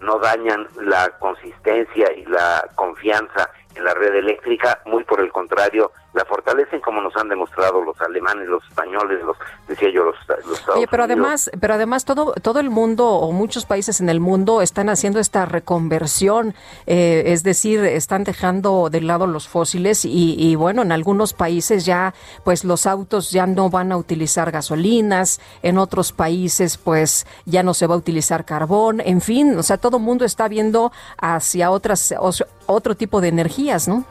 no 0.01 0.17
dañan 0.17 0.67
la 0.81 1.07
consistencia 1.19 2.11
y 2.13 2.25
la 2.25 2.67
confianza 2.73 3.47
en 3.75 3.83
la 3.83 3.93
red 3.93 4.15
eléctrica, 4.15 4.81
muy 4.87 5.03
por 5.03 5.19
el 5.19 5.31
contrario, 5.31 5.91
la 6.13 6.25
fortalecen 6.25 6.79
como 6.81 7.01
nos 7.01 7.15
han 7.17 7.27
demostrado 7.29 7.81
los 7.83 7.99
alemanes, 8.01 8.47
los 8.47 8.63
españoles, 8.65 9.23
los 9.23 9.35
decía 9.67 9.89
yo 9.91 10.03
los, 10.03 10.15
los 10.45 10.59
Estados 10.59 10.77
Oye, 10.77 10.87
pero 10.89 11.03
Unidos. 11.05 11.21
además, 11.21 11.51
pero 11.59 11.73
además 11.73 12.05
todo 12.05 12.33
todo 12.33 12.59
el 12.59 12.69
mundo 12.69 13.07
o 13.09 13.31
muchos 13.31 13.65
países 13.65 13.99
en 13.99 14.09
el 14.09 14.19
mundo 14.19 14.61
están 14.61 14.89
haciendo 14.89 15.19
esta 15.19 15.45
reconversión, 15.45 16.53
eh, 16.85 17.23
es 17.27 17.43
decir, 17.43 17.83
están 17.83 18.23
dejando 18.23 18.89
de 18.89 19.01
lado 19.01 19.27
los 19.27 19.47
fósiles 19.47 20.05
y, 20.05 20.35
y 20.37 20.55
bueno, 20.55 20.83
en 20.83 20.91
algunos 20.91 21.33
países 21.33 21.85
ya 21.85 22.13
pues 22.43 22.63
los 22.63 22.85
autos 22.85 23.31
ya 23.31 23.47
no 23.47 23.69
van 23.69 23.91
a 23.91 23.97
utilizar 23.97 24.51
gasolinas, 24.51 25.41
en 25.63 25.77
otros 25.77 26.11
países 26.11 26.77
pues 26.77 27.25
ya 27.45 27.63
no 27.63 27.73
se 27.73 27.87
va 27.87 27.95
a 27.95 27.97
utilizar 27.97 28.45
carbón, 28.45 29.01
en 29.01 29.21
fin, 29.21 29.57
o 29.57 29.63
sea, 29.63 29.77
todo 29.77 29.97
el 29.97 30.03
mundo 30.03 30.25
está 30.25 30.47
viendo 30.47 30.91
hacia 31.17 31.71
otras 31.71 32.13
otro 32.65 32.95
tipo 32.95 33.19
de 33.21 33.29
energías, 33.29 33.87
¿no? 33.87 34.05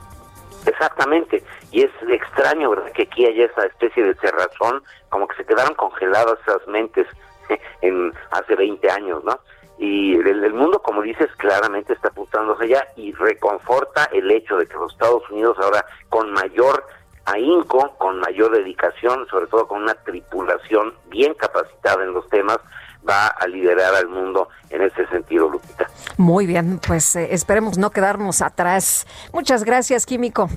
Exactamente, 0.67 1.43
y 1.71 1.83
es 1.83 1.91
extraño, 2.09 2.71
¿verdad? 2.71 2.93
Que 2.93 3.03
aquí 3.03 3.27
haya 3.27 3.47
esa 3.47 3.67
especie 3.67 4.05
de 4.05 4.15
cerrazón, 4.17 4.83
como 5.09 5.27
que 5.27 5.37
se 5.37 5.45
quedaron 5.45 5.75
congeladas 5.75 6.39
esas 6.47 6.67
mentes 6.69 7.07
en 7.83 8.13
hace 8.31 8.55
20 8.55 8.91
años, 8.91 9.25
¿no? 9.25 9.39
Y 9.79 10.15
el, 10.15 10.45
el 10.45 10.55
mundo, 10.55 10.81
como 10.81 11.03
dices, 11.03 11.29
claramente 11.39 11.95
está 11.95 12.09
apuntándose 12.09 12.65
allá 12.65 12.87
y 12.97 13.13
reconforta 13.13 14.05
el 14.13 14.31
hecho 14.31 14.57
de 14.57 14.67
que 14.67 14.75
los 14.75 14.93
Estados 14.93 15.29
Unidos 15.31 15.57
ahora 15.61 15.85
con 16.09 16.31
mayor 16.31 16.85
ahínco, 17.25 17.95
con 17.99 18.21
mayor 18.21 18.53
dedicación, 18.53 19.27
sobre 19.29 19.47
todo 19.47 19.67
con 19.67 19.83
una 19.83 19.95
tripulación 19.95 20.95
bien 21.09 21.35
capacitada 21.35 22.03
en 22.05 22.13
los 22.13 22.29
temas, 22.29 22.59
va 23.09 23.27
a 23.27 23.47
liderar 23.47 23.95
al 23.95 24.09
mundo 24.09 24.49
en 24.71 24.83
ese 24.83 25.07
sentido, 25.09 25.49
Lupita. 25.49 25.87
Muy 26.17 26.47
bien, 26.47 26.81
pues 26.87 27.17
eh, 27.17 27.29
esperemos 27.33 27.79
no 27.79 27.91
quedarnos 27.91 28.43
atrás. 28.43 29.07
Muchas 29.33 29.65
gracias, 29.65 30.07
Químico. 30.07 30.49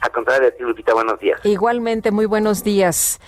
Al 0.00 0.10
contrario 0.10 0.46
de 0.46 0.52
ti, 0.52 0.62
Lupita, 0.64 0.94
buenos 0.94 1.18
días. 1.20 1.40
Igualmente, 1.44 2.10
muy 2.10 2.26
buenos 2.26 2.64
días. 2.64 3.20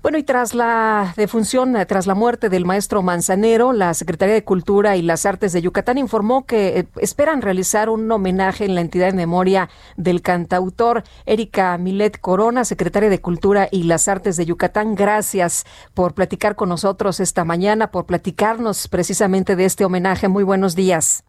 Bueno, 0.00 0.16
y 0.16 0.22
tras 0.22 0.54
la 0.54 1.12
defunción, 1.16 1.76
tras 1.88 2.06
la 2.06 2.14
muerte 2.14 2.48
del 2.48 2.64
maestro 2.64 3.02
Manzanero, 3.02 3.72
la 3.72 3.94
Secretaría 3.94 4.34
de 4.34 4.44
Cultura 4.44 4.96
y 4.96 5.02
las 5.02 5.26
Artes 5.26 5.52
de 5.52 5.60
Yucatán 5.60 5.98
informó 5.98 6.46
que 6.46 6.78
eh, 6.78 6.86
esperan 7.00 7.42
realizar 7.42 7.90
un 7.90 8.10
homenaje 8.10 8.64
en 8.64 8.76
la 8.76 8.80
entidad 8.80 9.08
en 9.08 9.16
memoria 9.16 9.68
del 9.96 10.22
cantautor 10.22 11.02
Erika 11.26 11.76
Milet 11.78 12.20
Corona, 12.20 12.64
secretaria 12.64 13.10
de 13.10 13.20
Cultura 13.20 13.66
y 13.72 13.82
las 13.82 14.06
Artes 14.06 14.36
de 14.36 14.46
Yucatán. 14.46 14.94
Gracias 14.94 15.64
por 15.94 16.14
platicar 16.14 16.54
con 16.54 16.68
nosotros 16.68 17.18
esta 17.18 17.44
mañana, 17.44 17.90
por 17.90 18.06
platicarnos 18.06 18.86
precisamente 18.86 19.56
de 19.56 19.64
este 19.64 19.84
homenaje. 19.84 20.28
Muy 20.28 20.44
buenos 20.44 20.76
días. 20.76 21.24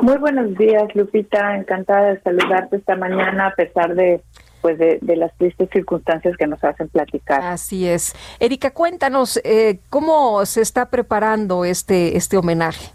Muy 0.00 0.16
buenos 0.16 0.56
días, 0.56 0.84
Lupita. 0.94 1.54
Encantada 1.54 2.14
de 2.14 2.20
saludarte 2.22 2.76
esta 2.76 2.96
mañana 2.96 3.48
a 3.48 3.54
pesar 3.54 3.94
de 3.94 4.22
pues 4.64 4.78
de, 4.78 4.98
de 5.02 5.16
las 5.16 5.30
tristes 5.36 5.68
circunstancias 5.70 6.38
que 6.38 6.46
nos 6.46 6.64
hacen 6.64 6.88
platicar. 6.88 7.42
Así 7.42 7.86
es. 7.86 8.14
Erika, 8.40 8.70
cuéntanos 8.70 9.38
eh, 9.44 9.80
cómo 9.90 10.46
se 10.46 10.62
está 10.62 10.88
preparando 10.88 11.66
este 11.66 12.16
este 12.16 12.38
homenaje. 12.38 12.90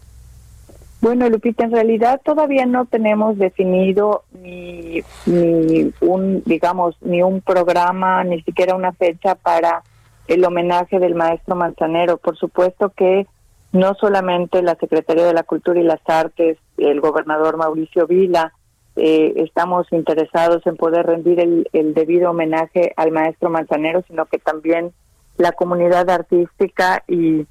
Bueno, 1.00 1.30
Lupita, 1.30 1.66
en 1.66 1.72
realidad 1.72 2.22
todavía 2.26 2.66
no 2.66 2.88
tenemos 2.88 3.38
definido 3.38 4.24
ni, 4.42 5.04
ni 5.28 5.94
un, 6.02 6.42
digamos, 6.44 6.96
ni 7.02 7.22
un 7.22 7.40
programa, 7.40 8.24
ni 8.24 8.42
siquiera 8.42 8.74
una 8.74 8.92
fecha 8.94 9.36
para 9.36 9.84
el 10.28 10.44
homenaje 10.44 10.98
del 10.98 11.14
maestro 11.14 11.56
Manzanero. 11.56 12.18
Por 12.18 12.36
supuesto 12.36 12.90
que 12.90 13.28
no 13.74 13.94
solamente 13.94 14.64
la 14.64 14.74
Secretaría 14.74 15.26
de 15.26 15.36
la 15.36 15.44
Cultura 15.44 15.80
y 15.80 15.84
las 15.84 16.02
Artes, 16.08 16.58
el 16.78 17.00
gobernador 17.00 17.58
Mauricio 17.58 18.08
Vila, 18.08 18.54
eh, 19.00 19.34
estamos 19.38 19.88
interesados 19.92 20.66
en 20.68 20.76
poder 20.76 21.06
rendir 21.06 21.40
el, 21.40 21.70
el 21.74 21.94
debido 21.94 22.32
homenaje 22.32 22.94
al 22.98 23.12
maestro 23.12 23.50
Manzanero, 23.50 24.04
sino 24.08 24.26
que 24.26 24.40
también 24.40 24.92
la 25.38 25.54
comunidad 25.54 26.10
artística 26.10 27.04
y, 27.08 27.46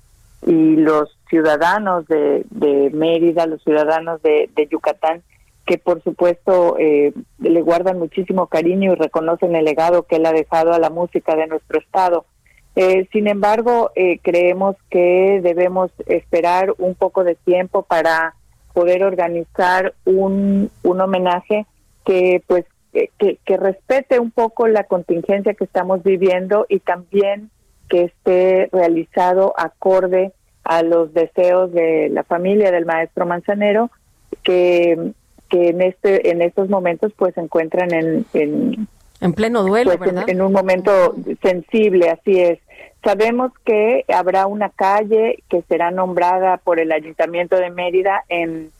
y 0.46 0.76
los 0.76 1.16
ciudadanos 1.30 2.06
de, 2.06 2.44
Mérida, 2.92 3.46
los 3.46 3.62
ciudadanos 3.62 4.22
de, 4.22 4.50
de 4.54 4.66
Yucatán, 4.66 5.22
que 5.66 5.78
por 5.78 6.02
supuesto 6.02 6.76
eh, 6.78 7.12
le 7.38 7.62
guardan 7.62 7.98
muchísimo 7.98 8.46
cariño 8.46 8.92
y 8.92 8.96
reconocen 8.96 9.54
el 9.56 9.64
legado 9.64 10.04
que 10.04 10.16
él 10.16 10.26
ha 10.26 10.32
dejado 10.32 10.72
a 10.72 10.78
la 10.78 10.90
música 10.90 11.34
de 11.34 11.46
nuestro 11.46 11.78
estado. 11.78 12.24
Eh, 12.76 13.08
sin 13.12 13.26
embargo, 13.26 13.90
eh, 13.96 14.18
creemos 14.22 14.76
que 14.90 15.40
debemos 15.42 15.90
esperar 16.06 16.74
un 16.78 16.94
poco 16.94 17.24
de 17.24 17.34
tiempo 17.34 17.82
para 17.82 18.34
poder 18.78 19.02
organizar 19.02 19.92
un, 20.04 20.70
un 20.84 21.00
homenaje 21.00 21.66
que 22.04 22.44
pues 22.46 22.64
que, 22.92 23.40
que, 23.44 23.56
respete 23.56 24.20
un 24.20 24.30
poco 24.30 24.68
la 24.68 24.84
contingencia 24.84 25.54
que 25.54 25.64
estamos 25.64 26.04
viviendo 26.04 26.64
y 26.68 26.78
también 26.78 27.50
que 27.88 28.04
esté 28.04 28.68
realizado 28.70 29.52
acorde 29.56 30.30
a 30.62 30.84
los 30.84 31.12
deseos 31.12 31.72
de 31.72 32.08
la 32.10 32.22
familia 32.22 32.70
del 32.70 32.86
maestro 32.86 33.26
Manzanero 33.26 33.90
que, 34.44 35.10
que 35.48 35.70
en 35.70 35.82
este 35.82 36.30
en 36.30 36.40
estos 36.40 36.68
momentos 36.68 37.12
pues 37.16 37.34
se 37.34 37.40
encuentran 37.40 37.92
en, 37.92 38.26
en 38.32 38.86
En 39.20 39.32
pleno 39.32 39.64
duelo, 39.64 39.98
pues, 39.98 40.14
en 40.28 40.40
un 40.40 40.52
momento 40.52 41.16
sensible, 41.42 42.10
así 42.10 42.38
es. 42.38 42.60
Sabemos 43.04 43.52
que 43.64 44.04
habrá 44.12 44.46
una 44.46 44.70
calle 44.70 45.42
que 45.48 45.62
será 45.62 45.90
nombrada 45.90 46.56
por 46.58 46.80
el 46.80 46.92
Ayuntamiento 46.92 47.56
de 47.56 47.70
Mérida 47.70 48.24
en, 48.28 48.70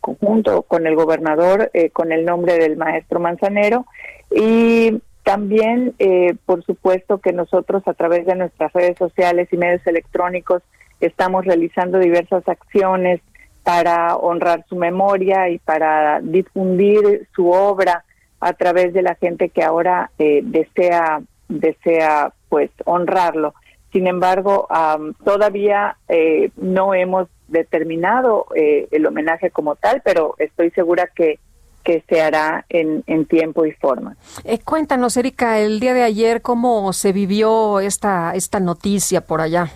conjunto 0.00 0.62
con 0.62 0.86
el 0.86 0.94
gobernador, 0.94 1.70
eh, 1.74 1.90
con 1.90 2.12
el 2.12 2.24
nombre 2.24 2.58
del 2.58 2.76
maestro 2.76 3.20
Manzanero. 3.20 3.86
Y 4.30 5.02
también, 5.24 5.94
eh, 5.98 6.34
por 6.46 6.64
supuesto, 6.64 7.18
que 7.18 7.32
nosotros 7.32 7.82
a 7.86 7.94
través 7.94 8.24
de 8.26 8.36
nuestras 8.36 8.72
redes 8.72 8.96
sociales 8.96 9.48
y 9.52 9.56
medios 9.56 9.86
electrónicos 9.86 10.62
estamos 11.00 11.44
realizando 11.44 11.98
diversas 11.98 12.48
acciones 12.48 13.20
para 13.64 14.16
honrar 14.16 14.64
su 14.68 14.76
memoria 14.76 15.50
y 15.50 15.58
para 15.58 16.20
difundir 16.20 17.26
su 17.34 17.50
obra 17.50 18.04
a 18.38 18.52
través 18.52 18.94
de 18.94 19.02
la 19.02 19.16
gente 19.16 19.48
que 19.48 19.64
ahora 19.64 20.10
eh, 20.18 20.40
desea 20.44 21.20
desea 21.48 22.32
pues 22.48 22.70
honrarlo. 22.84 23.54
Sin 23.92 24.06
embargo, 24.06 24.68
um, 24.70 25.14
todavía 25.24 25.96
eh, 26.08 26.50
no 26.56 26.94
hemos 26.94 27.28
determinado 27.48 28.46
eh, 28.54 28.88
el 28.90 29.06
homenaje 29.06 29.50
como 29.50 29.76
tal, 29.76 30.02
pero 30.04 30.34
estoy 30.38 30.70
segura 30.70 31.08
que 31.14 31.38
que 31.86 32.02
se 32.08 32.20
hará 32.20 32.66
en, 32.68 33.04
en 33.06 33.26
tiempo 33.26 33.64
y 33.64 33.70
forma. 33.70 34.16
Eh, 34.42 34.58
cuéntanos, 34.58 35.16
Erika, 35.16 35.60
el 35.60 35.78
día 35.78 35.94
de 35.94 36.02
ayer, 36.02 36.42
¿cómo 36.42 36.92
se 36.92 37.12
vivió 37.12 37.78
esta, 37.78 38.34
esta 38.34 38.58
noticia 38.58 39.20
por 39.20 39.40
allá? 39.40 39.68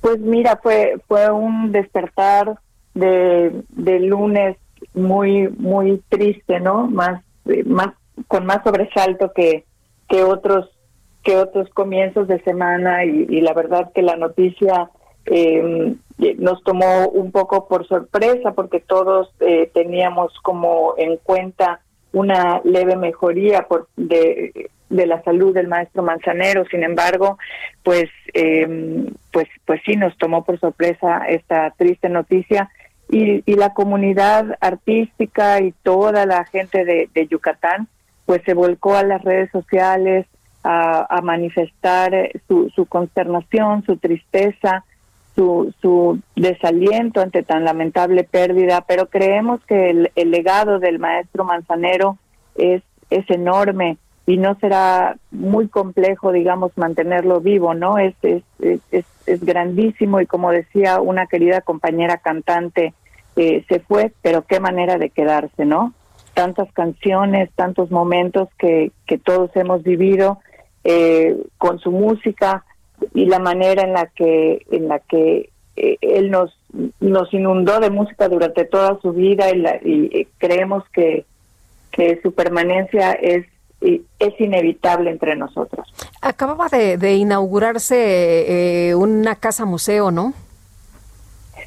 Pues 0.00 0.18
mira, 0.18 0.58
fue 0.60 0.96
fue 1.06 1.30
un 1.30 1.70
despertar 1.70 2.58
de, 2.94 3.62
de 3.68 4.00
lunes 4.00 4.56
muy 4.92 5.46
muy 5.56 6.02
triste, 6.08 6.58
¿no? 6.58 6.88
Más 6.88 7.22
más 7.64 7.94
con 8.26 8.44
más 8.44 8.64
sobresalto 8.64 9.32
que 9.32 9.64
que 10.08 10.24
otros 10.24 10.68
que 11.22 11.36
otros 11.36 11.68
comienzos 11.70 12.28
de 12.28 12.40
semana 12.42 13.04
y, 13.04 13.26
y 13.28 13.40
la 13.40 13.54
verdad 13.54 13.92
que 13.94 14.02
la 14.02 14.16
noticia 14.16 14.90
eh, 15.26 15.94
nos 16.38 16.62
tomó 16.64 17.08
un 17.08 17.30
poco 17.30 17.68
por 17.68 17.86
sorpresa 17.86 18.52
porque 18.52 18.80
todos 18.80 19.32
eh, 19.40 19.70
teníamos 19.72 20.32
como 20.42 20.94
en 20.98 21.16
cuenta 21.18 21.80
una 22.12 22.60
leve 22.64 22.96
mejoría 22.96 23.66
por 23.68 23.88
de, 23.96 24.70
de 24.88 25.06
la 25.06 25.22
salud 25.22 25.54
del 25.54 25.68
maestro 25.68 26.02
Manzanero. 26.02 26.64
Sin 26.66 26.82
embargo 26.82 27.38
pues 27.82 28.08
eh, 28.34 29.06
pues 29.32 29.48
pues 29.64 29.80
sí 29.86 29.96
nos 29.96 30.16
tomó 30.18 30.44
por 30.44 30.58
sorpresa 30.58 31.24
esta 31.28 31.70
triste 31.76 32.08
noticia. 32.08 32.70
Y, 33.10 33.42
y 33.44 33.56
la 33.56 33.74
comunidad 33.74 34.56
artística 34.60 35.60
y 35.60 35.72
toda 35.82 36.24
la 36.24 36.44
gente 36.46 36.84
de, 36.84 37.10
de 37.12 37.26
Yucatán 37.26 37.86
pues 38.24 38.40
se 38.46 38.54
volcó 38.54 38.94
a 38.96 39.02
las 39.02 39.22
redes 39.22 39.50
sociales 39.50 40.26
a, 40.64 41.20
manifestar 41.22 42.30
su, 42.46 42.70
su 42.70 42.86
consternación 42.86 43.84
su 43.84 43.96
tristeza 43.96 44.84
su, 45.34 46.20
desaliento 46.36 47.20
ante 47.20 47.42
tan 47.42 47.64
lamentable 47.64 48.24
pérdida, 48.24 48.84
pero 48.86 49.06
creemos 49.06 49.60
que 49.64 49.90
el, 49.90 50.12
el 50.14 50.30
legado 50.30 50.78
del 50.78 50.98
maestro 50.98 51.44
Manzanero 51.44 52.18
es, 52.54 52.82
es 53.10 53.28
enorme 53.30 53.96
y 54.26 54.36
no 54.36 54.54
será 54.60 55.16
muy 55.30 55.68
complejo, 55.68 56.32
digamos, 56.32 56.72
mantenerlo 56.76 57.40
vivo, 57.40 57.74
¿no? 57.74 57.98
Es, 57.98 58.14
es, 58.22 58.42
es, 58.60 59.04
es 59.26 59.44
grandísimo 59.44 60.20
y 60.20 60.26
como 60.26 60.50
decía 60.50 61.00
una 61.00 61.26
querida 61.26 61.60
compañera 61.60 62.18
cantante, 62.18 62.94
eh, 63.34 63.64
se 63.68 63.80
fue, 63.80 64.12
pero 64.22 64.42
qué 64.42 64.60
manera 64.60 64.98
de 64.98 65.10
quedarse, 65.10 65.64
¿no? 65.64 65.92
Tantas 66.34 66.70
canciones, 66.72 67.50
tantos 67.56 67.90
momentos 67.90 68.48
que, 68.58 68.92
que 69.06 69.18
todos 69.18 69.50
hemos 69.56 69.82
vivido 69.82 70.38
eh, 70.84 71.36
con 71.58 71.78
su 71.78 71.90
música, 71.90 72.64
y 73.14 73.26
la 73.26 73.38
manera 73.38 73.82
en 73.82 73.92
la 73.92 74.06
que 74.06 74.64
en 74.70 74.88
la 74.88 74.98
que 75.00 75.50
eh, 75.76 75.96
él 76.00 76.30
nos 76.30 76.56
nos 77.00 77.32
inundó 77.32 77.80
de 77.80 77.90
música 77.90 78.28
durante 78.28 78.64
toda 78.64 78.98
su 79.00 79.12
vida 79.12 79.50
y, 79.50 79.58
la, 79.58 79.76
y 79.82 80.10
eh, 80.12 80.28
creemos 80.38 80.84
que 80.92 81.24
que 81.90 82.20
su 82.22 82.32
permanencia 82.32 83.12
es 83.12 83.46
es 84.20 84.40
inevitable 84.40 85.10
entre 85.10 85.34
nosotros. 85.34 85.92
Acababa 86.20 86.68
de, 86.68 87.14
inaugurarse 87.14 88.90
eh, 88.90 88.94
una 88.94 89.34
casa 89.34 89.64
museo, 89.64 90.12
¿no? 90.12 90.34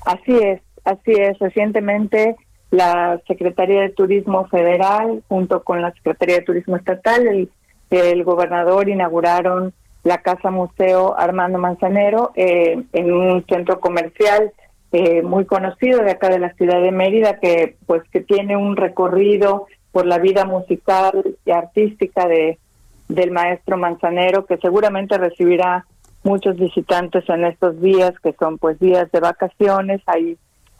Así 0.06 0.32
es, 0.32 0.62
así 0.86 1.12
es. 1.12 1.38
Recientemente 1.40 2.38
la 2.72 3.20
Secretaría 3.28 3.82
de 3.82 3.90
Turismo 3.90 4.48
Federal, 4.48 5.24
junto 5.28 5.62
con 5.66 5.82
la 5.82 5.92
Secretaría 5.92 6.38
de 6.38 6.44
Turismo 6.44 6.78
Estatal, 6.78 7.28
el, 7.28 7.50
el 8.00 8.24
gobernador 8.24 8.90
inauguraron 8.90 9.74
la 10.04 10.20
Casa 10.20 10.52
Museo 10.52 11.18
Armando 11.18 11.58
Manzanero 11.58 12.32
eh, 12.36 12.84
en 12.94 13.14
un 13.14 13.46
centro 13.48 13.80
comercial 13.80 14.52
eh, 14.92 15.24
muy 15.24 15.46
conocido 15.46 16.04
de 16.04 16.12
acá 16.12 16.30
de 16.30 16.40
la 16.40 16.54
ciudad 16.54 16.82
de 16.82 16.92
Mérida 16.92 17.40
que 17.40 17.76
pues 17.86 18.04
que 18.12 18.22
tiene 18.22 18.56
un 18.56 18.78
recorrido 18.78 19.68
por 19.92 20.06
la 20.06 20.20
vida 20.20 20.46
musical 20.46 21.38
y 21.46 21.52
artística 21.52 22.28
de 22.28 22.60
del 23.08 23.32
maestro 23.32 23.78
Manzanero 23.78 24.46
que 24.46 24.58
seguramente 24.58 25.18
recibirá 25.18 25.86
muchos 26.24 26.58
visitantes 26.58 27.24
en 27.30 27.46
estos 27.46 27.80
días 27.82 28.14
que 28.22 28.34
son 28.40 28.58
pues 28.58 28.80
días 28.80 29.12
de 29.12 29.20
vacaciones. 29.20 30.02
Ahí 30.08 30.38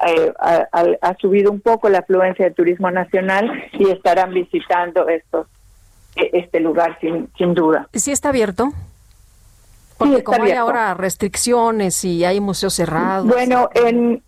eh, 0.08 0.34
ha, 0.40 1.16
subido 1.20 1.52
un 1.52 1.62
poco 1.62 1.88
la 1.88 2.00
afluencia 2.00 2.46
de 2.46 2.52
turismo 2.52 2.92
nacional 2.92 3.50
y 3.74 3.90
estarán 3.90 4.34
visitando 4.34 5.08
estos 5.08 5.48
este 6.16 6.60
lugar 6.60 6.98
sin 7.02 7.30
sin 7.38 7.54
duda. 7.54 7.88
¿Sí 7.94 8.12
está 8.12 8.30
abierto? 8.30 8.72
Porque 9.98 10.24
como 10.24 10.44
hay 10.44 10.52
ahora 10.52 10.94
restricciones 10.94 12.04
y 12.04 12.26
hay 12.26 12.40
museos 12.40 12.74
cerrados. 12.74 13.28
Bueno, 13.28 13.70
en, 13.74 14.22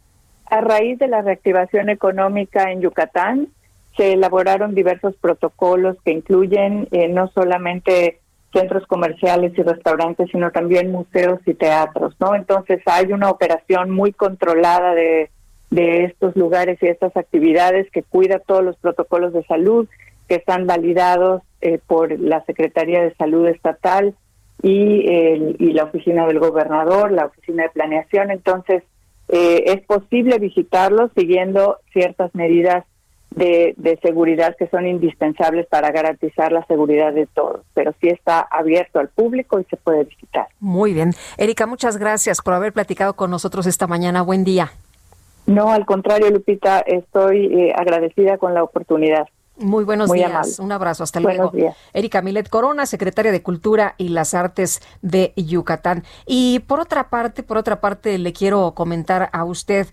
a 0.45 0.61
raíz 0.61 0.97
de 0.99 1.07
la 1.07 1.21
reactivación 1.21 1.89
económica 1.89 2.71
en 2.71 2.81
Yucatán, 2.81 3.49
se 3.97 4.13
elaboraron 4.13 4.75
diversos 4.75 5.15
protocolos 5.15 5.97
que 6.05 6.11
incluyen 6.11 6.87
eh, 6.91 7.09
no 7.09 7.27
solamente 7.29 8.19
centros 8.53 8.87
comerciales 8.87 9.57
y 9.57 9.63
restaurantes, 9.63 10.29
sino 10.31 10.51
también 10.51 10.91
museos 10.91 11.39
y 11.45 11.53
teatros, 11.53 12.15
¿no? 12.19 12.33
Entonces 12.33 12.81
hay 12.85 13.11
una 13.11 13.29
operación 13.29 13.89
muy 13.89 14.13
controlada 14.13 14.93
de, 14.93 15.29
de 15.69 16.05
estos 16.05 16.35
lugares 16.37 16.77
y 16.81 16.87
estas 16.87 17.15
actividades 17.17 17.91
que 17.91 18.03
cuida 18.03 18.39
todos 18.39 18.63
los 18.63 18.77
protocolos 18.77 19.33
de 19.33 19.43
salud 19.45 19.87
que 20.27 20.35
están 20.35 20.67
validados 20.67 21.41
eh, 21.61 21.79
por 21.85 22.19
la 22.19 22.43
Secretaría 22.45 23.01
de 23.01 23.15
Salud 23.15 23.47
Estatal 23.47 24.15
y, 24.61 25.05
y 25.59 25.73
la 25.73 25.83
oficina 25.83 26.25
del 26.25 26.39
gobernador, 26.39 27.11
la 27.11 27.25
oficina 27.25 27.63
de 27.63 27.69
planeación. 27.69 28.31
Entonces, 28.31 28.83
eh, 29.29 29.73
es 29.73 29.85
posible 29.85 30.39
visitarlos 30.39 31.11
siguiendo 31.15 31.79
ciertas 31.91 32.33
medidas 32.33 32.85
de, 33.31 33.73
de, 33.75 33.99
seguridad 34.01 34.55
que 34.57 34.69
son 34.69 34.87
indispensables 34.87 35.67
para 35.67 35.91
garantizar 35.91 36.51
la 36.53 36.65
seguridad 36.65 37.13
de 37.13 37.27
todos, 37.27 37.61
pero 37.73 37.93
sí 37.99 38.07
está 38.07 38.39
abierto 38.39 38.99
al 38.99 39.09
público 39.09 39.59
y 39.59 39.65
se 39.65 39.75
puede 39.75 40.05
visitar. 40.05 40.47
Muy 40.61 40.93
bien. 40.93 41.13
Erika, 41.37 41.67
muchas 41.67 41.97
gracias 41.97 42.41
por 42.41 42.53
haber 42.53 42.71
platicado 42.71 43.15
con 43.15 43.29
nosotros 43.29 43.67
esta 43.67 43.85
mañana. 43.85 44.21
Buen 44.21 44.45
día. 44.45 44.71
No, 45.45 45.71
al 45.71 45.85
contrario, 45.85 46.29
Lupita, 46.31 46.79
estoy 46.79 47.45
eh, 47.45 47.73
agradecida 47.75 48.37
con 48.37 48.53
la 48.53 48.63
oportunidad. 48.63 49.27
Muy 49.59 49.83
buenos 49.85 50.11
días. 50.11 50.59
Un 50.59 50.71
abrazo. 50.71 51.03
Hasta 51.03 51.19
luego. 51.19 51.51
Erika 51.93 52.21
Milet 52.21 52.49
Corona, 52.49 52.85
secretaria 52.85 53.31
de 53.31 53.41
Cultura 53.41 53.95
y 53.97 54.09
las 54.09 54.33
Artes 54.33 54.81
de 55.01 55.33
Yucatán. 55.35 56.03
Y 56.25 56.59
por 56.59 56.79
otra 56.79 57.09
parte, 57.09 57.43
por 57.43 57.57
otra 57.57 57.81
parte, 57.81 58.17
le 58.17 58.33
quiero 58.33 58.73
comentar 58.73 59.29
a 59.33 59.43
usted 59.45 59.87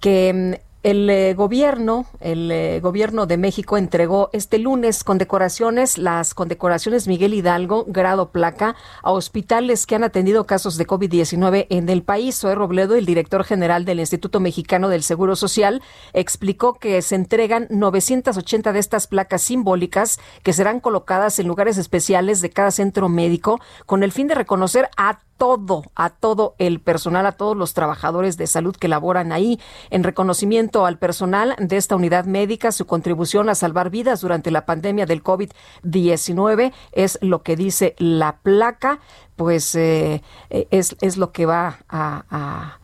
que 0.00 0.58
mm, 0.60 0.66
el 0.86 1.10
eh, 1.10 1.34
gobierno, 1.34 2.06
el 2.20 2.48
eh, 2.52 2.78
gobierno 2.78 3.26
de 3.26 3.36
México 3.36 3.76
entregó 3.76 4.30
este 4.32 4.56
lunes 4.60 5.02
condecoraciones, 5.02 5.98
las 5.98 6.32
condecoraciones 6.32 7.08
Miguel 7.08 7.34
Hidalgo, 7.34 7.86
grado 7.88 8.30
placa, 8.30 8.76
a 9.02 9.10
hospitales 9.10 9.84
que 9.84 9.96
han 9.96 10.04
atendido 10.04 10.46
casos 10.46 10.76
de 10.76 10.86
COVID-19 10.86 11.66
en 11.70 11.88
el 11.88 12.04
país. 12.04 12.38
Zoe 12.38 12.54
Robledo, 12.54 12.94
el 12.94 13.04
director 13.04 13.42
general 13.42 13.84
del 13.84 13.98
Instituto 13.98 14.38
Mexicano 14.38 14.88
del 14.88 15.02
Seguro 15.02 15.34
Social, 15.34 15.82
explicó 16.12 16.74
que 16.74 17.02
se 17.02 17.16
entregan 17.16 17.66
980 17.68 18.72
de 18.72 18.78
estas 18.78 19.08
placas 19.08 19.42
simbólicas 19.42 20.20
que 20.44 20.52
serán 20.52 20.78
colocadas 20.78 21.40
en 21.40 21.48
lugares 21.48 21.78
especiales 21.78 22.40
de 22.42 22.50
cada 22.50 22.70
centro 22.70 23.08
médico 23.08 23.58
con 23.86 24.04
el 24.04 24.12
fin 24.12 24.28
de 24.28 24.36
reconocer 24.36 24.88
a 24.96 25.18
todo, 25.36 25.84
a 25.94 26.10
todo 26.10 26.54
el 26.58 26.80
personal, 26.80 27.26
a 27.26 27.32
todos 27.32 27.56
los 27.56 27.74
trabajadores 27.74 28.36
de 28.36 28.46
salud 28.46 28.74
que 28.76 28.88
laboran 28.88 29.32
ahí, 29.32 29.60
en 29.90 30.04
reconocimiento 30.04 30.86
al 30.86 30.98
personal 30.98 31.54
de 31.58 31.76
esta 31.76 31.96
unidad 31.96 32.24
médica, 32.24 32.72
su 32.72 32.86
contribución 32.86 33.48
a 33.48 33.54
salvar 33.54 33.90
vidas 33.90 34.20
durante 34.20 34.50
la 34.50 34.66
pandemia 34.66 35.06
del 35.06 35.22
COVID-19 35.22 36.72
es 36.92 37.18
lo 37.22 37.42
que 37.42 37.56
dice 37.56 37.94
la 37.98 38.38
placa, 38.42 39.00
pues 39.36 39.74
eh, 39.74 40.22
es, 40.50 40.96
es, 41.00 41.16
lo 41.16 41.32
que 41.32 41.46
va 41.46 41.80
a, 41.88 42.78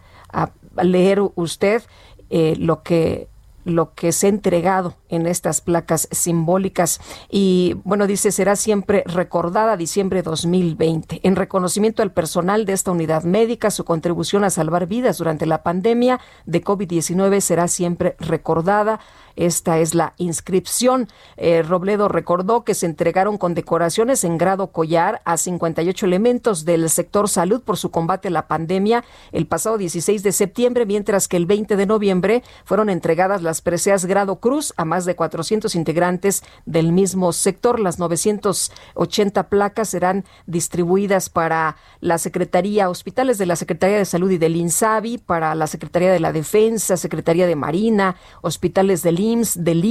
leer 0.82 1.20
usted, 1.34 1.82
eh, 2.30 2.54
lo 2.58 2.82
que 2.82 3.28
lo 3.64 3.94
que 3.94 4.12
se 4.12 4.26
ha 4.26 4.30
entregado 4.30 4.94
en 5.08 5.26
estas 5.26 5.60
placas 5.60 6.08
simbólicas. 6.10 7.00
Y 7.30 7.76
bueno, 7.84 8.06
dice, 8.06 8.32
será 8.32 8.56
siempre 8.56 9.04
recordada 9.06 9.76
diciembre 9.76 10.22
2020. 10.22 11.20
En 11.22 11.36
reconocimiento 11.36 12.02
al 12.02 12.12
personal 12.12 12.64
de 12.64 12.72
esta 12.72 12.90
unidad 12.90 13.24
médica, 13.24 13.70
su 13.70 13.84
contribución 13.84 14.44
a 14.44 14.50
salvar 14.50 14.86
vidas 14.86 15.18
durante 15.18 15.46
la 15.46 15.62
pandemia 15.62 16.20
de 16.46 16.62
COVID-19 16.62 17.40
será 17.40 17.68
siempre 17.68 18.16
recordada. 18.18 19.00
Esta 19.36 19.78
es 19.78 19.94
la 19.94 20.14
inscripción. 20.18 21.08
Eh, 21.36 21.62
Robledo 21.62 22.08
recordó 22.08 22.64
que 22.64 22.74
se 22.74 22.86
entregaron 22.86 23.38
condecoraciones 23.38 24.24
en 24.24 24.38
grado 24.38 24.68
collar 24.68 25.20
a 25.24 25.36
58 25.36 26.06
elementos 26.06 26.64
del 26.64 26.88
sector 26.90 27.28
salud 27.28 27.62
por 27.62 27.76
su 27.76 27.90
combate 27.90 28.28
a 28.28 28.30
la 28.30 28.48
pandemia 28.48 29.04
el 29.32 29.46
pasado 29.46 29.78
16 29.78 30.22
de 30.22 30.32
septiembre, 30.32 30.86
mientras 30.86 31.28
que 31.28 31.36
el 31.36 31.46
20 31.46 31.76
de 31.76 31.86
noviembre 31.86 32.42
fueron 32.64 32.90
entregadas 32.90 33.42
las 33.42 33.60
preseas 33.60 34.06
grado 34.06 34.36
cruz 34.36 34.74
a 34.76 34.84
más 34.84 35.04
de 35.04 35.16
400 35.16 35.74
integrantes 35.74 36.42
del 36.66 36.92
mismo 36.92 37.32
sector. 37.32 37.80
Las 37.80 37.98
980 37.98 39.48
placas 39.48 39.88
serán 39.88 40.24
distribuidas 40.46 41.30
para 41.30 41.76
la 42.00 42.18
Secretaría, 42.18 42.90
hospitales 42.90 43.38
de 43.38 43.46
la 43.46 43.56
Secretaría 43.56 43.98
de 43.98 44.04
Salud 44.04 44.30
y 44.30 44.38
del 44.38 44.56
INSABI, 44.56 45.18
para 45.18 45.54
la 45.54 45.66
Secretaría 45.66 46.12
de 46.12 46.20
la 46.20 46.32
Defensa, 46.32 46.96
Secretaría 46.96 47.46
de 47.46 47.56
Marina, 47.56 48.16
hospitales 48.42 49.02
del 49.02 49.20
IMSS, 49.22 49.64
del 49.64 49.82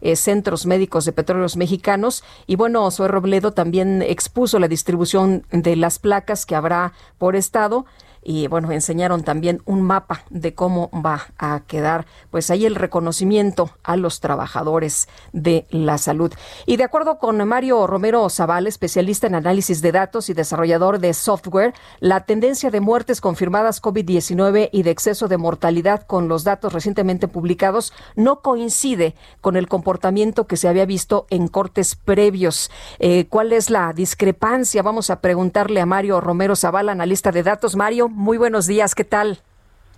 eh, 0.00 0.16
centros 0.16 0.66
médicos 0.66 1.04
de 1.04 1.12
petróleos 1.12 1.56
mexicanos. 1.56 2.24
Y 2.46 2.56
bueno, 2.56 2.90
Zoe 2.90 3.08
Robledo 3.08 3.52
también 3.52 4.02
expuso 4.02 4.58
la 4.58 4.68
distribución 4.68 5.44
de 5.50 5.76
las 5.76 5.98
placas 5.98 6.44
que 6.44 6.54
habrá 6.54 6.92
por 7.18 7.36
estado 7.36 7.86
y 8.22 8.46
bueno, 8.46 8.70
enseñaron 8.72 9.22
también 9.22 9.62
un 9.64 9.82
mapa 9.82 10.22
de 10.30 10.54
cómo 10.54 10.90
va 10.92 11.26
a 11.38 11.60
quedar 11.66 12.06
pues 12.30 12.50
ahí 12.50 12.66
el 12.66 12.74
reconocimiento 12.74 13.70
a 13.82 13.96
los 13.96 14.20
trabajadores 14.20 15.08
de 15.32 15.66
la 15.70 15.98
salud. 15.98 16.32
Y 16.66 16.76
de 16.76 16.84
acuerdo 16.84 17.18
con 17.18 17.46
Mario 17.46 17.86
Romero 17.86 18.28
Zaval, 18.30 18.66
especialista 18.66 19.26
en 19.26 19.34
análisis 19.34 19.80
de 19.82 19.92
datos 19.92 20.28
y 20.28 20.34
desarrollador 20.34 20.98
de 20.98 21.14
software, 21.14 21.74
la 22.00 22.24
tendencia 22.24 22.70
de 22.70 22.80
muertes 22.80 23.20
confirmadas 23.20 23.82
COVID-19 23.82 24.70
y 24.72 24.82
de 24.82 24.90
exceso 24.90 25.28
de 25.28 25.36
mortalidad 25.36 26.06
con 26.06 26.28
los 26.28 26.44
datos 26.44 26.72
recientemente 26.72 27.28
publicados 27.28 27.92
no 28.16 28.40
coincide 28.40 29.14
con 29.40 29.56
el 29.56 29.68
comportamiento 29.68 30.46
que 30.46 30.56
se 30.56 30.68
había 30.68 30.86
visto 30.86 31.26
en 31.30 31.48
cortes 31.48 31.94
previos. 31.94 32.70
Eh, 32.98 33.26
¿Cuál 33.28 33.52
es 33.52 33.70
la 33.70 33.92
discrepancia? 33.92 34.82
Vamos 34.82 35.10
a 35.10 35.20
preguntarle 35.20 35.80
a 35.80 35.86
Mario 35.86 36.20
Romero 36.20 36.56
Zaval, 36.56 36.88
analista 36.88 37.32
de 37.32 37.42
datos. 37.42 37.76
Mario, 37.76 38.08
muy 38.18 38.36
buenos 38.36 38.66
días, 38.66 38.96
¿qué 38.96 39.04
tal? 39.04 39.38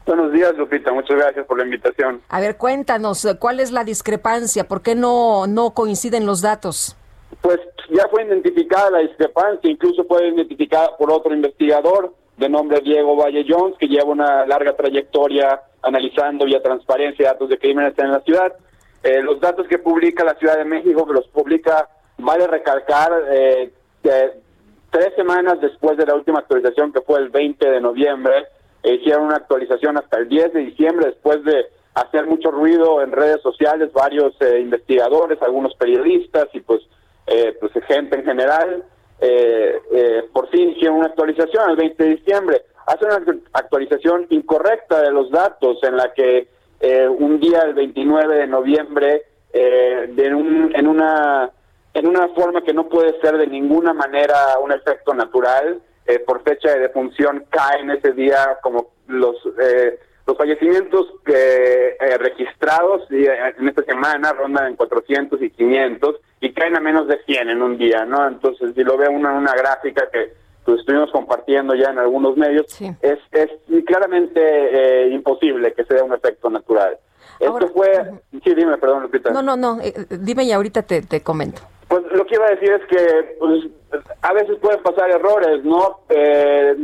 Buenos 0.05 0.31
días, 0.33 0.55
Lupita. 0.57 0.93
Muchas 0.93 1.17
gracias 1.17 1.47
por 1.47 1.57
la 1.57 1.65
invitación. 1.65 2.21
A 2.29 2.39
ver, 2.39 2.59
cuéntanos, 2.59 3.27
¿cuál 3.39 3.61
es 3.61 3.73
la 3.73 3.83
discrepancia? 3.83 4.69
¿Por 4.69 4.83
qué 4.83 4.95
no, 4.95 5.47
no 5.47 5.71
coinciden 5.71 6.27
los 6.27 6.43
datos? 6.43 6.97
Pues 7.41 7.59
ya 7.89 8.07
fue 8.11 8.25
identificada 8.25 8.91
la 8.91 8.99
discrepancia, 8.99 9.71
incluso 9.71 10.05
fue 10.05 10.29
identificada 10.29 10.97
por 10.99 11.11
otro 11.11 11.35
investigador 11.35 12.15
de 12.37 12.49
nombre 12.51 12.81
Diego 12.81 13.17
Valle 13.17 13.47
Jones, 13.49 13.77
que 13.79 13.89
lleva 13.89 14.11
una 14.11 14.45
larga 14.45 14.77
trayectoria 14.77 15.63
analizando 15.83 16.45
vía 16.45 16.63
transparencia 16.63 17.33
datos 17.33 17.49
de 17.49 17.59
crímenes 17.59 17.99
en 17.99 18.13
la 18.13 18.21
ciudad. 18.21 18.53
Eh, 19.03 19.23
los 19.23 19.41
datos 19.41 19.67
que 19.67 19.79
publica 19.79 20.25
la 20.25 20.35
Ciudad 20.35 20.59
de 20.59 20.67
México, 20.67 21.07
que 21.07 21.15
los 21.15 21.27
publica, 21.29 21.89
vale 22.19 22.47
recalcar, 22.47 23.13
eh, 23.31 23.73
tres 24.91 25.15
semanas 25.17 25.61
después 25.61 25.97
de 25.97 26.07
la 26.07 26.15
última 26.15 26.41
actualización, 26.41 26.93
que 26.93 27.01
fue 27.01 27.19
el 27.21 27.31
20 27.31 27.71
de 27.71 27.81
noviembre, 27.81 28.47
eh, 28.83 28.95
hicieron 28.95 29.27
una 29.27 29.37
actualización 29.37 29.97
hasta 29.99 30.19
el 30.19 30.29
10 30.29 30.53
de 30.53 30.61
diciembre, 30.61 31.07
después 31.07 31.43
de 31.45 31.67
hacer 31.95 32.27
mucho 32.27 32.51
ruido 32.51 33.03
en 33.03 33.13
redes 33.13 33.43
sociales, 33.43 33.93
varios 33.93 34.35
eh, 34.41 34.61
investigadores, 34.61 35.41
algunos 35.43 35.75
periodistas 35.75 36.49
y 36.53 36.61
pues, 36.61 36.83
eh, 37.27 37.57
pues 37.61 37.73
gente 37.87 38.17
en 38.17 38.25
general, 38.25 38.85
por 40.33 40.49
fin 40.49 40.71
hicieron 40.71 40.97
una 40.97 41.09
actualización 41.09 41.71
el 41.71 41.77
20 41.77 42.05
de 42.05 42.11
diciembre. 42.17 42.63
Hace 42.87 43.05
una 43.05 43.23
actualización 43.53 44.27
incorrecta 44.31 45.03
de 45.03 45.11
los 45.11 45.31
datos 45.31 45.79
en 45.83 45.97
la 45.99 46.15
que 46.15 46.49
un 47.19 47.39
día, 47.39 47.61
el 47.67 47.75
29 47.75 48.37
de 48.37 48.47
noviembre, 48.47 49.25
eh, 49.53 50.09
de 50.13 50.35
un, 50.35 50.73
en 50.77 50.87
una 50.87 51.51
en 51.95 52.07
una 52.07 52.29
forma 52.29 52.63
que 52.63 52.73
no 52.73 52.89
puede 52.89 53.21
ser 53.21 53.37
de 53.37 53.47
ninguna 53.47 53.93
manera 53.93 54.59
un 54.63 54.73
efecto 54.73 55.15
natural. 55.15 55.81
Eh, 56.07 56.19
por 56.21 56.43
fecha 56.43 56.71
de 56.71 56.81
defunción 56.81 57.45
caen 57.51 57.91
ese 57.91 58.13
día 58.13 58.59
como 58.63 58.89
los 59.07 59.37
eh, 59.61 59.99
los 60.31 60.37
fallecimientos 60.37 61.07
que 61.25 61.97
eh, 62.01 62.19
registrados 62.19 63.03
y, 63.11 63.25
eh, 63.25 63.55
en 63.59 63.69
esta 63.69 63.83
semana 63.83 64.33
rondan 64.33 64.69
en 64.69 64.77
400 64.77 65.43
y 65.43 65.51
500 65.51 66.17
y 66.41 66.53
caen 66.53 66.77
a 66.77 66.81
menos 66.81 67.09
de 67.09 67.19
100 67.25 67.51
en 67.51 67.63
un 67.63 67.77
día, 67.77 68.05
¿no? 68.05 68.27
Entonces, 68.27 68.73
si 68.75 68.85
lo 68.85 68.97
veo 68.97 69.11
en 69.11 69.27
una 69.27 69.55
gráfica 69.55 70.09
que 70.13 70.33
pues, 70.65 70.81
estuvimos 70.81 71.11
compartiendo 71.11 71.75
ya 71.75 71.91
en 71.91 71.99
algunos 71.99 72.37
medios, 72.37 72.67
es, 72.81 73.19
es 73.33 73.51
claramente 73.87 74.41
eh, 74.41 75.09
imposible 75.11 75.73
que 75.73 75.85
sea 75.85 76.05
un 76.05 76.13
efecto 76.13 76.49
natural. 76.49 76.97
Esto 77.39 77.69
fue... 77.69 77.91
Sí, 78.45 78.55
dime, 78.55 78.77
perdón, 78.77 79.03
Lupita. 79.03 79.31
No, 79.31 79.43
no, 79.43 79.57
no, 79.57 79.79
dime 80.11 80.45
y 80.45 80.53
ahorita 80.53 80.83
te, 80.83 81.03
te 81.03 81.23
comento. 81.23 81.63
Pues 81.91 82.05
lo 82.13 82.25
que 82.25 82.37
iba 82.37 82.47
a 82.47 82.51
decir 82.51 82.71
es 82.71 82.87
que 82.87 83.37
pues, 83.41 83.65
a 84.23 84.33
veces 84.33 84.57
pueden 84.61 84.81
pasar 84.81 85.11
errores, 85.11 85.65
¿no? 85.65 85.99
Eh, 86.09 86.77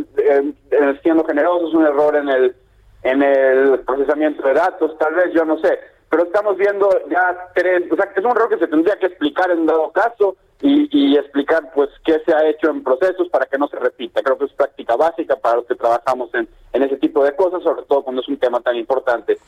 siendo 1.01 1.25
generosos, 1.25 1.73
un 1.75 1.87
error 1.87 2.17
en 2.17 2.29
el 2.29 2.57
en 3.05 3.23
el 3.23 3.79
procesamiento 3.87 4.43
de 4.43 4.55
datos, 4.55 4.99
tal 4.99 5.15
vez, 5.15 5.33
yo 5.33 5.45
no 5.45 5.59
sé. 5.59 5.79
Pero 6.11 6.25
estamos 6.25 6.57
viendo 6.57 6.89
ya 7.09 7.51
tres, 7.55 7.85
o 7.93 7.95
sea, 7.95 8.11
es 8.17 8.25
un 8.25 8.33
error 8.33 8.49
que 8.49 8.59
se 8.59 8.67
tendría 8.67 8.97
que 8.97 9.07
explicar 9.07 9.49
en 9.53 9.65
dado 9.65 9.93
caso 9.93 10.37
y, 10.61 10.89
y 10.91 11.17
explicar 11.17 11.71
pues 11.75 11.91
qué 12.05 12.21
se 12.25 12.35
ha 12.35 12.49
hecho 12.49 12.71
en 12.71 12.83
procesos 12.83 13.29
para 13.29 13.47
que 13.47 13.59
no 13.59 13.69
se 13.69 13.79
repita. 13.79 14.23
Creo 14.23 14.39
que 14.39 14.47
es 14.47 14.53
práctica 14.53 14.97
básica 14.97 15.37
para 15.37 15.57
los 15.57 15.67
que 15.67 15.75
trabajamos 15.75 16.33
en, 16.35 16.49
en 16.73 16.83
ese 16.83 16.97
tipo 16.97 17.25
de 17.25 17.35
cosas, 17.35 17.63
sobre 17.63 17.83
todo 17.83 18.03
cuando 18.03 18.23
es 18.23 18.29
un 18.29 18.39
tema 18.39 18.61
tan 18.61 18.77
importante. 18.77 19.39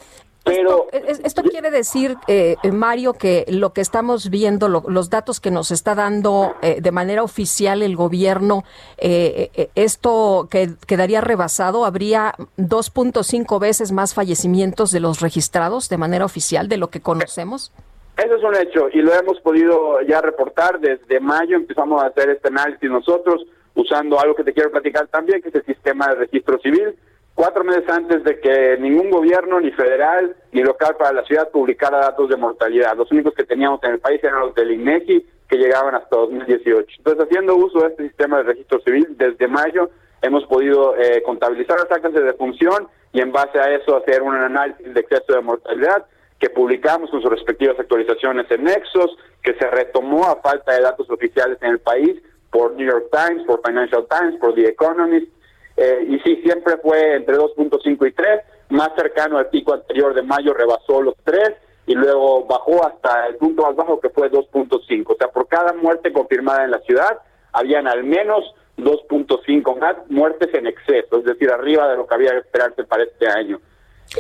Pero 0.45 0.87
esto, 0.93 1.43
quiere 1.43 1.71
decir, 1.71 2.17
eh, 2.27 2.57
Mario, 2.73 3.13
que 3.13 3.45
lo 3.49 3.75
que 3.75 3.83
estamos 3.83 4.31
viendo, 4.31 4.69
los 4.69 5.11
datos 5.11 5.41
que 5.41 5.51
nos 5.51 5.71
está 5.71 5.95
dando 5.95 6.55
eh, 6.63 6.81
de 6.81 6.91
manera 6.91 7.23
oficial 7.23 7.83
el 7.83 7.97
gobierno, 7.97 8.65
eh, 8.97 9.51
eh, 9.55 9.71
esto 9.75 10.49
que, 10.51 10.71
quedaría 10.87 11.21
rebasado, 11.21 11.85
habría 11.85 12.35
2.5 12.57 13.61
veces 13.61 13.93
más 13.93 14.15
fallecimientos 14.15 14.91
de 14.91 15.01
los 15.01 15.21
registrados 15.21 15.91
de 15.91 15.99
manera 15.99 16.25
oficial 16.25 16.69
de 16.69 16.79
lo 16.79 16.89
que 16.89 17.03
conocemos. 17.03 17.71
Eso 18.19 18.35
es 18.35 18.43
un 18.43 18.57
hecho 18.57 18.89
y 18.93 19.01
lo 19.01 19.15
hemos 19.15 19.41
podido 19.41 20.03
ya 20.03 20.21
reportar 20.21 20.81
desde 20.81 21.21
mayo. 21.21 21.57
Empezamos 21.57 22.03
a 22.03 22.09
hacer 22.09 22.31
este 22.31 22.49
análisis 22.49 22.91
nosotros 22.91 23.47
usando 23.75 24.21
algo 24.21 24.35
que 24.35 24.45
te 24.45 24.53
quiero 24.53 24.71
platicar 24.71 25.07
también, 25.07 25.41
que 25.41 25.49
es 25.49 25.55
el 25.55 25.65
sistema 25.65 26.09
de 26.09 26.17
registro 26.17 26.59
civil 26.59 26.97
cuatro 27.39 27.63
meses 27.63 27.89
antes 27.89 28.25
de 28.25 28.41
que 28.41 28.77
ningún 28.81 29.11
gobierno, 29.11 29.61
ni 29.61 29.71
federal, 29.71 30.35
ni 30.51 30.61
local 30.61 30.97
para 30.99 31.13
la 31.13 31.23
ciudad 31.23 31.49
publicara 31.53 31.99
datos 31.99 32.29
de 32.29 32.37
mortalidad. 32.37 32.97
Los 32.97 33.13
únicos 33.13 33.33
que 33.33 33.45
teníamos 33.45 33.81
en 33.85 33.93
el 33.93 34.01
país 34.01 34.19
eran 34.25 34.41
los 34.41 34.57
del 34.57 34.73
INEGI, 34.73 35.25
que 35.49 35.57
llegaban 35.57 35.95
hasta 35.95 36.17
2018. 36.17 36.97
Entonces, 36.99 37.25
haciendo 37.25 37.55
uso 37.55 37.83
de 37.83 37.91
este 37.91 38.09
sistema 38.09 38.39
de 38.39 38.43
registro 38.43 38.81
civil, 38.81 39.07
desde 39.11 39.47
mayo 39.47 39.89
hemos 40.21 40.45
podido 40.47 40.97
eh, 40.97 41.23
contabilizar 41.23 41.79
las 41.79 41.93
actas 41.93 42.13
de 42.13 42.23
defunción 42.23 42.89
y 43.13 43.21
en 43.21 43.31
base 43.31 43.61
a 43.61 43.73
eso 43.73 43.97
hacer 43.97 44.21
un 44.21 44.35
análisis 44.35 44.93
de 44.93 45.01
exceso 45.01 45.33
de 45.33 45.41
mortalidad 45.41 46.07
que 46.39 46.51
publicamos 46.51 47.11
con 47.11 47.21
sus 47.21 47.31
respectivas 47.31 47.79
actualizaciones 47.79 48.51
en 48.51 48.65
Nexos, 48.65 49.17
que 49.43 49.55
se 49.55 49.67
retomó 49.69 50.25
a 50.27 50.37
falta 50.37 50.73
de 50.73 50.83
datos 50.83 51.11
oficiales 51.11 51.59
en 51.63 51.71
el 51.71 51.79
país 51.81 52.21
por 52.51 52.75
New 52.75 52.89
York 52.89 53.09
Times, 53.11 53.45
por 53.45 53.61
Financial 53.65 54.07
Times, 54.09 54.39
por 54.41 54.55
The 54.55 54.69
Economist, 54.69 55.33
eh, 55.77 56.07
y 56.09 56.19
sí, 56.21 56.41
siempre 56.43 56.77
fue 56.79 57.15
entre 57.15 57.37
2.5 57.37 58.09
y 58.09 58.13
3, 58.13 58.41
más 58.71 58.91
cercano 58.97 59.39
al 59.39 59.49
pico 59.49 59.75
anterior 59.75 60.13
de 60.13 60.23
mayo 60.23 60.53
rebasó 60.53 61.01
los 61.01 61.15
3 61.25 61.53
y 61.87 61.95
luego 61.95 62.45
bajó 62.45 62.85
hasta 62.85 63.29
el 63.29 63.37
punto 63.37 63.63
más 63.63 63.77
bajo 63.77 64.01
que 64.01 64.11
fue 64.11 64.31
2.5. 64.31 65.05
O 65.07 65.17
sea, 65.17 65.29
por 65.29 65.47
cada 65.47 65.73
muerte 65.75 66.13
confirmada 66.13 66.65
en 66.65 66.73
la 66.73 66.81
ciudad, 66.81 67.19
habían 67.53 67.87
al 67.87 68.03
menos 68.03 68.55
2.5 68.77 69.79
más 69.79 69.97
muertes 70.09 70.53
en 70.53 70.67
exceso, 70.67 71.19
es 71.19 71.25
decir, 71.25 71.51
arriba 71.51 71.89
de 71.89 71.97
lo 71.97 72.07
que 72.07 72.15
había 72.15 72.33
que 72.33 72.39
esperarse 72.39 72.85
para 72.85 73.05
este 73.05 73.29
año. 73.29 73.61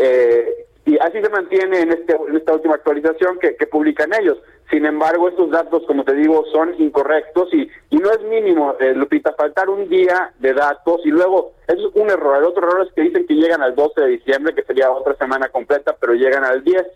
Eh, 0.00 0.67
y 0.88 0.96
así 1.00 1.20
se 1.20 1.28
mantiene 1.28 1.80
en, 1.80 1.92
este, 1.92 2.16
en 2.16 2.34
esta 2.34 2.54
última 2.54 2.76
actualización 2.76 3.38
que, 3.38 3.52
publican 3.66 4.10
ellos. 4.18 4.38
Sin 4.70 4.86
embargo, 4.86 5.28
estos 5.28 5.50
datos, 5.50 5.82
como 5.86 6.02
te 6.02 6.14
digo, 6.14 6.46
son 6.50 6.74
incorrectos 6.78 7.52
y, 7.52 7.68
y 7.90 7.96
no 7.98 8.10
es 8.10 8.22
mínimo, 8.22 8.74
eh, 8.80 8.94
Lupita, 8.94 9.34
faltar 9.34 9.68
un 9.68 9.86
día 9.90 10.32
de 10.38 10.54
datos 10.54 11.02
y 11.04 11.10
luego, 11.10 11.52
es 11.66 11.76
un 11.92 12.08
error. 12.08 12.38
El 12.38 12.44
otro 12.44 12.66
error 12.66 12.86
es 12.86 12.92
que 12.94 13.02
dicen 13.02 13.26
que 13.26 13.34
llegan 13.34 13.60
al 13.60 13.74
12 13.74 14.00
de 14.00 14.06
diciembre, 14.08 14.54
que 14.54 14.62
sería 14.62 14.90
otra 14.90 15.14
semana 15.16 15.50
completa, 15.50 15.94
pero 16.00 16.14
llegan 16.14 16.44
al 16.44 16.64
10. 16.64 16.86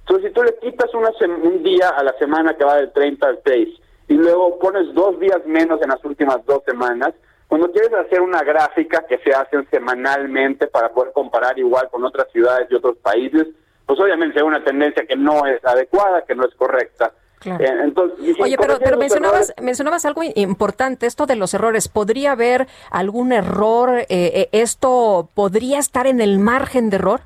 Entonces, 0.00 0.28
si 0.28 0.34
tú 0.34 0.42
le 0.42 0.56
quitas 0.56 0.94
una 0.94 1.10
un 1.42 1.62
día 1.62 1.90
a 1.90 2.02
la 2.02 2.14
semana 2.18 2.56
que 2.56 2.64
va 2.64 2.76
del 2.76 2.90
30 2.92 3.26
al 3.26 3.40
6 3.44 3.68
y 4.08 4.14
luego 4.14 4.58
pones 4.58 4.94
dos 4.94 5.20
días 5.20 5.44
menos 5.44 5.82
en 5.82 5.90
las 5.90 6.02
últimas 6.06 6.38
dos 6.46 6.62
semanas, 6.64 7.12
cuando 7.52 7.70
quieres 7.70 7.92
hacer 7.92 8.22
una 8.22 8.42
gráfica 8.42 9.04
que 9.06 9.18
se 9.18 9.30
hacen 9.34 9.68
semanalmente 9.70 10.68
para 10.68 10.88
poder 10.88 11.12
comparar 11.12 11.58
igual 11.58 11.86
con 11.90 12.02
otras 12.02 12.32
ciudades 12.32 12.66
y 12.70 12.74
otros 12.76 12.96
países, 12.96 13.46
pues 13.84 14.00
obviamente 14.00 14.38
hay 14.38 14.46
una 14.46 14.64
tendencia 14.64 15.04
que 15.04 15.16
no 15.16 15.44
es 15.44 15.62
adecuada, 15.62 16.24
que 16.24 16.34
no 16.34 16.46
es 16.46 16.54
correcta. 16.54 17.12
Eh, 17.44 17.92
Oye, 18.40 18.56
pero, 18.56 18.78
pero 18.82 18.96
mencionabas, 18.96 19.52
mencionabas 19.60 20.06
algo 20.06 20.22
importante, 20.34 21.04
esto 21.04 21.26
de 21.26 21.36
los 21.36 21.52
errores. 21.52 21.88
¿Podría 21.88 22.32
haber 22.32 22.68
algún 22.90 23.32
error? 23.32 23.98
Eh, 23.98 24.06
eh, 24.08 24.48
¿Esto 24.52 25.28
podría 25.34 25.78
estar 25.78 26.06
en 26.06 26.22
el 26.22 26.38
margen 26.38 26.88
de 26.88 26.96
error? 26.96 27.20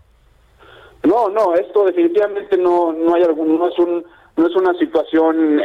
No, 1.05 1.29
no, 1.29 1.55
esto 1.55 1.85
definitivamente 1.85 2.57
no, 2.57 2.93
no 2.93 3.15
hay 3.15 3.23
algún, 3.23 3.57
no 3.57 3.69
es 3.69 3.79
un, 3.79 4.05
no 4.35 4.49
es 4.49 4.57
una 4.57 4.75
situación 4.75 5.63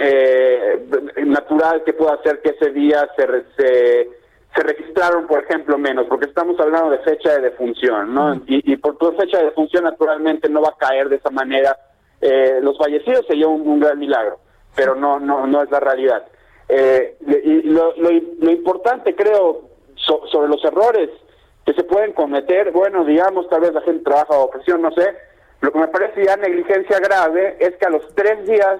natural 1.25 1.83
que 1.83 1.93
pueda 1.93 2.13
hacer 2.13 2.43
que 2.43 2.49
ese 2.49 2.69
día 2.69 3.09
se, 3.17 3.25
se, 3.57 4.20
se 4.55 4.63
registraron, 4.63 5.27
por 5.27 5.43
ejemplo, 5.43 5.77
menos, 5.77 6.07
porque 6.07 6.25
estamos 6.25 6.59
hablando 6.59 6.89
de 6.89 6.99
fecha 6.99 7.33
de 7.33 7.49
defunción, 7.49 8.13
¿no? 8.13 8.35
y, 8.47 8.73
y, 8.73 8.75
por 8.77 8.97
tu 8.97 9.11
fecha 9.13 9.37
de 9.37 9.45
defunción 9.45 9.85
naturalmente 9.85 10.49
no 10.49 10.61
va 10.61 10.69
a 10.69 10.77
caer 10.77 11.07
de 11.09 11.15
esa 11.15 11.29
manera 11.29 11.77
eh, 12.21 12.59
los 12.61 12.77
fallecidos 12.77 13.25
sería 13.25 13.47
un, 13.47 13.67
un, 13.67 13.79
gran 13.79 13.97
milagro, 13.97 14.39
pero 14.75 14.93
no, 14.93 15.19
no, 15.19 15.47
no 15.47 15.63
es 15.63 15.71
la 15.71 15.79
realidad. 15.79 16.23
Eh, 16.69 17.17
y 17.43 17.63
lo, 17.63 17.95
lo, 17.97 18.11
lo, 18.11 18.51
importante, 18.51 19.15
creo, 19.15 19.69
sobre 19.95 20.47
los 20.47 20.63
errores 20.63 21.09
que 21.65 21.73
se 21.73 21.83
pueden 21.83 22.13
cometer, 22.13 22.71
bueno, 22.71 23.03
digamos, 23.03 23.49
tal 23.49 23.61
vez 23.61 23.73
la 23.73 23.81
gente 23.81 24.03
trabaja 24.03 24.35
bajo 24.35 24.51
presión, 24.51 24.81
no 24.81 24.91
sé, 24.91 25.15
lo 25.61 25.71
que 25.71 25.79
me 25.79 25.87
parece 25.87 26.25
ya 26.25 26.37
negligencia 26.37 26.99
grave 26.99 27.57
es 27.59 27.75
que 27.77 27.85
a 27.85 27.89
los 27.89 28.03
tres 28.15 28.45
días 28.47 28.79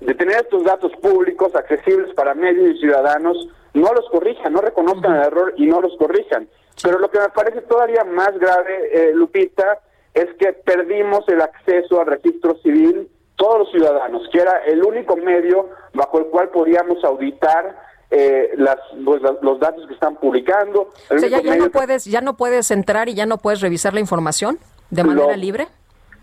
de 0.00 0.14
tener 0.14 0.36
estos 0.36 0.64
datos 0.64 0.92
públicos 1.02 1.54
accesibles 1.54 2.14
para 2.14 2.34
medios 2.34 2.76
y 2.76 2.80
ciudadanos, 2.80 3.48
no 3.76 3.92
los 3.92 4.08
corrijan, 4.10 4.52
no 4.52 4.60
reconozcan 4.60 5.16
el 5.16 5.22
error 5.22 5.54
y 5.56 5.66
no 5.66 5.80
los 5.80 5.96
corrijan. 5.96 6.48
Pero 6.82 6.98
lo 6.98 7.10
que 7.10 7.20
me 7.20 7.28
parece 7.28 7.62
todavía 7.62 8.04
más 8.04 8.38
grave, 8.38 8.90
eh, 8.92 9.12
Lupita, 9.14 9.80
es 10.14 10.26
que 10.38 10.52
perdimos 10.52 11.28
el 11.28 11.40
acceso 11.40 12.00
al 12.00 12.06
registro 12.06 12.56
civil 12.62 13.08
todos 13.36 13.58
los 13.58 13.70
ciudadanos, 13.70 14.28
que 14.32 14.40
era 14.40 14.64
el 14.66 14.82
único 14.82 15.16
medio 15.16 15.68
bajo 15.92 16.18
el 16.18 16.26
cual 16.26 16.48
podíamos 16.48 17.04
auditar 17.04 17.78
eh, 18.10 18.50
las, 18.56 18.76
pues, 19.04 19.20
los 19.42 19.60
datos 19.60 19.86
que 19.86 19.94
están 19.94 20.16
publicando. 20.16 20.90
O 21.10 21.18
sea, 21.18 21.28
ya, 21.28 21.56
no 21.56 21.70
puedes, 21.70 22.04
ya 22.06 22.20
no 22.20 22.36
puedes 22.36 22.70
entrar 22.70 23.08
y 23.08 23.14
ya 23.14 23.26
no 23.26 23.38
puedes 23.38 23.60
revisar 23.60 23.92
la 23.94 24.00
información 24.00 24.58
de 24.90 25.04
manera 25.04 25.36
libre. 25.36 25.68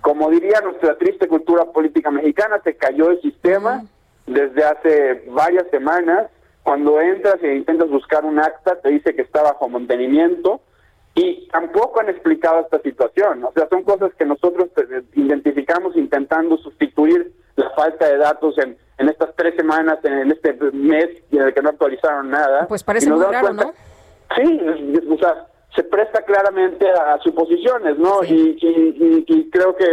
Como 0.01 0.29
diría 0.29 0.59
nuestra 0.61 0.97
triste 0.97 1.27
cultura 1.27 1.65
política 1.65 2.09
mexicana, 2.09 2.59
se 2.63 2.75
cayó 2.75 3.11
el 3.11 3.21
sistema 3.21 3.83
desde 4.25 4.63
hace 4.63 5.23
varias 5.29 5.69
semanas. 5.69 6.29
Cuando 6.63 6.99
entras 7.01 7.43
e 7.43 7.55
intentas 7.55 7.89
buscar 7.89 8.23
un 8.23 8.39
acta, 8.39 8.79
te 8.81 8.89
dice 8.89 9.13
que 9.13 9.23
está 9.23 9.43
bajo 9.43 9.67
mantenimiento 9.67 10.61
y 11.15 11.47
tampoco 11.49 11.99
han 11.99 12.09
explicado 12.09 12.61
esta 12.61 12.79
situación. 12.79 13.43
O 13.43 13.51
sea, 13.51 13.67
son 13.69 13.83
cosas 13.83 14.11
que 14.17 14.25
nosotros 14.25 14.69
eh, 14.77 15.03
identificamos 15.13 15.95
intentando 15.95 16.57
sustituir 16.57 17.33
la 17.55 17.69
falta 17.71 18.07
de 18.07 18.17
datos 18.17 18.57
en, 18.57 18.77
en 18.97 19.09
estas 19.09 19.35
tres 19.35 19.55
semanas, 19.55 19.99
en 20.03 20.31
este 20.31 20.53
mes 20.71 21.09
en 21.31 21.41
el 21.41 21.53
que 21.53 21.61
no 21.61 21.69
actualizaron 21.69 22.29
nada. 22.29 22.67
Pues 22.67 22.83
parece 22.83 23.11
muy 23.11 23.23
raro, 23.23 23.53
¿no? 23.53 23.73
Sí, 24.35 24.59
o 25.09 25.17
sea, 25.17 25.47
se 25.75 25.83
presta 25.83 26.23
claramente 26.23 26.89
a 26.89 27.19
suposiciones, 27.19 27.97
¿no? 27.97 28.23
Y, 28.23 28.57
y, 28.59 29.25
y, 29.27 29.49
creo 29.49 29.75
que 29.75 29.85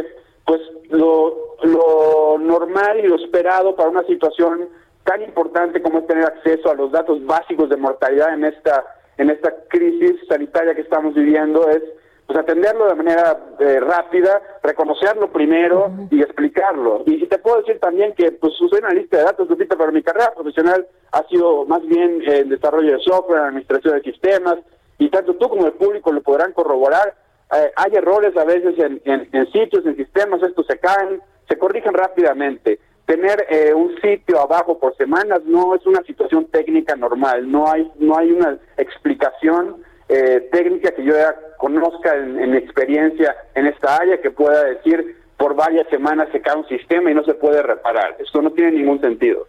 pues 0.46 0.60
lo, 0.90 1.56
lo 1.62 2.38
normal 2.38 3.00
y 3.00 3.08
lo 3.08 3.16
esperado 3.16 3.76
para 3.76 3.90
una 3.90 4.02
situación 4.04 4.68
tan 5.04 5.22
importante 5.22 5.82
como 5.82 5.98
es 5.98 6.06
tener 6.06 6.24
acceso 6.24 6.70
a 6.70 6.74
los 6.74 6.92
datos 6.92 7.24
básicos 7.24 7.68
de 7.68 7.76
mortalidad 7.76 8.34
en 8.34 8.44
esta 8.44 8.84
en 9.18 9.28
esta 9.28 9.52
crisis 9.68 10.16
sanitaria 10.28 10.74
que 10.74 10.80
estamos 10.80 11.14
viviendo 11.14 11.68
es 11.68 11.82
pues 12.26 12.38
atenderlo 12.38 12.86
de 12.86 12.94
manera 12.94 13.36
eh, 13.58 13.80
rápida, 13.80 14.40
reconocerlo 14.62 15.32
primero 15.32 15.90
y 16.12 16.22
explicarlo. 16.22 17.02
Y, 17.04 17.26
te 17.26 17.38
puedo 17.38 17.58
decir 17.58 17.80
también 17.80 18.14
que 18.14 18.30
pues 18.30 18.54
soy 18.54 18.78
analista 18.78 19.16
de 19.16 19.24
datos, 19.24 19.48
Lupita, 19.48 19.76
pero 19.76 19.90
mi 19.90 20.00
carrera 20.00 20.32
profesional 20.32 20.86
ha 21.10 21.24
sido 21.24 21.64
más 21.66 21.84
bien 21.86 22.22
el 22.24 22.48
desarrollo 22.48 22.92
de 22.92 23.02
software, 23.02 23.40
administración 23.40 23.96
de 23.96 24.02
sistemas, 24.02 24.58
y 24.98 25.10
tanto 25.10 25.34
tú 25.34 25.48
como 25.48 25.66
el 25.66 25.72
público 25.72 26.12
lo 26.12 26.22
podrán 26.22 26.52
corroborar. 26.52 27.14
Eh, 27.52 27.72
hay 27.74 27.96
errores 27.96 28.36
a 28.36 28.44
veces 28.44 28.78
en, 28.78 29.02
en, 29.04 29.28
en 29.32 29.50
sitios, 29.50 29.84
en 29.84 29.96
sistemas, 29.96 30.40
estos 30.40 30.66
se 30.68 30.78
caen, 30.78 31.20
se 31.48 31.58
corrigen 31.58 31.94
rápidamente 31.94 32.78
tener 33.10 33.44
eh, 33.50 33.74
un 33.74 34.00
sitio 34.00 34.40
abajo 34.40 34.78
por 34.78 34.96
semanas 34.96 35.40
no 35.44 35.74
es 35.74 35.84
una 35.84 36.00
situación 36.04 36.46
técnica 36.46 36.94
normal, 36.94 37.50
no 37.50 37.68
hay, 37.68 37.90
no 37.98 38.16
hay 38.16 38.30
una 38.30 38.56
explicación 38.76 39.82
eh, 40.08 40.48
técnica 40.52 40.92
que 40.92 41.02
yo 41.02 41.14
ya 41.14 41.34
conozca 41.58 42.14
en, 42.14 42.54
experiencia 42.54 43.34
en 43.56 43.66
esta 43.66 43.96
área 43.96 44.20
que 44.20 44.30
pueda 44.30 44.62
decir 44.62 45.16
por 45.36 45.56
varias 45.56 45.88
semanas 45.88 46.28
se 46.30 46.40
cae 46.40 46.56
un 46.56 46.68
sistema 46.68 47.10
y 47.10 47.14
no 47.14 47.24
se 47.24 47.34
puede 47.34 47.60
reparar. 47.62 48.14
Esto 48.20 48.42
no 48.42 48.52
tiene 48.52 48.72
ningún 48.72 49.00
sentido. 49.00 49.48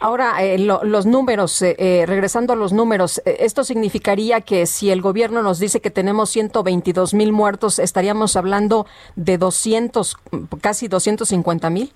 Ahora, 0.00 0.42
eh, 0.42 0.58
los 0.58 1.06
números, 1.06 1.62
regresando 1.78 2.54
a 2.54 2.56
los 2.56 2.72
números, 2.72 3.22
¿esto 3.24 3.62
significaría 3.62 4.40
que 4.40 4.66
si 4.66 4.90
el 4.90 5.00
gobierno 5.00 5.42
nos 5.42 5.60
dice 5.60 5.80
que 5.80 5.90
tenemos 5.90 6.30
122 6.30 7.14
mil 7.14 7.32
muertos, 7.32 7.78
estaríamos 7.78 8.34
hablando 8.36 8.86
de 9.14 9.38
200, 9.38 10.16
casi 10.60 10.88
250 10.88 11.70
mil? 11.70 11.92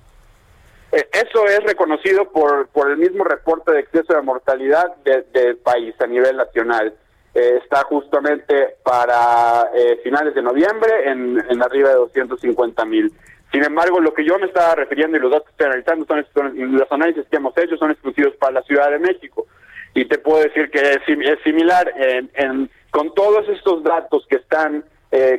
Eh, 0.92 1.08
eso 1.12 1.46
es 1.46 1.62
reconocido 1.62 2.30
por, 2.30 2.68
por 2.68 2.90
el 2.90 2.96
mismo 2.96 3.24
reporte 3.24 3.72
de 3.72 3.80
exceso 3.80 4.14
de 4.14 4.22
mortalidad 4.22 4.96
del 5.04 5.56
país 5.58 5.94
a 6.00 6.06
nivel 6.06 6.36
nacional. 6.36 6.94
Eh, 7.32 7.60
está 7.62 7.84
justamente 7.84 8.76
para 8.82 9.70
eh, 9.72 10.00
finales 10.02 10.34
de 10.34 10.42
noviembre 10.42 11.08
en, 11.08 11.38
en 11.48 11.62
arriba 11.62 11.90
de 11.90 11.94
250 11.94 12.84
mil. 12.86 13.12
Sin 13.52 13.64
embargo, 13.64 14.00
lo 14.00 14.12
que 14.12 14.24
yo 14.24 14.36
me 14.38 14.46
estaba 14.46 14.74
refiriendo 14.74 15.16
y 15.16 15.20
los 15.20 15.30
datos 15.30 15.46
que 15.46 15.52
estoy 15.52 15.66
analizando 15.66 16.06
son, 16.06 16.76
los 16.76 16.90
análisis 16.90 17.24
que 17.30 17.36
hemos 17.36 17.56
hecho 17.56 17.76
son 17.76 17.92
exclusivos 17.92 18.34
para 18.36 18.54
la 18.54 18.62
Ciudad 18.62 18.90
de 18.90 18.98
México. 18.98 19.46
Y 19.94 20.04
te 20.06 20.18
puedo 20.18 20.42
decir 20.42 20.70
que 20.70 20.78
es, 20.80 21.00
es 21.06 21.42
similar 21.44 21.92
en, 21.96 22.70
con 22.90 23.12
todos 23.12 23.48
estos 23.48 23.82
datos 23.82 24.24
que 24.28 24.36
están 24.36 24.84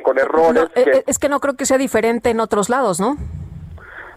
con 0.02 0.18
errores. 0.18 0.64
Es 1.06 1.18
que 1.18 1.30
no 1.30 1.40
creo 1.40 1.56
que 1.56 1.64
sea 1.64 1.78
diferente 1.78 2.28
en 2.28 2.40
otros 2.40 2.68
lados, 2.68 3.00
¿no? 3.00 3.16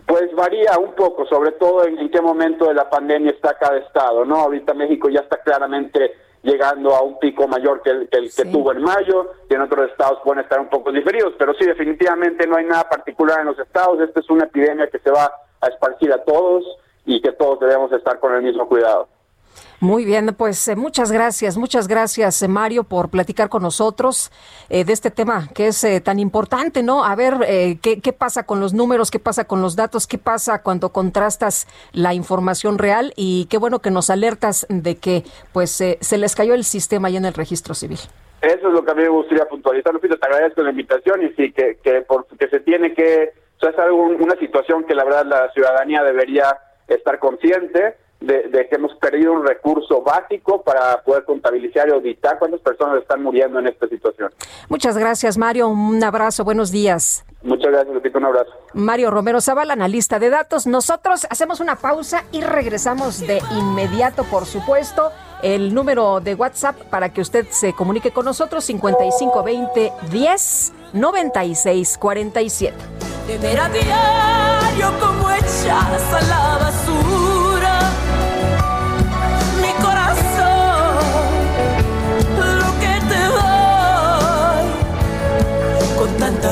Pues 0.06 0.34
varía 0.36 0.77
un 0.77 0.94
poco, 0.94 1.26
sobre 1.26 1.53
todo 1.53 1.86
en, 1.86 2.10
qué 2.10 2.22
momento 2.22 2.65
de 2.65 2.76
la 2.76 2.90
pandemia 2.90 3.32
está 3.32 3.57
cada 3.57 3.77
estado, 3.77 4.23
¿no? 4.23 4.36
Ahorita 4.36 4.73
México 4.73 5.10
ya 5.10 5.22
está 5.22 5.41
claramente 5.41 6.14
llegando 6.44 6.94
a 6.94 7.02
un 7.02 7.18
pico 7.18 7.48
mayor 7.48 7.82
que 7.82 7.90
el, 7.90 8.07
que, 8.10 8.45
tuvo 8.45 8.72
en 8.72 8.84
mayo, 8.84 9.32
y 9.49 9.56
en 9.56 9.61
otros 9.61 9.90
estados 9.90 10.19
pueden 10.23 10.44
estar 10.44 10.60
un 10.60 10.69
poco 10.69 10.91
diferidos, 10.91 11.34
pero 11.40 11.56
sí, 11.56 11.65
definitivamente 11.65 12.45
no 12.45 12.57
hay 12.57 12.65
nada 12.65 12.88
particular 12.88 13.40
en 13.40 13.48
los 13.48 13.57
estados, 13.57 13.99
esta 13.99 14.19
es 14.19 14.30
una 14.30 14.44
epidemia 14.44 14.88
que 14.88 14.99
se 14.99 15.10
va 15.10 15.32
a 15.60 15.68
esparcir 15.68 16.14
a 16.14 16.23
todos 16.23 16.64
y 17.06 17.19
que 17.19 17.32
todos 17.32 17.60
debemos 17.60 17.91
estar 17.91 18.19
con 18.19 18.36
el 18.36 18.44
mismo 18.44 18.68
cuidado. 18.68 19.07
Muy 19.81 20.06
bien, 20.06 20.34
pues 20.38 20.68
eh, 20.69 20.76
muchas 20.76 21.11
gracias, 21.11 21.57
muchas 21.57 21.88
gracias 21.88 22.41
eh, 22.41 22.47
Mario 22.47 22.85
por 22.85 23.10
platicar 23.10 23.49
con 23.49 23.61
nosotros 23.61 24.31
eh, 24.69 24.85
de 24.85 24.93
este 24.93 25.11
tema 25.11 25.49
que 25.53 25.68
es 25.68 25.85
tan 26.03 26.19
importante, 26.19 26.81
¿no? 26.81 27.03
A 27.03 27.15
ver 27.15 27.80
¿qué, 27.81 27.99
qué, 28.02 28.14
pasa 28.14 28.45
con 28.45 28.60
los 28.60 28.73
números, 28.73 29.11
qué 29.11 29.19
pasa 29.19 29.45
con 29.45 29.61
los 29.61 29.76
datos, 29.76 30.07
qué 30.07 30.18
pasa 30.18 30.61
cuando 30.64 30.89
contrastas 30.89 31.68
la 31.91 32.14
información 32.14 32.77
real 32.77 33.14
y 33.15 33.47
qué 33.49 33.57
bueno 33.57 33.80
que 33.80 33.91
nos 33.91 34.10
alertas 34.10 34.65
de 34.69 34.95
que 34.95 35.23
pues 35.52 35.72
se 35.72 36.18
les 36.18 36.35
cayó 36.35 36.53
el 36.53 36.64
sistema 36.64 37.10
ahí 37.10 37.18
en 37.18 37.26
el 37.26 37.34
registro 37.34 37.73
civil. 37.73 37.99
Eso 38.41 38.68
es 38.68 38.73
lo 38.73 38.85
que 38.85 38.91
a 38.91 38.93
mí 38.93 39.02
me 39.02 39.10
gustaría 39.10 39.45
puntualizar, 39.45 39.93
Lupita, 39.93 40.18
te 40.18 40.27
agradezco 40.27 40.61
la 40.61 40.69
invitación 40.69 41.23
y 41.23 41.30
sí, 41.34 41.52
que, 41.52 41.77
que, 41.84 42.02
por, 42.02 42.27
que 42.27 42.47
se 42.47 42.60
tiene 42.60 42.93
que, 42.93 43.34
o 43.57 43.60
sea, 43.60 43.72
es 43.72 43.80
algo, 43.80 44.03
una 44.03 44.35
situación 44.35 44.85
que 44.85 44.95
la 44.95 45.03
verdad 45.03 45.26
la 45.26 45.52
ciudadanía 45.52 46.03
debería 46.03 46.57
estar 46.88 47.19
consciente 47.19 47.95
de, 48.26 48.68
que 48.69 48.76
hemos 48.76 48.93
perdido 48.95 49.34
un 49.34 49.45
recurso 49.45 50.02
básico 50.02 50.61
para 50.61 51.02
poder 51.03 51.23
contabilizar 51.26 51.88
y 51.88 51.91
auditar 51.91 52.39
cuántas 52.39 52.61
personas 52.61 53.02
están 53.02 53.22
muriendo 53.22 53.60
en 53.60 53.68
esta 53.68 53.88
situación. 53.88 54.31
Muchas 54.69 54.97
gracias, 54.97 55.38
Mario. 55.38 55.69
Un 55.69 56.03
abrazo. 56.03 56.43
Buenos 56.43 56.72
días. 56.72 57.26
Muchas 57.43 57.72
gracias, 57.72 57.93
Lupita. 57.93 58.18
Un 58.18 58.26
abrazo. 58.26 58.52
Mario 58.73 59.11
Romero 59.11 59.39
Zavala, 59.39 59.73
analista 59.73 60.18
de 60.18 60.30
datos. 60.30 60.65
Nosotros 60.65 61.27
hacemos 61.30 61.60
una 61.60 61.76
pausa 61.76 62.23
y 62.31 62.41
regresamos 62.41 63.19
de 63.19 63.39
inmediato, 63.57 64.23
por 64.23 64.45
supuesto. 64.45 65.11
El 65.43 65.76
número 65.76 66.22
de 66.22 66.34
WhatsApp 66.34 66.76
para 66.89 67.10
que 67.14 67.22
usted 67.22 67.45
se 67.49 67.73
comunique 67.73 68.11
con 68.11 68.26
nosotros, 68.26 68.64
5520 68.64 69.91
10 70.10 70.73
96 70.93 71.97
47. 71.99 72.76
De 73.27 73.38
ver 73.38 73.60
a 73.60 73.69
diario 73.69 74.99
como 74.99 75.30
echas 75.30 76.14
a 76.14 76.22
la 76.22 76.65
basura 76.65 77.24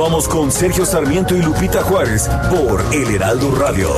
Vamos 0.00 0.26
con 0.26 0.50
Sergio 0.50 0.86
Sarmiento 0.86 1.36
y 1.36 1.42
Lupita 1.42 1.82
Juárez 1.82 2.26
por 2.50 2.82
El 2.90 3.16
Heraldo 3.16 3.54
Radio. 3.54 3.90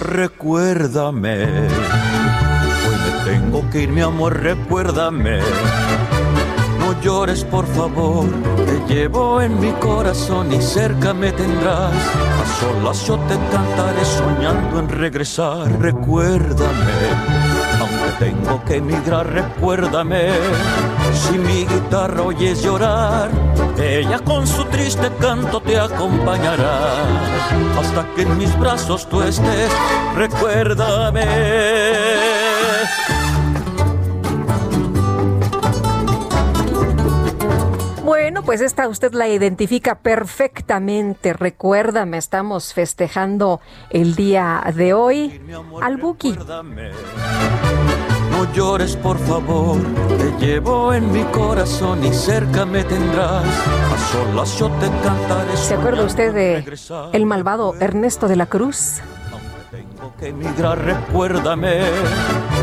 Recuérdame, 0.00 1.44
hoy 1.44 2.96
me 3.04 3.30
tengo 3.30 3.70
que 3.70 3.82
ir, 3.82 3.90
mi 3.90 4.00
amor, 4.00 4.40
recuérdame. 4.40 5.40
No 6.80 6.98
llores, 7.02 7.44
por 7.44 7.66
favor, 7.66 8.24
te 8.64 8.94
llevo 8.94 9.42
en 9.42 9.60
mi 9.60 9.72
corazón 9.72 10.50
y 10.54 10.62
cerca 10.62 11.12
me 11.12 11.32
tendrás. 11.32 11.92
A 11.92 12.60
solas 12.60 13.06
yo 13.06 13.18
te 13.18 13.34
cantaré 13.52 14.04
soñando 14.06 14.78
en 14.78 14.88
regresar. 14.88 15.70
Recuérdame 15.78 17.37
tengo 18.18 18.62
que 18.64 18.76
emigrar, 18.76 19.26
recuérdame. 19.26 20.30
Si 21.12 21.38
mi 21.38 21.66
guitarra 21.66 22.22
oyes 22.22 22.62
llorar, 22.62 23.30
ella 23.80 24.18
con 24.20 24.46
su 24.46 24.64
triste 24.66 25.10
canto 25.20 25.60
te 25.60 25.78
acompañará. 25.78 27.02
Hasta 27.78 28.06
que 28.14 28.22
en 28.22 28.38
mis 28.38 28.58
brazos 28.58 29.06
tú 29.08 29.22
estés, 29.22 29.70
recuérdame. 30.16 32.37
Bueno, 38.28 38.42
pues 38.42 38.60
esta 38.60 38.86
usted 38.88 39.14
la 39.14 39.26
identifica 39.26 40.00
perfectamente. 40.00 41.32
Recuérdame, 41.32 42.18
estamos 42.18 42.74
festejando 42.74 43.58
el 43.88 44.16
día 44.16 44.62
de 44.76 44.92
hoy 44.92 45.40
al 45.80 45.96
Buki. 45.96 46.36
No 48.30 48.52
llores, 48.52 48.96
por 48.96 49.18
favor, 49.20 49.78
te 50.18 50.46
llevo 50.46 50.92
en 50.92 51.10
mi 51.10 51.22
corazón 51.24 52.04
y 52.04 52.12
cerca 52.12 52.66
me 52.66 52.84
tendrás. 52.84 53.46
A 53.46 54.12
solas 54.12 54.58
yo 54.58 54.68
te 54.72 54.90
cantaré. 55.02 55.56
¿Se 55.56 55.72
acuerda 55.72 56.04
usted 56.04 56.34
de 56.34 57.10
el 57.14 57.24
malvado 57.24 57.76
Ernesto 57.80 58.28
de 58.28 58.36
la 58.36 58.44
Cruz? 58.44 59.00
Tengo 60.08 60.16
que 60.16 60.28
emigrar, 60.28 60.78
recuérdame. 60.78 61.80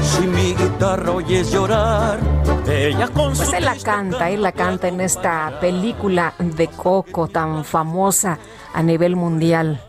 Si 0.01 0.25
mi 0.25 0.55
guitarra 0.55 1.11
oyes 1.11 1.51
llorar, 1.51 2.19
ella 2.67 3.07
con 3.09 3.35
Pues 3.35 3.53
él 3.53 3.65
la 3.65 3.75
canta, 3.75 4.29
él 4.29 4.41
la 4.41 4.51
canta 4.51 4.87
en 4.87 5.01
esta 5.01 5.59
película 5.59 6.33
de 6.39 6.67
Coco 6.67 7.27
tan 7.27 7.63
famosa 7.63 8.39
a 8.73 8.81
nivel 8.81 9.15
mundial. 9.15 9.81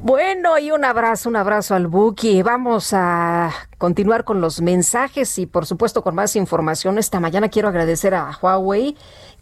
Bueno, 0.00 0.58
y 0.58 0.70
un 0.70 0.84
abrazo, 0.84 1.28
un 1.28 1.36
abrazo 1.36 1.74
al 1.74 1.86
Buki. 1.86 2.42
Vamos 2.42 2.92
a 2.94 3.52
continuar 3.76 4.24
con 4.24 4.40
los 4.40 4.60
mensajes 4.60 5.38
y 5.38 5.46
por 5.46 5.66
supuesto 5.66 6.02
con 6.02 6.14
más 6.14 6.34
información. 6.34 6.98
Esta 6.98 7.20
mañana 7.20 7.48
quiero 7.48 7.68
agradecer 7.68 8.14
a 8.14 8.36
Huawei 8.40 8.96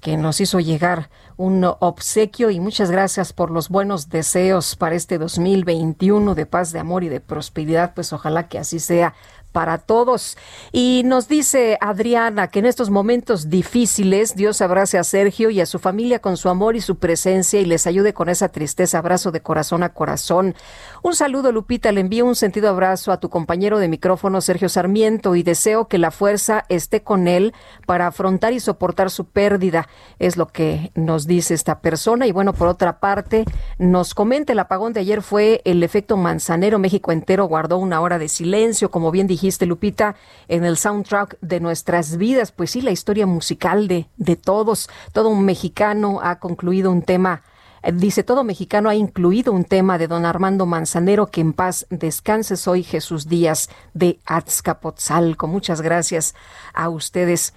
que 0.06 0.16
nos 0.16 0.40
hizo 0.40 0.60
llegar 0.60 1.10
un 1.36 1.64
obsequio 1.64 2.50
y 2.50 2.60
muchas 2.60 2.92
gracias 2.92 3.32
por 3.32 3.50
los 3.50 3.68
buenos 3.68 4.08
deseos 4.08 4.76
para 4.76 4.94
este 4.94 5.18
2021 5.18 6.36
de 6.36 6.46
paz, 6.46 6.70
de 6.70 6.78
amor 6.78 7.02
y 7.02 7.08
de 7.08 7.18
prosperidad. 7.18 7.92
Pues 7.92 8.12
ojalá 8.12 8.46
que 8.46 8.60
así 8.60 8.78
sea 8.78 9.14
para 9.56 9.78
todos. 9.78 10.36
Y 10.70 11.00
nos 11.06 11.28
dice 11.28 11.78
Adriana 11.80 12.48
que 12.48 12.58
en 12.58 12.66
estos 12.66 12.90
momentos 12.90 13.48
difíciles 13.48 14.36
Dios 14.36 14.60
abrace 14.60 14.98
a 14.98 15.02
Sergio 15.02 15.48
y 15.48 15.62
a 15.62 15.64
su 15.64 15.78
familia 15.78 16.18
con 16.18 16.36
su 16.36 16.50
amor 16.50 16.76
y 16.76 16.82
su 16.82 16.96
presencia 16.98 17.58
y 17.58 17.64
les 17.64 17.86
ayude 17.86 18.12
con 18.12 18.28
esa 18.28 18.50
tristeza. 18.50 18.98
Abrazo 18.98 19.32
de 19.32 19.40
corazón 19.40 19.82
a 19.82 19.94
corazón. 19.94 20.54
Un 21.02 21.14
saludo, 21.14 21.52
Lupita. 21.52 21.90
Le 21.90 22.02
envío 22.02 22.26
un 22.26 22.34
sentido 22.34 22.68
abrazo 22.68 23.12
a 23.12 23.18
tu 23.18 23.30
compañero 23.30 23.78
de 23.78 23.88
micrófono, 23.88 24.42
Sergio 24.42 24.68
Sarmiento, 24.68 25.34
y 25.36 25.42
deseo 25.42 25.88
que 25.88 25.96
la 25.96 26.10
fuerza 26.10 26.66
esté 26.68 27.02
con 27.02 27.26
él 27.26 27.54
para 27.86 28.08
afrontar 28.08 28.52
y 28.52 28.60
soportar 28.60 29.10
su 29.10 29.24
pérdida. 29.24 29.88
Es 30.18 30.36
lo 30.36 30.48
que 30.48 30.92
nos 30.94 31.26
dice 31.26 31.54
esta 31.54 31.80
persona. 31.80 32.26
Y 32.26 32.32
bueno, 32.32 32.52
por 32.52 32.68
otra 32.68 33.00
parte, 33.00 33.46
nos 33.78 34.12
comenta 34.12 34.52
el 34.52 34.58
apagón 34.58 34.92
de 34.92 35.00
ayer 35.00 35.22
fue 35.22 35.62
el 35.64 35.82
efecto 35.82 36.18
manzanero. 36.18 36.78
México 36.78 37.10
entero 37.10 37.46
guardó 37.46 37.78
una 37.78 38.02
hora 38.02 38.18
de 38.18 38.28
silencio, 38.28 38.90
como 38.90 39.10
bien 39.10 39.26
dijiste, 39.26 39.45
Lupita, 39.66 40.16
en 40.48 40.64
el 40.64 40.76
soundtrack 40.76 41.38
de 41.40 41.60
nuestras 41.60 42.16
vidas. 42.16 42.52
Pues 42.52 42.70
sí, 42.70 42.80
la 42.80 42.90
historia 42.90 43.26
musical 43.26 43.88
de, 43.88 44.06
de 44.16 44.36
todos. 44.36 44.88
Todo 45.12 45.28
un 45.28 45.44
mexicano 45.44 46.20
ha 46.22 46.38
concluido 46.38 46.90
un 46.90 47.02
tema 47.02 47.42
Dice, 47.92 48.24
todo 48.24 48.42
mexicano 48.42 48.88
ha 48.88 48.96
incluido 48.96 49.52
un 49.52 49.64
tema 49.64 49.96
de 49.96 50.08
don 50.08 50.24
Armando 50.24 50.66
Manzanero, 50.66 51.28
que 51.28 51.40
en 51.40 51.52
paz 51.52 51.86
descanse. 51.88 52.56
Soy 52.56 52.82
Jesús 52.82 53.28
Díaz 53.28 53.68
de 53.94 54.18
Azcapotzalco. 54.26 55.46
Muchas 55.46 55.82
gracias 55.82 56.34
a 56.74 56.88
ustedes. 56.88 57.54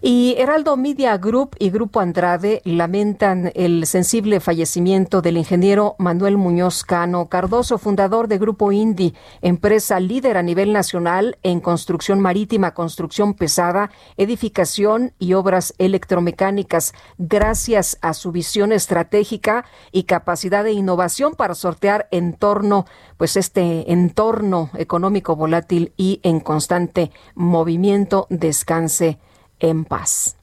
Y 0.00 0.36
Heraldo 0.38 0.76
Media 0.76 1.16
Group 1.18 1.56
y 1.58 1.70
Grupo 1.70 1.98
Andrade 1.98 2.62
lamentan 2.64 3.50
el 3.56 3.84
sensible 3.86 4.38
fallecimiento 4.38 5.20
del 5.20 5.36
ingeniero 5.36 5.96
Manuel 5.98 6.36
Muñoz 6.36 6.84
Cano 6.84 7.28
Cardoso, 7.28 7.76
fundador 7.76 8.28
de 8.28 8.38
Grupo 8.38 8.70
Indi, 8.70 9.14
empresa 9.40 9.98
líder 9.98 10.36
a 10.36 10.42
nivel 10.44 10.72
nacional 10.72 11.38
en 11.42 11.60
construcción 11.60 12.20
marítima, 12.20 12.72
construcción 12.72 13.34
pesada, 13.34 13.90
edificación 14.16 15.12
y 15.18 15.34
obras 15.34 15.74
electromecánicas. 15.78 16.94
Gracias 17.18 17.98
a 18.00 18.14
su 18.14 18.30
visión 18.30 18.70
estratégica, 18.70 19.64
y 19.90 20.04
capacidad 20.04 20.64
de 20.64 20.72
innovación 20.72 21.34
para 21.34 21.54
sortear 21.54 22.08
entorno, 22.10 22.86
pues 23.16 23.36
este 23.36 23.92
entorno 23.92 24.70
económico 24.74 25.36
volátil 25.36 25.92
y 25.96 26.20
en 26.22 26.40
constante 26.40 27.10
movimiento, 27.34 28.26
descanse 28.30 29.18
en 29.58 29.84
paz. 29.84 30.36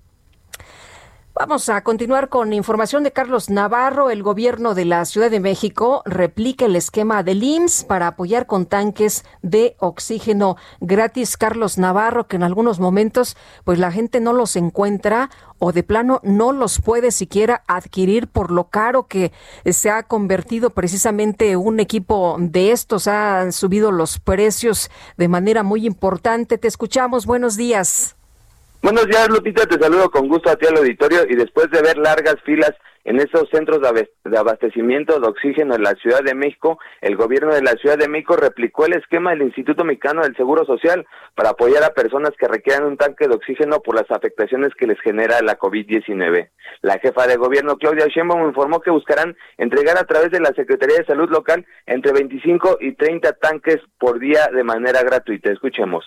Vamos 1.40 1.70
a 1.70 1.86
continuar 1.86 2.28
con 2.28 2.52
información 2.52 3.04
de 3.04 3.14
Carlos 3.14 3.50
Navarro. 3.50 4.10
El 4.10 4.24
gobierno 4.24 4.76
de 4.76 4.84
la 4.84 5.06
Ciudad 5.06 5.32
de 5.32 5.40
México 5.40 6.02
replica 6.04 6.66
el 6.66 6.76
esquema 6.76 7.24
del 7.24 7.42
IMSS 7.42 7.86
para 7.86 8.08
apoyar 8.08 8.46
con 8.46 8.66
tanques 8.66 9.24
de 9.42 9.78
oxígeno 9.80 10.58
gratis. 10.82 11.38
Carlos 11.38 11.78
Navarro, 11.78 12.28
que 12.28 12.36
en 12.36 12.44
algunos 12.44 12.82
momentos 12.82 13.38
pues 13.64 13.80
la 13.80 13.90
gente 13.90 14.20
no 14.20 14.34
los 14.34 14.58
encuentra 14.58 15.30
o 15.60 15.72
de 15.72 15.84
plano 15.84 16.20
no 16.24 16.52
los 16.52 16.82
puede 16.82 17.10
siquiera 17.10 17.64
adquirir 17.68 18.28
por 18.28 18.52
lo 18.52 18.66
caro 18.66 19.08
que 19.08 19.32
se 19.64 19.90
ha 19.90 20.04
convertido 20.04 20.72
precisamente 20.72 21.56
un 21.56 21.80
equipo 21.80 22.36
de 22.38 22.74
estos. 22.74 23.08
Han 23.08 23.54
subido 23.54 23.94
los 23.94 24.20
precios 24.20 24.92
de 25.16 25.30
manera 25.30 25.64
muy 25.64 25.86
importante. 25.86 26.58
Te 26.58 26.68
escuchamos. 26.68 27.26
Buenos 27.26 27.56
días. 27.56 28.19
Buenos 28.82 29.08
días, 29.08 29.28
Lupita. 29.28 29.66
Te 29.66 29.78
saludo 29.78 30.10
con 30.10 30.30
gusto 30.30 30.50
a 30.50 30.56
ti 30.56 30.66
al 30.66 30.78
auditorio 30.78 31.20
y 31.28 31.36
después 31.36 31.70
de 31.70 31.82
ver 31.82 31.98
largas 31.98 32.38
filas 32.46 32.72
en 33.04 33.20
estos 33.20 33.50
centros 33.52 33.82
de 33.82 34.38
abastecimiento 34.38 35.20
de 35.20 35.28
oxígeno 35.28 35.76
en 35.76 35.84
la 35.84 35.96
Ciudad 35.96 36.24
de 36.24 36.34
México, 36.34 36.80
el 37.02 37.18
gobierno 37.18 37.54
de 37.54 37.62
la 37.62 37.74
Ciudad 37.74 37.98
de 37.98 38.08
México 38.08 38.38
replicó 38.38 38.86
el 38.86 38.94
esquema 38.94 39.32
del 39.32 39.42
Instituto 39.42 39.84
Mexicano 39.84 40.22
del 40.22 40.36
Seguro 40.38 40.64
Social 40.66 41.06
para 41.36 41.50
apoyar 41.50 41.84
a 41.84 41.94
personas 41.94 42.32
que 42.40 42.48
requieran 42.48 42.86
un 42.86 42.96
tanque 42.96 43.28
de 43.28 43.36
oxígeno 43.36 43.82
por 43.82 43.96
las 43.96 44.10
afectaciones 44.12 44.74
que 44.76 44.88
les 44.88 45.00
genera 45.02 45.42
la 45.42 45.60
COVID-19. 45.60 46.50
La 46.82 47.00
jefa 47.00 47.28
de 47.28 47.36
gobierno, 47.36 47.76
Claudia 47.76 48.08
Sheinbaum, 48.08 48.48
informó 48.48 48.80
que 48.80 48.92
buscarán 48.92 49.36
entregar 49.58 49.98
a 49.98 50.06
través 50.06 50.32
de 50.32 50.40
la 50.40 50.54
Secretaría 50.56 51.00
de 51.00 51.06
Salud 51.06 51.30
local 51.30 51.66
entre 51.86 52.14
25 52.14 52.78
y 52.80 52.94
30 52.94 53.34
tanques 53.34 53.78
por 53.98 54.20
día 54.20 54.48
de 54.54 54.64
manera 54.64 55.04
gratuita. 55.04 55.52
Escuchemos. 55.52 56.06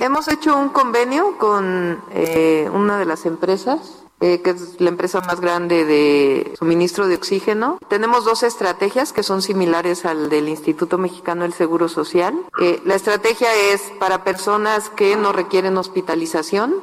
Hemos 0.00 0.28
hecho 0.28 0.56
un 0.56 0.70
convenio 0.70 1.36
con 1.36 2.02
eh, 2.14 2.70
una 2.72 2.98
de 2.98 3.04
las 3.04 3.26
empresas 3.26 4.02
eh, 4.22 4.40
que 4.40 4.50
es 4.50 4.80
la 4.80 4.88
empresa 4.88 5.20
más 5.20 5.42
grande 5.42 5.84
de 5.84 6.54
suministro 6.58 7.06
de 7.06 7.16
oxígeno. 7.16 7.78
Tenemos 7.88 8.24
dos 8.24 8.42
estrategias 8.42 9.12
que 9.12 9.22
son 9.22 9.42
similares 9.42 10.06
al 10.06 10.30
del 10.30 10.48
Instituto 10.48 10.96
Mexicano 10.96 11.42
del 11.42 11.52
Seguro 11.52 11.90
Social. 11.90 12.34
Eh, 12.62 12.80
la 12.86 12.94
estrategia 12.94 13.48
es 13.54 13.92
para 13.98 14.24
personas 14.24 14.88
que 14.88 15.16
no 15.16 15.32
requieren 15.34 15.76
hospitalización 15.76 16.74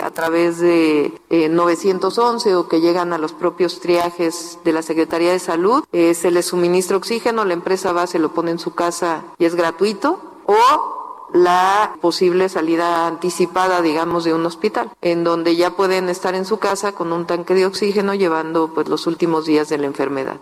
a 0.00 0.10
través 0.10 0.58
de 0.58 1.12
911 1.30 2.56
o 2.56 2.68
que 2.68 2.80
llegan 2.80 3.12
a 3.12 3.18
los 3.18 3.32
propios 3.32 3.78
triajes 3.78 4.58
de 4.64 4.72
la 4.72 4.82
Secretaría 4.82 5.30
de 5.30 5.38
Salud. 5.38 5.84
se 5.92 6.30
les 6.32 6.46
suministra 6.46 6.96
oxígeno, 6.96 7.44
la 7.44 7.54
empresa 7.54 7.92
va, 7.92 8.08
se 8.08 8.18
lo 8.18 8.34
pone 8.34 8.50
en 8.50 8.58
su 8.58 8.74
casa 8.74 9.22
y 9.38 9.44
es 9.44 9.54
gratuito. 9.54 10.20
O 10.46 10.97
la 11.32 11.94
posible 12.00 12.48
salida 12.48 13.06
anticipada, 13.06 13.82
digamos, 13.82 14.24
de 14.24 14.34
un 14.34 14.46
hospital, 14.46 14.90
en 15.02 15.24
donde 15.24 15.56
ya 15.56 15.70
pueden 15.70 16.08
estar 16.08 16.34
en 16.34 16.44
su 16.44 16.58
casa 16.58 16.92
con 16.92 17.12
un 17.12 17.26
tanque 17.26 17.54
de 17.54 17.66
oxígeno 17.66 18.14
llevando 18.14 18.72
pues 18.74 18.88
los 18.88 19.06
últimos 19.06 19.46
días 19.46 19.68
de 19.68 19.78
la 19.78 19.86
enfermedad. 19.86 20.36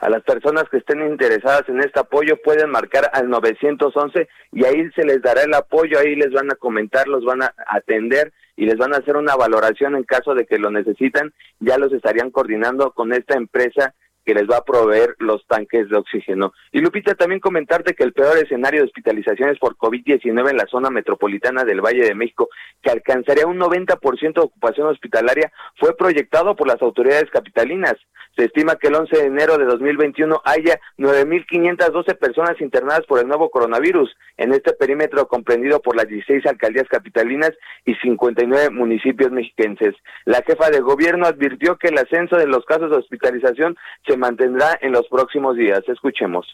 A 0.00 0.08
las 0.08 0.22
personas 0.22 0.64
que 0.70 0.78
estén 0.78 1.06
interesadas 1.06 1.68
en 1.68 1.80
este 1.80 2.00
apoyo 2.00 2.38
pueden 2.42 2.70
marcar 2.70 3.10
al 3.12 3.28
911 3.28 4.28
y 4.52 4.64
ahí 4.64 4.90
se 4.92 5.04
les 5.04 5.20
dará 5.20 5.42
el 5.42 5.52
apoyo, 5.52 5.98
ahí 5.98 6.16
les 6.16 6.32
van 6.32 6.50
a 6.50 6.54
comentar, 6.54 7.06
los 7.06 7.22
van 7.22 7.42
a 7.42 7.54
atender 7.66 8.32
y 8.56 8.64
les 8.64 8.78
van 8.78 8.94
a 8.94 8.98
hacer 8.98 9.16
una 9.16 9.36
valoración 9.36 9.96
en 9.96 10.04
caso 10.04 10.34
de 10.34 10.46
que 10.46 10.58
lo 10.58 10.70
necesitan, 10.70 11.34
ya 11.58 11.76
los 11.76 11.92
estarían 11.92 12.30
coordinando 12.30 12.92
con 12.92 13.12
esta 13.12 13.36
empresa 13.36 13.94
que 14.24 14.34
les 14.34 14.48
va 14.48 14.58
a 14.58 14.64
proveer 14.64 15.14
los 15.18 15.46
tanques 15.46 15.88
de 15.88 15.96
oxígeno. 15.96 16.52
Y 16.72 16.80
Lupita, 16.80 17.14
también 17.14 17.40
comentarte 17.40 17.94
que 17.94 18.04
el 18.04 18.12
peor 18.12 18.38
escenario 18.38 18.80
de 18.80 18.86
hospitalizaciones 18.86 19.58
por 19.58 19.76
COVID-19 19.76 20.50
en 20.50 20.56
la 20.56 20.66
zona 20.66 20.90
metropolitana 20.90 21.64
del 21.64 21.80
Valle 21.80 22.04
de 22.04 22.14
México, 22.14 22.48
que 22.82 22.90
alcanzaría 22.90 23.46
un 23.46 23.58
90% 23.58 24.34
de 24.34 24.40
ocupación 24.40 24.88
hospitalaria, 24.88 25.52
fue 25.76 25.96
proyectado 25.96 26.56
por 26.56 26.66
las 26.66 26.80
autoridades 26.82 27.30
capitalinas. 27.30 27.94
Se 28.40 28.46
estima 28.46 28.76
que 28.76 28.88
el 28.88 28.94
11 28.94 29.18
de 29.18 29.26
enero 29.26 29.58
de 29.58 29.66
2021 29.66 30.40
haya 30.46 30.80
9.512 30.96 32.16
personas 32.16 32.58
internadas 32.62 33.04
por 33.06 33.18
el 33.18 33.28
nuevo 33.28 33.50
coronavirus 33.50 34.16
en 34.38 34.54
este 34.54 34.72
perímetro 34.72 35.28
comprendido 35.28 35.82
por 35.82 35.94
las 35.94 36.08
16 36.08 36.46
alcaldías 36.46 36.88
capitalinas 36.88 37.50
y 37.84 37.94
59 37.96 38.70
municipios 38.70 39.30
mexiquenses. 39.30 39.94
La 40.24 40.40
jefa 40.40 40.70
de 40.70 40.80
gobierno 40.80 41.26
advirtió 41.26 41.76
que 41.76 41.88
el 41.88 41.98
ascenso 41.98 42.36
de 42.36 42.46
los 42.46 42.64
casos 42.64 42.90
de 42.90 42.96
hospitalización 42.96 43.76
se 44.06 44.16
mantendrá 44.16 44.78
en 44.80 44.92
los 44.92 45.06
próximos 45.08 45.54
días. 45.58 45.82
Escuchemos. 45.86 46.46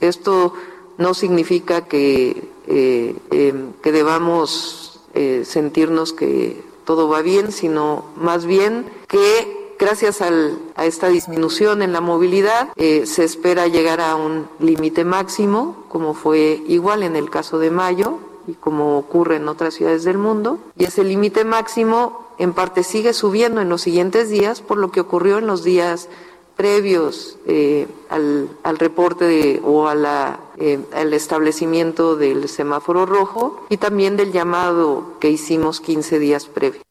Esto 0.00 0.54
no 0.96 1.12
significa 1.12 1.86
que, 1.86 2.44
eh, 2.66 3.14
em, 3.30 3.74
que 3.82 3.92
debamos 3.92 5.06
eh, 5.14 5.44
sentirnos 5.44 6.14
que 6.14 6.62
todo 6.86 7.10
va 7.10 7.20
bien, 7.20 7.52
sino 7.52 8.06
más 8.16 8.46
bien 8.46 8.86
que 9.06 9.55
gracias 9.78 10.22
a 10.22 10.84
esta 10.84 11.08
disminución 11.08 11.82
en 11.82 11.92
la 11.92 12.00
movilidad 12.00 12.68
eh, 12.76 13.06
se 13.06 13.24
espera 13.24 13.66
llegar 13.66 14.00
a 14.00 14.16
un 14.16 14.48
límite 14.58 15.04
máximo, 15.04 15.84
como 15.88 16.14
fue 16.14 16.62
igual 16.68 17.02
en 17.02 17.16
el 17.16 17.30
caso 17.30 17.58
de 17.58 17.70
Mayo 17.70 18.18
y 18.46 18.52
como 18.52 18.98
ocurre 18.98 19.36
en 19.36 19.48
otras 19.48 19.74
ciudades 19.74 20.04
del 20.04 20.18
mundo. 20.18 20.58
Y 20.78 20.84
ese 20.84 21.04
límite 21.04 21.44
máximo 21.44 22.26
en 22.38 22.52
parte 22.52 22.82
sigue 22.82 23.12
subiendo 23.12 23.60
en 23.60 23.68
los 23.68 23.82
siguientes 23.82 24.28
días 24.28 24.60
por 24.60 24.78
lo 24.78 24.90
que 24.90 25.00
ocurrió 25.00 25.38
en 25.38 25.46
los 25.46 25.64
días 25.64 26.08
previos 26.56 27.36
eh, 27.46 27.86
al, 28.08 28.78
reporte 28.78 29.60
o 29.62 29.88
a 29.88 29.94
la, 29.94 30.40
eh, 30.58 30.78
al 30.94 31.12
establecimiento 31.12 32.16
del 32.16 32.48
semáforo 32.48 33.04
rojo 33.04 33.66
y 33.68 33.76
también 33.76 34.16
del 34.16 34.32
llamado 34.32 35.18
que 35.20 35.30
hicimos 35.30 35.80
15 35.80 36.18
días 36.18 36.46
previos. 36.46 36.85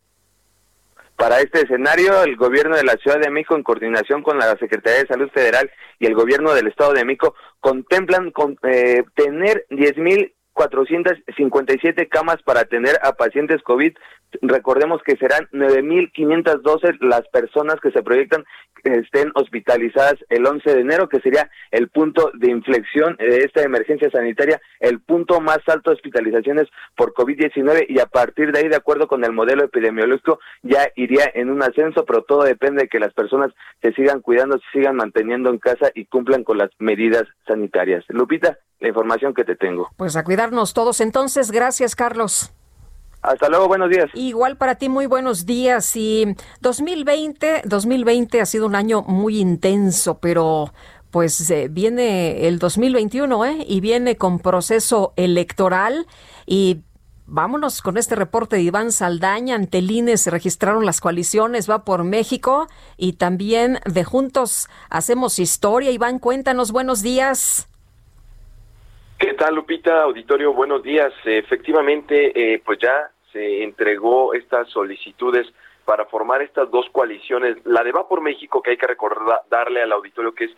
Para 1.15 1.39
este 1.39 1.61
escenario, 1.61 2.23
el 2.23 2.35
gobierno 2.35 2.75
de 2.75 2.83
la 2.83 2.97
Ciudad 2.97 3.19
de 3.19 3.29
México, 3.29 3.55
en 3.55 3.63
coordinación 3.63 4.21
con 4.21 4.37
la 4.37 4.57
Secretaría 4.57 4.99
de 4.99 5.07
Salud 5.07 5.29
Federal 5.31 5.71
y 5.97 6.07
el 6.07 6.13
gobierno 6.13 6.53
del 6.53 6.67
Estado 6.67 6.93
de 6.93 7.05
México, 7.05 7.35
contemplan 7.61 8.31
con, 8.31 8.57
eh, 8.63 9.03
tener 9.15 9.65
10.457 10.55 12.07
camas 12.09 12.41
para 12.43 12.61
atender 12.61 12.97
a 13.03 13.13
pacientes 13.13 13.61
COVID. 13.63 13.93
Recordemos 14.41 15.01
que 15.03 15.15
serán 15.17 15.47
9.512 15.51 16.97
las 17.01 17.27
personas 17.29 17.79
que 17.81 17.91
se 17.91 18.03
proyectan 18.03 18.43
que 18.83 18.99
estén 18.99 19.31
hospitalizadas 19.33 20.15
el 20.29 20.45
11 20.45 20.75
de 20.75 20.81
enero, 20.81 21.09
que 21.09 21.19
sería 21.19 21.49
el 21.71 21.89
punto 21.89 22.31
de 22.35 22.51
inflexión 22.51 23.15
de 23.17 23.37
esta 23.37 23.63
emergencia 23.63 24.09
sanitaria, 24.11 24.61
el 24.79 24.99
punto 24.99 25.41
más 25.41 25.59
alto 25.67 25.89
de 25.89 25.95
hospitalizaciones 25.95 26.67
por 26.95 27.13
COVID-19 27.13 27.85
y 27.89 27.99
a 27.99 28.05
partir 28.05 28.51
de 28.51 28.59
ahí, 28.59 28.67
de 28.67 28.75
acuerdo 28.75 29.07
con 29.07 29.23
el 29.25 29.31
modelo 29.31 29.63
epidemiológico, 29.63 30.39
ya 30.61 30.87
iría 30.95 31.31
en 31.33 31.49
un 31.49 31.63
ascenso, 31.63 32.05
pero 32.05 32.23
todo 32.23 32.43
depende 32.43 32.83
de 32.83 32.87
que 32.87 32.99
las 32.99 33.13
personas 33.13 33.51
se 33.81 33.91
sigan 33.93 34.21
cuidando, 34.21 34.57
se 34.57 34.79
sigan 34.79 34.97
manteniendo 34.97 35.49
en 35.49 35.57
casa 35.57 35.91
y 35.95 36.05
cumplan 36.05 36.43
con 36.43 36.59
las 36.59 36.69
medidas 36.77 37.23
sanitarias. 37.47 38.05
Lupita, 38.09 38.59
la 38.79 38.87
información 38.87 39.33
que 39.33 39.43
te 39.43 39.55
tengo. 39.55 39.89
Pues 39.97 40.15
a 40.15 40.23
cuidar 40.23 40.45
contarnos 40.45 40.73
todos. 40.73 41.01
Entonces, 41.01 41.51
gracias, 41.51 41.95
Carlos. 41.95 42.53
Hasta 43.21 43.49
luego, 43.49 43.67
buenos 43.67 43.89
días. 43.89 44.09
Igual 44.13 44.57
para 44.57 44.75
ti, 44.75 44.89
muy 44.89 45.07
buenos 45.07 45.47
días. 45.47 45.95
Y 45.95 46.35
2020, 46.61 47.63
2020 47.65 48.41
ha 48.41 48.45
sido 48.45 48.67
un 48.67 48.75
año 48.75 49.01
muy 49.01 49.39
intenso, 49.39 50.19
pero 50.19 50.71
pues 51.09 51.49
eh, 51.49 51.67
viene 51.69 52.47
el 52.47 52.59
2021, 52.59 53.45
¿eh? 53.45 53.65
Y 53.67 53.79
viene 53.79 54.17
con 54.17 54.39
proceso 54.39 55.13
electoral 55.15 56.05
y 56.45 56.83
Vámonos 57.27 57.81
con 57.81 57.97
este 57.97 58.13
reporte 58.13 58.57
de 58.57 58.61
Iván 58.61 58.91
Saldaña. 58.91 59.55
Ante 59.55 59.79
el 59.79 59.89
INE 59.89 60.15
se 60.17 60.29
registraron 60.29 60.85
las 60.85 61.01
coaliciones 61.01 61.67
Va 61.67 61.83
por 61.83 62.03
México 62.03 62.67
y 62.97 63.13
también 63.13 63.79
de 63.83 64.03
Juntos 64.03 64.69
Hacemos 64.91 65.39
Historia. 65.39 65.89
Iván, 65.89 66.19
cuéntanos, 66.19 66.71
buenos 66.71 67.01
días. 67.01 67.67
¿Qué 69.17 69.33
tal, 69.33 69.55
Lupita? 69.55 70.03
Auditorio, 70.03 70.53
buenos 70.53 70.83
días. 70.83 71.13
Efectivamente, 71.23 72.33
eh, 72.35 72.61
pues 72.65 72.79
ya 72.79 73.09
se 73.31 73.63
entregó 73.63 74.33
estas 74.33 74.69
solicitudes 74.69 75.47
para 75.85 76.05
formar 76.05 76.41
estas 76.41 76.69
dos 76.69 76.89
coaliciones, 76.91 77.57
la 77.63 77.83
de 77.83 77.93
Va 77.93 78.09
por 78.09 78.19
México, 78.19 78.61
que 78.61 78.71
hay 78.71 78.77
que 78.77 78.87
recordarle 78.87 79.81
al 79.81 79.91
auditorio 79.93 80.33
que 80.33 80.45
es 80.45 80.51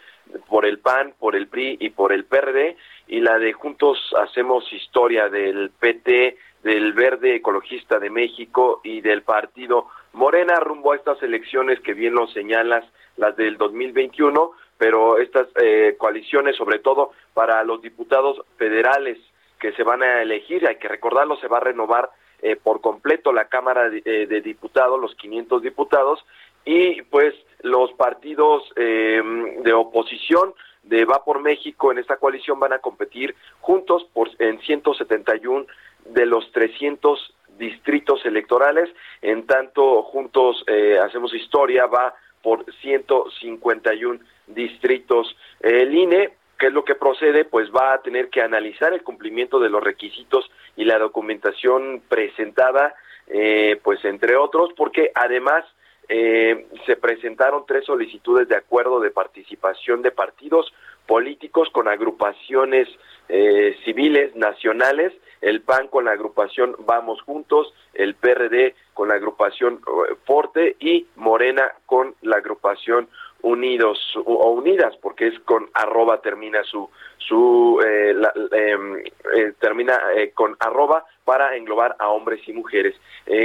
por 0.49 0.65
el 0.65 0.79
PAN, 0.79 1.13
por 1.19 1.35
el 1.35 1.47
PRI 1.47 1.77
y 1.79 1.89
por 1.91 2.11
el 2.11 2.25
PRD, 2.25 2.77
y 3.07 3.19
la 3.19 3.37
de 3.37 3.53
Juntos 3.53 3.99
Hacemos 4.17 4.71
Historia 4.73 5.29
del 5.29 5.69
PT, 5.79 6.37
del 6.63 6.93
Verde 6.93 7.35
Ecologista 7.35 7.99
de 7.99 8.09
México 8.09 8.81
y 8.83 9.01
del 9.01 9.21
Partido 9.21 9.87
Morena 10.13 10.55
rumbo 10.59 10.93
a 10.93 10.95
estas 10.95 11.21
elecciones 11.21 11.79
que 11.81 11.93
bien 11.93 12.15
lo 12.15 12.27
señalas, 12.27 12.83
las 13.17 13.35
del 13.35 13.57
2021, 13.57 14.51
pero 14.77 15.17
estas 15.17 15.47
eh, 15.61 15.95
coaliciones, 15.97 16.55
sobre 16.55 16.79
todo 16.79 17.11
para 17.33 17.63
los 17.63 17.81
diputados 17.81 18.41
federales 18.57 19.17
que 19.59 19.71
se 19.73 19.83
van 19.83 20.03
a 20.03 20.21
elegir, 20.21 20.67
hay 20.67 20.77
que 20.77 20.87
recordarlo, 20.87 21.37
se 21.37 21.47
va 21.47 21.57
a 21.57 21.61
renovar 21.61 22.09
eh, 22.41 22.55
por 22.55 22.81
completo 22.81 23.33
la 23.33 23.45
Cámara 23.45 23.89
de, 23.89 24.03
eh, 24.05 24.27
de, 24.27 24.41
Diputados, 24.41 25.01
los 25.01 25.15
500 25.15 25.63
diputados, 25.63 26.23
y 26.65 27.01
pues 27.03 27.33
los 27.63 27.91
partidos 27.93 28.61
eh, 28.75 29.21
de 29.63 29.73
oposición 29.73 30.53
de 30.83 31.03
Va 31.03 31.23
por 31.25 31.41
México 31.41 31.91
en 31.91 31.97
esta 31.97 32.17
coalición 32.17 32.59
van 32.59 32.73
a 32.73 32.79
competir 32.79 33.35
juntos 33.59 34.07
por, 34.13 34.29
en 34.39 34.59
171 34.59 35.65
de 36.05 36.25
los 36.27 36.49
300 36.51 37.33
distritos 37.57 38.23
electorales, 38.25 38.87
en 39.21 39.47
tanto 39.47 40.03
juntos 40.03 40.63
hacemos 41.03 41.33
historia, 41.33 41.87
va 41.87 42.13
por 42.47 42.63
151 42.81 44.21
distritos. 44.47 45.35
El 45.59 45.93
INE 45.93 46.31
¿Qué 46.57 46.67
es 46.67 46.73
lo 46.73 46.85
que 46.85 46.95
procede? 46.95 47.45
Pues 47.45 47.69
va 47.69 47.93
a 47.93 48.01
tener 48.01 48.29
que 48.29 48.41
analizar 48.41 48.91
el 48.91 49.03
cumplimiento 49.03 49.59
de 49.59 49.69
los 49.69 49.83
requisitos 49.83 50.49
y 50.75 50.85
la 50.85 50.97
documentación 50.97 52.01
presentada, 52.09 52.95
eh, 53.27 53.79
pues 53.83 54.03
entre 54.05 54.37
otros, 54.37 54.71
porque 54.75 55.11
además 55.13 55.65
eh, 56.09 56.65
se 56.87 56.95
presentaron 56.95 57.65
tres 57.67 57.85
solicitudes 57.85 58.47
de 58.47 58.55
acuerdo 58.55 58.99
de 59.01 59.11
participación 59.11 60.01
de 60.01 60.09
partidos 60.09 60.73
políticos 61.05 61.69
con 61.71 61.87
agrupaciones 61.87 62.87
eh, 63.29 63.77
civiles 63.85 64.35
nacionales, 64.35 65.13
el 65.41 65.61
PAN 65.61 65.87
con 65.87 66.05
la 66.05 66.11
agrupación 66.11 66.75
Vamos 66.79 67.21
Juntos, 67.21 67.73
el 67.93 68.15
PRD 68.15 68.75
con 68.93 69.09
la 69.09 69.15
agrupación 69.15 69.81
Forte 70.25 70.75
y 70.79 71.07
Morena 71.15 71.73
con 71.85 72.15
la 72.21 72.37
agrupación 72.37 73.07
unidos 73.41 73.99
o 74.25 74.51
unidas 74.51 74.95
porque 75.01 75.27
es 75.27 75.39
con 75.41 75.69
arroba 75.73 76.21
termina 76.21 76.63
su 76.63 76.89
su 77.17 77.79
eh, 77.85 78.15
em, 78.51 78.97
eh, 78.97 79.53
termina 79.59 79.99
eh, 80.15 80.31
con 80.33 80.55
arroba 80.59 81.05
para 81.23 81.55
englobar 81.55 81.95
a 81.99 82.09
hombres 82.09 82.41
y 82.47 82.53
mujeres. 82.53 82.95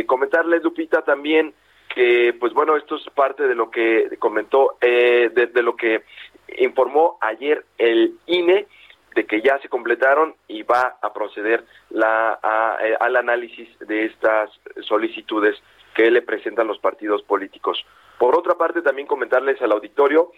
Comentarles 0.07 0.63
Lupita 0.63 1.03
también 1.03 1.53
que 1.93 2.35
pues 2.39 2.53
bueno 2.53 2.77
esto 2.77 2.97
es 2.97 3.03
parte 3.15 3.49
de 3.49 3.57
lo 3.57 3.71
que 3.71 4.17
comentó 4.21 4.77
de, 4.81 5.29
de, 5.31 5.63
lo 5.63 5.75
que 5.75 6.05
informó 6.59 7.19
ayer 7.21 7.65
el 7.79 8.15
INE 8.27 8.67
de 9.15 9.27
que 9.27 9.43
ya 9.43 9.59
se 9.59 9.69
completaron 9.69 10.35
y 10.49 10.63
va 10.63 10.99
a 11.01 11.13
proceder 11.13 11.65
la 11.91 12.33
al 13.01 13.17
análisis 13.17 13.69
de 13.81 14.07
estas 14.07 14.51
solicitudes 14.83 15.57
que 15.95 16.11
le 16.11 16.23
presentan 16.23 16.67
los 16.67 16.79
partidos 16.79 17.23
políticos. 17.23 17.85
Por 18.19 18.37
otra 18.37 18.55
parte, 18.55 18.83
también 18.83 19.07
comentarles 19.07 19.61
al 19.63 19.73
auditorio 19.73 20.33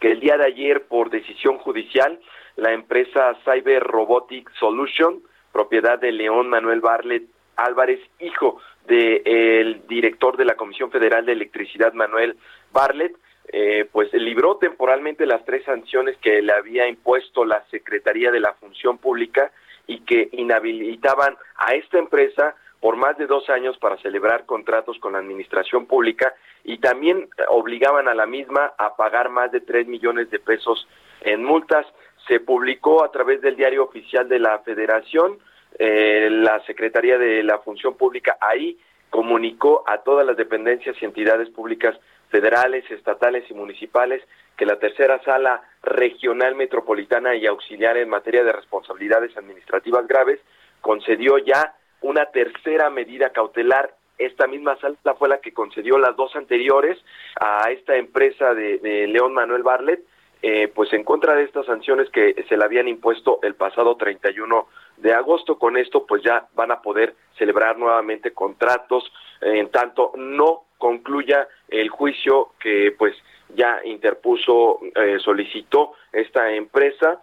que 0.00 0.12
el 0.12 0.20
día 0.20 0.36
de 0.36 0.46
ayer, 0.46 0.84
por 0.86 1.10
decisión 1.10 1.58
judicial, 1.58 2.20
la 2.56 2.72
empresa 2.72 3.36
Cyber 3.44 3.82
Robotic 3.82 4.50
Solution, 4.58 5.22
propiedad 5.52 5.98
de 5.98 6.12
León 6.12 6.48
Manuel 6.48 6.80
Barlet 6.80 7.24
Álvarez, 7.56 8.00
hijo 8.20 8.60
del 8.86 9.86
director 9.88 10.36
de 10.36 10.44
la 10.44 10.54
Comisión 10.54 10.90
Federal 10.90 11.26
de 11.26 11.32
Electricidad, 11.32 11.92
Manuel 11.92 12.36
Barlet, 12.72 13.16
eh, 13.50 13.88
pues 13.90 14.12
libró 14.12 14.56
temporalmente 14.56 15.26
las 15.26 15.44
tres 15.44 15.64
sanciones 15.64 16.16
que 16.18 16.42
le 16.42 16.52
había 16.52 16.86
impuesto 16.88 17.44
la 17.44 17.64
Secretaría 17.70 18.30
de 18.30 18.40
la 18.40 18.52
Función 18.54 18.98
Pública 18.98 19.50
y 19.86 20.00
que 20.00 20.28
inhabilitaban 20.32 21.36
a 21.56 21.74
esta 21.74 21.98
empresa 21.98 22.54
por 22.80 22.96
más 22.96 23.16
de 23.18 23.26
dos 23.26 23.48
años 23.48 23.76
para 23.78 23.96
celebrar 23.98 24.44
contratos 24.46 24.98
con 24.98 25.14
la 25.14 25.18
administración 25.18 25.86
pública 25.86 26.34
y 26.62 26.78
también 26.78 27.28
obligaban 27.48 28.06
a 28.06 28.14
la 28.14 28.26
misma 28.26 28.72
a 28.78 28.96
pagar 28.96 29.30
más 29.30 29.50
de 29.50 29.60
tres 29.60 29.86
millones 29.86 30.30
de 30.30 30.38
pesos 30.38 30.86
en 31.22 31.42
multas. 31.42 31.86
Se 32.28 32.40
publicó 32.40 33.02
a 33.02 33.10
través 33.10 33.40
del 33.40 33.56
diario 33.56 33.82
oficial 33.82 34.28
de 34.28 34.38
la 34.38 34.58
Federación, 34.60 35.38
eh, 35.78 36.28
la 36.30 36.60
Secretaría 36.66 37.18
de 37.18 37.42
la 37.42 37.58
Función 37.58 37.96
Pública 37.96 38.36
ahí 38.40 38.78
comunicó 39.10 39.84
a 39.86 39.98
todas 39.98 40.26
las 40.26 40.36
dependencias 40.36 40.96
y 41.00 41.04
entidades 41.04 41.48
públicas 41.50 41.98
federales, 42.30 42.90
estatales 42.90 43.44
y 43.50 43.54
municipales 43.54 44.22
que 44.56 44.66
la 44.66 44.78
tercera 44.78 45.22
sala 45.22 45.62
regional 45.82 46.54
metropolitana 46.56 47.34
y 47.36 47.46
auxiliar 47.46 47.96
en 47.96 48.08
materia 48.08 48.42
de 48.44 48.52
responsabilidades 48.52 49.36
administrativas 49.36 50.06
graves 50.06 50.40
concedió 50.80 51.38
ya 51.38 51.74
una 52.00 52.26
tercera 52.26 52.90
medida 52.90 53.30
cautelar. 53.30 53.94
Esta 54.18 54.48
misma 54.48 54.76
sala 54.80 54.96
fue 55.16 55.28
la 55.28 55.38
que 55.38 55.52
concedió 55.52 55.96
las 55.98 56.16
dos 56.16 56.34
anteriores 56.34 56.98
a 57.40 57.70
esta 57.70 57.96
empresa 57.96 58.52
de, 58.52 59.06
León 59.06 59.32
Manuel 59.32 59.62
Barlet, 59.62 60.00
eh, 60.42 60.68
pues 60.74 60.92
en 60.92 61.04
contra 61.04 61.34
de 61.34 61.44
estas 61.44 61.66
sanciones 61.66 62.10
que 62.10 62.44
se 62.48 62.56
le 62.56 62.64
habían 62.64 62.88
impuesto 62.88 63.38
el 63.42 63.54
pasado 63.54 63.96
31 63.96 64.66
de 64.96 65.14
agosto. 65.14 65.58
Con 65.58 65.76
esto, 65.76 66.04
pues 66.04 66.22
ya 66.22 66.48
van 66.54 66.72
a 66.72 66.82
poder 66.82 67.14
celebrar 67.36 67.78
nuevamente 67.78 68.32
contratos, 68.32 69.04
eh, 69.40 69.58
en 69.58 69.70
tanto 69.70 70.12
no 70.16 70.64
concluya 70.78 71.48
el 71.68 71.88
juicio 71.88 72.52
que 72.60 72.94
pues 72.96 73.14
ya 73.54 73.80
interpuso, 73.84 74.80
eh, 74.94 75.18
solicitó 75.18 75.94
esta 76.12 76.52
empresa 76.52 77.20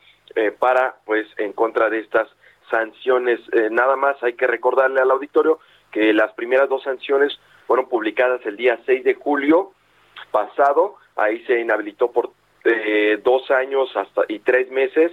para 0.60 0.98
pues 1.06 1.27
en 1.38 1.53
contra 1.53 1.90
de 1.90 1.99
estas 1.99 2.27
sanciones. 2.69 3.40
Eh, 3.52 3.69
nada 3.72 3.95
más 3.95 4.22
hay 4.23 4.34
que 4.34 4.48
recordarle 4.48 5.02
al 5.02 5.11
auditorio 5.11 5.60
que 5.91 6.14
las 6.14 6.34
primeras 6.34 6.69
dos 6.69 6.84
sanciones 6.84 7.38
fueron 7.68 7.88
publicadas 7.88 8.45
el 8.45 8.57
día 8.57 8.80
6 8.86 9.03
de 9.03 9.15
julio 9.15 9.72
pasado. 10.32 10.95
Ahí 11.15 11.44
se 11.45 11.60
inhabilitó 11.60 12.11
por 12.11 12.32
eh, 12.64 13.19
dos 13.23 13.49
años 13.52 13.90
hasta 13.95 14.23
y 14.27 14.40
tres 14.40 14.69
meses 14.72 15.11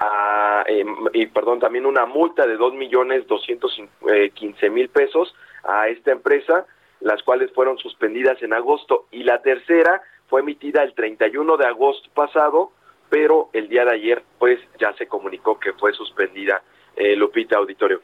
a, 0.00 0.64
em, 0.66 0.94
y 1.12 1.26
perdón 1.26 1.60
también 1.60 1.86
una 1.86 2.06
multa 2.06 2.46
de 2.46 2.56
dos 2.56 2.74
millones 2.74 3.26
doscientos 3.26 3.80
eh, 4.12 4.30
quince 4.30 4.70
mil 4.70 4.88
pesos 4.88 5.34
a 5.64 5.88
esta 5.88 6.12
empresa 6.12 6.66
las 7.00 7.22
cuales 7.22 7.52
fueron 7.52 7.78
suspendidas 7.78 8.42
en 8.42 8.52
agosto 8.52 9.06
y 9.10 9.22
la 9.22 9.40
tercera 9.42 10.02
fue 10.28 10.40
emitida 10.40 10.82
el 10.82 10.94
31 10.94 11.56
de 11.56 11.66
agosto 11.66 12.08
pasado 12.14 12.72
pero 13.10 13.50
el 13.52 13.68
día 13.68 13.84
de 13.84 13.94
ayer 13.94 14.22
pues 14.38 14.58
ya 14.78 14.92
se 14.94 15.06
comunicó 15.06 15.58
que 15.58 15.72
fue 15.72 15.92
suspendida 15.92 16.62
eh, 16.96 17.16
Lupita 17.16 17.56
Auditorio. 17.56 18.00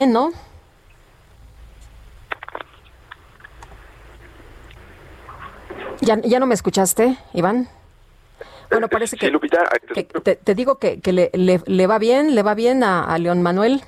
¿No? 0.00 0.30
¿Ya, 6.00 6.20
¿Ya 6.22 6.38
no 6.38 6.46
me 6.46 6.54
escuchaste, 6.54 7.16
Iván? 7.32 7.68
Bueno, 8.70 8.88
parece 8.88 9.16
que, 9.16 9.30
te, 9.30 10.54
digo 10.54 10.78
que, 10.78 11.00
le, 11.12 11.30
le, 11.32 11.86
va 11.86 11.98
bien, 11.98 12.34
le 12.34 12.42
va 12.42 12.54
bien 12.54 12.82
a, 12.82 13.04
a 13.04 13.18
León 13.18 13.40
Manuel. 13.40 13.80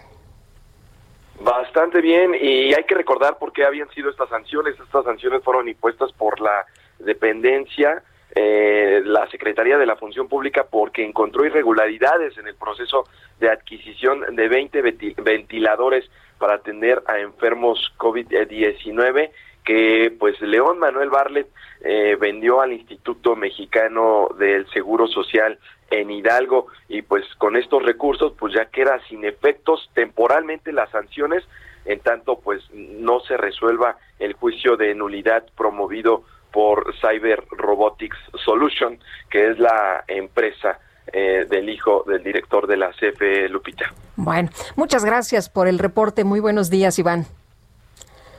Bastante 1.40 2.00
bien, 2.00 2.34
y 2.34 2.74
hay 2.74 2.84
que 2.84 2.94
recordar 2.94 3.38
por 3.38 3.52
qué 3.52 3.64
habían 3.64 3.88
sido 3.90 4.10
estas 4.10 4.28
sanciones. 4.28 4.78
Estas 4.80 5.04
sanciones 5.04 5.42
fueron 5.44 5.68
impuestas 5.68 6.12
por 6.12 6.40
la 6.40 6.66
dependencia 6.98 8.02
eh, 8.34 9.02
la 9.04 9.28
Secretaría 9.30 9.78
de 9.78 9.86
la 9.86 9.96
Función 9.96 10.28
Pública 10.28 10.66
porque 10.70 11.04
encontró 11.04 11.44
irregularidades 11.46 12.36
en 12.38 12.46
el 12.46 12.54
proceso 12.56 13.04
de 13.40 13.50
adquisición 13.50 14.36
de 14.36 14.48
20 14.48 14.82
ventiladores 15.22 16.08
para 16.38 16.54
atender 16.54 17.02
a 17.06 17.18
enfermos 17.18 17.92
COVID-19 17.96 19.30
que 19.64 20.14
pues 20.18 20.40
León 20.40 20.78
Manuel 20.78 21.10
Barlet 21.10 21.48
eh, 21.80 22.16
vendió 22.20 22.60
al 22.60 22.72
Instituto 22.72 23.34
Mexicano 23.34 24.28
del 24.38 24.68
Seguro 24.70 25.06
Social 25.08 25.58
en 25.90 26.10
Hidalgo 26.10 26.66
y 26.88 27.02
pues 27.02 27.24
con 27.36 27.56
estos 27.56 27.82
recursos 27.82 28.32
pues 28.38 28.54
ya 28.54 28.66
queda 28.66 29.00
sin 29.08 29.24
efectos 29.24 29.90
temporalmente 29.94 30.72
las 30.72 30.90
sanciones 30.90 31.44
en 31.84 32.00
tanto 32.00 32.38
pues 32.40 32.62
no 32.72 33.20
se 33.20 33.36
resuelva 33.36 33.96
el 34.18 34.34
juicio 34.34 34.76
de 34.76 34.94
nulidad 34.94 35.44
promovido 35.56 36.24
por 36.52 36.94
Cyber 37.00 37.44
Robotics 37.50 38.18
Solution, 38.44 38.98
que 39.30 39.50
es 39.50 39.58
la 39.58 40.04
empresa 40.08 40.78
eh, 41.12 41.46
del 41.48 41.68
hijo 41.68 42.04
del 42.06 42.22
director 42.22 42.66
de 42.66 42.76
la 42.76 42.90
CFE, 42.90 43.48
Lupita. 43.48 43.92
Bueno, 44.16 44.50
muchas 44.76 45.04
gracias 45.04 45.48
por 45.48 45.68
el 45.68 45.78
reporte. 45.78 46.24
Muy 46.24 46.40
buenos 46.40 46.70
días, 46.70 46.98
Iván. 46.98 47.26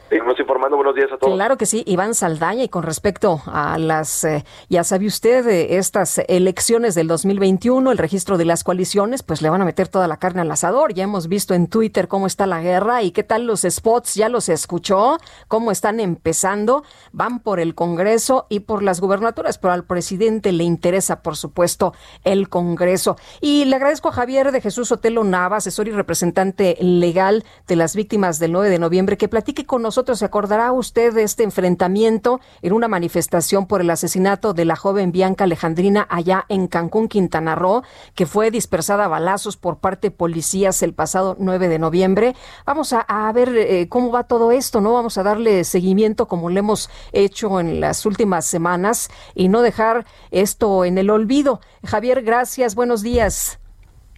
Seguimos 0.09 0.39
informando. 0.39 0.75
Buenos 0.75 0.95
días 0.95 1.11
a 1.11 1.17
todos. 1.17 1.35
Claro 1.35 1.55
que 1.55 1.67
sí, 1.67 1.83
Iván 1.85 2.15
Saldaña. 2.15 2.63
Y 2.63 2.69
con 2.69 2.81
respecto 2.81 3.43
a 3.45 3.77
las, 3.77 4.23
eh, 4.23 4.43
ya 4.67 4.83
sabe 4.83 5.05
usted, 5.05 5.47
eh, 5.47 5.77
estas 5.77 6.19
elecciones 6.27 6.95
del 6.95 7.07
2021, 7.07 7.91
el 7.91 7.97
registro 7.99 8.39
de 8.39 8.45
las 8.45 8.63
coaliciones, 8.63 9.21
pues 9.21 9.43
le 9.43 9.51
van 9.51 9.61
a 9.61 9.65
meter 9.65 9.87
toda 9.87 10.07
la 10.07 10.17
carne 10.17 10.41
al 10.41 10.49
asador. 10.49 10.95
Ya 10.95 11.03
hemos 11.03 11.27
visto 11.27 11.53
en 11.53 11.67
Twitter 11.67 12.07
cómo 12.07 12.25
está 12.25 12.47
la 12.47 12.59
guerra 12.59 13.03
y 13.03 13.11
qué 13.11 13.21
tal 13.21 13.45
los 13.45 13.61
spots. 13.69 14.15
Ya 14.15 14.29
los 14.29 14.49
escuchó, 14.49 15.17
cómo 15.47 15.69
están 15.69 15.99
empezando. 15.99 16.83
Van 17.11 17.39
por 17.39 17.59
el 17.59 17.75
Congreso 17.75 18.47
y 18.49 18.61
por 18.61 18.81
las 18.81 19.01
gubernaturas, 19.01 19.59
pero 19.59 19.73
al 19.73 19.83
presidente 19.83 20.51
le 20.53 20.63
interesa, 20.63 21.21
por 21.21 21.35
supuesto, 21.35 21.93
el 22.23 22.49
Congreso. 22.49 23.15
Y 23.41 23.65
le 23.65 23.75
agradezco 23.75 24.09
a 24.09 24.13
Javier 24.13 24.51
de 24.51 24.59
Jesús 24.59 24.91
Otelo 24.91 25.23
Nava, 25.23 25.57
asesor 25.57 25.87
y 25.87 25.91
representante 25.91 26.77
legal 26.79 27.43
de 27.67 27.75
las 27.75 27.95
víctimas 27.95 28.39
del 28.39 28.53
9 28.53 28.71
de 28.71 28.79
noviembre, 28.79 29.15
que 29.15 29.27
platique 29.27 29.67
con 29.67 29.83
nosotros 29.83 29.98
¿Se 29.99 30.23
acordará 30.23 30.71
usted 30.71 31.13
de 31.13 31.23
este 31.23 31.43
enfrentamiento 31.43 32.39
en 32.61 32.71
una 32.71 32.87
manifestación 32.87 33.67
por 33.67 33.81
el 33.81 33.89
asesinato 33.89 34.53
de 34.53 34.63
la 34.63 34.77
joven 34.77 35.11
Bianca 35.11 35.43
Alejandrina 35.43 36.07
allá 36.09 36.45
en 36.47 36.67
Cancún, 36.67 37.09
Quintana 37.09 37.53
Roo, 37.53 37.83
que 38.15 38.25
fue 38.25 38.49
dispersada 38.49 39.05
a 39.05 39.07
balazos 39.09 39.57
por 39.57 39.79
parte 39.79 40.07
de 40.07 40.15
policías 40.15 40.81
el 40.83 40.93
pasado 40.93 41.35
9 41.37 41.67
de 41.67 41.79
noviembre? 41.79 42.35
Vamos 42.65 42.93
a, 42.93 43.31
ver 43.33 43.49
eh, 43.57 43.89
cómo 43.89 44.09
va 44.09 44.23
todo 44.23 44.53
esto, 44.53 44.79
¿no? 44.79 44.93
Vamos 44.93 45.17
a 45.17 45.23
darle 45.23 45.65
seguimiento 45.65 46.29
como 46.29 46.49
lo 46.49 46.57
hemos 46.57 46.89
hecho 47.11 47.59
en 47.59 47.81
las 47.81 48.05
últimas 48.05 48.45
semanas 48.45 49.11
y 49.35 49.49
no 49.49 49.61
dejar 49.61 50.05
esto 50.31 50.85
en 50.85 50.97
el 50.97 51.09
olvido. 51.09 51.59
Javier, 51.85 52.23
gracias. 52.23 52.73
Buenos 52.73 53.03
días. 53.03 53.59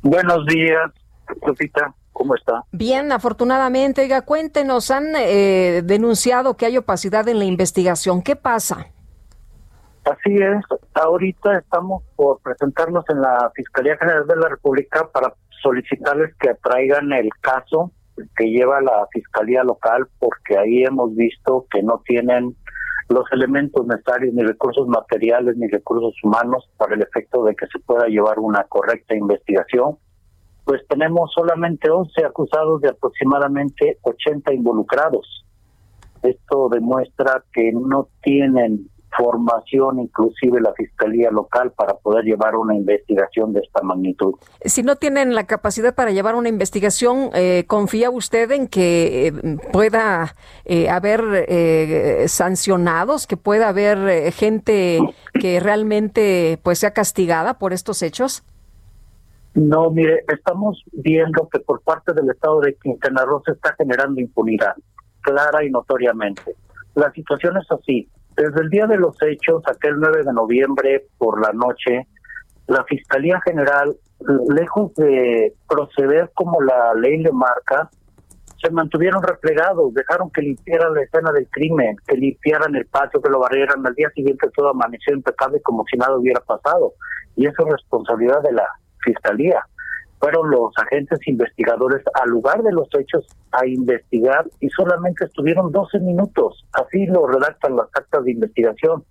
Buenos 0.03 0.45
días, 0.45 0.91
Lupita. 1.45 1.95
¿Cómo 2.13 2.35
está? 2.35 2.63
Bien, 2.71 3.11
afortunadamente. 3.11 4.01
Oiga, 4.01 4.21
cuéntenos, 4.21 4.91
han 4.91 5.15
eh, 5.15 5.81
denunciado 5.83 6.55
que 6.55 6.65
hay 6.65 6.77
opacidad 6.77 7.27
en 7.27 7.39
la 7.39 7.45
investigación. 7.45 8.21
¿Qué 8.21 8.35
pasa? 8.35 8.87
Así 10.03 10.35
es. 10.35 10.65
Ahorita 10.93 11.57
estamos 11.57 12.03
por 12.15 12.39
presentarnos 12.41 13.05
en 13.09 13.21
la 13.21 13.51
Fiscalía 13.55 13.97
General 13.97 14.27
de 14.27 14.35
la 14.35 14.49
República 14.49 15.07
para 15.11 15.33
solicitarles 15.61 16.35
que 16.39 16.55
traigan 16.55 17.13
el 17.13 17.29
caso 17.39 17.91
que 18.35 18.45
lleva 18.49 18.81
la 18.81 19.07
Fiscalía 19.11 19.63
Local, 19.63 20.07
porque 20.19 20.57
ahí 20.57 20.83
hemos 20.83 21.15
visto 21.15 21.65
que 21.71 21.81
no 21.81 22.01
tienen 22.05 22.55
los 23.09 23.25
elementos 23.31 23.85
necesarios, 23.87 24.33
ni 24.33 24.43
recursos 24.43 24.87
materiales, 24.87 25.57
ni 25.57 25.67
recursos 25.67 26.13
humanos 26.23 26.69
para 26.77 26.95
el 26.95 27.01
efecto 27.01 27.43
de 27.43 27.55
que 27.55 27.67
se 27.67 27.79
pueda 27.79 28.07
llevar 28.07 28.39
una 28.39 28.63
correcta 28.65 29.15
investigación 29.15 29.97
pues 30.71 30.87
tenemos 30.87 31.29
solamente 31.35 31.91
11 31.91 32.23
acusados 32.23 32.79
de 32.79 32.87
aproximadamente 32.87 33.97
80 34.03 34.53
involucrados. 34.53 35.43
Esto 36.23 36.69
demuestra 36.69 37.43
que 37.51 37.73
no 37.73 38.07
tienen 38.23 38.89
formación 39.17 39.99
inclusive 39.99 40.61
la 40.61 40.71
Fiscalía 40.71 41.29
Local 41.29 41.73
para 41.73 41.95
poder 41.95 42.23
llevar 42.23 42.55
una 42.55 42.73
investigación 42.73 43.51
de 43.51 43.59
esta 43.59 43.81
magnitud. 43.81 44.35
Si 44.63 44.81
no 44.81 44.95
tienen 44.95 45.35
la 45.35 45.45
capacidad 45.45 45.93
para 45.93 46.11
llevar 46.11 46.35
una 46.35 46.47
investigación, 46.47 47.31
eh, 47.33 47.65
¿confía 47.67 48.09
usted 48.09 48.49
en 48.51 48.69
que 48.69 49.27
eh, 49.27 49.33
pueda 49.73 50.37
eh, 50.63 50.89
haber 50.89 52.29
sancionados, 52.29 53.27
que 53.27 53.35
pueda 53.35 53.67
haber 53.67 54.31
gente 54.31 54.99
que 55.33 55.59
realmente 55.59 56.61
pues 56.63 56.79
sea 56.79 56.93
castigada 56.93 57.59
por 57.59 57.73
estos 57.73 58.01
hechos? 58.03 58.45
No, 59.53 59.89
mire, 59.91 60.23
estamos 60.27 60.83
viendo 60.93 61.49
que 61.49 61.59
por 61.59 61.81
parte 61.81 62.13
del 62.13 62.29
Estado 62.29 62.61
de 62.61 62.75
Quintana 62.75 63.25
Roo 63.25 63.41
se 63.45 63.51
está 63.51 63.75
generando 63.77 64.21
impunidad, 64.21 64.75
clara 65.21 65.63
y 65.65 65.69
notoriamente. 65.69 66.55
La 66.95 67.11
situación 67.11 67.57
es 67.57 67.69
así. 67.69 68.09
Desde 68.37 68.61
el 68.61 68.69
día 68.69 68.87
de 68.87 68.97
los 68.97 69.15
hechos, 69.21 69.61
aquel 69.67 69.99
9 69.99 70.23
de 70.23 70.33
noviembre 70.33 71.05
por 71.17 71.41
la 71.41 71.51
noche, 71.51 72.07
la 72.67 72.83
Fiscalía 72.85 73.41
General, 73.43 73.93
lejos 74.49 74.93
de 74.95 75.53
proceder 75.67 76.31
como 76.33 76.61
la 76.61 76.93
ley 76.93 77.17
le 77.17 77.31
marca, 77.33 77.89
se 78.61 78.69
mantuvieron 78.69 79.21
replegados, 79.23 79.93
dejaron 79.93 80.29
que 80.29 80.43
limpiaran 80.43 80.93
la 80.93 81.01
escena 81.01 81.31
del 81.31 81.47
crimen, 81.49 81.97
que 82.07 82.15
limpiaran 82.15 82.75
el 82.75 82.85
patio, 82.85 83.21
que 83.21 83.29
lo 83.29 83.39
barrieran. 83.39 83.85
Al 83.85 83.95
día 83.95 84.09
siguiente 84.11 84.47
todo 84.55 84.69
amaneció 84.69 85.13
impecable 85.13 85.59
como 85.61 85.83
si 85.91 85.97
nada 85.97 86.15
hubiera 86.15 86.39
pasado. 86.41 86.93
Y 87.35 87.47
eso 87.47 87.65
es 87.65 87.73
responsabilidad 87.73 88.41
de 88.43 88.53
la 88.53 88.67
fiscalía. 89.03 89.63
Fueron 90.19 90.51
los 90.51 90.71
agentes 90.77 91.19
investigadores 91.27 92.03
al 92.13 92.29
lugar 92.29 92.61
de 92.61 92.71
los 92.71 92.87
hechos 92.97 93.25
a 93.51 93.65
investigar 93.65 94.45
y 94.59 94.69
solamente 94.69 95.25
estuvieron 95.25 95.71
12 95.71 95.99
minutos. 95.99 96.63
Así 96.73 97.07
lo 97.07 97.25
redactan 97.25 97.75
las 97.75 97.87
actas 97.93 98.23
de 98.23 98.31
investigación. 98.31 99.03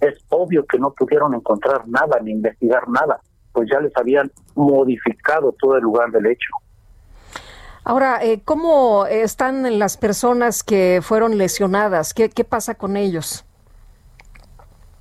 Es 0.00 0.14
obvio 0.30 0.64
que 0.64 0.78
no 0.78 0.92
pudieron 0.92 1.34
encontrar 1.34 1.86
nada 1.86 2.18
ni 2.22 2.32
investigar 2.32 2.88
nada, 2.88 3.20
pues 3.52 3.68
ya 3.70 3.78
les 3.80 3.94
habían 3.96 4.30
modificado 4.54 5.54
todo 5.58 5.76
el 5.76 5.82
lugar 5.82 6.10
del 6.10 6.26
hecho. 6.26 6.50
Ahora, 7.84 8.24
eh, 8.24 8.40
¿cómo 8.42 9.04
están 9.04 9.78
las 9.78 9.98
personas 9.98 10.62
que 10.64 11.00
fueron 11.02 11.36
lesionadas? 11.36 12.14
¿Qué, 12.14 12.30
qué 12.30 12.42
pasa 12.42 12.74
con 12.74 12.96
ellos? 12.96 13.44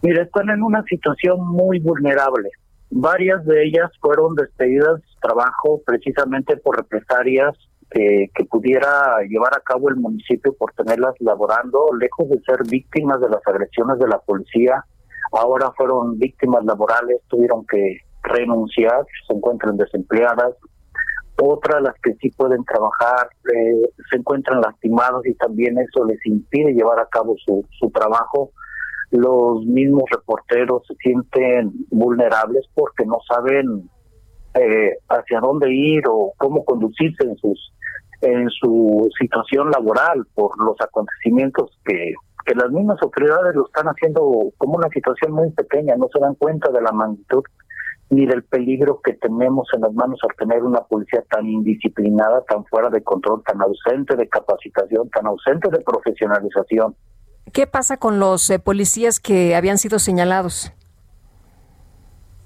Mire, 0.01 0.23
están 0.23 0.49
en 0.49 0.61
una 0.61 0.83
situación 0.83 1.47
muy 1.47 1.79
vulnerable. 1.79 2.49
Varias 2.95 3.43
de 3.45 3.65
ellas 3.65 3.89
fueron 3.99 4.35
despedidas 4.35 5.01
de 5.01 5.07
trabajo 5.19 5.81
precisamente 5.83 6.57
por 6.57 6.77
represalias 6.77 7.57
que, 7.89 8.29
pudiera 8.51 9.17
llevar 9.27 9.57
a 9.57 9.61
cabo 9.61 9.89
el 9.89 9.95
municipio 9.95 10.53
por 10.53 10.73
tenerlas 10.73 11.15
laborando, 11.19 11.89
lejos 11.99 12.29
de 12.29 12.39
ser 12.41 12.59
víctimas 12.69 13.19
de 13.19 13.29
las 13.29 13.41
agresiones 13.47 13.97
de 13.97 14.07
la 14.07 14.19
policía, 14.19 14.85
ahora 15.31 15.71
fueron 15.75 16.19
víctimas 16.19 16.63
laborales, 16.65 17.19
tuvieron 17.29 17.65
que 17.65 17.97
renunciar, 18.21 19.03
se 19.27 19.33
encuentran 19.33 19.75
desempleadas. 19.75 20.53
Otras, 21.41 21.81
las 21.81 21.95
que 22.03 22.13
sí 22.21 22.29
pueden 22.29 22.63
trabajar, 22.63 23.27
eh, 23.55 23.89
se 24.11 24.17
encuentran 24.17 24.61
lastimados 24.61 25.25
y 25.25 25.33
también 25.33 25.79
eso 25.79 26.05
les 26.05 26.23
impide 26.27 26.73
llevar 26.73 26.99
a 26.99 27.07
cabo 27.07 27.35
su, 27.43 27.65
su 27.79 27.89
trabajo 27.89 28.51
los 29.13 29.63
mismos 29.65 30.05
reporteros 30.11 30.81
se 30.87 30.95
sienten 30.95 31.71
vulnerables 31.91 32.65
porque 32.73 33.05
no 33.05 33.19
saben 33.27 33.89
eh, 34.55 34.97
hacia 35.07 35.39
dónde 35.39 35.71
ir 35.71 36.03
o 36.09 36.33
cómo 36.37 36.65
conducirse 36.65 37.23
en 37.23 37.37
sus 37.37 37.73
en 38.21 38.49
su 38.49 39.09
situación 39.19 39.69
laboral 39.69 40.25
por 40.33 40.57
los 40.63 40.79
acontecimientos 40.79 41.77
que, 41.83 42.13
que 42.45 42.55
las 42.55 42.71
mismas 42.71 42.97
autoridades 43.01 43.53
lo 43.53 43.65
están 43.65 43.87
haciendo 43.87 44.21
como 44.57 44.77
una 44.77 44.87
situación 44.89 45.33
muy 45.33 45.51
pequeña, 45.51 45.95
no 45.97 46.07
se 46.11 46.19
dan 46.19 46.35
cuenta 46.35 46.71
de 46.71 46.81
la 46.81 46.93
magnitud 46.93 47.43
ni 48.09 48.25
del 48.25 48.43
peligro 48.43 49.01
que 49.03 49.13
tenemos 49.13 49.67
en 49.73 49.81
las 49.81 49.93
manos 49.93 50.19
al 50.23 50.35
tener 50.37 50.63
una 50.63 50.81
policía 50.81 51.23
tan 51.29 51.45
indisciplinada, 51.47 52.43
tan 52.45 52.63
fuera 52.65 52.89
de 52.89 53.03
control, 53.03 53.43
tan 53.43 53.61
ausente 53.61 54.15
de 54.15 54.27
capacitación, 54.29 55.09
tan 55.09 55.27
ausente 55.27 55.69
de 55.69 55.79
profesionalización. 55.79 56.95
¿Qué 57.53 57.67
pasa 57.67 57.97
con 57.97 58.19
los 58.19 58.49
eh, 58.49 58.57
policías 58.57 59.19
que 59.19 59.55
habían 59.55 59.77
sido 59.77 59.99
señalados? 59.99 60.73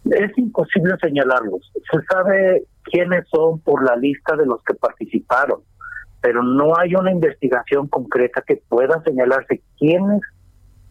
Es 0.04 0.38
imposible 0.38 0.96
señalarlos. 1.02 1.72
Se 1.90 2.02
sabe 2.12 2.66
quiénes 2.84 3.26
son 3.30 3.60
por 3.62 3.86
la 3.86 3.96
lista 3.96 4.36
de 4.36 4.46
los 4.46 4.62
que 4.64 4.74
participaron, 4.74 5.62
pero 6.20 6.44
no 6.44 6.78
hay 6.78 6.94
una 6.96 7.12
investigación 7.12 7.88
concreta 7.88 8.44
que 8.46 8.62
pueda 8.68 9.02
señalarse 9.04 9.62
quiénes 9.80 10.20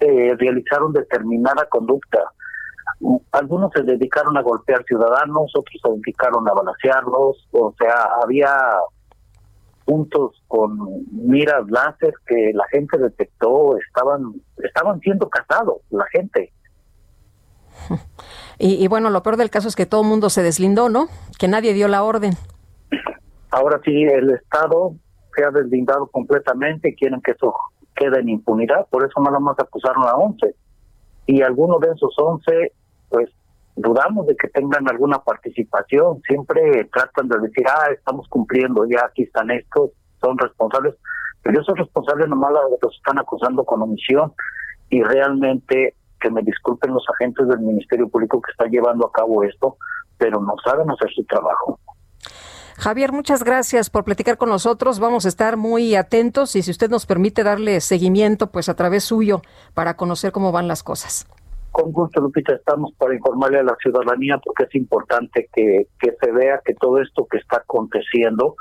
eh, 0.00 0.34
realizaron 0.38 0.94
determinada 0.94 1.66
conducta. 1.68 2.20
Algunos 3.32 3.70
se 3.74 3.82
dedicaron 3.82 4.38
a 4.38 4.42
golpear 4.42 4.82
ciudadanos, 4.84 5.52
otros 5.54 5.78
se 5.82 5.90
dedicaron 5.90 6.48
a 6.48 6.54
balancearlos, 6.54 7.48
o 7.52 7.74
sea, 7.78 8.08
había 8.22 8.48
puntos 9.86 10.42
con 10.48 10.76
miras 11.12 11.66
láser 11.70 12.12
que 12.26 12.50
la 12.52 12.64
gente 12.70 12.98
detectó 12.98 13.78
estaban 13.78 14.34
estaban 14.62 15.00
siendo 15.00 15.30
cazados 15.30 15.78
la 15.90 16.04
gente. 16.12 16.52
Y, 18.58 18.88
bueno 18.88 19.10
lo 19.10 19.22
peor 19.22 19.36
del 19.36 19.50
caso 19.50 19.68
es 19.68 19.76
que 19.76 19.84
todo 19.84 20.00
el 20.00 20.08
mundo 20.08 20.30
se 20.30 20.42
deslindó 20.42 20.88
no 20.88 21.08
que 21.38 21.46
nadie 21.46 21.74
dio 21.74 21.88
la 21.88 22.02
orden. 22.02 22.32
Ahora 23.50 23.80
sí 23.84 24.02
el 24.02 24.30
estado 24.30 24.94
se 25.34 25.44
ha 25.44 25.50
deslindado 25.50 26.06
completamente 26.06 26.94
quieren 26.94 27.20
que 27.20 27.32
eso 27.32 27.54
queda 27.94 28.18
en 28.18 28.30
impunidad, 28.30 28.86
por 28.88 29.04
eso 29.04 29.20
nada 29.20 29.38
más 29.38 29.58
acusaron 29.58 30.04
a 30.04 30.14
11. 30.14 30.54
Y 31.26 31.42
algunos 31.42 31.80
de 31.80 31.88
esos 31.88 32.14
11, 32.16 32.72
pues 33.10 33.28
dudamos 33.76 34.26
de 34.26 34.36
que 34.36 34.48
tengan 34.48 34.88
alguna 34.88 35.18
participación, 35.18 36.20
siempre 36.26 36.84
tratan 36.92 37.28
de 37.28 37.38
decir, 37.40 37.64
ah, 37.68 37.90
estamos 37.92 38.26
cumpliendo, 38.28 38.86
ya 38.86 39.04
aquí 39.06 39.22
están 39.24 39.50
estos, 39.50 39.90
son 40.20 40.38
responsables, 40.38 40.94
pero 41.42 41.60
esos 41.60 41.78
responsables 41.78 42.28
nomás 42.28 42.52
los 42.52 42.94
están 42.96 43.18
acusando 43.18 43.64
con 43.64 43.82
omisión 43.82 44.32
y 44.88 45.02
realmente 45.02 45.94
que 46.20 46.30
me 46.30 46.42
disculpen 46.42 46.94
los 46.94 47.04
agentes 47.14 47.46
del 47.48 47.60
Ministerio 47.60 48.08
Público 48.08 48.40
que 48.40 48.50
están 48.50 48.70
llevando 48.70 49.06
a 49.06 49.12
cabo 49.12 49.44
esto, 49.44 49.76
pero 50.16 50.40
no 50.40 50.54
saben 50.64 50.90
hacer 50.90 51.10
su 51.14 51.24
trabajo. 51.24 51.78
Javier, 52.78 53.12
muchas 53.12 53.42
gracias 53.42 53.90
por 53.90 54.04
platicar 54.04 54.36
con 54.36 54.50
nosotros. 54.50 54.98
Vamos 54.98 55.24
a 55.24 55.28
estar 55.28 55.56
muy 55.56 55.94
atentos 55.94 56.56
y 56.56 56.62
si 56.62 56.70
usted 56.70 56.90
nos 56.90 57.06
permite 57.06 57.42
darle 57.42 57.80
seguimiento, 57.80 58.48
pues 58.48 58.68
a 58.68 58.74
través 58.74 59.04
suyo, 59.04 59.42
para 59.74 59.96
conocer 59.96 60.32
cómo 60.32 60.52
van 60.52 60.68
las 60.68 60.82
cosas. 60.82 61.26
Con 61.76 61.92
gusto, 61.92 62.22
Lupita, 62.22 62.54
estamos 62.54 62.94
para 62.94 63.14
informarle 63.14 63.58
a 63.58 63.62
la 63.62 63.76
ciudadanía 63.82 64.38
porque 64.42 64.62
es 64.62 64.74
importante 64.76 65.50
que, 65.52 65.88
que 66.00 66.14
se 66.18 66.32
vea 66.32 66.62
que 66.64 66.72
todo 66.72 67.02
esto 67.02 67.26
que 67.30 67.36
está 67.36 67.58
aconteciendo 67.58 68.56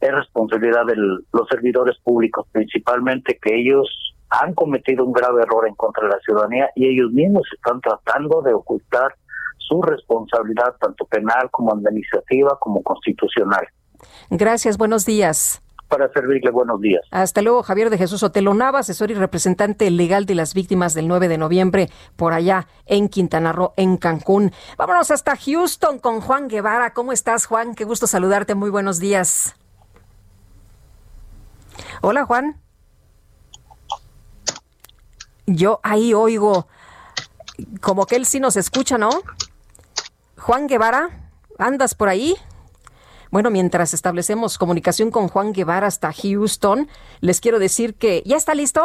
es 0.00 0.10
responsabilidad 0.12 0.84
de 0.84 0.96
los 0.96 1.48
servidores 1.48 1.96
públicos, 2.02 2.44
principalmente 2.50 3.38
que 3.40 3.54
ellos 3.54 3.88
han 4.30 4.52
cometido 4.54 5.04
un 5.04 5.12
grave 5.12 5.42
error 5.42 5.68
en 5.68 5.76
contra 5.76 6.08
de 6.08 6.14
la 6.14 6.18
ciudadanía 6.18 6.68
y 6.74 6.88
ellos 6.88 7.12
mismos 7.12 7.46
están 7.54 7.80
tratando 7.80 8.42
de 8.42 8.52
ocultar 8.52 9.14
su 9.58 9.80
responsabilidad 9.82 10.74
tanto 10.80 11.04
penal 11.06 11.48
como 11.52 11.72
administrativa 11.72 12.58
como 12.58 12.82
constitucional. 12.82 13.64
Gracias, 14.28 14.76
buenos 14.76 15.06
días. 15.06 15.62
Para 15.88 16.12
servirle, 16.12 16.50
buenos 16.50 16.80
días. 16.80 17.02
Hasta 17.12 17.42
luego, 17.42 17.62
Javier 17.62 17.90
de 17.90 17.98
Jesús 17.98 18.22
Otelo 18.22 18.54
Nava, 18.54 18.80
asesor 18.80 19.10
y 19.12 19.14
representante 19.14 19.88
legal 19.90 20.26
de 20.26 20.34
las 20.34 20.52
víctimas 20.52 20.94
del 20.94 21.06
9 21.06 21.28
de 21.28 21.38
noviembre 21.38 21.90
por 22.16 22.32
allá 22.32 22.66
en 22.86 23.08
Quintana 23.08 23.52
Roo, 23.52 23.72
en 23.76 23.96
Cancún. 23.96 24.52
Vámonos 24.76 25.10
hasta 25.12 25.36
Houston 25.36 26.00
con 26.00 26.20
Juan 26.20 26.48
Guevara. 26.48 26.92
¿Cómo 26.92 27.12
estás, 27.12 27.46
Juan? 27.46 27.74
Qué 27.74 27.84
gusto 27.84 28.06
saludarte. 28.06 28.56
Muy 28.56 28.70
buenos 28.70 28.98
días. 28.98 29.54
Hola, 32.00 32.24
Juan. 32.24 32.60
Yo 35.46 35.78
ahí 35.84 36.12
oigo 36.12 36.66
como 37.80 38.06
que 38.06 38.16
él 38.16 38.26
sí 38.26 38.40
nos 38.40 38.56
escucha, 38.56 38.98
¿no? 38.98 39.10
Juan 40.36 40.66
Guevara, 40.66 41.30
¿andas 41.58 41.94
por 41.94 42.08
ahí? 42.08 42.36
Bueno, 43.36 43.50
mientras 43.50 43.92
establecemos 43.92 44.56
comunicación 44.56 45.10
con 45.10 45.28
Juan 45.28 45.52
Guevara 45.52 45.88
hasta 45.88 46.10
Houston, 46.10 46.88
les 47.20 47.42
quiero 47.42 47.58
decir 47.58 47.94
que 47.94 48.22
ya 48.24 48.34
está 48.34 48.54
listo. 48.54 48.82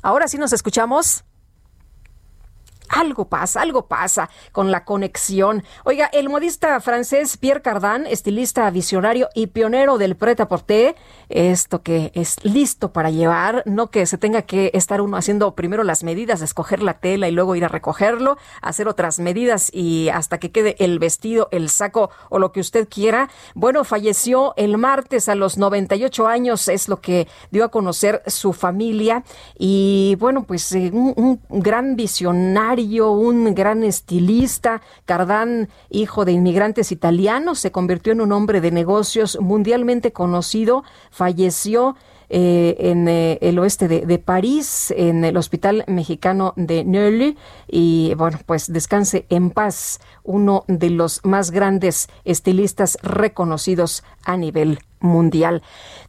Ahora 0.00 0.28
sí 0.28 0.38
nos 0.38 0.54
escuchamos 0.54 1.24
algo 2.90 3.28
pasa, 3.28 3.62
algo 3.62 3.86
pasa 3.86 4.28
con 4.52 4.70
la 4.70 4.84
conexión. 4.84 5.62
Oiga, 5.84 6.10
el 6.12 6.28
modista 6.28 6.80
francés 6.80 7.36
Pierre 7.36 7.62
Cardin, 7.62 8.06
estilista 8.06 8.68
visionario 8.70 9.28
y 9.34 9.46
pionero 9.46 9.96
del 9.96 10.16
à 10.20 10.94
esto 11.28 11.82
que 11.82 12.10
es 12.14 12.44
listo 12.44 12.92
para 12.92 13.10
llevar, 13.10 13.62
no 13.64 13.90
que 13.90 14.04
se 14.06 14.18
tenga 14.18 14.42
que 14.42 14.70
estar 14.74 15.00
uno 15.00 15.16
haciendo 15.16 15.54
primero 15.54 15.84
las 15.84 16.02
medidas, 16.02 16.42
escoger 16.42 16.82
la 16.82 16.94
tela 16.94 17.28
y 17.28 17.32
luego 17.32 17.54
ir 17.54 17.64
a 17.64 17.68
recogerlo, 17.68 18.36
hacer 18.60 18.88
otras 18.88 19.20
medidas 19.20 19.70
y 19.72 20.08
hasta 20.08 20.38
que 20.38 20.50
quede 20.50 20.74
el 20.80 20.98
vestido, 20.98 21.48
el 21.52 21.68
saco 21.68 22.10
o 22.28 22.38
lo 22.38 22.50
que 22.50 22.60
usted 22.60 22.88
quiera. 22.88 23.30
Bueno, 23.54 23.84
falleció 23.84 24.54
el 24.56 24.76
martes 24.76 25.28
a 25.28 25.36
los 25.36 25.56
98 25.56 26.26
años, 26.26 26.66
es 26.68 26.88
lo 26.88 27.00
que 27.00 27.28
dio 27.50 27.64
a 27.64 27.68
conocer 27.68 28.22
su 28.26 28.52
familia 28.52 29.22
y 29.56 30.16
bueno, 30.18 30.42
pues 30.42 30.72
eh, 30.72 30.90
un 30.92 31.40
gran 31.48 31.94
visionario 31.94 32.79
un 32.80 33.54
gran 33.54 33.84
estilista. 33.84 34.82
Cardán, 35.04 35.68
hijo 35.90 36.24
de 36.24 36.32
inmigrantes 36.32 36.92
italianos, 36.92 37.58
se 37.58 37.72
convirtió 37.72 38.12
en 38.12 38.20
un 38.20 38.32
hombre 38.32 38.60
de 38.60 38.70
negocios 38.70 39.38
mundialmente 39.40 40.12
conocido. 40.12 40.84
Falleció 41.10 41.96
eh, 42.32 42.76
en 42.78 43.08
eh, 43.08 43.38
el 43.42 43.58
oeste 43.58 43.88
de, 43.88 44.18
París, 44.20 44.94
en 44.96 45.24
el 45.24 45.36
Hospital 45.36 45.82
Mexicano 45.88 46.54
de 46.56 46.84
Neuilly. 46.84 47.36
Y 47.66 48.14
bueno, 48.14 48.38
pues 48.46 48.72
descanse 48.72 49.26
en 49.30 49.50
paz, 49.50 50.00
uno 50.22 50.62
de 50.68 50.90
los 50.90 51.24
más 51.24 51.50
grandes 51.50 52.08
estilistas 52.24 52.98
reconocidos 53.02 54.04
a 54.24 54.36
nivel 54.36 54.78
mundial. 55.00 55.62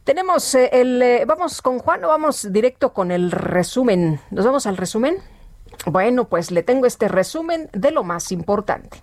Tenemos 0.04 0.54
eh, 0.54 0.70
el. 0.72 1.26
vamos 1.26 1.60
con 1.60 1.80
Juan 1.80 2.02
vamos 2.02 2.52
directo 2.52 2.92
con 2.92 3.10
el 3.10 3.32
resumen. 3.32 4.20
¿Nos 4.30 4.44
vamos 4.44 4.66
al 4.66 4.76
resumen? 4.76 5.16
Bueno, 5.86 6.28
pues 6.28 6.50
le 6.50 6.62
tengo 6.62 6.86
este 6.86 7.08
resumen 7.08 7.68
de 7.72 7.90
lo 7.90 8.04
más 8.04 8.32
importante. 8.32 9.02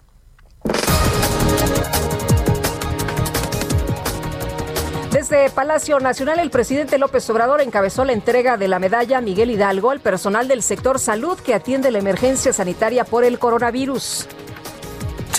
Desde 5.12 5.50
Palacio 5.50 6.00
Nacional, 6.00 6.40
el 6.40 6.52
presidente 6.52 7.00
López 7.00 7.28
Obrador 7.30 7.62
encabezó 7.62 8.06
la 8.06 8.14
entrega 8.14 8.58
de 8.58 8.68
la 8.68 8.78
medalla 8.78 9.22
Miguel 9.22 9.50
Hidalgo 9.50 9.90
al 9.90 10.00
personal 10.00 10.48
del 10.48 10.62
sector 10.62 11.00
salud 11.00 11.38
que 11.40 11.56
atiende 11.56 11.90
la 11.90 11.98
emergencia 11.98 12.54
sanitaria 12.54 13.04
por 13.06 13.24
el 13.24 13.40
coronavirus 13.40 14.28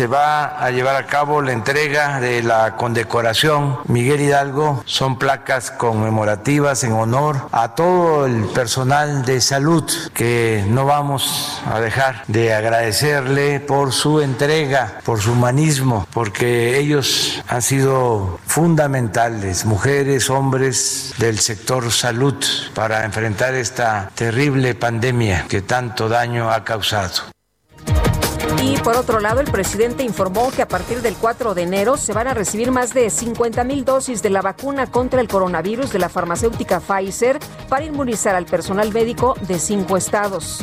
se 0.01 0.07
va 0.07 0.65
a 0.65 0.71
llevar 0.71 0.97
a 0.97 1.05
cabo 1.05 1.43
la 1.43 1.53
entrega 1.53 2.21
de 2.21 2.43
la 2.43 2.75
condecoración 2.77 3.81
Miguel 3.87 4.23
Hidalgo. 4.23 4.83
Son 4.87 5.19
placas 5.19 5.71
conmemorativas 5.71 6.85
en 6.85 6.93
honor 6.93 7.51
a 7.53 7.75
todo 7.75 8.25
el 8.25 8.47
personal 8.47 9.27
de 9.27 9.43
salud 9.43 9.85
que 10.15 10.65
no 10.69 10.87
vamos 10.87 11.61
a 11.67 11.81
dejar 11.81 12.23
de 12.29 12.55
agradecerle 12.55 13.61
por 13.61 13.93
su 13.93 14.23
entrega, 14.23 15.01
por 15.05 15.21
su 15.21 15.33
humanismo, 15.33 16.07
porque 16.15 16.79
ellos 16.79 17.43
han 17.47 17.61
sido 17.61 18.41
fundamentales, 18.47 19.67
mujeres, 19.67 20.31
hombres 20.31 21.13
del 21.19 21.39
sector 21.41 21.93
salud, 21.93 22.43
para 22.75 23.05
enfrentar 23.05 23.53
esta 23.53 24.11
terrible 24.15 24.75
pandemia 24.75 25.45
que 25.47 25.61
tanto 25.61 26.09
daño 26.09 26.51
ha 26.51 26.65
causado. 26.65 27.40
Y 28.63 28.77
por 28.77 28.95
otro 28.95 29.21
lado, 29.21 29.41
el 29.41 29.51
presidente 29.51 30.03
informó 30.03 30.51
que 30.51 30.61
a 30.61 30.69
partir 30.69 31.01
del 31.01 31.15
4 31.15 31.55
de 31.55 31.63
enero 31.63 31.97
se 31.97 32.13
van 32.13 32.29
a 32.29 32.35
recibir 32.35 32.71
más 32.71 32.93
de 32.93 33.09
50 33.09 33.65
mil 33.65 33.87
dosis 33.87 34.23
de 34.23 34.29
la 34.29 34.43
vacuna 34.43 34.87
contra 34.87 35.23
el 35.23 35.29
coronavirus 35.29 35.91
de 35.91 35.99
la 35.99 36.11
farmacéutica 36.11 36.79
Pfizer 36.79 37.39
para 37.71 37.87
inmunizar 37.87 38.35
al 38.35 38.45
personal 38.45 38.93
médico 38.93 39.35
de 39.49 39.59
cinco 39.59 39.97
estados. 39.97 40.63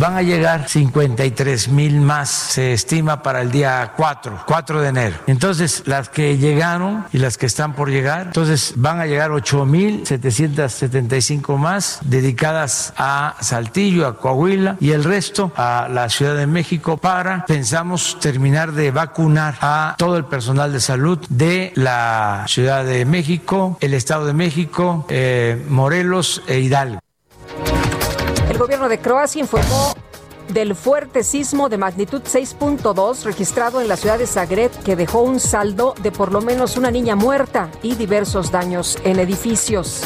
Van 0.00 0.16
a 0.16 0.22
llegar 0.22 0.66
53 0.66 1.68
mil 1.68 2.00
más, 2.00 2.30
se 2.30 2.72
estima 2.72 3.22
para 3.22 3.42
el 3.42 3.50
día 3.50 3.92
4, 3.98 4.44
4 4.46 4.80
de 4.80 4.88
enero. 4.88 5.16
Entonces, 5.26 5.82
las 5.84 6.08
que 6.08 6.38
llegaron 6.38 7.04
y 7.12 7.18
las 7.18 7.36
que 7.36 7.44
están 7.44 7.74
por 7.74 7.90
llegar, 7.90 8.28
entonces 8.28 8.72
van 8.76 8.98
a 8.98 9.04
llegar 9.04 9.30
8 9.30 9.66
mil 9.66 10.06
775 10.06 11.58
más 11.58 11.98
dedicadas 12.00 12.94
a 12.96 13.36
Saltillo, 13.40 14.06
a 14.06 14.16
Coahuila 14.16 14.78
y 14.80 14.92
el 14.92 15.04
resto 15.04 15.52
a 15.54 15.86
la 15.92 16.08
Ciudad 16.08 16.34
de 16.34 16.46
México 16.46 16.96
para, 16.96 17.44
pensamos, 17.44 18.16
terminar 18.20 18.72
de 18.72 18.92
vacunar 18.92 19.58
a 19.60 19.96
todo 19.98 20.16
el 20.16 20.24
personal 20.24 20.72
de 20.72 20.80
salud 20.80 21.18
de 21.28 21.72
la 21.74 22.46
Ciudad 22.48 22.86
de 22.86 23.04
México, 23.04 23.76
el 23.82 23.92
Estado 23.92 24.24
de 24.24 24.32
México, 24.32 25.04
eh, 25.10 25.62
Morelos 25.68 26.42
e 26.46 26.60
Hidalgo. 26.60 27.00
Gobierno 28.60 28.90
de 28.90 28.98
Croacia 28.98 29.40
informó 29.40 29.94
del 30.52 30.74
fuerte 30.74 31.24
sismo 31.24 31.70
de 31.70 31.78
magnitud 31.78 32.20
6.2 32.20 33.24
registrado 33.24 33.80
en 33.80 33.88
la 33.88 33.96
ciudad 33.96 34.18
de 34.18 34.26
Zagreb 34.26 34.70
que 34.84 34.96
dejó 34.96 35.22
un 35.22 35.40
saldo 35.40 35.94
de 36.02 36.12
por 36.12 36.30
lo 36.30 36.42
menos 36.42 36.76
una 36.76 36.90
niña 36.90 37.16
muerta 37.16 37.70
y 37.82 37.94
diversos 37.94 38.50
daños 38.50 38.98
en 39.02 39.18
edificios. 39.18 40.02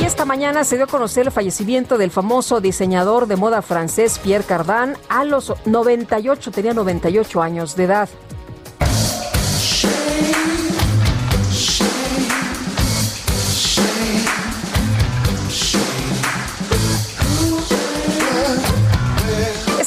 Y 0.00 0.04
esta 0.04 0.24
mañana 0.24 0.62
se 0.62 0.76
dio 0.76 0.84
a 0.84 0.88
conocer 0.88 1.26
el 1.26 1.32
fallecimiento 1.32 1.98
del 1.98 2.12
famoso 2.12 2.60
diseñador 2.60 3.26
de 3.26 3.34
moda 3.34 3.62
francés 3.62 4.20
Pierre 4.20 4.44
Cardin 4.44 4.94
a 5.08 5.24
los 5.24 5.52
98, 5.64 6.52
tenía 6.52 6.72
98 6.72 7.42
años 7.42 7.74
de 7.74 7.84
edad. 7.84 8.08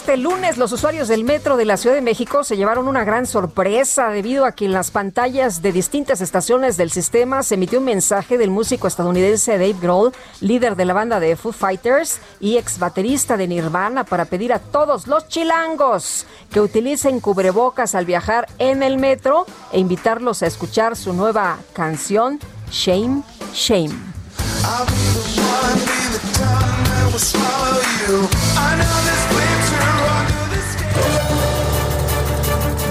Este 0.07 0.21
lunes 0.21 0.55
los 0.55 0.71
usuarios 0.71 1.09
del 1.09 1.25
metro 1.25 1.57
de 1.57 1.65
la 1.65 1.75
Ciudad 1.75 1.93
de 1.93 2.01
México 2.01 2.45
se 2.45 2.55
llevaron 2.55 2.87
una 2.87 3.03
gran 3.03 3.25
sorpresa 3.25 4.07
debido 4.07 4.45
a 4.45 4.53
que 4.53 4.63
en 4.63 4.71
las 4.71 4.89
pantallas 4.89 5.61
de 5.61 5.73
distintas 5.73 6.21
estaciones 6.21 6.77
del 6.77 6.91
sistema 6.91 7.43
se 7.43 7.55
emitió 7.55 7.79
un 7.79 7.85
mensaje 7.85 8.37
del 8.37 8.49
músico 8.49 8.87
estadounidense 8.87 9.57
Dave 9.57 9.75
Grohl, 9.81 10.13
líder 10.39 10.77
de 10.77 10.85
la 10.85 10.93
banda 10.93 11.19
de 11.19 11.35
Foo 11.35 11.51
Fighters 11.51 12.21
y 12.39 12.55
ex 12.55 12.79
baterista 12.79 13.35
de 13.35 13.49
Nirvana, 13.49 14.05
para 14.05 14.23
pedir 14.23 14.53
a 14.53 14.59
todos 14.59 15.07
los 15.07 15.27
chilangos 15.27 16.25
que 16.53 16.61
utilicen 16.61 17.19
cubrebocas 17.19 17.93
al 17.93 18.05
viajar 18.05 18.47
en 18.59 18.83
el 18.83 18.99
metro 18.99 19.45
e 19.73 19.79
invitarlos 19.79 20.41
a 20.41 20.47
escuchar 20.47 20.95
su 20.95 21.11
nueva 21.11 21.57
canción 21.73 22.39
Shame, 22.71 23.23
Shame. 23.53 23.91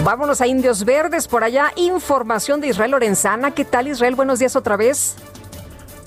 Vámonos 0.07 0.41
a 0.41 0.47
Indios 0.47 0.85
Verdes 0.85 1.27
por 1.27 1.43
allá. 1.43 1.73
Información 1.75 2.61
de 2.61 2.69
Israel 2.69 2.93
Lorenzana. 2.93 3.51
¿Qué 3.51 3.65
tal 3.65 3.89
Israel? 3.89 4.15
Buenos 4.15 4.39
días 4.39 4.55
otra 4.55 4.77
vez. 4.77 5.17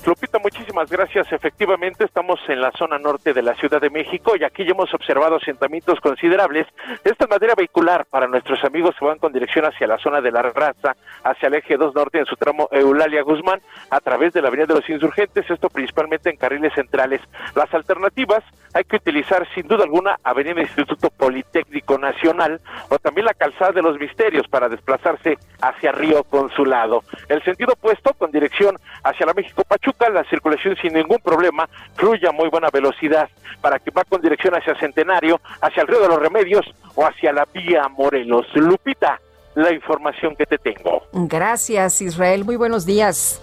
Lupita, 0.05 0.39
muchísimas 0.39 0.89
gracias. 0.89 1.31
Efectivamente, 1.31 2.05
estamos 2.05 2.39
en 2.47 2.61
la 2.61 2.71
zona 2.71 2.97
norte 2.97 3.33
de 3.33 3.41
la 3.41 3.53
Ciudad 3.55 3.81
de 3.81 3.89
México 3.89 4.33
y 4.39 4.43
aquí 4.43 4.63
ya 4.63 4.71
hemos 4.71 4.93
observado 4.93 5.35
asentamientos 5.35 5.99
considerables. 5.99 6.67
Esta 7.03 7.25
es 7.25 7.29
materia 7.29 7.53
vehicular 7.55 8.05
para 8.05 8.27
nuestros 8.27 8.63
amigos 8.63 8.95
que 8.97 9.05
van 9.05 9.19
con 9.19 9.33
dirección 9.33 9.65
hacia 9.65 9.87
la 9.87 9.97
zona 9.97 10.21
de 10.21 10.31
la 10.31 10.41
raza, 10.41 10.95
hacia 11.23 11.47
el 11.47 11.55
eje 11.55 11.77
2 11.77 11.93
norte 11.93 12.19
en 12.19 12.25
su 12.25 12.35
tramo 12.37 12.69
Eulalia 12.71 13.21
Guzmán, 13.23 13.61
a 13.89 13.99
través 13.99 14.33
de 14.33 14.41
la 14.41 14.47
Avenida 14.47 14.67
de 14.67 14.75
los 14.75 14.89
Insurgentes, 14.89 15.49
esto 15.49 15.69
principalmente 15.69 16.29
en 16.29 16.37
carriles 16.37 16.73
centrales. 16.73 17.21
Las 17.53 17.71
alternativas 17.73 18.43
hay 18.73 18.85
que 18.85 18.95
utilizar 18.95 19.47
sin 19.53 19.67
duda 19.67 19.83
alguna 19.83 20.17
Avenida 20.23 20.61
Instituto 20.61 21.09
Politécnico 21.09 21.97
Nacional 21.97 22.61
o 22.89 22.97
también 22.99 23.25
la 23.25 23.33
calzada 23.33 23.73
de 23.73 23.81
los 23.81 23.99
Misterios 23.99 24.47
para 24.47 24.69
desplazarse 24.69 25.37
hacia 25.61 25.91
Río 25.91 26.23
Consulado. 26.23 27.03
El 27.27 27.43
sentido 27.43 27.73
opuesto 27.73 28.13
con 28.13 28.31
dirección 28.31 28.77
hacia 29.03 29.25
la 29.25 29.33
México 29.33 29.63
Pachuca 29.67 29.88
la 30.11 30.23
circulación 30.25 30.75
sin 30.81 30.93
ningún 30.93 31.19
problema, 31.19 31.67
fluye 31.95 32.27
a 32.27 32.31
muy 32.31 32.49
buena 32.49 32.69
velocidad 32.69 33.29
para 33.61 33.79
que 33.79 33.91
va 33.91 34.03
con 34.03 34.21
dirección 34.21 34.55
hacia 34.55 34.75
Centenario, 34.79 35.39
hacia 35.61 35.81
el 35.81 35.87
Río 35.87 36.01
de 36.01 36.07
los 36.07 36.19
Remedios 36.19 36.65
o 36.95 37.05
hacia 37.05 37.33
la 37.33 37.45
vía 37.45 37.87
Morelos. 37.89 38.47
Lupita, 38.55 39.19
la 39.55 39.73
información 39.73 40.35
que 40.35 40.45
te 40.45 40.57
tengo. 40.57 41.03
Gracias 41.13 42.01
Israel, 42.01 42.45
muy 42.45 42.55
buenos 42.55 42.85
días. 42.85 43.41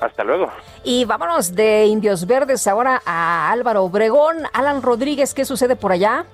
Hasta 0.00 0.24
luego. 0.24 0.50
Y 0.82 1.04
vámonos 1.04 1.54
de 1.54 1.84
Indios 1.84 2.26
Verdes 2.26 2.66
ahora 2.66 3.02
a 3.04 3.50
Álvaro 3.50 3.84
Obregón. 3.84 4.38
Alan 4.54 4.80
Rodríguez, 4.80 5.34
¿qué 5.34 5.44
sucede 5.44 5.76
por 5.76 5.92
allá? 5.92 6.24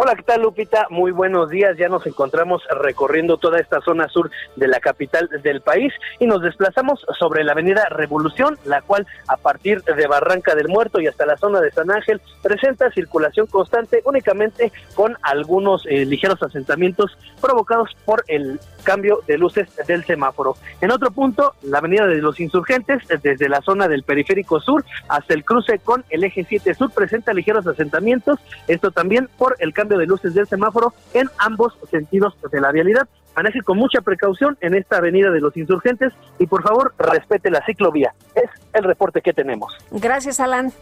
Hola, 0.00 0.14
¿qué 0.14 0.22
tal 0.22 0.42
Lupita? 0.42 0.86
Muy 0.90 1.10
buenos 1.10 1.50
días. 1.50 1.76
Ya 1.76 1.88
nos 1.88 2.06
encontramos 2.06 2.62
recorriendo 2.70 3.36
toda 3.36 3.58
esta 3.58 3.80
zona 3.80 4.06
sur 4.08 4.30
de 4.54 4.68
la 4.68 4.78
capital 4.78 5.28
del 5.42 5.60
país 5.60 5.92
y 6.20 6.28
nos 6.28 6.40
desplazamos 6.40 7.04
sobre 7.18 7.42
la 7.42 7.50
avenida 7.50 7.84
Revolución, 7.90 8.56
la 8.64 8.80
cual 8.80 9.08
a 9.26 9.36
partir 9.36 9.82
de 9.82 10.06
Barranca 10.06 10.54
del 10.54 10.68
Muerto 10.68 11.00
y 11.00 11.08
hasta 11.08 11.26
la 11.26 11.36
zona 11.36 11.60
de 11.60 11.72
San 11.72 11.90
Ángel 11.90 12.20
presenta 12.44 12.92
circulación 12.92 13.48
constante 13.48 14.00
únicamente 14.04 14.70
con 14.94 15.16
algunos 15.20 15.84
eh, 15.86 16.06
ligeros 16.06 16.40
asentamientos 16.44 17.18
provocados 17.40 17.90
por 18.04 18.22
el 18.28 18.60
cambio 18.84 19.22
de 19.26 19.36
luces 19.36 19.68
del 19.88 20.04
semáforo. 20.04 20.54
En 20.80 20.92
otro 20.92 21.10
punto, 21.10 21.54
la 21.62 21.78
avenida 21.78 22.06
de 22.06 22.22
los 22.22 22.38
insurgentes, 22.38 23.02
desde 23.20 23.48
la 23.48 23.62
zona 23.62 23.88
del 23.88 24.04
periférico 24.04 24.60
sur 24.60 24.84
hasta 25.08 25.34
el 25.34 25.44
cruce 25.44 25.80
con 25.80 26.04
el 26.08 26.22
eje 26.22 26.46
7 26.48 26.72
sur, 26.74 26.92
presenta 26.92 27.34
ligeros 27.34 27.66
asentamientos, 27.66 28.38
esto 28.68 28.92
también 28.92 29.28
por 29.36 29.56
el 29.58 29.74
cambio 29.74 29.87
de 29.96 30.06
luces 30.06 30.34
del 30.34 30.46
semáforo 30.46 30.92
en 31.14 31.28
ambos 31.38 31.78
sentidos 31.90 32.36
de 32.50 32.60
la 32.60 32.72
vialidad. 32.72 33.08
Maneje 33.36 33.62
con 33.62 33.78
mucha 33.78 34.00
precaución 34.00 34.58
en 34.60 34.74
esta 34.74 34.96
avenida 34.96 35.30
de 35.30 35.40
los 35.40 35.56
insurgentes 35.56 36.12
y 36.38 36.46
por 36.46 36.62
favor 36.62 36.92
respete 36.98 37.50
la 37.50 37.64
ciclovía. 37.64 38.12
Es 38.34 38.50
el 38.72 38.82
reporte 38.82 39.22
que 39.22 39.32
tenemos. 39.32 39.72
Gracias, 39.92 40.40
Alan. 40.40 40.72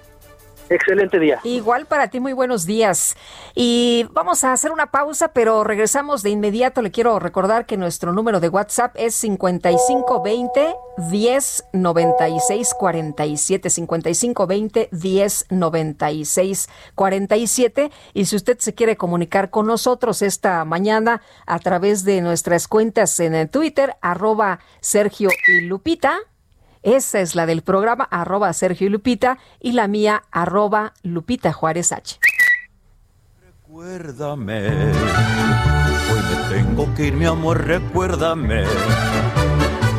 Excelente 0.69 1.19
día. 1.19 1.41
Igual 1.45 1.87
para 1.87 2.09
ti, 2.09 2.21
muy 2.21 2.33
buenos 2.33 2.67
días. 2.67 3.17
Y 3.55 4.07
vamos 4.11 4.45
a 4.45 4.53
hacer 4.53 4.73
una 4.73 4.91
pausa, 4.91 5.29
pero 5.29 5.65
regresamos 5.65 6.23
de 6.23 6.31
inmediato. 6.31 6.83
Le 6.83 6.91
quiero 6.91 7.19
recordar 7.19 7.67
que 7.67 7.77
nuestro 7.77 8.13
número 8.13 8.41
de 8.41 8.49
WhatsApp 8.49 8.95
es 8.97 9.15
5520 9.15 10.75
1096 11.11 12.75
47 12.79 13.71
5520 13.71 14.89
1096 14.91 16.69
47 16.95 17.91
y 18.15 18.25
si 18.25 18.37
usted 18.37 18.59
se 18.59 18.75
quiere 18.75 18.97
comunicar 18.97 19.51
con 19.51 19.67
nosotros 19.67 20.23
esta 20.23 20.65
mañana 20.65 21.23
a 21.47 21.59
través 21.59 22.05
de 22.05 22.23
nuestras 22.23 22.67
cuentas 22.67 23.19
en 23.21 23.49
Twitter 23.49 23.97
arroba 24.01 24.61
Sergio 24.81 25.29
y 25.49 25.61
Lupita 25.63 26.19
esa 26.87 27.21
es 27.21 27.35
la 27.35 27.47
del 27.47 27.63
programa 27.63 28.05
arroba 28.05 28.53
Sergio 28.53 28.89
Lupita 28.89 29.39
y 29.61 29.73
la 29.73 29.89
mía 29.89 30.23
arroba 30.31 30.95
Lupita 31.03 31.53
Juárez 31.53 31.91
H. 31.91 32.21
Recuérdame, 33.41 34.69
hoy 34.69 36.21
me 36.31 36.57
tengo 36.57 36.95
que 36.95 37.09
ir, 37.09 37.15
mi 37.15 37.27
amor, 37.27 37.67
recuérdame. 37.67 38.63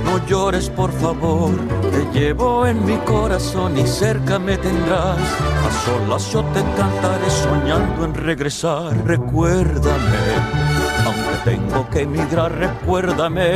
No 0.05 0.25
llores, 0.27 0.69
por 0.69 0.93
favor, 0.93 1.51
te 1.91 2.17
llevo 2.17 2.65
en 2.65 2.83
mi 2.85 2.95
corazón 2.99 3.77
y 3.77 3.85
cerca 3.85 4.39
me 4.39 4.57
tendrás. 4.57 5.19
A 5.19 5.83
solas 5.83 6.31
yo 6.31 6.41
te 6.53 6.61
cantaré 6.77 7.29
soñando 7.29 8.05
en 8.05 8.13
regresar, 8.13 8.95
recuérdame 9.05 10.56
tengo 11.47 11.89
que 11.89 12.01
emigrar, 12.01 12.51
recuérdame. 12.51 13.53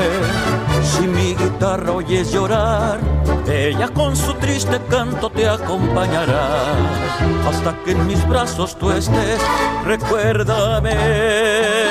Si 0.81 1.05
mi 1.07 1.35
guitarra 1.35 1.91
oyes 1.91 2.31
llorar, 2.31 2.99
ella 3.45 3.89
con 3.89 4.15
su 4.15 4.33
triste 4.35 4.79
canto 4.89 5.29
te 5.29 5.45
acompañará. 5.45 6.71
Hasta 7.49 7.75
que 7.83 7.91
en 7.91 8.07
mis 8.07 8.25
brazos 8.29 8.77
tú 8.77 8.91
estés, 8.91 9.41
recuérdame. 9.83 11.90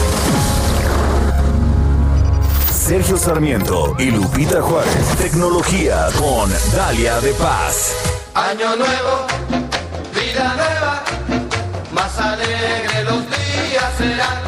Sergio 2.81 3.15
Sarmiento 3.15 3.95
y 3.99 4.09
Lupita 4.09 4.59
Juárez. 4.59 5.15
Tecnología 5.19 6.07
con 6.17 6.51
Dalia 6.75 7.21
de 7.21 7.31
Paz. 7.33 7.95
Año 8.33 8.75
nuevo, 8.75 9.27
vida 10.11 10.55
nueva, 10.55 11.03
más 11.91 12.19
alegre 12.19 13.03
los 13.03 13.23
días 13.29 13.93
serán. 13.99 14.41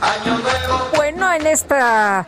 Año 0.00 0.38
nuevo. 0.38 0.88
Bueno, 0.96 1.30
en 1.34 1.46
esta 1.46 2.26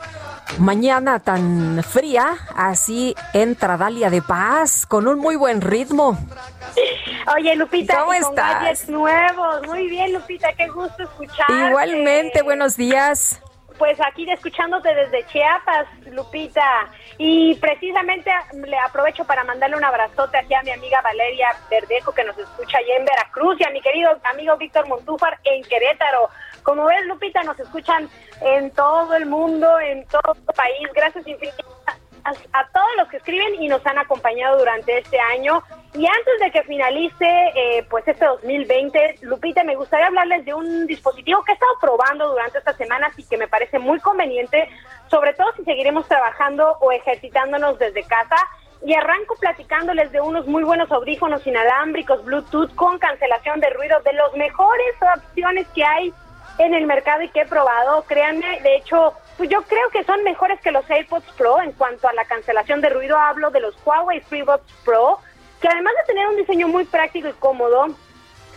mañana 0.59 1.19
tan 1.19 1.83
fría, 1.83 2.37
así 2.55 3.17
entra 3.33 3.79
Dalia 3.79 4.11
de 4.11 4.21
Paz 4.21 4.85
con 4.85 5.09
un 5.09 5.19
muy 5.19 5.37
buen 5.37 5.63
ritmo. 5.63 6.19
Oye, 7.39 7.57
Lupita, 7.57 8.01
¿Cómo 8.01 8.13
con 8.13 8.17
estás? 8.17 8.87
nuevos. 8.91 9.67
Muy 9.67 9.89
bien, 9.89 10.13
Lupita, 10.13 10.53
qué 10.53 10.69
gusto 10.69 11.05
escuchar. 11.05 11.47
Igualmente, 11.71 12.43
buenos 12.43 12.77
días. 12.77 13.41
Pues 13.81 13.99
aquí 14.03 14.31
escuchándote 14.31 14.95
desde 14.95 15.27
Chiapas, 15.29 15.89
Lupita. 16.13 16.91
Y 17.17 17.55
precisamente 17.55 18.31
le 18.53 18.79
aprovecho 18.79 19.25
para 19.25 19.43
mandarle 19.43 19.79
un 19.79 19.85
abrazote 19.85 20.37
aquí 20.37 20.53
a 20.53 20.63
mi 20.63 20.71
amiga 20.71 21.01
Valeria 21.01 21.49
Verdejo, 21.71 22.13
que 22.13 22.23
nos 22.25 22.37
escucha 22.37 22.77
allá 22.77 22.97
en 22.99 23.07
Veracruz, 23.07 23.59
y 23.59 23.65
a 23.65 23.71
mi 23.71 23.81
querido 23.81 24.11
amigo 24.25 24.55
Víctor 24.59 24.87
Montúfar 24.87 25.39
en 25.45 25.65
Querétaro. 25.65 26.29
Como 26.63 26.85
ves, 26.85 27.07
Lupita, 27.07 27.43
nos 27.43 27.59
escuchan 27.59 28.11
en 28.43 28.71
todo 28.73 29.15
el 29.15 29.25
mundo, 29.25 29.81
en 29.81 30.07
todo 30.09 30.35
el 30.35 30.55
país. 30.55 30.87
Gracias 30.95 31.27
infinitas 31.27 32.00
a, 32.25 32.69
todos 32.73 32.89
los 32.99 33.09
que 33.09 33.19
escriben 33.19 33.63
y 33.63 33.69
nos 33.69 33.85
han 33.87 33.99
acompañado 33.99 34.59
durante 34.59 34.99
este 34.99 35.19
año. 35.19 35.63
Y 35.95 36.07
antes 36.07 36.41
de 36.41 36.51
que 36.53 36.63
finalice 36.63 37.27
eh, 37.55 37.85
pues 37.89 38.07
este 38.07 38.25
2020, 38.25 39.19
Lupita, 39.23 39.65
me 39.65 39.75
gustaría 39.75 40.07
hablarles 40.07 40.45
de 40.45 40.55
un 40.55 40.87
dispositivo 40.87 41.43
que 41.43 41.53
he 41.53 41.55
estado 41.55 41.73
probando 41.81 42.29
durante 42.29 42.59
estas 42.59 42.77
semanas 42.77 43.13
y 43.17 43.25
que 43.25 43.37
me 43.37 43.49
parece 43.49 43.79
muy 43.79 43.99
conveniente, 44.01 44.69
sobre 45.11 45.35
todo 45.35 45.53
si 45.57 45.65
seguiremos 45.65 46.07
trabajando 46.07 46.77
o 46.81 46.93
ejercitándonos 46.93 47.79
desde 47.79 48.05
casa. 48.05 48.37
Y 48.83 48.95
arranco 48.95 49.37
platicándoles 49.39 50.11
de 50.11 50.23
unos 50.23 50.47
muy 50.47 50.65
buenos 50.65 50.91
audífonos 50.91 51.47
inalámbricos 51.47 52.25
Bluetooth 52.25 52.75
con 52.77 52.99
cancelación 52.99 53.61
de 53.61 53.69
ruido, 53.71 54.01
de 54.01 54.15
las 54.15 54.33
mejores 54.35 54.95
opciones 55.17 55.67
que 55.75 55.85
hay 55.85 56.15
en 56.57 56.73
el 56.73 56.87
mercado 56.87 57.23
y 57.23 57.29
que 57.29 57.43
he 57.43 57.47
probado. 57.47 58.03
Créanme, 58.05 58.61
de 58.63 58.77
hecho, 58.77 59.15
pues 59.41 59.49
yo 59.49 59.63
creo 59.63 59.89
que 59.89 60.05
son 60.05 60.23
mejores 60.23 60.61
que 60.61 60.71
los 60.71 60.85
AirPods 60.91 61.33
Pro 61.33 61.63
en 61.63 61.73
cuanto 61.73 62.07
a 62.07 62.13
la 62.13 62.27
cancelación 62.27 62.83
de 62.83 62.91
ruido. 62.91 63.17
Hablo 63.17 63.51
de 63.51 63.61
los 63.61 63.75
Huawei 63.87 64.21
FreeBuds 64.21 64.71
Pro 64.85 65.19
que 65.63 65.69
además 65.69 65.95
de 65.99 66.13
tener 66.13 66.29
un 66.29 66.37
diseño 66.37 66.69
muy 66.69 66.85
práctico 66.85 67.27
y 67.27 67.33
cómodo, 67.33 67.87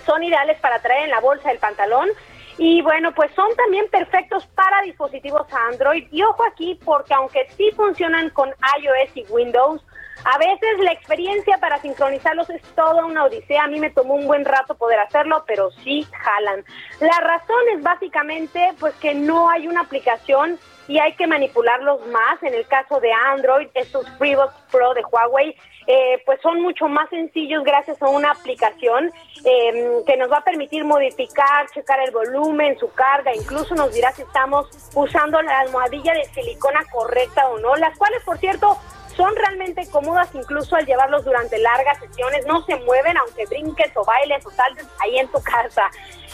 son 0.06 0.24
ideales 0.24 0.60
para 0.60 0.82
traer 0.82 1.06
en 1.06 1.12
la 1.12 1.22
bolsa 1.22 1.48
del 1.48 1.60
pantalón 1.60 2.10
y 2.58 2.82
bueno, 2.82 3.14
pues 3.14 3.32
son 3.34 3.48
también 3.56 3.88
perfectos 3.90 4.46
para 4.48 4.82
dispositivos 4.82 5.48
Android. 5.70 6.06
Y 6.12 6.22
ojo 6.22 6.44
aquí, 6.44 6.78
porque 6.84 7.14
aunque 7.14 7.48
sí 7.56 7.72
funcionan 7.78 8.30
con 8.32 8.50
iOS 8.50 9.16
y 9.16 9.26
Windows, 9.30 9.82
a 10.26 10.38
veces 10.38 10.80
la 10.80 10.92
experiencia 10.92 11.60
para 11.60 11.80
sincronizarlos 11.80 12.50
es 12.50 12.62
toda 12.76 13.06
una 13.06 13.24
odisea. 13.24 13.64
A 13.64 13.68
mí 13.68 13.80
me 13.80 13.90
tomó 13.90 14.16
un 14.16 14.28
buen 14.28 14.44
rato 14.44 14.76
poder 14.76 15.00
hacerlo, 15.00 15.46
pero 15.48 15.72
sí 15.84 16.06
jalan. 16.12 16.66
La 17.00 17.20
razón 17.22 17.70
es 17.74 17.82
básicamente 17.82 18.74
pues 18.82 18.94
que 18.96 19.14
no 19.14 19.50
hay 19.50 19.68
una 19.68 19.82
aplicación 19.82 20.60
y 20.88 21.00
hay 21.00 21.14
que 21.14 21.28
manipularlos 21.28 22.06
más. 22.08 22.42
En 22.44 22.54
el 22.54 22.68
caso 22.68 23.00
de 23.00 23.12
Android, 23.12 23.68
estos 23.74 24.08
FreeBuds 24.18 24.54
Pro 24.72 24.94
de 24.94 25.04
Huawei, 25.04 25.56
eh, 25.88 26.22
pues 26.26 26.40
son 26.42 26.62
mucho 26.62 26.88
más 26.88 27.10
sencillos 27.10 27.64
gracias 27.64 28.02
a 28.02 28.08
una 28.08 28.32
aplicación 28.32 29.12
em, 29.44 30.06
que 30.06 30.16
nos 30.16 30.32
va 30.32 30.38
a 30.38 30.44
permitir 30.44 30.86
modificar, 30.86 31.70
checar 31.74 32.00
el 32.00 32.12
volumen, 32.12 32.78
su 32.80 32.90
carga, 32.94 33.36
incluso 33.36 33.76
nos 33.76 33.94
dirá 33.94 34.12
si 34.14 34.22
estamos 34.22 34.68
usando 34.96 35.42
la 35.42 35.60
almohadilla 35.60 36.14
de 36.14 36.26
silicona 36.26 36.80
correcta 36.92 37.48
o 37.50 37.60
no, 37.60 37.76
las 37.76 37.98
cuales, 37.98 38.24
por 38.24 38.38
cierto, 38.38 38.78
son 39.16 39.36
realmente 39.36 39.88
cómodas 39.90 40.30
incluso 40.34 40.76
al 40.76 40.86
llevarlos 40.86 41.24
durante 41.24 41.58
largas 41.60 42.00
sesiones, 42.00 42.46
no 42.46 42.64
se 42.66 42.76
mueven 42.78 43.18
aunque 43.18 43.46
brinques 43.46 43.92
o 43.96 44.04
bailes 44.04 44.46
o 44.46 44.52
saltes 44.52 44.88
ahí 45.02 45.20
en 45.20 45.28
tu 45.30 45.42
casa. 45.42 45.90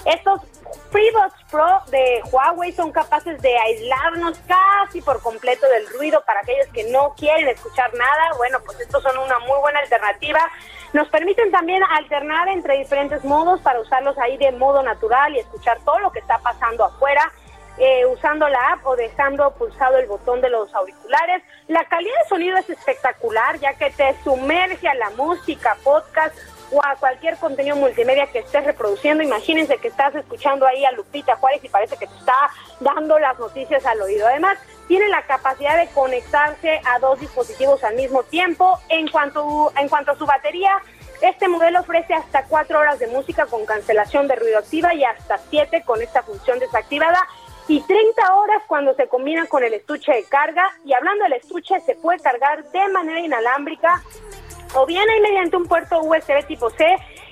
Estos 0.06 0.42
FreeBuds 0.92 1.34
Pro 1.52 1.82
de 1.88 2.22
Huawei 2.32 2.72
son 2.72 2.92
capaces 2.92 3.42
de 3.42 3.58
aislarnos 3.58 4.40
casi 4.48 5.02
por 5.02 5.22
completo 5.22 5.68
del 5.68 5.88
ruido 5.90 6.24
para 6.26 6.40
aquellos 6.40 6.68
que 6.68 6.90
no 6.92 7.14
quieren 7.18 7.48
escuchar 7.50 7.94
nada. 7.94 8.32
Bueno, 8.38 8.60
pues 8.66 8.80
estos 8.80 9.04
son 9.04 9.18
una 9.18 9.40
muy 9.40 9.60
buena 9.60 9.80
alternativa. 9.80 10.40
Nos 10.94 11.08
permiten 11.10 11.52
también 11.52 11.84
alternar 11.84 12.48
entre 12.50 12.78
diferentes 12.78 13.24
modos 13.24 13.62
para 13.62 13.80
usarlos 13.80 14.18
ahí 14.18 14.38
de 14.38 14.52
modo 14.54 14.82
natural 14.82 15.36
y 15.36 15.40
escuchar 15.40 15.80
todo 15.84 16.00
lo 16.00 16.12
que 16.12 16.20
está 16.20 16.40
pasando 16.40 16.86
afuera. 16.86 17.32
Eh, 17.82 18.06
usando 18.06 18.46
la 18.50 18.74
app 18.74 18.86
o 18.86 18.98
dejando 18.98 19.52
pulsado 19.52 19.98
el 19.98 20.06
botón 20.06 20.42
de 20.42 20.50
los 20.50 20.74
auriculares. 20.76 21.42
La 21.70 21.86
calidad 21.86 22.14
de 22.24 22.28
sonido 22.28 22.58
es 22.58 22.70
espectacular 22.70 23.58
ya 23.58 23.74
que 23.76 23.90
te 23.92 24.22
sumerge 24.22 24.86
a 24.90 24.96
la 24.96 25.10
música, 25.12 25.78
podcast 25.82 26.36
o 26.72 26.82
a 26.86 26.98
cualquier 26.98 27.38
contenido 27.38 27.78
multimedia 27.78 28.28
que 28.28 28.40
estés 28.40 28.66
reproduciendo. 28.66 29.24
Imagínense 29.24 29.78
que 29.78 29.88
estás 29.88 30.14
escuchando 30.14 30.68
ahí 30.68 30.84
a 30.84 30.92
Lupita 30.92 31.38
Juárez 31.38 31.64
y 31.64 31.70
parece 31.70 31.96
que 31.96 32.08
te 32.08 32.16
está 32.18 32.50
dando 32.82 33.18
las 33.18 33.40
noticias 33.40 33.86
al 33.86 34.02
oído. 34.02 34.28
Además, 34.28 34.58
tiene 34.90 35.08
la 35.08 35.22
capacidad 35.22 35.78
de 35.78 35.88
conectarse 35.92 36.82
a 36.86 37.00
dos 37.00 37.18
dispositivos 37.22 37.82
al 37.86 37.96
mismo 37.96 38.24
tiempo. 38.24 38.78
En 38.90 39.08
cuanto, 39.08 39.72
en 39.78 39.88
cuanto 39.88 40.12
a 40.12 40.18
su 40.18 40.26
batería, 40.26 40.82
este 41.22 41.48
modelo 41.48 41.82
ofrece 41.82 42.14
hasta 42.14 42.44
cuatro 42.46 42.80
horas 42.80 43.00
de 43.00 43.08
música 43.08 43.46
con 43.46 43.66
cancelación 43.66 44.28
de 44.28 44.36
ruido 44.36 44.60
activa 44.60 44.94
y 44.94 45.04
hasta 45.04 45.38
siete 45.50 45.84
con 45.86 46.02
esta 46.02 46.24
función 46.24 46.60
desactivada 46.60 47.28
y 47.70 47.82
30 47.82 48.36
horas 48.36 48.64
cuando 48.68 48.96
se 48.96 49.08
combina 49.08 49.46
con 49.46 49.64
el 49.64 49.76
estuche 49.76 50.12
de 50.12 50.24
carga. 50.24 50.68
Y 50.84 50.94
hablando 50.94 51.24
del 51.24 51.34
estuche, 51.34 51.80
se 51.82 51.96
puede 51.96 52.20
cargar 52.20 52.64
de 52.72 52.90
manera 52.90 53.20
inalámbrica 53.20 54.02
o 54.76 54.86
bien 54.86 55.08
hay 55.10 55.22
mediante 55.22 55.56
un 55.56 55.68
puerto 55.68 56.02
USB 56.02 56.46
tipo 56.48 56.70
C 56.72 56.86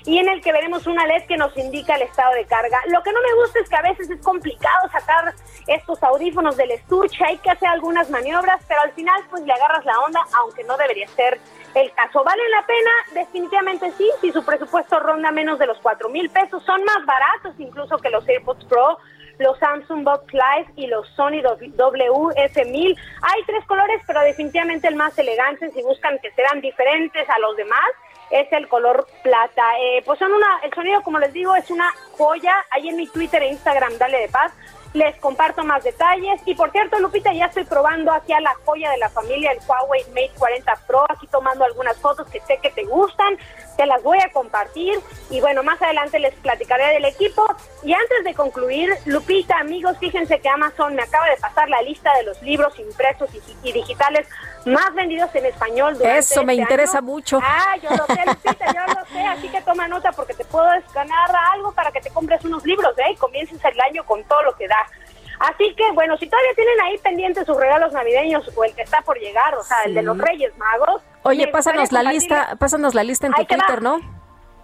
y 0.04 0.18
en 0.18 0.28
el 0.28 0.40
que 0.40 0.52
veremos 0.52 0.86
una 0.86 1.06
LED 1.06 1.26
que 1.26 1.36
nos 1.36 1.56
indica 1.56 1.96
el 1.96 2.02
estado 2.02 2.34
de 2.34 2.44
carga. 2.46 2.80
Lo 2.86 3.02
que 3.02 3.12
no 3.12 3.20
me 3.20 3.42
gusta 3.42 3.58
es 3.60 3.68
que 3.68 3.76
a 3.76 3.82
veces 3.82 4.08
es 4.10 4.20
complicado 4.22 4.88
sacar 4.90 5.34
estos 5.66 6.02
audífonos 6.02 6.56
del 6.56 6.70
estuche, 6.70 7.22
hay 7.24 7.38
que 7.38 7.50
hacer 7.50 7.68
algunas 7.68 8.08
maniobras, 8.08 8.62
pero 8.66 8.80
al 8.80 8.92
final 8.92 9.20
pues 9.28 9.42
le 9.42 9.52
agarras 9.52 9.84
la 9.84 9.98
onda, 10.00 10.20
aunque 10.38 10.64
no 10.64 10.76
debería 10.76 11.08
ser 11.08 11.38
el 11.74 11.92
caso. 11.92 12.24
¿Vale 12.24 12.42
la 12.48 12.64
pena? 12.64 12.90
Definitivamente 13.12 13.92
sí, 13.98 14.08
si 14.20 14.32
su 14.32 14.44
presupuesto 14.44 14.98
ronda 15.00 15.30
menos 15.30 15.58
de 15.58 15.66
los 15.66 15.78
4 15.78 16.08
mil 16.08 16.30
pesos, 16.30 16.62
son 16.64 16.82
más 16.84 17.04
baratos 17.04 17.54
incluso 17.58 17.98
que 17.98 18.10
los 18.10 18.26
AirPods 18.26 18.64
Pro 18.66 18.98
los 19.38 19.58
Samsung 19.58 20.04
Box 20.04 20.32
Live 20.32 20.72
y 20.76 20.86
los 20.86 21.08
Sony 21.10 21.40
WF1000. 21.42 22.98
Hay 23.22 23.42
tres 23.46 23.64
colores, 23.66 24.02
pero 24.06 24.20
definitivamente 24.20 24.88
el 24.88 24.96
más 24.96 25.16
elegante, 25.18 25.70
si 25.70 25.82
buscan 25.82 26.18
que 26.18 26.30
sean 26.32 26.60
diferentes 26.60 27.28
a 27.28 27.38
los 27.38 27.56
demás, 27.56 27.88
es 28.30 28.52
el 28.52 28.68
color 28.68 29.06
plata. 29.22 29.62
Eh, 29.80 30.02
pues 30.04 30.18
son 30.18 30.32
una, 30.32 30.60
el 30.62 30.72
sonido, 30.72 31.02
como 31.02 31.18
les 31.18 31.32
digo, 31.32 31.54
es 31.56 31.70
una 31.70 31.92
joya. 32.16 32.54
Ahí 32.70 32.88
en 32.88 32.96
mi 32.96 33.06
Twitter 33.06 33.42
e 33.42 33.48
Instagram, 33.48 33.96
dale 33.98 34.18
de 34.18 34.28
paz, 34.28 34.52
les 34.92 35.16
comparto 35.16 35.64
más 35.64 35.84
detalles. 35.84 36.40
Y 36.44 36.54
por 36.54 36.70
cierto, 36.70 36.98
Lupita, 36.98 37.32
ya 37.32 37.46
estoy 37.46 37.64
probando 37.64 38.12
aquí 38.12 38.32
a 38.32 38.40
la 38.40 38.54
joya 38.64 38.90
de 38.90 38.98
la 38.98 39.08
familia, 39.08 39.52
el 39.52 39.60
Huawei 39.66 40.04
Mate 40.08 40.32
40 40.38 40.74
Pro, 40.86 41.04
aquí 41.08 41.26
tomando 41.28 41.64
algunas 41.64 41.96
fotos 41.96 42.28
que 42.28 42.40
sé 42.40 42.58
que 42.62 42.70
te 42.70 42.84
gustan 42.84 43.38
te 43.78 43.86
las 43.86 44.02
voy 44.02 44.18
a 44.18 44.28
compartir 44.32 44.98
y 45.30 45.40
bueno, 45.40 45.62
más 45.62 45.80
adelante 45.80 46.18
les 46.18 46.34
platicaré 46.34 46.94
del 46.94 47.04
equipo. 47.04 47.46
Y 47.84 47.94
antes 47.94 48.24
de 48.24 48.34
concluir, 48.34 48.92
Lupita, 49.04 49.56
amigos, 49.60 49.96
fíjense 50.00 50.40
que 50.40 50.48
Amazon 50.48 50.96
me 50.96 51.02
acaba 51.02 51.26
de 51.28 51.36
pasar 51.36 51.70
la 51.70 51.80
lista 51.82 52.12
de 52.16 52.24
los 52.24 52.42
libros 52.42 52.76
impresos 52.80 53.30
y, 53.62 53.72
digitales 53.72 54.26
más 54.66 54.92
vendidos 54.94 55.32
en 55.36 55.46
español. 55.46 55.96
Durante 55.96 56.18
Eso 56.18 56.42
me 56.42 56.54
este 56.54 56.62
interesa 56.62 57.00
mucho. 57.00 57.38
Ah, 57.40 57.76
yo 57.80 57.90
lo 57.90 58.04
sé, 58.06 58.20
Lupita, 58.26 58.66
yo 58.74 58.94
lo 58.94 59.06
sé, 59.06 59.20
así 59.20 59.48
que 59.48 59.62
toma 59.62 59.86
nota 59.86 60.10
porque 60.10 60.34
te 60.34 60.44
puedo 60.44 60.72
escanear 60.72 61.30
algo 61.52 61.70
para 61.70 61.92
que 61.92 62.00
te 62.00 62.10
compres 62.10 62.44
unos 62.44 62.64
libros, 62.66 62.98
¿eh? 62.98 63.12
Y 63.12 63.16
comiences 63.16 63.64
el 63.64 63.80
año 63.80 64.04
con 64.04 64.24
todo 64.24 64.42
lo 64.42 64.56
que 64.56 64.66
da. 64.66 64.88
Así 65.40 65.74
que, 65.74 65.90
bueno, 65.92 66.16
si 66.16 66.28
todavía 66.28 66.54
tienen 66.54 66.80
ahí 66.80 66.98
pendientes 66.98 67.46
sus 67.46 67.56
regalos 67.56 67.92
navideños 67.92 68.50
o 68.56 68.64
el 68.64 68.74
que 68.74 68.82
está 68.82 69.00
por 69.02 69.18
llegar, 69.18 69.54
o 69.54 69.62
sea, 69.62 69.84
el 69.84 69.94
de 69.94 70.02
los 70.02 70.18
Reyes 70.18 70.56
Magos. 70.58 71.02
Oye, 71.22 71.46
pásanos 71.48 71.92
la 71.92 72.02
lista, 72.02 72.56
pásanos 72.58 72.94
la 72.94 73.04
lista 73.04 73.26
en 73.26 73.32
tu 73.34 73.44
Twitter, 73.44 73.82
¿no? 73.82 73.98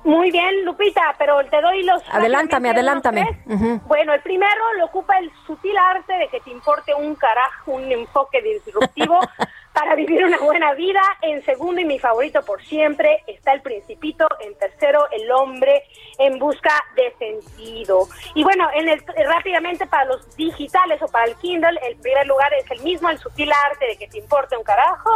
Muy 0.04 0.30
bien, 0.30 0.66
Lupita, 0.66 1.14
pero 1.18 1.42
te 1.46 1.60
doy 1.62 1.82
los... 1.82 2.02
Adelántame, 2.12 2.70
adelántame. 2.70 3.42
Bueno, 3.86 4.12
el 4.12 4.20
primero 4.20 4.74
lo 4.78 4.84
ocupa 4.86 5.18
el 5.18 5.32
sutil 5.46 5.76
arte 5.78 6.12
de 6.12 6.28
que 6.28 6.40
te 6.40 6.50
importe 6.50 6.94
un 6.94 7.14
carajo, 7.14 7.72
un 7.72 7.90
enfoque 7.90 8.42
disruptivo 8.42 9.18
para 9.74 9.96
vivir 9.96 10.24
una 10.24 10.38
buena 10.38 10.72
vida. 10.72 11.02
En 11.20 11.44
segundo 11.44 11.80
y 11.80 11.84
mi 11.84 11.98
favorito 11.98 12.42
por 12.42 12.64
siempre 12.64 13.22
está 13.26 13.52
el 13.52 13.60
principito. 13.60 14.26
En 14.40 14.54
tercero, 14.54 15.06
el 15.10 15.30
hombre 15.32 15.82
en 16.18 16.38
busca 16.38 16.72
de 16.94 17.12
sentido. 17.18 18.08
Y 18.34 18.44
bueno, 18.44 18.68
en 18.72 18.88
el, 18.88 19.04
rápidamente 19.26 19.86
para 19.86 20.04
los 20.06 20.34
digitales 20.36 21.02
o 21.02 21.08
para 21.08 21.26
el 21.26 21.36
Kindle, 21.36 21.78
el 21.82 21.96
primer 21.96 22.26
lugar 22.26 22.54
es 22.54 22.70
el 22.70 22.80
mismo, 22.82 23.10
el 23.10 23.18
sutil 23.18 23.50
arte 23.70 23.86
de 23.86 23.96
que 23.96 24.06
te 24.06 24.18
importe 24.18 24.56
un 24.56 24.62
carajo. 24.62 25.10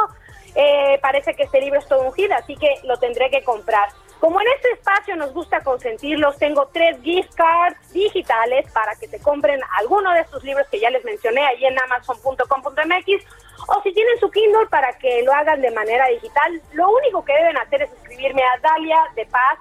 Eh, 0.54 0.98
parece 1.00 1.34
que 1.34 1.44
este 1.44 1.60
libro 1.60 1.78
es 1.78 1.86
todo 1.86 2.02
un 2.02 2.12
hit, 2.14 2.32
así 2.32 2.56
que 2.56 2.68
lo 2.82 2.96
tendré 2.98 3.30
que 3.30 3.44
comprar. 3.44 3.88
Como 4.18 4.40
en 4.40 4.48
este 4.56 4.72
espacio 4.72 5.14
nos 5.14 5.32
gusta 5.32 5.62
consentirlos, 5.62 6.36
tengo 6.38 6.68
tres 6.72 7.00
gift 7.02 7.32
cards 7.36 7.92
digitales 7.92 8.68
para 8.72 8.96
que 8.96 9.06
te 9.06 9.20
compren 9.20 9.60
alguno 9.78 10.12
de 10.12 10.22
estos 10.22 10.42
libros 10.42 10.66
que 10.68 10.80
ya 10.80 10.90
les 10.90 11.04
mencioné 11.04 11.46
ahí 11.46 11.64
en 11.64 11.80
amazon.com.mx 11.80 13.24
o 13.66 13.82
si 13.82 13.92
tienen 13.92 14.18
su 14.20 14.30
Kindle 14.30 14.66
para 14.70 14.92
que 14.98 15.22
lo 15.22 15.32
hagan 15.32 15.60
de 15.60 15.70
manera 15.70 16.06
digital. 16.06 16.62
Lo 16.72 16.90
único 16.90 17.24
que 17.24 17.34
deben 17.34 17.56
hacer 17.58 17.82
es 17.82 17.92
escribirme 17.92 18.42
a 18.42 18.58
Dalia 18.60 18.98
de 19.14 19.26
Paz 19.26 19.58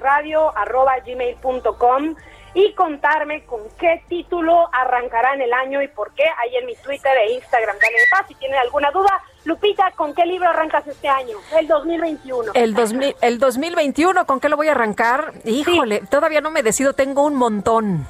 hradio.gmail.com 0.00 2.16
y 2.54 2.72
contarme 2.74 3.44
con 3.44 3.60
qué 3.78 4.02
título 4.08 4.68
arrancará 4.72 5.34
en 5.34 5.42
el 5.42 5.52
año 5.52 5.82
y 5.82 5.88
por 5.88 6.14
qué 6.14 6.22
ahí 6.22 6.56
en 6.56 6.66
mi 6.66 6.74
Twitter 6.76 7.12
e 7.16 7.34
Instagram. 7.34 7.76
Dale 7.80 7.98
de 7.98 8.06
paz 8.10 8.26
si 8.28 8.34
tienen 8.36 8.58
alguna 8.58 8.90
duda. 8.92 9.22
Lupita, 9.44 9.90
¿con 9.96 10.14
qué 10.14 10.24
libro 10.24 10.48
arrancas 10.48 10.86
este 10.86 11.08
año? 11.08 11.36
El 11.58 11.66
2021. 11.66 12.52
El, 12.54 12.74
2000, 12.74 13.16
el 13.20 13.38
2021, 13.38 14.24
¿con 14.24 14.40
qué 14.40 14.48
lo 14.48 14.56
voy 14.56 14.68
a 14.68 14.72
arrancar? 14.72 15.34
Híjole, 15.44 16.02
todavía 16.08 16.40
no 16.40 16.50
me 16.50 16.62
decido, 16.62 16.92
tengo 16.92 17.24
un 17.24 17.34
montón. 17.34 18.06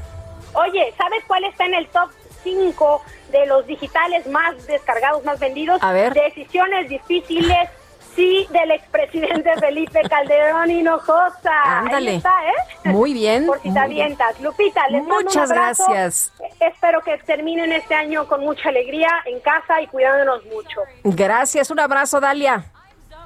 Oye, 0.52 0.94
¿sabes 0.96 1.24
cuál 1.26 1.44
está 1.44 1.64
en 1.64 1.74
el 1.74 1.88
top 1.88 2.10
5 2.44 3.02
de 3.38 3.46
los 3.46 3.66
digitales 3.66 4.26
más 4.28 4.66
descargados, 4.66 5.22
más 5.24 5.38
vendidos? 5.38 5.78
A 5.82 5.92
ver. 5.92 6.14
Decisiones 6.14 6.88
difíciles 6.88 7.68
Sí, 8.14 8.46
del 8.50 8.70
expresidente 8.70 9.50
Felipe 9.60 10.00
Calderón 10.08 10.70
Hinojosa. 10.70 11.50
Ándale. 11.80 12.12
Ahí 12.12 12.16
está, 12.18 12.34
¿eh? 12.46 12.88
Muy 12.90 13.12
bien. 13.12 13.44
Por 13.44 13.60
si 13.60 13.72
te 13.74 13.78
avientas. 13.80 14.40
Lupita, 14.40 14.86
les 14.88 15.00
mando 15.02 15.16
Muchas 15.24 15.50
un 15.50 15.56
abrazo. 15.58 15.84
gracias. 15.88 16.32
Espero 16.60 17.00
que 17.00 17.18
terminen 17.18 17.72
este 17.72 17.92
año 17.96 18.28
con 18.28 18.42
mucha 18.42 18.68
alegría 18.68 19.08
en 19.24 19.40
casa 19.40 19.80
y 19.80 19.88
cuidándonos 19.88 20.44
mucho. 20.44 20.80
Gracias, 21.02 21.72
un 21.72 21.80
abrazo, 21.80 22.20
Dalia. 22.20 22.64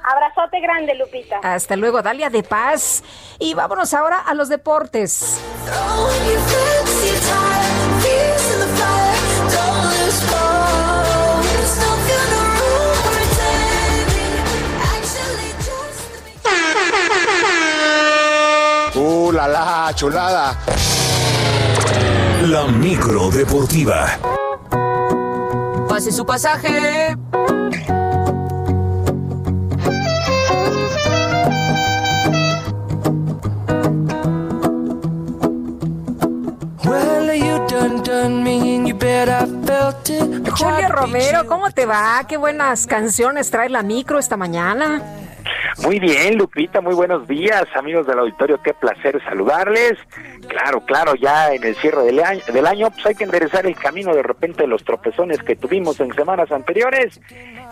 Abrazote 0.03 0.59
grande, 0.59 0.95
Lupita. 0.95 1.37
Hasta 1.43 1.75
luego, 1.75 2.01
Dalia 2.01 2.31
de 2.31 2.41
Paz. 2.41 3.03
Y 3.37 3.53
vámonos 3.53 3.93
ahora 3.93 4.17
a 4.21 4.33
los 4.33 4.49
deportes. 4.49 5.39
¡Uh, 18.95 19.31
la 19.31 19.47
la, 19.47 19.91
chulada! 19.93 20.57
La 22.47 22.63
micro 22.65 23.29
deportiva. 23.29 24.17
Pase 25.87 26.11
su 26.11 26.25
pasaje. 26.25 27.15
Julio 40.51 40.89
Romero, 40.89 41.45
¿cómo 41.47 41.71
te 41.71 41.85
va? 41.85 42.21
Qué 42.27 42.37
buenas 42.37 42.85
canciones 42.85 43.49
trae 43.49 43.69
la 43.69 43.81
micro 43.83 44.19
esta 44.19 44.35
mañana. 44.35 45.01
Muy 45.83 45.99
bien, 45.99 46.37
Lupita, 46.37 46.81
muy 46.81 46.93
buenos 46.93 47.27
días, 47.27 47.63
amigos 47.75 48.05
del 48.05 48.19
auditorio, 48.19 48.61
qué 48.61 48.73
placer 48.73 49.21
saludarles. 49.23 49.93
Claro, 50.47 50.81
claro, 50.81 51.15
ya 51.15 51.53
en 51.53 51.63
el 51.63 51.75
cierre 51.75 52.03
del 52.03 52.19
año, 52.19 52.41
del 52.51 52.65
año 52.67 52.91
pues 52.91 53.05
hay 53.05 53.15
que 53.15 53.23
enderezar 53.23 53.65
el 53.65 53.75
camino 53.75 54.13
de 54.13 54.23
repente 54.23 54.63
de 54.63 54.67
los 54.67 54.83
tropezones 54.83 55.41
que 55.41 55.55
tuvimos 55.55 55.99
en 56.01 56.13
semanas 56.13 56.51
anteriores. 56.51 57.21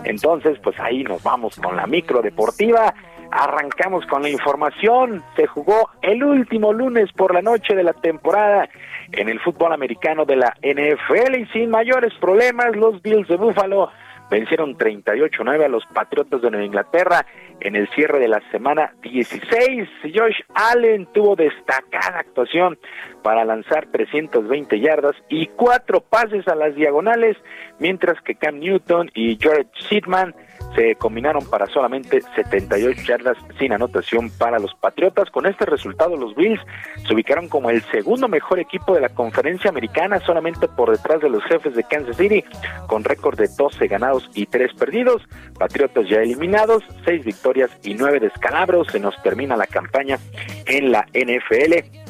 Entonces, 0.05 0.57
pues 0.63 0.79
ahí 0.79 1.03
nos 1.03 1.21
vamos 1.23 1.55
con 1.57 1.75
la 1.75 1.85
micro 1.87 2.21
deportiva. 2.21 2.93
Arrancamos 3.31 4.05
con 4.05 4.21
la 4.21 4.29
información. 4.29 5.23
Se 5.35 5.47
jugó 5.47 5.89
el 6.01 6.23
último 6.23 6.73
lunes 6.73 7.11
por 7.13 7.33
la 7.33 7.41
noche 7.41 7.75
de 7.75 7.83
la 7.83 7.93
temporada 7.93 8.69
en 9.11 9.29
el 9.29 9.39
fútbol 9.39 9.73
americano 9.73 10.25
de 10.25 10.35
la 10.37 10.55
NFL 10.61 11.35
y 11.39 11.45
sin 11.47 11.69
mayores 11.69 12.13
problemas 12.19 12.75
los 12.75 13.01
Bills 13.01 13.27
de 13.27 13.37
Buffalo 13.37 13.89
vencieron 14.29 14.77
38-9 14.77 15.63
a 15.63 15.67
los 15.67 15.85
Patriotas 15.87 16.41
de 16.41 16.51
Nueva 16.51 16.65
Inglaterra 16.65 17.25
en 17.59 17.75
el 17.75 17.87
cierre 17.89 18.19
de 18.19 18.27
la 18.27 18.41
semana 18.51 18.93
16. 19.01 19.89
Josh 20.13 20.41
Allen 20.53 21.07
tuvo 21.13 21.35
destacada 21.35 22.19
actuación 22.19 22.77
para 23.23 23.45
lanzar 23.45 23.87
320 23.91 24.79
yardas 24.79 25.15
y 25.29 25.47
cuatro 25.47 26.01
pases 26.01 26.47
a 26.47 26.55
las 26.55 26.75
diagonales, 26.75 27.37
mientras 27.79 28.21
que 28.21 28.35
Cam 28.35 28.59
Newton 28.59 29.09
y 29.13 29.37
Jared 29.39 29.67
Sheetman 29.73 30.35
se 30.75 30.95
combinaron 30.95 31.45
para 31.49 31.65
solamente 31.67 32.21
78 32.35 33.01
yardas 33.07 33.37
sin 33.57 33.73
anotación 33.73 34.29
para 34.29 34.59
los 34.59 34.73
Patriotas. 34.75 35.29
Con 35.29 35.45
este 35.45 35.65
resultado, 35.65 36.15
los 36.15 36.35
Bills 36.35 36.61
se 37.07 37.13
ubicaron 37.13 37.47
como 37.47 37.69
el 37.69 37.81
segundo 37.83 38.27
mejor 38.27 38.59
equipo 38.59 38.93
de 38.93 39.01
la 39.01 39.09
conferencia 39.09 39.69
americana, 39.69 40.19
solamente 40.19 40.67
por 40.67 40.91
detrás 40.91 41.21
de 41.21 41.29
los 41.29 41.43
jefes 41.45 41.75
de 41.75 41.83
Kansas 41.83 42.17
City, 42.17 42.43
con 42.87 43.03
récord 43.03 43.37
de 43.37 43.47
12 43.47 43.87
ganados 43.87 44.29
y 44.33 44.45
3 44.45 44.73
perdidos. 44.73 45.23
Patriotas 45.57 46.07
ya 46.09 46.17
eliminados, 46.17 46.83
6 47.05 47.25
victorias 47.25 47.71
y 47.83 47.93
9 47.93 48.19
descalabros. 48.19 48.87
Se 48.91 48.99
nos 48.99 49.21
termina 49.23 49.57
la 49.57 49.67
campaña 49.67 50.19
en 50.65 50.91
la 50.91 51.05
NFL 51.13 52.07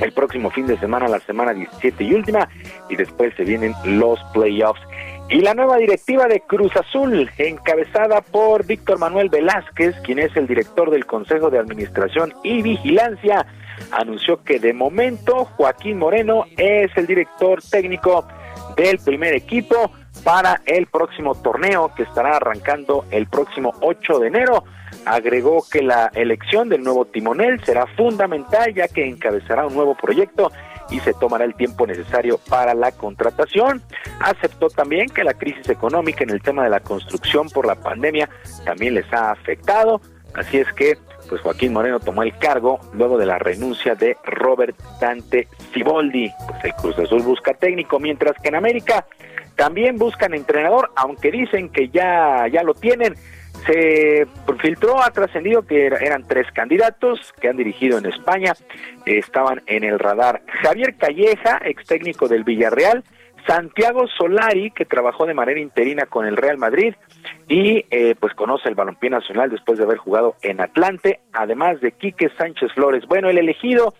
el 0.00 0.12
próximo 0.12 0.50
fin 0.50 0.66
de 0.66 0.78
semana, 0.78 1.08
la 1.08 1.20
semana 1.20 1.52
17 1.52 2.04
y 2.04 2.14
última, 2.14 2.48
y 2.88 2.96
después 2.96 3.34
se 3.36 3.44
vienen 3.44 3.74
los 3.84 4.18
playoffs. 4.32 4.80
Y 5.30 5.42
la 5.42 5.52
nueva 5.52 5.76
directiva 5.76 6.26
de 6.26 6.40
Cruz 6.40 6.74
Azul, 6.74 7.30
encabezada 7.36 8.22
por 8.22 8.64
Víctor 8.64 8.98
Manuel 8.98 9.28
Velázquez, 9.28 9.94
quien 10.00 10.18
es 10.18 10.34
el 10.36 10.46
director 10.46 10.90
del 10.90 11.04
Consejo 11.04 11.50
de 11.50 11.58
Administración 11.58 12.32
y 12.42 12.62
Vigilancia, 12.62 13.44
anunció 13.90 14.42
que 14.42 14.58
de 14.58 14.72
momento 14.72 15.44
Joaquín 15.44 15.98
Moreno 15.98 16.46
es 16.56 16.90
el 16.96 17.06
director 17.06 17.62
técnico 17.62 18.26
del 18.74 18.98
primer 19.00 19.34
equipo 19.34 19.92
para 20.24 20.62
el 20.64 20.86
próximo 20.86 21.34
torneo 21.34 21.92
que 21.94 22.04
estará 22.04 22.36
arrancando 22.36 23.04
el 23.10 23.26
próximo 23.26 23.74
8 23.82 24.20
de 24.20 24.28
enero. 24.28 24.64
Agregó 25.04 25.62
que 25.70 25.82
la 25.82 26.10
elección 26.14 26.70
del 26.70 26.82
nuevo 26.82 27.04
timonel 27.04 27.62
será 27.66 27.86
fundamental 27.98 28.72
ya 28.74 28.88
que 28.88 29.06
encabezará 29.06 29.66
un 29.66 29.74
nuevo 29.74 29.94
proyecto 29.94 30.50
y 30.90 31.00
se 31.00 31.14
tomará 31.14 31.44
el 31.44 31.54
tiempo 31.54 31.86
necesario 31.86 32.38
para 32.48 32.74
la 32.74 32.92
contratación. 32.92 33.82
Aceptó 34.20 34.68
también 34.68 35.08
que 35.08 35.24
la 35.24 35.34
crisis 35.34 35.68
económica 35.68 36.24
en 36.24 36.30
el 36.30 36.42
tema 36.42 36.64
de 36.64 36.70
la 36.70 36.80
construcción 36.80 37.48
por 37.50 37.66
la 37.66 37.74
pandemia 37.74 38.28
también 38.64 38.94
les 38.94 39.12
ha 39.12 39.30
afectado, 39.30 40.00
así 40.34 40.58
es 40.58 40.72
que 40.72 40.98
pues 41.28 41.40
Joaquín 41.42 41.72
Moreno 41.72 42.00
tomó 42.00 42.22
el 42.22 42.36
cargo 42.38 42.80
luego 42.94 43.18
de 43.18 43.26
la 43.26 43.38
renuncia 43.38 43.94
de 43.94 44.16
Robert 44.24 44.76
Dante 45.00 45.48
Ciboldi. 45.72 46.32
Pues 46.46 46.64
el 46.64 46.74
Cruz 46.74 46.98
Azul 46.98 47.22
busca 47.22 47.54
técnico, 47.54 47.98
mientras 48.00 48.36
que 48.40 48.48
en 48.48 48.54
América 48.54 49.06
también 49.56 49.96
buscan 49.96 50.34
entrenador, 50.34 50.90
aunque 50.96 51.30
dicen 51.30 51.68
que 51.68 51.88
ya, 51.88 52.46
ya 52.50 52.62
lo 52.62 52.74
tienen. 52.74 53.14
Se 53.66 54.26
filtró, 54.60 55.02
ha 55.02 55.10
trascendido 55.10 55.62
que 55.62 55.86
eran 55.86 56.26
tres 56.26 56.46
candidatos 56.52 57.32
que 57.40 57.48
han 57.48 57.56
dirigido 57.56 57.98
en 57.98 58.06
España, 58.06 58.54
estaban 59.04 59.62
en 59.66 59.84
el 59.84 59.98
radar. 59.98 60.42
Javier 60.62 60.96
Calleja, 60.96 61.60
ex 61.64 61.84
técnico 61.84 62.28
del 62.28 62.44
Villarreal, 62.44 63.04
Santiago 63.46 64.06
Solari, 64.08 64.70
que 64.70 64.84
trabajó 64.84 65.24
de 65.24 65.34
manera 65.34 65.58
interina 65.58 66.06
con 66.06 66.26
el 66.26 66.36
Real 66.36 66.58
Madrid 66.58 66.94
y 67.48 67.84
eh, 67.90 68.14
pues 68.20 68.34
conoce 68.34 68.68
el 68.68 68.74
balompié 68.74 69.08
nacional 69.08 69.50
después 69.50 69.78
de 69.78 69.84
haber 69.84 69.96
jugado 69.96 70.34
en 70.42 70.60
Atlante, 70.60 71.20
además 71.32 71.80
de 71.80 71.92
Quique 71.92 72.30
Sánchez 72.36 72.72
Flores. 72.74 73.06
Bueno, 73.06 73.30
el 73.30 73.38
elegido, 73.38 73.94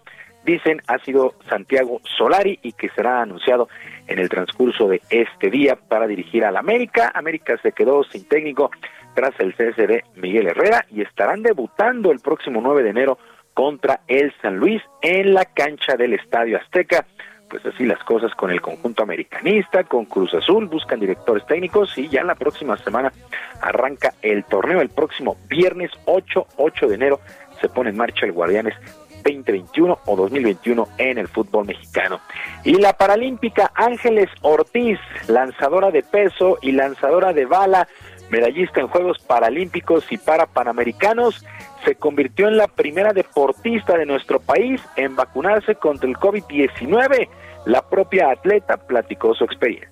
dicen, 0.45 0.83
ha 0.87 0.99
sido 0.99 1.35
Santiago 1.49 2.01
Solari 2.19 2.59
y 2.63 2.73
que 2.73 2.91
será 2.91 3.23
anunciado 3.23 3.69
en 4.07 4.19
el 4.19 4.29
transcurso 4.29 4.89
de 4.89 5.01
este 5.09 5.51
día 5.51 5.77
para 5.77 6.07
dirigir 6.07 6.45
al 6.45 6.57
América. 6.57 7.11
América 7.15 7.59
se 7.63 7.73
quedó 7.73 8.05
sin 8.05 8.29
técnico 8.29 8.71
tras 9.19 9.35
el 9.41 9.53
cese 9.57 9.89
de 9.89 10.05
Miguel 10.15 10.47
Herrera 10.47 10.87
y 10.93 11.03
estarán 11.03 11.43
debutando 11.43 12.13
el 12.13 12.21
próximo 12.21 12.61
9 12.63 12.85
de 12.85 12.91
enero 12.91 13.19
contra 13.53 14.03
el 14.07 14.33
San 14.41 14.59
Luis 14.59 14.81
en 15.03 15.35
la 15.35 15.45
cancha 15.45 15.97
del 15.97 16.13
Estadio 16.13 16.57
Azteca. 16.57 17.05
Pues 17.51 17.67
así 17.67 17.85
las 17.85 17.99
cosas 18.05 18.33
con 18.37 18.53
el 18.53 18.61
conjunto 18.61 19.03
americanista, 19.03 19.83
con 19.83 20.05
Cruz 20.05 20.35
Azul, 20.35 20.67
buscan 20.67 21.01
directores 21.01 21.45
técnicos 21.47 21.99
y 21.99 22.07
ya 22.07 22.23
la 22.23 22.37
próxima 22.37 22.77
semana 22.77 23.13
arranca 23.61 24.15
el 24.23 24.45
torneo. 24.45 24.81
El 24.81 24.91
próximo 24.91 25.37
viernes 25.49 25.91
8, 26.05 26.47
8 26.57 26.87
de 26.87 26.95
enero 26.95 27.21
se 27.61 27.69
pone 27.69 27.91
en 27.91 27.97
marcha 27.97 28.25
el 28.25 28.31
Guardianes 28.31 28.77
2021 29.25 29.99
o 30.07 30.17
2021 30.17 30.89
en 30.99 31.19
el 31.19 31.27
fútbol 31.27 31.67
mexicano. 31.67 32.21
Y 32.63 32.75
la 32.75 32.93
paralímpica 32.93 33.73
Ángeles 33.75 34.31
Ortiz, 34.43 35.01
lanzadora 35.27 35.91
de 35.91 36.05
peso 36.05 36.59
y 36.63 36.71
lanzadora 36.71 37.33
de 37.33 37.47
bala, 37.47 37.89
medallista 38.31 38.81
en 38.81 38.89
Juegos 38.89 39.19
Paralímpicos 39.21 40.05
y 40.11 40.19
para 40.19 40.47
Panamericanos, 40.47 41.45
se 41.85 41.95
convirtió 41.95 42.49
en 42.49 42.57
la 42.57 42.69
primera 42.69 43.13
deportista 43.13 43.97
de 43.97 44.07
nuestro 44.07 44.41
país 44.41 44.81
en 44.97 45.17
vacunarse 45.17 45.75
contra 45.77 46.09
el 46.09 46.17
COVID-19. 46.17 47.29
La 47.67 47.89
propia 47.89 48.31
atleta 48.31 48.77
platicó 48.77 49.35
su 49.35 49.45
experiencia. 49.45 49.91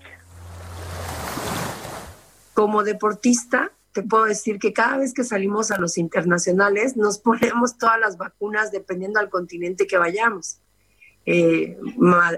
Como 2.54 2.82
deportista, 2.82 3.72
te 3.92 4.02
puedo 4.02 4.24
decir 4.24 4.58
que 4.58 4.72
cada 4.72 4.98
vez 4.98 5.14
que 5.14 5.24
salimos 5.24 5.70
a 5.70 5.78
los 5.78 5.96
internacionales 5.98 6.96
nos 6.96 7.18
ponemos 7.26 7.78
todas 7.78 7.98
las 7.98 8.16
vacunas 8.16 8.70
dependiendo 8.72 9.20
al 9.20 9.30
continente 9.30 9.86
que 9.86 9.98
vayamos. 9.98 10.60
Eh, 11.28 11.76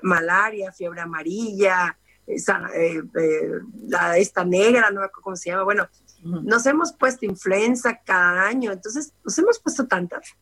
malaria, 0.02 0.72
fiebre 0.72 1.02
amarilla, 1.02 1.98
esa, 2.28 2.68
eh, 2.74 3.02
eh, 3.18 3.50
la, 3.88 4.18
esta 4.18 4.44
negra, 4.44 4.90
no 4.90 5.00
me 5.00 5.06
acuerdo 5.06 5.22
cómo 5.22 5.36
se 5.36 5.50
llama, 5.50 5.64
bueno, 5.64 5.88
nos 6.22 6.66
hemos 6.66 6.92
puesto 6.92 7.26
influenza 7.26 8.00
cada 8.04 8.46
año, 8.46 8.72
entonces 8.72 9.12
nos 9.24 9.38
hemos 9.38 9.58
puesto 9.58 9.86
tantas 9.86 10.34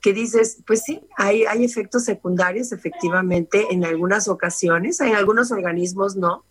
que 0.00 0.12
dices, 0.12 0.58
pues 0.66 0.82
sí, 0.82 1.06
hay, 1.16 1.44
hay 1.44 1.64
efectos 1.64 2.04
secundarios 2.04 2.72
efectivamente 2.72 3.66
en 3.70 3.84
algunas 3.84 4.28
ocasiones, 4.28 5.00
en 5.00 5.14
algunos 5.14 5.50
organismos 5.50 6.16
no, 6.16 6.44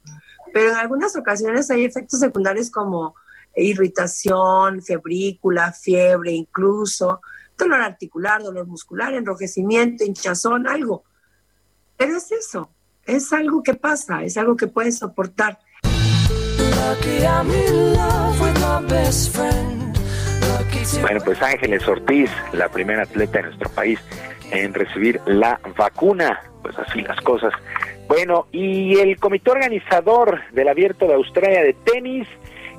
pero 0.53 0.71
en 0.71 0.75
algunas 0.75 1.15
ocasiones 1.15 1.69
hay 1.71 1.85
efectos 1.85 2.19
secundarios 2.19 2.69
como 2.69 3.15
irritación, 3.55 4.81
febrícula, 4.81 5.71
fiebre, 5.71 6.31
incluso 6.31 7.21
dolor 7.57 7.81
articular, 7.81 8.43
dolor 8.43 8.67
muscular, 8.67 9.13
enrojecimiento, 9.13 10.03
hinchazón, 10.03 10.67
algo. 10.67 11.03
Pero 11.97 12.17
es 12.17 12.31
eso, 12.31 12.69
es 13.05 13.31
algo 13.33 13.63
que 13.63 13.73
pasa, 13.73 14.23
es 14.23 14.37
algo 14.37 14.55
que 14.55 14.67
puedes 14.67 14.97
soportar. 14.97 15.59
Bueno, 21.01 21.19
pues 21.23 21.41
Ángeles 21.41 21.87
Ortiz, 21.87 22.29
la 22.53 22.69
primera 22.69 23.03
atleta 23.03 23.39
de 23.39 23.43
nuestro 23.45 23.69
país 23.69 23.99
en 24.51 24.73
recibir 24.73 25.19
la 25.25 25.59
vacuna, 25.77 26.41
pues 26.61 26.77
así 26.77 27.01
las 27.01 27.19
cosas. 27.21 27.53
Bueno, 28.07 28.47
y 28.51 28.99
el 28.99 29.19
comité 29.19 29.51
organizador 29.51 30.41
del 30.51 30.67
Abierto 30.67 31.07
de 31.07 31.15
Australia 31.15 31.63
de 31.63 31.73
tenis 31.73 32.27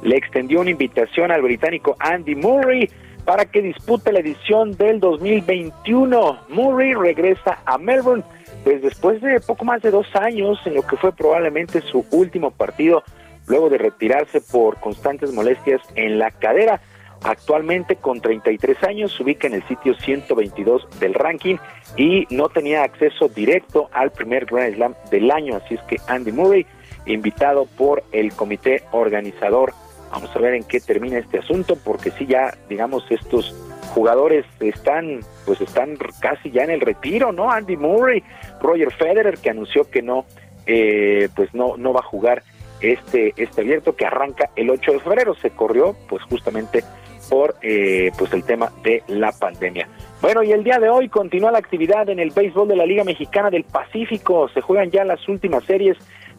le 0.02 0.16
extendió 0.16 0.60
una 0.60 0.70
invitación 0.70 1.32
al 1.32 1.42
británico 1.42 1.96
Andy 1.98 2.36
Murray 2.36 2.88
para 3.24 3.44
que 3.46 3.60
dispute 3.60 4.12
la 4.12 4.20
edición 4.20 4.76
del 4.76 5.00
2021. 5.00 6.38
Murray 6.48 6.94
regresa 6.94 7.58
a 7.64 7.76
Melbourne 7.76 8.22
pues 8.66 8.82
después 8.82 9.20
de 9.20 9.38
poco 9.38 9.64
más 9.64 9.80
de 9.80 9.92
dos 9.92 10.08
años 10.16 10.58
en 10.64 10.74
lo 10.74 10.84
que 10.84 10.96
fue 10.96 11.12
probablemente 11.12 11.80
su 11.82 12.04
último 12.10 12.50
partido, 12.50 13.04
luego 13.46 13.70
de 13.70 13.78
retirarse 13.78 14.40
por 14.40 14.80
constantes 14.80 15.32
molestias 15.32 15.80
en 15.94 16.18
la 16.18 16.32
cadera. 16.32 16.80
Actualmente 17.22 17.94
con 17.94 18.20
33 18.20 18.82
años 18.82 19.14
se 19.16 19.22
ubica 19.22 19.46
en 19.46 19.54
el 19.54 19.62
sitio 19.68 19.94
122 19.94 20.98
del 20.98 21.14
ranking 21.14 21.58
y 21.96 22.26
no 22.30 22.48
tenía 22.48 22.82
acceso 22.82 23.28
directo 23.28 23.88
al 23.92 24.10
primer 24.10 24.46
Grand 24.46 24.74
Slam 24.74 24.96
del 25.12 25.30
año, 25.30 25.54
así 25.54 25.74
es 25.74 25.82
que 25.82 25.98
Andy 26.08 26.32
Murray, 26.32 26.66
invitado 27.06 27.66
por 27.66 28.02
el 28.10 28.32
comité 28.32 28.82
organizador, 28.90 29.74
vamos 30.10 30.34
a 30.34 30.38
ver 30.40 30.54
en 30.54 30.64
qué 30.64 30.80
termina 30.80 31.18
este 31.18 31.38
asunto, 31.38 31.76
porque 31.84 32.10
si 32.10 32.26
ya, 32.26 32.52
digamos, 32.68 33.04
estos 33.10 33.54
jugadores 33.88 34.44
están 34.60 35.20
pues 35.44 35.60
están 35.60 35.96
casi 36.20 36.50
ya 36.50 36.64
en 36.64 36.70
el 36.70 36.80
retiro, 36.80 37.32
¿no? 37.32 37.50
Andy 37.50 37.76
Murray, 37.76 38.22
Roger 38.60 38.92
Federer 38.92 39.38
que 39.38 39.50
anunció 39.50 39.90
que 39.90 40.02
no 40.02 40.24
eh, 40.66 41.28
pues 41.34 41.54
no, 41.54 41.76
no 41.76 41.92
va 41.92 42.00
a 42.00 42.04
jugar 42.04 42.42
este, 42.80 43.32
este 43.36 43.60
abierto 43.62 43.96
que 43.96 44.04
arranca 44.04 44.50
el 44.56 44.70
8 44.70 44.92
de 44.92 45.00
febrero. 45.00 45.34
Se 45.34 45.50
corrió 45.50 45.96
pues 46.08 46.22
justamente 46.24 46.84
por 47.28 47.56
eh, 47.62 48.12
pues 48.18 48.32
el 48.32 48.44
tema 48.44 48.72
de 48.82 49.02
la 49.08 49.32
pandemia. 49.32 49.88
Bueno, 50.20 50.42
y 50.42 50.52
el 50.52 50.64
día 50.64 50.78
de 50.78 50.88
hoy 50.88 51.08
continúa 51.08 51.50
la 51.50 51.58
actividad 51.58 52.08
en 52.08 52.18
el 52.18 52.30
béisbol 52.30 52.68
de 52.68 52.76
la 52.76 52.86
Liga 52.86 53.04
Mexicana 53.04 53.50
del 53.50 53.64
Pacífico. 53.64 54.48
Se 54.48 54.60
juegan 54.60 54.90
ya 54.90 55.04
las 55.04 55.28
últimas 55.28 55.64
series 55.64 55.96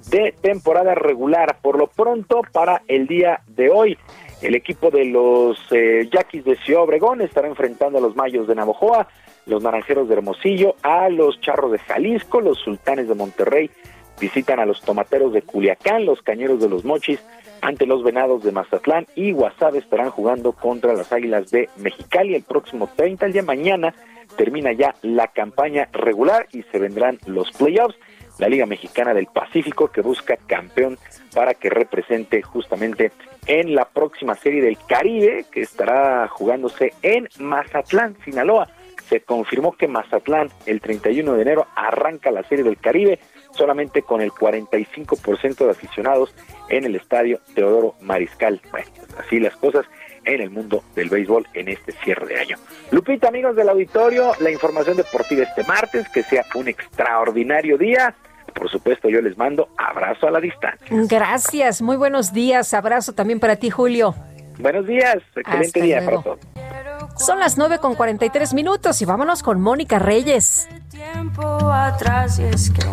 de 0.09 0.33
temporada 0.41 0.95
regular. 0.95 1.57
Por 1.61 1.77
lo 1.77 1.87
pronto, 1.87 2.41
para 2.51 2.81
el 2.87 3.07
día 3.07 3.41
de 3.47 3.69
hoy, 3.69 3.97
el 4.41 4.55
equipo 4.55 4.91
de 4.91 5.05
los 5.05 5.57
eh, 5.71 6.07
Yaquis 6.11 6.43
de 6.45 6.55
Ciudad 6.57 6.83
Obregón 6.83 7.21
estará 7.21 7.47
enfrentando 7.47 7.97
a 7.97 8.01
los 8.01 8.15
Mayos 8.15 8.47
de 8.47 8.55
Navojoa, 8.55 9.07
los 9.45 9.63
Naranjeros 9.63 10.07
de 10.07 10.15
Hermosillo, 10.15 10.75
a 10.83 11.09
los 11.09 11.39
Charros 11.41 11.71
de 11.71 11.79
Jalisco, 11.79 12.41
los 12.41 12.59
Sultanes 12.59 13.07
de 13.07 13.15
Monterrey 13.15 13.71
visitan 14.19 14.59
a 14.59 14.65
los 14.65 14.81
Tomateros 14.81 15.33
de 15.33 15.41
Culiacán, 15.41 16.05
los 16.05 16.21
Cañeros 16.21 16.59
de 16.59 16.69
los 16.69 16.83
Mochis 16.83 17.23
ante 17.61 17.85
los 17.85 18.03
Venados 18.03 18.43
de 18.43 18.51
Mazatlán 18.51 19.07
y 19.15 19.31
Guasave 19.31 19.79
estarán 19.79 20.09
jugando 20.09 20.51
contra 20.51 20.93
las 20.93 21.11
Águilas 21.11 21.49
de 21.51 21.69
Mexicali 21.77 22.35
el 22.35 22.43
próximo 22.43 22.89
30, 22.95 23.25
el 23.25 23.33
día 23.33 23.43
mañana 23.43 23.93
termina 24.35 24.71
ya 24.73 24.95
la 25.01 25.27
campaña 25.27 25.89
regular 25.91 26.47
y 26.51 26.63
se 26.63 26.79
vendrán 26.79 27.17
los 27.25 27.51
playoffs 27.51 27.95
la 28.39 28.49
Liga 28.49 28.65
Mexicana 28.65 29.13
del 29.13 29.27
Pacífico 29.27 29.89
que 29.89 30.01
busca 30.01 30.37
campeón 30.47 30.97
para 31.33 31.53
que 31.53 31.69
represente 31.69 32.41
justamente 32.41 33.11
en 33.45 33.75
la 33.75 33.85
próxima 33.85 34.35
serie 34.35 34.61
del 34.61 34.77
Caribe 34.87 35.45
que 35.51 35.61
estará 35.61 36.27
jugándose 36.27 36.93
en 37.01 37.27
Mazatlán, 37.39 38.17
Sinaloa. 38.23 38.67
Se 39.09 39.21
confirmó 39.21 39.71
que 39.71 39.87
Mazatlán 39.87 40.49
el 40.65 40.81
31 40.81 41.33
de 41.33 41.41
enero 41.41 41.67
arranca 41.75 42.29
la 42.29 42.43
serie 42.43 42.63
del 42.63 42.77
Caribe 42.77 43.19
solamente 43.51 44.01
con 44.01 44.21
el 44.21 44.31
45% 44.31 45.65
de 45.65 45.71
aficionados 45.71 46.33
en 46.69 46.83
el 46.83 46.95
estadio 46.95 47.39
Teodoro 47.55 47.95
Mariscal. 48.01 48.61
Bueno, 48.71 48.87
así 49.17 49.39
las 49.39 49.55
cosas 49.55 49.85
en 50.25 50.41
el 50.41 50.49
mundo 50.49 50.83
del 50.93 51.09
béisbol 51.09 51.47
en 51.53 51.69
este 51.69 51.93
cierre 52.03 52.27
de 52.27 52.39
año. 52.39 52.57
Lupita, 52.91 53.29
amigos 53.29 53.55
del 53.55 53.69
auditorio, 53.69 54.33
la 54.41 54.51
información 54.51 54.97
deportiva 54.97 55.43
este 55.43 55.63
martes, 55.63 56.07
que 56.09 56.23
sea 56.23 56.45
un 56.55 56.67
extraordinario 56.67 57.77
día 57.77 58.13
por 58.57 58.69
supuesto, 58.69 59.09
yo 59.09 59.21
les 59.21 59.37
mando 59.37 59.69
abrazo 59.77 60.27
a 60.27 60.31
la 60.31 60.39
distancia. 60.39 60.87
Gracias, 60.89 61.81
muy 61.81 61.97
buenos 61.97 62.33
días. 62.33 62.73
Abrazo 62.73 63.13
también 63.13 63.39
para 63.39 63.55
ti, 63.55 63.69
Julio. 63.69 64.15
Buenos 64.59 64.87
días, 64.87 65.17
excelente 65.35 65.81
día 65.81 66.03
para 66.03 66.21
todos. 66.21 66.39
Son 67.17 67.39
las 67.39 67.57
9 67.57 67.79
con 67.79 67.95
43 67.95 68.53
minutos 68.53 69.01
y 69.01 69.05
vámonos 69.05 69.43
con 69.43 69.61
Mónica 69.61 69.99
Reyes. 69.99 70.67
Tiempo 70.89 71.43
atrás 71.71 72.39
y 72.39 72.43
es 72.43 72.71
que 72.71 72.85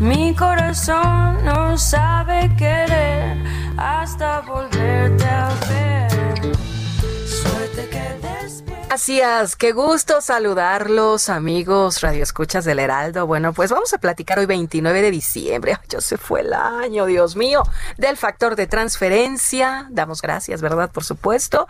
mi 0.00 0.34
corazón 0.34 1.44
no 1.44 1.76
sabe 1.76 2.50
querer 2.56 3.36
hasta 3.76 4.40
volverte 4.40 5.24
a 5.24 5.48
ver. 5.68 5.87
Gracias, 8.98 9.54
qué 9.54 9.70
gusto 9.70 10.20
saludarlos, 10.20 11.28
amigos 11.28 12.00
Radio 12.00 12.24
Escuchas 12.24 12.64
del 12.64 12.80
Heraldo. 12.80 13.28
Bueno, 13.28 13.52
pues 13.52 13.70
vamos 13.70 13.94
a 13.94 13.98
platicar 13.98 14.40
hoy 14.40 14.46
29 14.46 15.02
de 15.02 15.12
diciembre. 15.12 15.76
Ay, 15.78 15.86
yo 15.88 16.00
se 16.00 16.16
fue 16.16 16.40
el 16.40 16.52
año, 16.52 17.06
Dios 17.06 17.36
mío, 17.36 17.62
del 17.96 18.16
factor 18.16 18.56
de 18.56 18.66
transferencia. 18.66 19.86
Damos 19.90 20.20
gracias, 20.20 20.62
¿verdad? 20.62 20.90
Por 20.90 21.04
supuesto. 21.04 21.68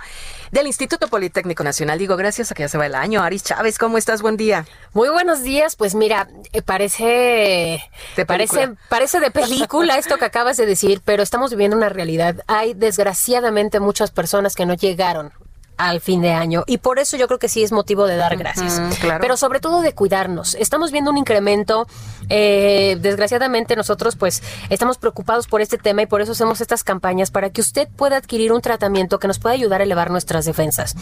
Del 0.52 0.68
Instituto 0.68 1.08
Politécnico 1.08 1.62
Nacional. 1.62 1.98
Digo, 1.98 2.16
gracias 2.16 2.50
a 2.50 2.54
que 2.54 2.62
ya 2.62 2.68
se 2.68 2.78
va 2.78 2.86
el 2.86 2.94
año. 2.94 3.22
Aris 3.22 3.44
Chávez, 3.44 3.76
¿cómo 3.76 3.98
estás? 3.98 4.22
Buen 4.22 4.38
día. 4.38 4.64
Muy 4.94 5.10
buenos 5.10 5.42
días. 5.42 5.76
Pues 5.76 5.94
mira, 5.94 6.28
eh, 6.54 6.62
parece, 6.62 7.82
¿De 8.16 8.24
parece, 8.24 8.70
parece 8.88 9.20
de 9.20 9.30
película 9.30 9.98
esto 9.98 10.16
que 10.16 10.24
acabas 10.24 10.56
de 10.56 10.64
decir, 10.64 11.02
pero 11.04 11.22
estamos 11.22 11.50
viviendo 11.50 11.76
una 11.76 11.90
realidad. 11.90 12.36
Hay 12.46 12.72
desgraciadamente 12.72 13.80
muchas 13.80 14.12
personas 14.12 14.54
que 14.54 14.64
no 14.64 14.72
llegaron 14.72 15.30
al 15.78 16.00
fin 16.00 16.20
de 16.20 16.32
año. 16.32 16.64
Y 16.66 16.78
por 16.78 16.98
eso 16.98 17.16
yo 17.16 17.26
creo 17.28 17.38
que 17.38 17.48
sí 17.48 17.62
es 17.62 17.72
motivo 17.72 18.06
de 18.06 18.16
dar 18.16 18.36
gracias. 18.36 18.82
Pero 19.20 19.36
sobre 19.36 19.60
todo 19.60 19.80
de 19.80 19.94
cuidarnos. 19.94 20.54
Estamos 20.56 20.90
viendo 20.90 21.10
un 21.10 21.16
incremento. 21.16 21.86
Eh, 22.28 22.98
desgraciadamente 23.00 23.76
nosotros 23.76 24.16
pues 24.16 24.42
estamos 24.68 24.98
preocupados 24.98 25.46
por 25.46 25.62
este 25.62 25.78
tema 25.78 26.02
y 26.02 26.06
por 26.06 26.20
eso 26.20 26.32
hacemos 26.32 26.60
estas 26.60 26.84
campañas 26.84 27.30
para 27.30 27.50
que 27.50 27.60
usted 27.60 27.88
pueda 27.96 28.16
adquirir 28.16 28.52
un 28.52 28.60
tratamiento 28.60 29.18
que 29.18 29.28
nos 29.28 29.38
pueda 29.38 29.54
ayudar 29.54 29.80
a 29.80 29.84
elevar 29.84 30.10
nuestras 30.10 30.44
defensas. 30.44 30.94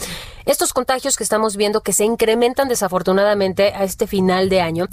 Estos 0.45 0.73
contagios 0.73 1.17
que 1.17 1.25
estamos 1.25 1.57
viendo 1.57 1.81
que 1.81 1.93
se 1.93 2.05
incrementan 2.05 2.69
desafortunadamente 2.69 3.73
a 3.75 3.83
este 3.85 4.07
final 4.07 4.49
de 4.49 4.61
año. 4.61 4.87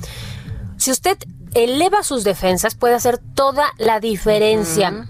Si 0.78 0.92
usted 0.92 1.18
eleva 1.54 2.04
sus 2.04 2.24
defensas 2.24 2.74
puede 2.76 2.96
hacer 2.96 3.20
toda 3.36 3.66
la 3.78 4.00
diferencia 4.00 5.08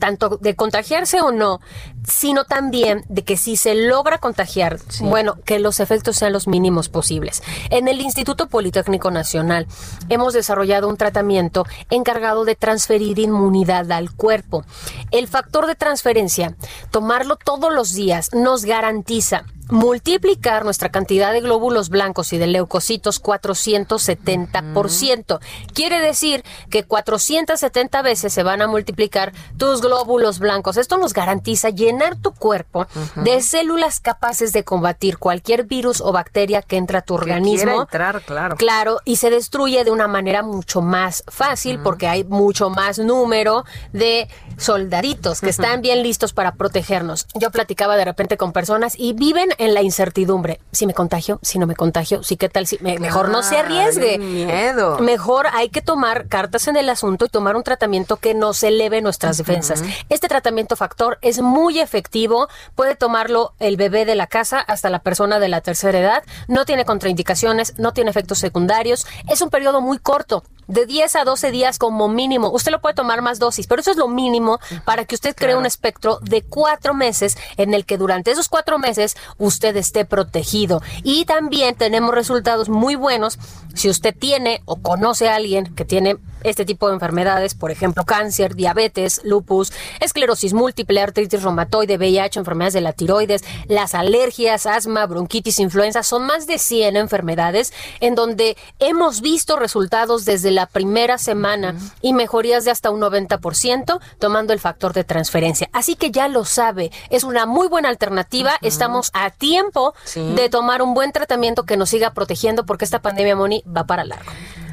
tanto 0.00 0.38
de 0.40 0.56
contagiarse 0.56 1.20
o 1.20 1.30
no, 1.30 1.60
sino 2.06 2.44
también 2.44 3.04
de 3.08 3.22
que 3.22 3.36
si 3.36 3.56
se 3.56 3.74
logra 3.74 4.18
contagiar, 4.18 4.78
bueno, 5.00 5.36
que 5.44 5.58
los 5.58 5.80
efectos 5.80 6.16
sean 6.16 6.32
los 6.32 6.48
mínimos 6.48 6.88
posibles. 6.88 7.42
En 7.70 7.88
el 7.88 8.00
Instituto 8.00 8.48
Politécnico 8.48 9.10
Nacional 9.10 9.66
hemos 10.08 10.34
desarrollado 10.34 10.88
un 10.88 10.96
tratamiento 10.96 11.66
encargado 11.90 12.44
de 12.44 12.56
transferir 12.56 13.18
inmunidad 13.18 13.90
al 13.92 14.12
cuerpo. 14.12 14.64
El 15.10 15.28
factor 15.28 15.66
de 15.66 15.74
transferencia, 15.74 16.54
tomarlo 16.90 17.36
todos 17.36 17.72
los 17.72 17.94
días, 17.94 18.30
nos 18.32 18.64
garantiza 18.64 19.44
multiplicar 19.70 20.64
nuestra 20.64 20.90
cantidad 20.90 21.32
de 21.32 21.40
glóbulos 21.40 21.88
blancos 21.88 22.32
y 22.32 22.38
de 22.38 22.48
leucocitos 22.48 23.22
470%. 23.22 25.38
Quiere 25.72 26.00
decir 26.00 26.42
que 26.70 26.82
470 26.84 28.02
veces 28.02 28.32
se 28.32 28.42
van 28.42 28.62
a 28.62 28.66
multiplicar 28.66 29.32
tus 29.56 29.80
glóbulos 29.80 30.40
blancos. 30.40 30.76
Esto 30.76 30.98
nos 30.98 31.12
garantiza 31.12 31.68
llenar 31.90 32.16
tu 32.16 32.32
cuerpo 32.32 32.86
de 33.16 33.42
células 33.42 34.00
capaces 34.00 34.52
de 34.52 34.64
combatir 34.64 35.18
cualquier 35.18 35.64
virus 35.64 36.00
o 36.00 36.12
bacteria 36.12 36.62
que 36.62 36.76
entra 36.76 37.00
a 37.00 37.02
tu 37.02 37.14
organismo. 37.14 37.82
entrar, 37.82 38.22
claro. 38.22 38.56
Claro, 38.56 39.00
y 39.04 39.16
se 39.16 39.30
destruye 39.30 39.84
de 39.84 39.90
una 39.90 40.08
manera 40.08 40.42
mucho 40.42 40.80
más 40.80 41.24
fácil 41.28 41.80
porque 41.80 42.06
hay 42.06 42.24
mucho 42.24 42.70
más 42.70 42.98
número 42.98 43.64
de 43.92 44.28
soldaditos 44.56 45.40
que 45.40 45.50
están 45.50 45.80
bien 45.80 46.02
listos 46.02 46.32
para 46.32 46.52
protegernos. 46.54 47.26
Yo 47.34 47.50
platicaba 47.50 47.96
de 47.96 48.04
repente 48.04 48.36
con 48.36 48.52
personas 48.52 48.94
y 48.96 49.12
viven 49.12 49.50
en 49.58 49.74
la 49.74 49.82
incertidumbre. 49.82 50.60
Si 50.72 50.86
me 50.86 50.94
contagio, 50.94 51.38
si 51.42 51.58
no 51.58 51.66
me 51.66 51.74
contagio, 51.74 52.22
si 52.22 52.36
qué 52.36 52.48
tal, 52.48 52.66
si 52.66 52.78
mejor 52.80 53.30
no 53.30 53.42
se 53.42 53.56
arriesgue. 53.56 54.18
Miedo. 54.18 54.98
Mejor 54.98 55.46
hay 55.52 55.70
que 55.70 55.82
tomar 55.82 56.28
cartas 56.28 56.68
en 56.68 56.76
el 56.76 56.88
asunto 56.88 57.24
y 57.24 57.28
tomar 57.28 57.56
un 57.56 57.62
tratamiento 57.62 58.16
que 58.16 58.34
nos 58.34 58.62
eleve 58.62 59.00
nuestras 59.02 59.38
defensas. 59.38 59.82
Este 60.08 60.28
tratamiento 60.28 60.76
factor 60.76 61.18
es 61.22 61.40
muy 61.40 61.79
efectivo, 61.80 62.48
puede 62.74 62.94
tomarlo 62.94 63.54
el 63.58 63.76
bebé 63.76 64.04
de 64.04 64.14
la 64.14 64.26
casa 64.26 64.60
hasta 64.60 64.90
la 64.90 65.00
persona 65.00 65.38
de 65.38 65.48
la 65.48 65.60
tercera 65.60 65.98
edad, 65.98 66.22
no 66.48 66.64
tiene 66.64 66.84
contraindicaciones, 66.84 67.78
no 67.78 67.92
tiene 67.92 68.10
efectos 68.10 68.38
secundarios, 68.38 69.06
es 69.28 69.40
un 69.42 69.50
periodo 69.50 69.80
muy 69.80 69.98
corto 69.98 70.44
de 70.70 70.86
10 70.86 71.16
a 71.16 71.24
12 71.24 71.50
días 71.50 71.78
como 71.78 72.08
mínimo. 72.08 72.50
Usted 72.50 72.70
lo 72.70 72.80
puede 72.80 72.94
tomar 72.94 73.22
más 73.22 73.40
dosis, 73.40 73.66
pero 73.66 73.80
eso 73.80 73.90
es 73.90 73.96
lo 73.96 74.06
mínimo 74.06 74.60
para 74.84 75.04
que 75.04 75.16
usted 75.16 75.34
cree 75.34 75.56
un 75.56 75.66
espectro 75.66 76.20
de 76.22 76.42
cuatro 76.42 76.94
meses 76.94 77.36
en 77.56 77.74
el 77.74 77.84
que 77.84 77.98
durante 77.98 78.30
esos 78.30 78.48
cuatro 78.48 78.78
meses 78.78 79.16
usted 79.38 79.76
esté 79.76 80.04
protegido. 80.04 80.80
Y 81.02 81.24
también 81.24 81.74
tenemos 81.74 82.14
resultados 82.14 82.68
muy 82.68 82.94
buenos 82.94 83.38
si 83.74 83.90
usted 83.90 84.14
tiene 84.16 84.62
o 84.64 84.76
conoce 84.76 85.28
a 85.28 85.34
alguien 85.34 85.74
que 85.74 85.84
tiene 85.84 86.18
este 86.42 86.64
tipo 86.64 86.88
de 86.88 86.94
enfermedades, 86.94 87.54
por 87.54 87.70
ejemplo, 87.70 88.04
cáncer, 88.04 88.54
diabetes, 88.54 89.20
lupus, 89.24 89.72
esclerosis 90.00 90.52
múltiple, 90.52 91.00
artritis 91.00 91.42
reumatoide, 91.42 91.96
VIH, 91.96 92.38
enfermedades 92.38 92.74
de 92.74 92.80
la 92.80 92.92
tiroides, 92.92 93.44
las 93.66 93.94
alergias, 93.94 94.66
asma, 94.66 95.06
bronquitis, 95.06 95.58
influenza, 95.58 96.02
son 96.02 96.26
más 96.26 96.46
de 96.46 96.58
100 96.58 96.96
enfermedades 96.96 97.72
en 98.00 98.14
donde 98.14 98.56
hemos 98.78 99.20
visto 99.20 99.56
resultados 99.56 100.24
desde 100.24 100.50
la 100.50 100.66
primera 100.66 101.18
semana 101.18 101.74
y 102.02 102.12
mejorías 102.12 102.64
de 102.64 102.70
hasta 102.70 102.90
un 102.90 103.00
90% 103.00 104.00
tomando 104.18 104.52
el 104.52 104.60
factor 104.60 104.92
de 104.92 105.04
transferencia. 105.04 105.68
Así 105.72 105.96
que 105.96 106.10
ya 106.10 106.28
lo 106.28 106.44
sabe, 106.44 106.90
es 107.10 107.24
una 107.24 107.46
muy 107.46 107.68
buena 107.68 107.88
alternativa, 107.88 108.52
estamos 108.62 109.10
a 109.12 109.30
tiempo 109.30 109.94
de 110.14 110.48
tomar 110.48 110.82
un 110.82 110.94
buen 110.94 111.12
tratamiento 111.12 111.64
que 111.64 111.76
nos 111.76 111.90
siga 111.90 112.12
protegiendo 112.12 112.64
porque 112.66 112.84
esta 112.84 113.00
pandemia, 113.00 113.36
Moni, 113.36 113.62
va 113.66 113.84
para 113.84 114.04
largo. 114.04 114.30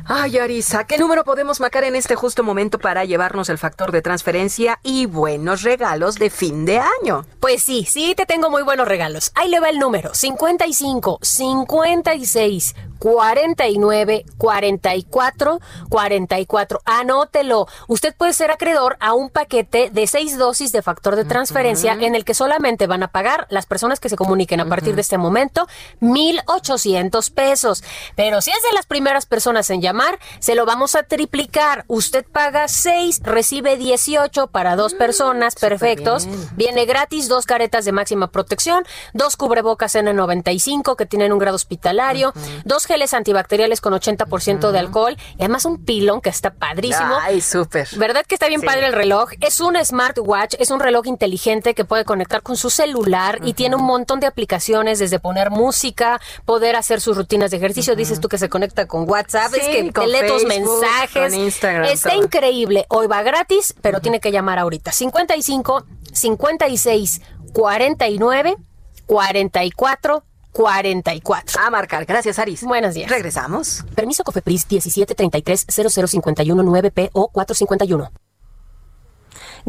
Ay, 0.09 0.37
Arisa, 0.37 0.85
¿qué 0.85 0.97
número 0.97 1.25
podemos 1.25 1.59
marcar 1.59 1.83
en 1.83 1.93
este 1.93 2.15
justo 2.15 2.41
momento 2.41 2.79
para 2.79 3.03
llevarnos 3.03 3.49
el 3.49 3.57
factor 3.57 3.91
de 3.91 4.01
transferencia 4.01 4.79
y 4.81 5.05
buenos 5.05 5.63
regalos 5.63 6.15
de 6.15 6.29
fin 6.29 6.63
de 6.63 6.79
año? 6.79 7.25
Pues 7.41 7.61
sí, 7.61 7.85
sí 7.85 8.13
te 8.15 8.25
tengo 8.25 8.49
muy 8.49 8.63
buenos 8.63 8.87
regalos. 8.87 9.31
Ahí 9.35 9.49
le 9.49 9.59
va 9.59 9.69
el 9.69 9.79
número 9.79 10.13
55 10.13 11.19
56 11.21 12.75
49 12.99 14.25
44 14.37 15.59
44. 15.89 16.81
Anótelo. 16.85 17.67
Usted 17.87 18.15
puede 18.15 18.33
ser 18.33 18.51
acreedor 18.51 18.97
a 18.99 19.13
un 19.13 19.29
paquete 19.29 19.89
de 19.91 20.07
seis 20.07 20.37
dosis 20.37 20.71
de 20.71 20.81
factor 20.81 21.15
de 21.15 21.25
transferencia 21.25 21.93
en 21.93 22.15
el 22.15 22.25
que 22.25 22.33
solamente 22.33 22.87
van 22.87 23.03
a 23.03 23.09
pagar 23.09 23.45
las 23.49 23.65
personas 23.65 23.99
que 23.99 24.09
se 24.09 24.15
comuniquen 24.15 24.61
a 24.61 24.65
partir 24.65 24.95
de 24.95 25.01
este 25.01 25.17
momento 25.17 25.67
1,800 25.99 27.29
pesos. 27.31 27.83
Pero 28.15 28.41
si 28.41 28.51
es 28.51 28.63
de 28.63 28.73
las 28.73 28.85
primeras 28.85 29.25
personas 29.25 29.69
en 29.69 29.81
llamar, 29.81 29.96
se 30.39 30.55
lo 30.55 30.65
vamos 30.65 30.95
a 30.95 31.03
triplicar. 31.03 31.85
Usted 31.87 32.25
paga 32.25 32.67
6, 32.67 33.21
recibe 33.23 33.77
18 33.77 34.47
para 34.47 34.75
dos 34.75 34.93
mm, 34.93 34.97
personas, 34.97 35.55
perfectos. 35.55 36.27
Viene 36.55 36.85
gratis 36.85 37.27
dos 37.27 37.45
caretas 37.45 37.85
de 37.85 37.91
máxima 37.91 38.27
protección, 38.27 38.85
dos 39.13 39.37
cubrebocas 39.37 39.95
N95 39.95 40.95
que 40.95 41.05
tienen 41.05 41.31
un 41.31 41.39
grado 41.39 41.55
hospitalario, 41.55 42.33
dos 42.65 42.85
geles 42.85 43.13
antibacteriales 43.13 43.81
con 43.81 43.93
80% 43.93 44.71
de 44.71 44.79
alcohol 44.79 45.17
y 45.37 45.43
además 45.43 45.65
un 45.65 45.83
pilón 45.83 46.21
que 46.21 46.29
está 46.29 46.51
padrísimo. 46.51 47.17
Ay, 47.21 47.41
súper. 47.41 47.87
¿Verdad 47.97 48.25
que 48.25 48.35
está 48.35 48.47
bien 48.47 48.61
padre 48.61 48.87
el 48.87 48.93
reloj? 48.93 49.31
Es 49.41 49.59
un 49.59 49.75
smartwatch, 49.83 50.55
es 50.59 50.71
un 50.71 50.79
reloj 50.79 51.07
inteligente 51.07 51.73
que 51.73 51.85
puede 51.85 52.05
conectar 52.05 52.41
con 52.41 52.57
su 52.57 52.69
celular 52.69 53.39
y 53.43 53.53
tiene 53.53 53.75
un 53.75 53.83
montón 53.83 54.19
de 54.19 54.27
aplicaciones 54.27 54.99
desde 54.99 55.19
poner 55.19 55.49
música, 55.49 56.19
poder 56.45 56.75
hacer 56.75 57.01
sus 57.01 57.17
rutinas 57.17 57.51
de 57.51 57.57
ejercicio. 57.57 57.95
Dices 57.95 58.19
tú 58.19 58.27
que 58.29 58.37
se 58.37 58.49
conecta 58.49 58.87
con 58.87 59.09
WhatsApp, 59.09 59.53
es 59.53 59.67
que 59.67 59.86
te 59.91 60.07
lee 60.07 60.27
tus 60.27 60.45
mensajes. 60.45 61.33
Instagram, 61.33 61.85
está 61.85 62.15
increíble. 62.15 62.85
Hoy 62.89 63.07
va 63.07 63.23
gratis, 63.23 63.75
pero 63.81 63.99
tiene 63.99 64.19
que 64.19 64.31
llamar 64.31 64.59
ahorita. 64.59 64.91
55 64.91 65.85
56 66.13 67.21
49 67.53 68.57
44 69.05 70.23
44. 70.51 71.61
A 71.61 71.69
marcar. 71.69 72.05
Gracias, 72.05 72.39
Aris. 72.39 72.63
Buenos 72.63 72.95
días. 72.95 73.09
Regresamos. 73.11 73.83
Permiso 73.95 74.23
Cofepris 74.23 74.65
1733 74.69 75.65
0051 75.67 76.63
9 76.63 76.91
PO 76.91 77.27
451. 77.29 78.11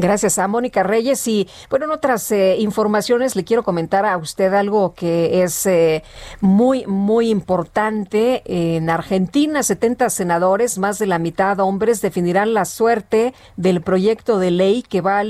Gracias 0.01 0.39
a 0.39 0.47
Mónica 0.47 0.85
Reyes. 0.85 1.27
Y 1.27 1.49
bueno, 1.71 1.87
en 1.87 1.91
otras 1.91 2.31
eh, 2.31 2.55
informaciones 2.61 3.35
le 3.35 3.43
quiero 3.43 3.65
comentar 3.65 4.07
a 4.07 4.17
usted 4.17 4.55
algo 4.55 4.95
que 4.95 5.43
es 5.43 5.67
eh, 5.67 6.05
muy, 6.41 6.87
muy 6.87 7.31
importante. 7.31 8.43
En 8.47 8.91
Argentina, 8.91 9.65
70 9.65 10.09
senadores, 10.11 10.79
más 10.79 11.01
de 11.01 11.07
la 11.07 11.19
mitad 11.19 11.59
hombres, 11.59 12.01
definirán 12.01 12.55
la 12.55 12.65
suerte 12.65 13.35
del 13.57 13.81
proyecto 13.81 14.39
de 14.39 14.53
ley 14.53 14.85
que 14.85 15.01
va 15.01 15.19
a 15.19 15.25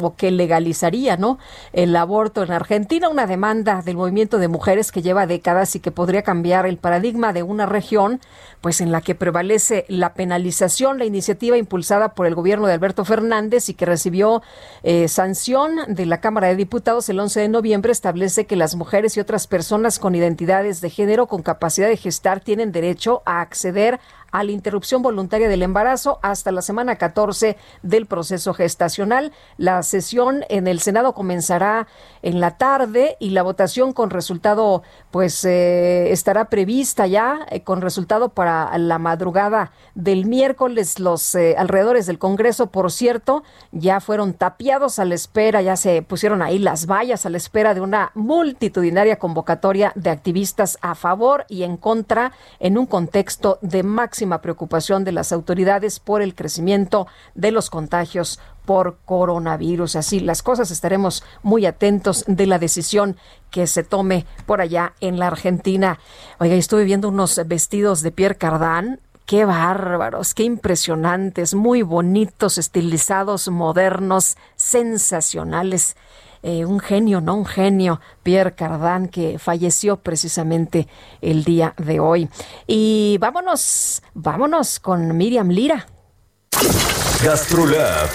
o 0.00 0.14
que 0.14 0.30
legalizaría 0.30 1.16
¿no? 1.16 1.38
el 1.72 1.96
aborto 1.96 2.42
en 2.42 2.52
Argentina, 2.52 3.08
una 3.08 3.26
demanda 3.26 3.82
del 3.82 3.96
movimiento 3.96 4.38
de 4.38 4.48
mujeres 4.48 4.92
que 4.92 5.02
lleva 5.02 5.26
décadas 5.26 5.74
y 5.74 5.80
que 5.80 5.90
podría 5.90 6.22
cambiar 6.22 6.66
el 6.66 6.76
paradigma 6.76 7.32
de 7.32 7.42
una 7.42 7.66
región 7.66 8.20
pues 8.60 8.80
en 8.80 8.92
la 8.92 9.00
que 9.00 9.14
prevalece 9.14 9.84
la 9.88 10.14
penalización, 10.14 10.98
la 10.98 11.04
iniciativa 11.04 11.56
impulsada 11.56 12.14
por 12.14 12.26
el 12.26 12.34
gobierno 12.34 12.66
de 12.66 12.74
Alberto 12.74 13.04
Fernández 13.04 13.68
y 13.68 13.74
que 13.74 13.86
recibió 13.86 14.42
eh, 14.82 15.08
sanción 15.08 15.76
de 15.88 16.06
la 16.06 16.20
Cámara 16.20 16.48
de 16.48 16.56
Diputados 16.56 17.08
el 17.08 17.20
11 17.20 17.40
de 17.40 17.48
noviembre 17.48 17.92
establece 17.92 18.46
que 18.46 18.56
las 18.56 18.74
mujeres 18.74 19.16
y 19.16 19.20
otras 19.20 19.46
personas 19.46 19.98
con 19.98 20.14
identidades 20.14 20.80
de 20.80 20.90
género 20.90 21.26
con 21.26 21.42
capacidad 21.42 21.88
de 21.88 21.96
gestar 21.96 22.40
tienen 22.40 22.72
derecho 22.72 23.22
a 23.24 23.40
acceder 23.40 24.00
a 24.36 24.44
la 24.44 24.52
interrupción 24.52 25.00
voluntaria 25.00 25.48
del 25.48 25.62
embarazo 25.62 26.18
hasta 26.20 26.52
la 26.52 26.60
semana 26.60 26.96
14 26.96 27.56
del 27.82 28.04
proceso 28.04 28.52
gestacional. 28.52 29.32
La 29.56 29.82
sesión 29.82 30.44
en 30.50 30.66
el 30.66 30.78
Senado 30.80 31.14
comenzará 31.14 31.86
en 32.20 32.38
la 32.38 32.58
tarde 32.58 33.16
y 33.18 33.30
la 33.30 33.42
votación 33.42 33.94
con 33.94 34.10
resultado 34.10 34.82
pues 35.10 35.42
eh, 35.46 36.12
estará 36.12 36.50
prevista 36.50 37.06
ya 37.06 37.46
eh, 37.48 37.62
con 37.62 37.80
resultado 37.80 38.28
para 38.28 38.76
la 38.76 38.98
madrugada 38.98 39.72
del 39.94 40.26
miércoles. 40.26 41.00
Los 41.00 41.34
eh, 41.34 41.54
alrededores 41.56 42.04
del 42.04 42.18
Congreso, 42.18 42.66
por 42.66 42.92
cierto, 42.92 43.42
ya 43.72 44.00
fueron 44.00 44.34
tapiados 44.34 44.98
a 44.98 45.06
la 45.06 45.14
espera, 45.14 45.62
ya 45.62 45.76
se 45.76 46.02
pusieron 46.02 46.42
ahí 46.42 46.58
las 46.58 46.84
vallas 46.84 47.24
a 47.24 47.30
la 47.30 47.38
espera 47.38 47.72
de 47.72 47.80
una 47.80 48.10
multitudinaria 48.14 49.18
convocatoria 49.18 49.92
de 49.94 50.10
activistas 50.10 50.76
a 50.82 50.94
favor 50.94 51.46
y 51.48 51.62
en 51.62 51.78
contra 51.78 52.32
en 52.60 52.76
un 52.76 52.84
contexto 52.84 53.58
de 53.62 53.82
máxima 54.26 54.42
preocupación 54.42 55.04
de 55.04 55.12
las 55.12 55.32
autoridades 55.32 56.00
por 56.00 56.20
el 56.20 56.34
crecimiento 56.34 57.06
de 57.34 57.52
los 57.52 57.70
contagios 57.70 58.40
por 58.64 58.98
coronavirus. 59.04 59.96
Así 59.96 60.20
las 60.20 60.42
cosas 60.42 60.70
estaremos 60.70 61.22
muy 61.42 61.64
atentos 61.66 62.24
de 62.26 62.46
la 62.46 62.58
decisión 62.58 63.16
que 63.50 63.66
se 63.66 63.84
tome 63.84 64.26
por 64.44 64.60
allá 64.60 64.94
en 65.00 65.18
la 65.18 65.28
Argentina. 65.28 65.98
Oiga, 66.38 66.56
estuve 66.56 66.84
viendo 66.84 67.08
unos 67.08 67.40
vestidos 67.46 68.02
de 68.02 68.10
Pierre 68.10 68.36
Cardin 68.36 68.98
Qué 69.26 69.44
bárbaros, 69.44 70.34
qué 70.34 70.44
impresionantes, 70.44 71.54
muy 71.54 71.82
bonitos, 71.82 72.58
estilizados, 72.58 73.48
modernos, 73.48 74.36
sensacionales. 74.54 75.96
Eh, 76.48 76.64
un 76.64 76.78
genio, 76.78 77.20
¿no? 77.20 77.34
Un 77.34 77.44
genio, 77.44 78.00
Pierre 78.22 78.54
Cardin, 78.54 79.08
que 79.08 79.36
falleció 79.36 79.96
precisamente 79.96 80.86
el 81.20 81.42
día 81.42 81.74
de 81.76 81.98
hoy. 81.98 82.28
Y 82.68 83.18
vámonos, 83.18 84.00
vámonos 84.14 84.78
con 84.78 85.16
Miriam 85.16 85.48
Lira. 85.48 85.86
Gastrolab. 87.24 88.08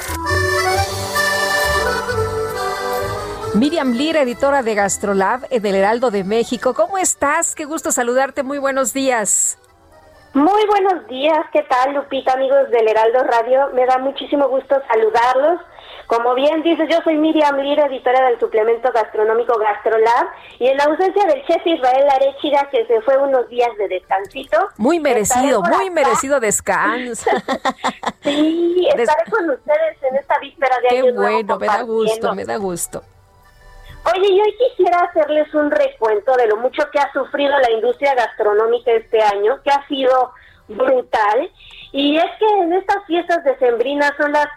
Miriam 3.53 3.91
Lira, 3.91 4.21
editora 4.21 4.63
de 4.63 4.75
Gastrolab 4.75 5.49
del 5.49 5.75
Heraldo 5.75 6.09
de 6.09 6.23
México. 6.23 6.73
¿Cómo 6.73 6.97
estás? 6.97 7.53
Qué 7.53 7.65
gusto 7.65 7.91
saludarte. 7.91 8.43
Muy 8.43 8.59
buenos 8.59 8.93
días. 8.93 9.57
Muy 10.33 10.65
buenos 10.67 11.05
días, 11.09 11.45
¿qué 11.51 11.63
tal 11.63 11.93
Lupita, 11.93 12.31
amigos 12.31 12.69
del 12.71 12.87
Heraldo 12.87 13.21
Radio? 13.25 13.67
Me 13.73 13.85
da 13.85 13.97
muchísimo 13.97 14.47
gusto 14.47 14.81
saludarlos. 14.87 15.59
Como 16.11 16.35
bien 16.35 16.61
dices, 16.61 16.89
yo 16.89 16.97
soy 17.05 17.15
Miriam 17.15 17.55
Lira, 17.55 17.85
editora 17.85 18.27
del 18.27 18.37
suplemento 18.37 18.91
gastronómico 18.91 19.57
GastroLab, 19.57 20.27
y 20.59 20.67
en 20.67 20.75
la 20.75 20.83
ausencia 20.83 21.23
del 21.23 21.41
chef 21.45 21.65
Israel 21.65 22.05
Arechiga, 22.09 22.67
que 22.69 22.85
se 22.85 22.99
fue 23.03 23.17
unos 23.17 23.47
días 23.47 23.69
de 23.77 23.87
descansito. 23.87 24.57
Muy 24.75 24.99
merecido, 24.99 25.61
muy 25.61 25.89
merecido 25.89 26.41
descanso. 26.41 27.29
sí, 28.23 28.89
estaré 28.93 29.31
con 29.31 29.51
ustedes 29.51 30.03
en 30.03 30.17
esta 30.17 30.37
víspera 30.39 30.75
de 30.81 30.87
Qué 30.89 31.11
bueno, 31.13 31.57
me 31.57 31.67
da 31.67 31.81
gusto, 31.83 32.35
me 32.35 32.43
da 32.43 32.57
gusto. 32.57 33.03
Oye, 34.13 34.35
yo 34.35 34.43
hoy 34.43 34.55
quisiera 34.67 34.97
hacerles 35.05 35.53
un 35.53 35.71
recuento 35.71 36.35
de 36.35 36.47
lo 36.47 36.57
mucho 36.57 36.83
que 36.91 36.99
ha 36.99 37.09
sufrido 37.13 37.57
la 37.57 37.71
industria 37.71 38.15
gastronómica 38.15 38.91
este 38.91 39.21
año, 39.21 39.61
que 39.63 39.71
ha 39.71 39.87
sido 39.87 40.33
brutal. 40.67 41.49
Y 41.93 42.17
es 42.17 42.31
que 42.37 42.63
en 42.63 42.73
estas 42.73 43.05
fiestas 43.05 43.43
decembrinas 43.45 44.11
son 44.17 44.31
las 44.31 44.47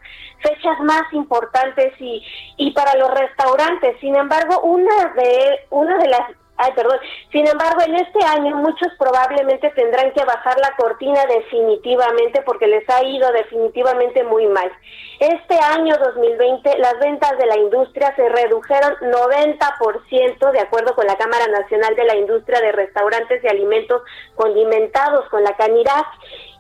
fechas 0.45 0.79
más 0.81 1.03
importantes 1.13 1.93
y, 2.01 2.23
y 2.57 2.71
para 2.73 2.95
los 2.97 3.11
restaurantes. 3.11 3.97
Sin 4.01 4.15
embargo, 4.15 4.61
una 4.61 5.13
de, 5.17 5.67
una 5.71 5.99
de 5.99 6.09
las 6.09 6.31
Ay, 6.57 6.71
perdón. 6.77 6.99
Sin 7.33 7.49
embargo, 7.49 7.81
en 7.85 7.97
este 7.97 8.25
año 8.25 8.55
muchos 8.57 8.89
probablemente 8.97 9.71
tendrán 9.71 10.13
que 10.13 10.25
bajar 10.25 10.57
la 10.61 10.77
cortina 10.77 11.27
definitivamente 11.27 12.43
porque 12.43 12.69
les 12.69 12.89
ha 12.89 13.03
ido 13.03 13.31
definitivamente 13.33 14.23
muy 14.23 14.47
mal. 14.47 14.71
Este 15.19 15.59
año 15.59 15.97
2020 15.97 16.79
las 16.79 16.99
ventas 17.01 17.37
de 17.39 17.47
la 17.47 17.57
industria 17.57 18.15
se 18.15 18.29
redujeron 18.29 18.95
90% 19.01 20.53
de 20.53 20.61
acuerdo 20.61 20.95
con 20.95 21.07
la 21.07 21.17
Cámara 21.17 21.49
Nacional 21.49 21.97
de 21.97 22.05
la 22.05 22.17
Industria 22.17 22.61
de 22.61 22.71
Restaurantes 22.71 23.43
y 23.43 23.49
Alimentos 23.49 24.03
Condimentados 24.37 25.29
con 25.31 25.43
la 25.43 25.57
Canirac 25.57 26.07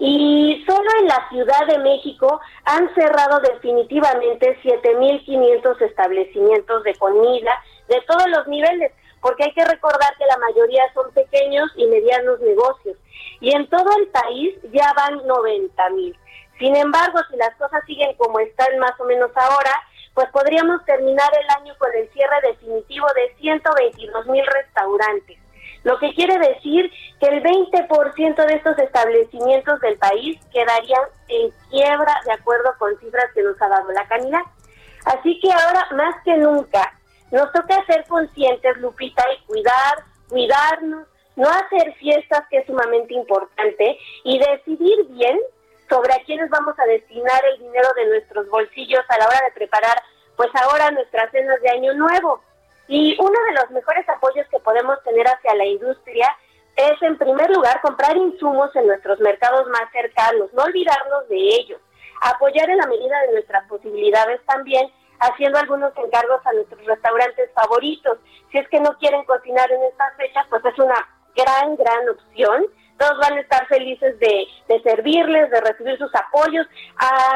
y 0.00 0.64
solo 0.66 0.88
en 1.00 1.06
la 1.06 1.28
Ciudad 1.28 1.66
de 1.68 1.78
México 1.78 2.40
han 2.64 2.92
cerrado 2.96 3.38
definitivamente 3.40 4.58
7.500 4.64 5.80
establecimientos 5.82 6.82
de 6.82 6.96
comida 6.96 7.52
de 7.88 8.00
todos 8.08 8.28
los 8.28 8.48
niveles 8.48 8.90
porque 9.24 9.44
hay 9.44 9.54
que 9.54 9.64
recordar 9.64 10.14
que 10.18 10.26
la 10.26 10.36
mayoría 10.36 10.82
son 10.92 11.10
pequeños 11.12 11.70
y 11.76 11.86
medianos 11.86 12.38
negocios. 12.40 12.98
Y 13.40 13.56
en 13.56 13.66
todo 13.70 13.88
el 13.96 14.08
país 14.08 14.54
ya 14.70 14.92
van 14.92 15.26
90 15.26 15.90
mil. 15.90 16.14
Sin 16.58 16.76
embargo, 16.76 17.20
si 17.30 17.36
las 17.38 17.56
cosas 17.56 17.82
siguen 17.86 18.14
como 18.18 18.38
están 18.40 18.78
más 18.80 18.92
o 19.00 19.04
menos 19.04 19.30
ahora, 19.34 19.72
pues 20.12 20.28
podríamos 20.28 20.84
terminar 20.84 21.30
el 21.40 21.62
año 21.62 21.74
con 21.78 21.88
el 21.94 22.06
cierre 22.10 22.36
definitivo 22.42 23.06
de 23.16 23.34
122 23.40 24.26
mil 24.26 24.44
restaurantes. 24.44 25.38
Lo 25.84 25.98
que 25.98 26.12
quiere 26.12 26.38
decir 26.38 26.92
que 27.18 27.28
el 27.28 27.42
20% 27.42 28.46
de 28.46 28.54
estos 28.54 28.78
establecimientos 28.78 29.80
del 29.80 29.96
país 29.96 30.38
quedarían 30.52 31.04
en 31.28 31.50
quiebra 31.70 32.20
de 32.26 32.32
acuerdo 32.32 32.74
con 32.78 32.94
cifras 32.98 33.32
que 33.34 33.42
nos 33.42 33.60
ha 33.62 33.68
dado 33.68 33.90
la 33.90 34.06
canidad. 34.06 34.42
Así 35.06 35.40
que 35.40 35.50
ahora 35.50 35.86
más 35.92 36.14
que 36.24 36.36
nunca 36.36 36.92
nos 37.30 37.50
toca 37.52 37.84
ser 37.86 38.04
conscientes, 38.06 38.76
Lupita, 38.78 39.24
y 39.32 39.44
cuidar, 39.46 40.04
cuidarnos, 40.28 41.06
no 41.36 41.48
hacer 41.48 41.94
fiestas, 41.94 42.44
que 42.48 42.58
es 42.58 42.66
sumamente 42.66 43.14
importante, 43.14 43.98
y 44.24 44.38
decidir 44.38 45.06
bien 45.08 45.38
sobre 45.88 46.12
a 46.12 46.22
quiénes 46.24 46.48
vamos 46.50 46.78
a 46.78 46.86
destinar 46.86 47.42
el 47.52 47.58
dinero 47.58 47.88
de 47.96 48.06
nuestros 48.06 48.48
bolsillos 48.48 49.04
a 49.08 49.18
la 49.18 49.26
hora 49.26 49.40
de 49.44 49.52
preparar, 49.52 50.02
pues 50.36 50.50
ahora 50.54 50.90
nuestras 50.90 51.30
cenas 51.30 51.60
de 51.60 51.70
Año 51.70 51.94
Nuevo. 51.94 52.40
Y 52.86 53.16
uno 53.18 53.38
de 53.48 53.54
los 53.54 53.70
mejores 53.70 54.08
apoyos 54.08 54.46
que 54.48 54.58
podemos 54.60 55.02
tener 55.02 55.26
hacia 55.26 55.54
la 55.54 55.64
industria, 55.64 56.28
es 56.76 57.00
en 57.02 57.16
primer 57.16 57.50
lugar 57.50 57.80
comprar 57.80 58.16
insumos 58.16 58.74
en 58.74 58.86
nuestros 58.86 59.20
mercados 59.20 59.66
más 59.68 59.90
cercanos, 59.92 60.52
no 60.54 60.62
olvidarnos 60.62 61.28
de 61.28 61.36
ellos, 61.36 61.80
apoyar 62.20 62.68
en 62.68 62.78
la 62.78 62.86
medida 62.86 63.20
de 63.22 63.32
nuestras 63.32 63.66
posibilidades 63.68 64.40
también 64.46 64.90
haciendo 65.24 65.58
algunos 65.58 65.92
encargos 65.96 66.44
a 66.44 66.52
nuestros 66.52 66.84
restaurantes 66.84 67.50
favoritos. 67.54 68.18
Si 68.50 68.58
es 68.58 68.68
que 68.68 68.80
no 68.80 68.96
quieren 68.98 69.24
cocinar 69.24 69.70
en 69.70 69.82
estas 69.84 70.16
fechas, 70.16 70.46
pues 70.48 70.64
es 70.64 70.78
una 70.78 70.96
gran, 71.34 71.76
gran 71.76 72.08
opción. 72.08 72.66
Todos 72.98 73.18
van 73.18 73.36
a 73.36 73.40
estar 73.40 73.66
felices 73.66 74.18
de, 74.20 74.46
de 74.68 74.82
servirles, 74.82 75.50
de 75.50 75.60
recibir 75.60 75.98
sus 75.98 76.14
apoyos. 76.14 76.66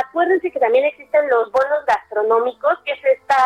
acuérdense 0.05 0.52
que 0.52 0.60
también 0.60 0.84
existen 0.84 1.28
los 1.28 1.50
bonos 1.50 1.84
gastronómicos, 1.86 2.78
que 2.84 2.92
es 2.92 3.05
esta 3.05 3.36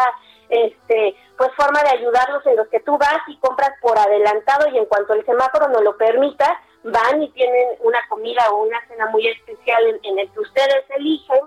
este, 0.53 1.17
pues 1.39 1.51
forma 1.57 1.83
de 1.83 1.99
ayudarlos 1.99 2.45
en 2.47 2.57
los 2.57 2.69
que 2.69 2.81
tú 2.81 2.99
vas 2.99 3.23
y 3.27 3.39
compras 3.39 3.73
por 3.81 3.99
adelantado 3.99 4.69
y 4.69 4.77
en 4.77 4.85
cuanto 4.85 5.15
el 5.15 5.25
semáforo 5.25 5.69
no 5.69 5.81
lo 5.81 5.97
permita, 5.97 6.61
van 6.85 7.23
y 7.23 7.29
tienen 7.31 7.69
una 7.81 8.01
comida 8.09 8.51
o 8.51 8.65
una 8.65 8.81
cena 8.89 9.07
muy 9.07 9.27
especial 9.29 10.01
en, 10.03 10.19
el 10.19 10.31
que 10.31 10.41
ustedes 10.41 10.85
eligen. 10.97 11.41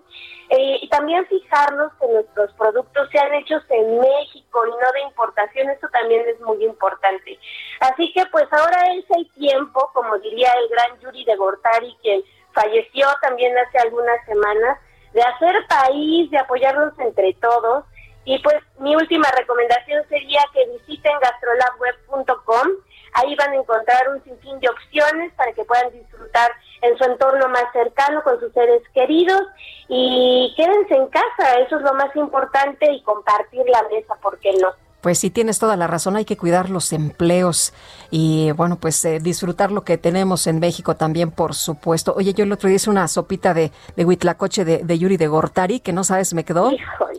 Eh, 0.49 0.77
y 0.81 0.89
también 0.89 1.25
fijarnos 1.25 1.91
que 1.99 2.07
nuestros 2.07 2.51
productos 2.53 3.09
sean 3.11 3.33
hechos 3.33 3.63
en 3.69 3.99
México 3.99 4.67
y 4.67 4.69
no 4.69 4.91
de 4.93 5.01
importación, 5.01 5.69
eso 5.71 5.87
también 5.91 6.23
es 6.27 6.39
muy 6.41 6.63
importante. 6.63 7.39
Así 7.79 8.13
que 8.13 8.23
pues 8.27 8.45
ahora 8.53 8.93
es 8.93 9.05
el 9.17 9.29
tiempo, 9.31 9.89
como 9.93 10.17
diría 10.19 10.51
el 10.61 10.69
gran 10.69 10.99
Yuri 10.99 11.25
de 11.25 11.35
Gortari, 11.35 11.97
que 12.03 12.23
falleció 12.53 13.07
también 13.21 13.57
hace 13.57 13.79
algunas 13.79 14.23
semanas, 14.25 14.79
de 15.13 15.21
hacer 15.21 15.55
país, 15.67 16.29
de 16.29 16.37
apoyarnos 16.37 16.97
entre 16.99 17.33
todos. 17.35 17.85
Y 18.23 18.39
pues 18.39 18.57
mi 18.79 18.95
última 18.95 19.29
recomendación 19.37 20.03
sería 20.09 20.41
que 20.53 20.65
visiten 20.67 21.13
gastrolabweb.com 21.21 22.67
Ahí 23.15 23.35
van 23.35 23.51
a 23.51 23.55
encontrar 23.55 24.09
un 24.09 24.23
sinfín 24.23 24.59
de 24.59 24.69
opciones 24.69 25.33
para 25.33 25.51
que 25.53 25.63
puedan 25.65 25.91
disfrutar 25.91 26.51
en 26.81 26.97
su 26.97 27.03
entorno 27.03 27.49
más 27.49 27.65
cercano 27.73 28.23
con 28.23 28.39
sus 28.39 28.51
seres 28.53 28.81
queridos 28.93 29.41
y 29.87 30.53
quédense 30.55 30.95
en 30.95 31.07
casa, 31.07 31.59
eso 31.59 31.77
es 31.77 31.81
lo 31.81 31.93
más 31.93 32.15
importante 32.15 32.91
y 32.91 33.01
compartir 33.03 33.63
la 33.67 33.83
mesa, 33.89 34.15
¿por 34.21 34.37
qué 34.39 34.53
no? 34.61 34.69
Pues 35.01 35.19
sí, 35.19 35.29
tienes 35.29 35.59
toda 35.59 35.77
la 35.77 35.85
razón, 35.85 36.15
hay 36.15 36.25
que 36.25 36.35
cuidar 36.35 36.71
los 36.71 36.91
empleos 36.91 37.73
y 38.09 38.51
bueno, 38.53 38.77
pues 38.77 39.05
eh, 39.05 39.19
disfrutar 39.19 39.71
lo 39.71 39.83
que 39.83 39.99
tenemos 39.99 40.47
en 40.47 40.59
México 40.59 40.95
también, 40.95 41.29
por 41.29 41.53
supuesto. 41.53 42.15
Oye, 42.17 42.33
yo 42.33 42.43
el 42.43 42.51
otro 42.51 42.69
día 42.69 42.77
hice 42.77 42.89
una 42.89 43.07
sopita 43.07 43.53
de, 43.53 43.71
de 43.95 44.03
huitlacoche 44.03 44.65
de, 44.65 44.97
Yuri 44.97 45.17
de 45.17 45.27
Gortari, 45.27 45.79
que 45.79 45.93
no 45.93 46.03
sabes, 46.03 46.33
me 46.33 46.43
quedó 46.43 46.71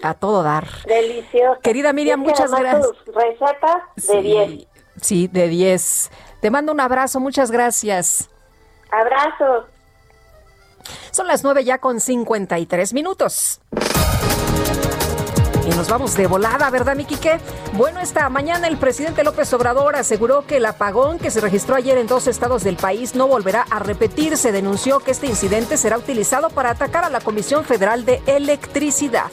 a 0.03 0.15
todo 0.15 0.43
dar. 0.43 0.67
Delicioso. 0.85 1.61
Querida 1.61 1.93
Miriam, 1.93 2.19
muchas 2.19 2.51
gracias. 2.51 2.89
Recetas 3.07 3.83
de 4.09 4.21
10. 4.21 4.76
Sí, 5.01 5.29
de 5.29 5.49
10. 5.49 6.11
Te 6.41 6.51
mando 6.51 6.73
un 6.73 6.81
abrazo, 6.81 7.21
muchas 7.21 7.51
gracias. 7.51 8.29
Abrazo. 8.91 9.67
Son 11.11 11.27
las 11.27 11.43
9 11.43 11.65
ya 11.65 11.79
con 11.79 12.01
53 12.01 12.93
minutos. 12.93 13.61
Y 15.67 15.71
nos 15.71 15.89
vamos 15.89 16.15
de 16.15 16.29
volada, 16.29 16.71
¿verdad, 16.71 16.95
mi 16.95 17.05
Quique? 17.05 17.41
Bueno, 17.73 17.99
esta 18.01 18.29
mañana 18.29 18.69
el 18.69 18.77
presidente 18.77 19.25
López 19.25 19.53
Obrador 19.53 19.97
aseguró 19.97 20.47
que 20.47 20.59
el 20.59 20.67
apagón 20.67 21.19
que 21.19 21.33
se 21.33 21.41
registró 21.41 21.75
ayer 21.75 21.99
en 21.99 22.07
dos 22.07 22.29
estados 22.29 22.63
del 22.63 22.77
país 22.77 23.17
no 23.17 23.27
volverá 23.27 23.67
a 23.69 23.81
repetirse. 23.81 24.53
Denunció 24.53 25.01
que 25.01 25.11
este 25.11 25.27
incidente 25.27 25.77
será 25.77 25.99
utilizado 25.99 26.51
para 26.51 26.71
atacar 26.71 27.05
a 27.05 27.11
la 27.11 27.21
Comisión 27.21 27.65
Federal 27.65 28.05
de 28.05 28.23
Electricidad. 28.27 29.27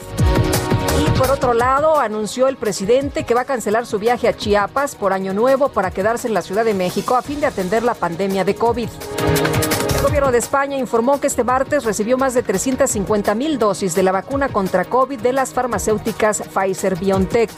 Y 1.00 1.18
por 1.18 1.30
otro 1.30 1.54
lado, 1.54 2.00
anunció 2.00 2.48
el 2.48 2.56
presidente 2.56 3.24
que 3.24 3.34
va 3.34 3.42
a 3.42 3.46
cancelar 3.46 3.86
su 3.86 4.00
viaje 4.00 4.26
a 4.26 4.36
Chiapas 4.36 4.96
por 4.96 5.12
Año 5.12 5.34
Nuevo 5.34 5.68
para 5.68 5.92
quedarse 5.92 6.26
en 6.26 6.34
la 6.34 6.42
Ciudad 6.42 6.64
de 6.64 6.74
México 6.74 7.14
a 7.14 7.22
fin 7.22 7.40
de 7.40 7.46
atender 7.46 7.84
la 7.84 7.94
pandemia 7.94 8.44
de 8.44 8.56
COVID. 8.56 8.88
Gobierno 10.14 10.30
de 10.30 10.38
España 10.38 10.76
informó 10.78 11.20
que 11.20 11.26
este 11.26 11.42
martes 11.42 11.82
recibió 11.82 12.16
más 12.16 12.34
de 12.34 12.44
350 12.44 13.34
mil 13.34 13.58
dosis 13.58 13.96
de 13.96 14.04
la 14.04 14.12
vacuna 14.12 14.48
contra 14.48 14.84
COVID 14.84 15.18
de 15.18 15.32
las 15.32 15.52
farmacéuticas 15.52 16.40
Pfizer 16.40 16.94
BioNTech. 16.94 17.50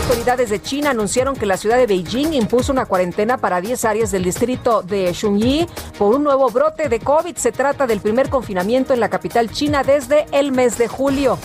Autoridades 0.00 0.48
de 0.48 0.62
China 0.62 0.92
anunciaron 0.92 1.36
que 1.36 1.44
la 1.44 1.58
ciudad 1.58 1.76
de 1.76 1.86
Beijing 1.86 2.32
impuso 2.32 2.72
una 2.72 2.86
cuarentena 2.86 3.36
para 3.36 3.60
10 3.60 3.84
áreas 3.84 4.10
del 4.10 4.24
distrito 4.24 4.80
de 4.80 5.12
Xunyi 5.12 5.66
por 5.98 6.14
un 6.14 6.24
nuevo 6.24 6.48
brote 6.48 6.88
de 6.88 7.00
COVID. 7.00 7.36
Se 7.36 7.52
trata 7.52 7.86
del 7.86 8.00
primer 8.00 8.30
confinamiento 8.30 8.94
en 8.94 9.00
la 9.00 9.10
capital 9.10 9.50
china 9.50 9.84
desde 9.84 10.24
el 10.32 10.52
mes 10.52 10.78
de 10.78 10.88
julio. 10.88 11.38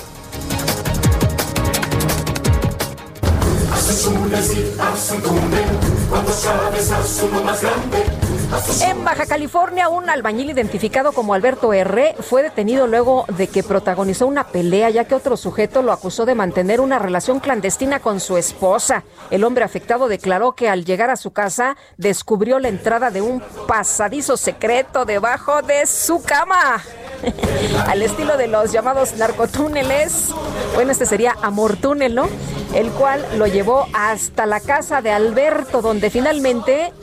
En 8.81 9.05
Baja 9.05 9.25
California, 9.25 9.87
un 9.87 10.09
albañil 10.09 10.49
identificado 10.49 11.13
como 11.13 11.33
Alberto 11.33 11.71
R. 11.71 12.15
fue 12.19 12.43
detenido 12.43 12.85
luego 12.85 13.25
de 13.37 13.47
que 13.47 13.63
protagonizó 13.63 14.27
una 14.27 14.47
pelea, 14.47 14.89
ya 14.89 15.05
que 15.05 15.15
otro 15.15 15.37
sujeto 15.37 15.81
lo 15.81 15.93
acusó 15.93 16.25
de 16.25 16.35
mantener 16.35 16.81
una 16.81 16.99
relación 16.99 17.39
clandestina 17.39 18.01
con 18.01 18.19
su 18.19 18.35
esposa. 18.35 19.03
El 19.29 19.45
hombre 19.45 19.63
afectado 19.63 20.09
declaró 20.09 20.51
que 20.51 20.67
al 20.67 20.83
llegar 20.83 21.09
a 21.09 21.15
su 21.15 21.31
casa 21.31 21.77
descubrió 21.95 22.59
la 22.59 22.67
entrada 22.67 23.09
de 23.09 23.21
un 23.21 23.41
pasadizo 23.67 24.35
secreto 24.35 25.05
debajo 25.05 25.61
de 25.61 25.85
su 25.85 26.21
cama. 26.21 26.83
Al 27.87 28.01
estilo 28.01 28.37
de 28.37 28.47
los 28.47 28.71
llamados 28.71 29.13
narcotúneles. 29.15 30.29
Bueno, 30.75 30.91
este 30.91 31.05
sería 31.05 31.35
amor 31.41 31.77
túnel, 31.77 32.15
¿no? 32.15 32.27
El 32.73 32.91
cual 32.91 33.25
lo 33.37 33.47
llevó 33.47 33.87
hasta 33.93 34.45
la 34.45 34.59
casa 34.59 35.01
de 35.01 35.11
Alberto, 35.11 35.81
donde 35.81 36.09
finalmente 36.09 36.93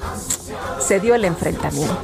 se 0.78 1.00
dio 1.00 1.14
el 1.14 1.24
enfrentamiento. 1.24 1.96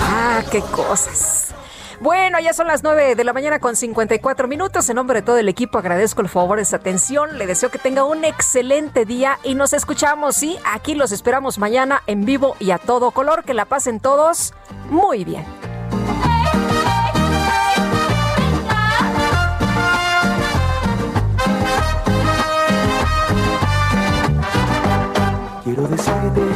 Ah, 0.00 0.42
qué 0.50 0.60
cosas. 0.60 1.46
Bueno, 2.00 2.38
ya 2.40 2.52
son 2.52 2.66
las 2.66 2.82
9 2.82 3.14
de 3.14 3.24
la 3.24 3.32
mañana 3.32 3.58
con 3.58 3.74
54 3.74 4.48
minutos. 4.48 4.88
En 4.88 4.96
nombre 4.96 5.20
de 5.20 5.26
todo 5.26 5.38
el 5.38 5.48
equipo 5.48 5.78
agradezco 5.78 6.20
el 6.20 6.28
favor 6.28 6.58
de 6.58 6.64
su 6.64 6.76
atención. 6.76 7.38
Le 7.38 7.46
deseo 7.46 7.70
que 7.70 7.78
tenga 7.78 8.04
un 8.04 8.24
excelente 8.24 9.04
día 9.04 9.38
y 9.42 9.54
nos 9.54 9.72
escuchamos, 9.72 10.36
sí, 10.36 10.58
aquí 10.64 10.94
los 10.94 11.12
esperamos 11.12 11.58
mañana 11.58 12.02
en 12.06 12.24
vivo 12.24 12.56
y 12.58 12.70
a 12.70 12.78
todo 12.78 13.10
color. 13.12 13.44
Que 13.44 13.54
la 13.54 13.64
pasen 13.64 14.00
todos 14.00 14.52
muy 14.90 15.24
bien. 15.24 15.44
Quiero 25.64 25.88
decirte 25.88 26.55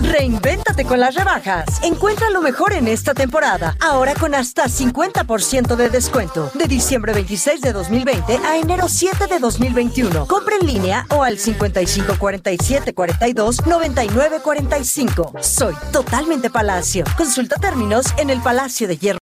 Reinvéntate 0.00 0.84
con 0.84 1.00
las 1.00 1.14
rebajas. 1.14 1.82
Encuentra 1.82 2.30
lo 2.30 2.40
mejor 2.40 2.72
en 2.72 2.88
esta 2.88 3.14
temporada, 3.14 3.76
ahora 3.80 4.14
con 4.14 4.34
hasta 4.34 4.64
50% 4.64 5.76
de 5.76 5.88
descuento. 5.88 6.50
De 6.54 6.66
diciembre 6.66 7.12
26 7.12 7.60
de 7.60 7.72
2020 7.72 8.36
a 8.38 8.58
enero 8.58 8.88
7 8.88 9.26
de 9.26 9.38
2021. 9.38 10.26
Compra 10.26 10.56
en 10.60 10.66
línea 10.66 11.06
o 11.10 11.22
al 11.22 11.38
55 11.38 12.16
47 12.18 12.94
42 12.94 13.66
99 13.66 14.40
45. 14.42 15.32
Soy 15.40 15.74
totalmente 15.92 16.50
Palacio. 16.50 17.04
Consulta 17.16 17.56
términos 17.56 18.06
en 18.18 18.30
el 18.30 18.40
Palacio 18.40 18.88
de 18.88 18.96
Hierro. 18.96 19.18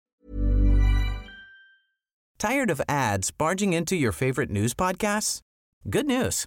Tired 2.39 2.71
of 2.71 2.81
ads 2.89 3.31
barging 3.31 3.73
into 3.73 3.95
your 3.95 4.13
favorite 4.13 4.51
news 4.51 4.75
podcasts? 4.75 5.43
Good 5.85 6.07
news. 6.07 6.47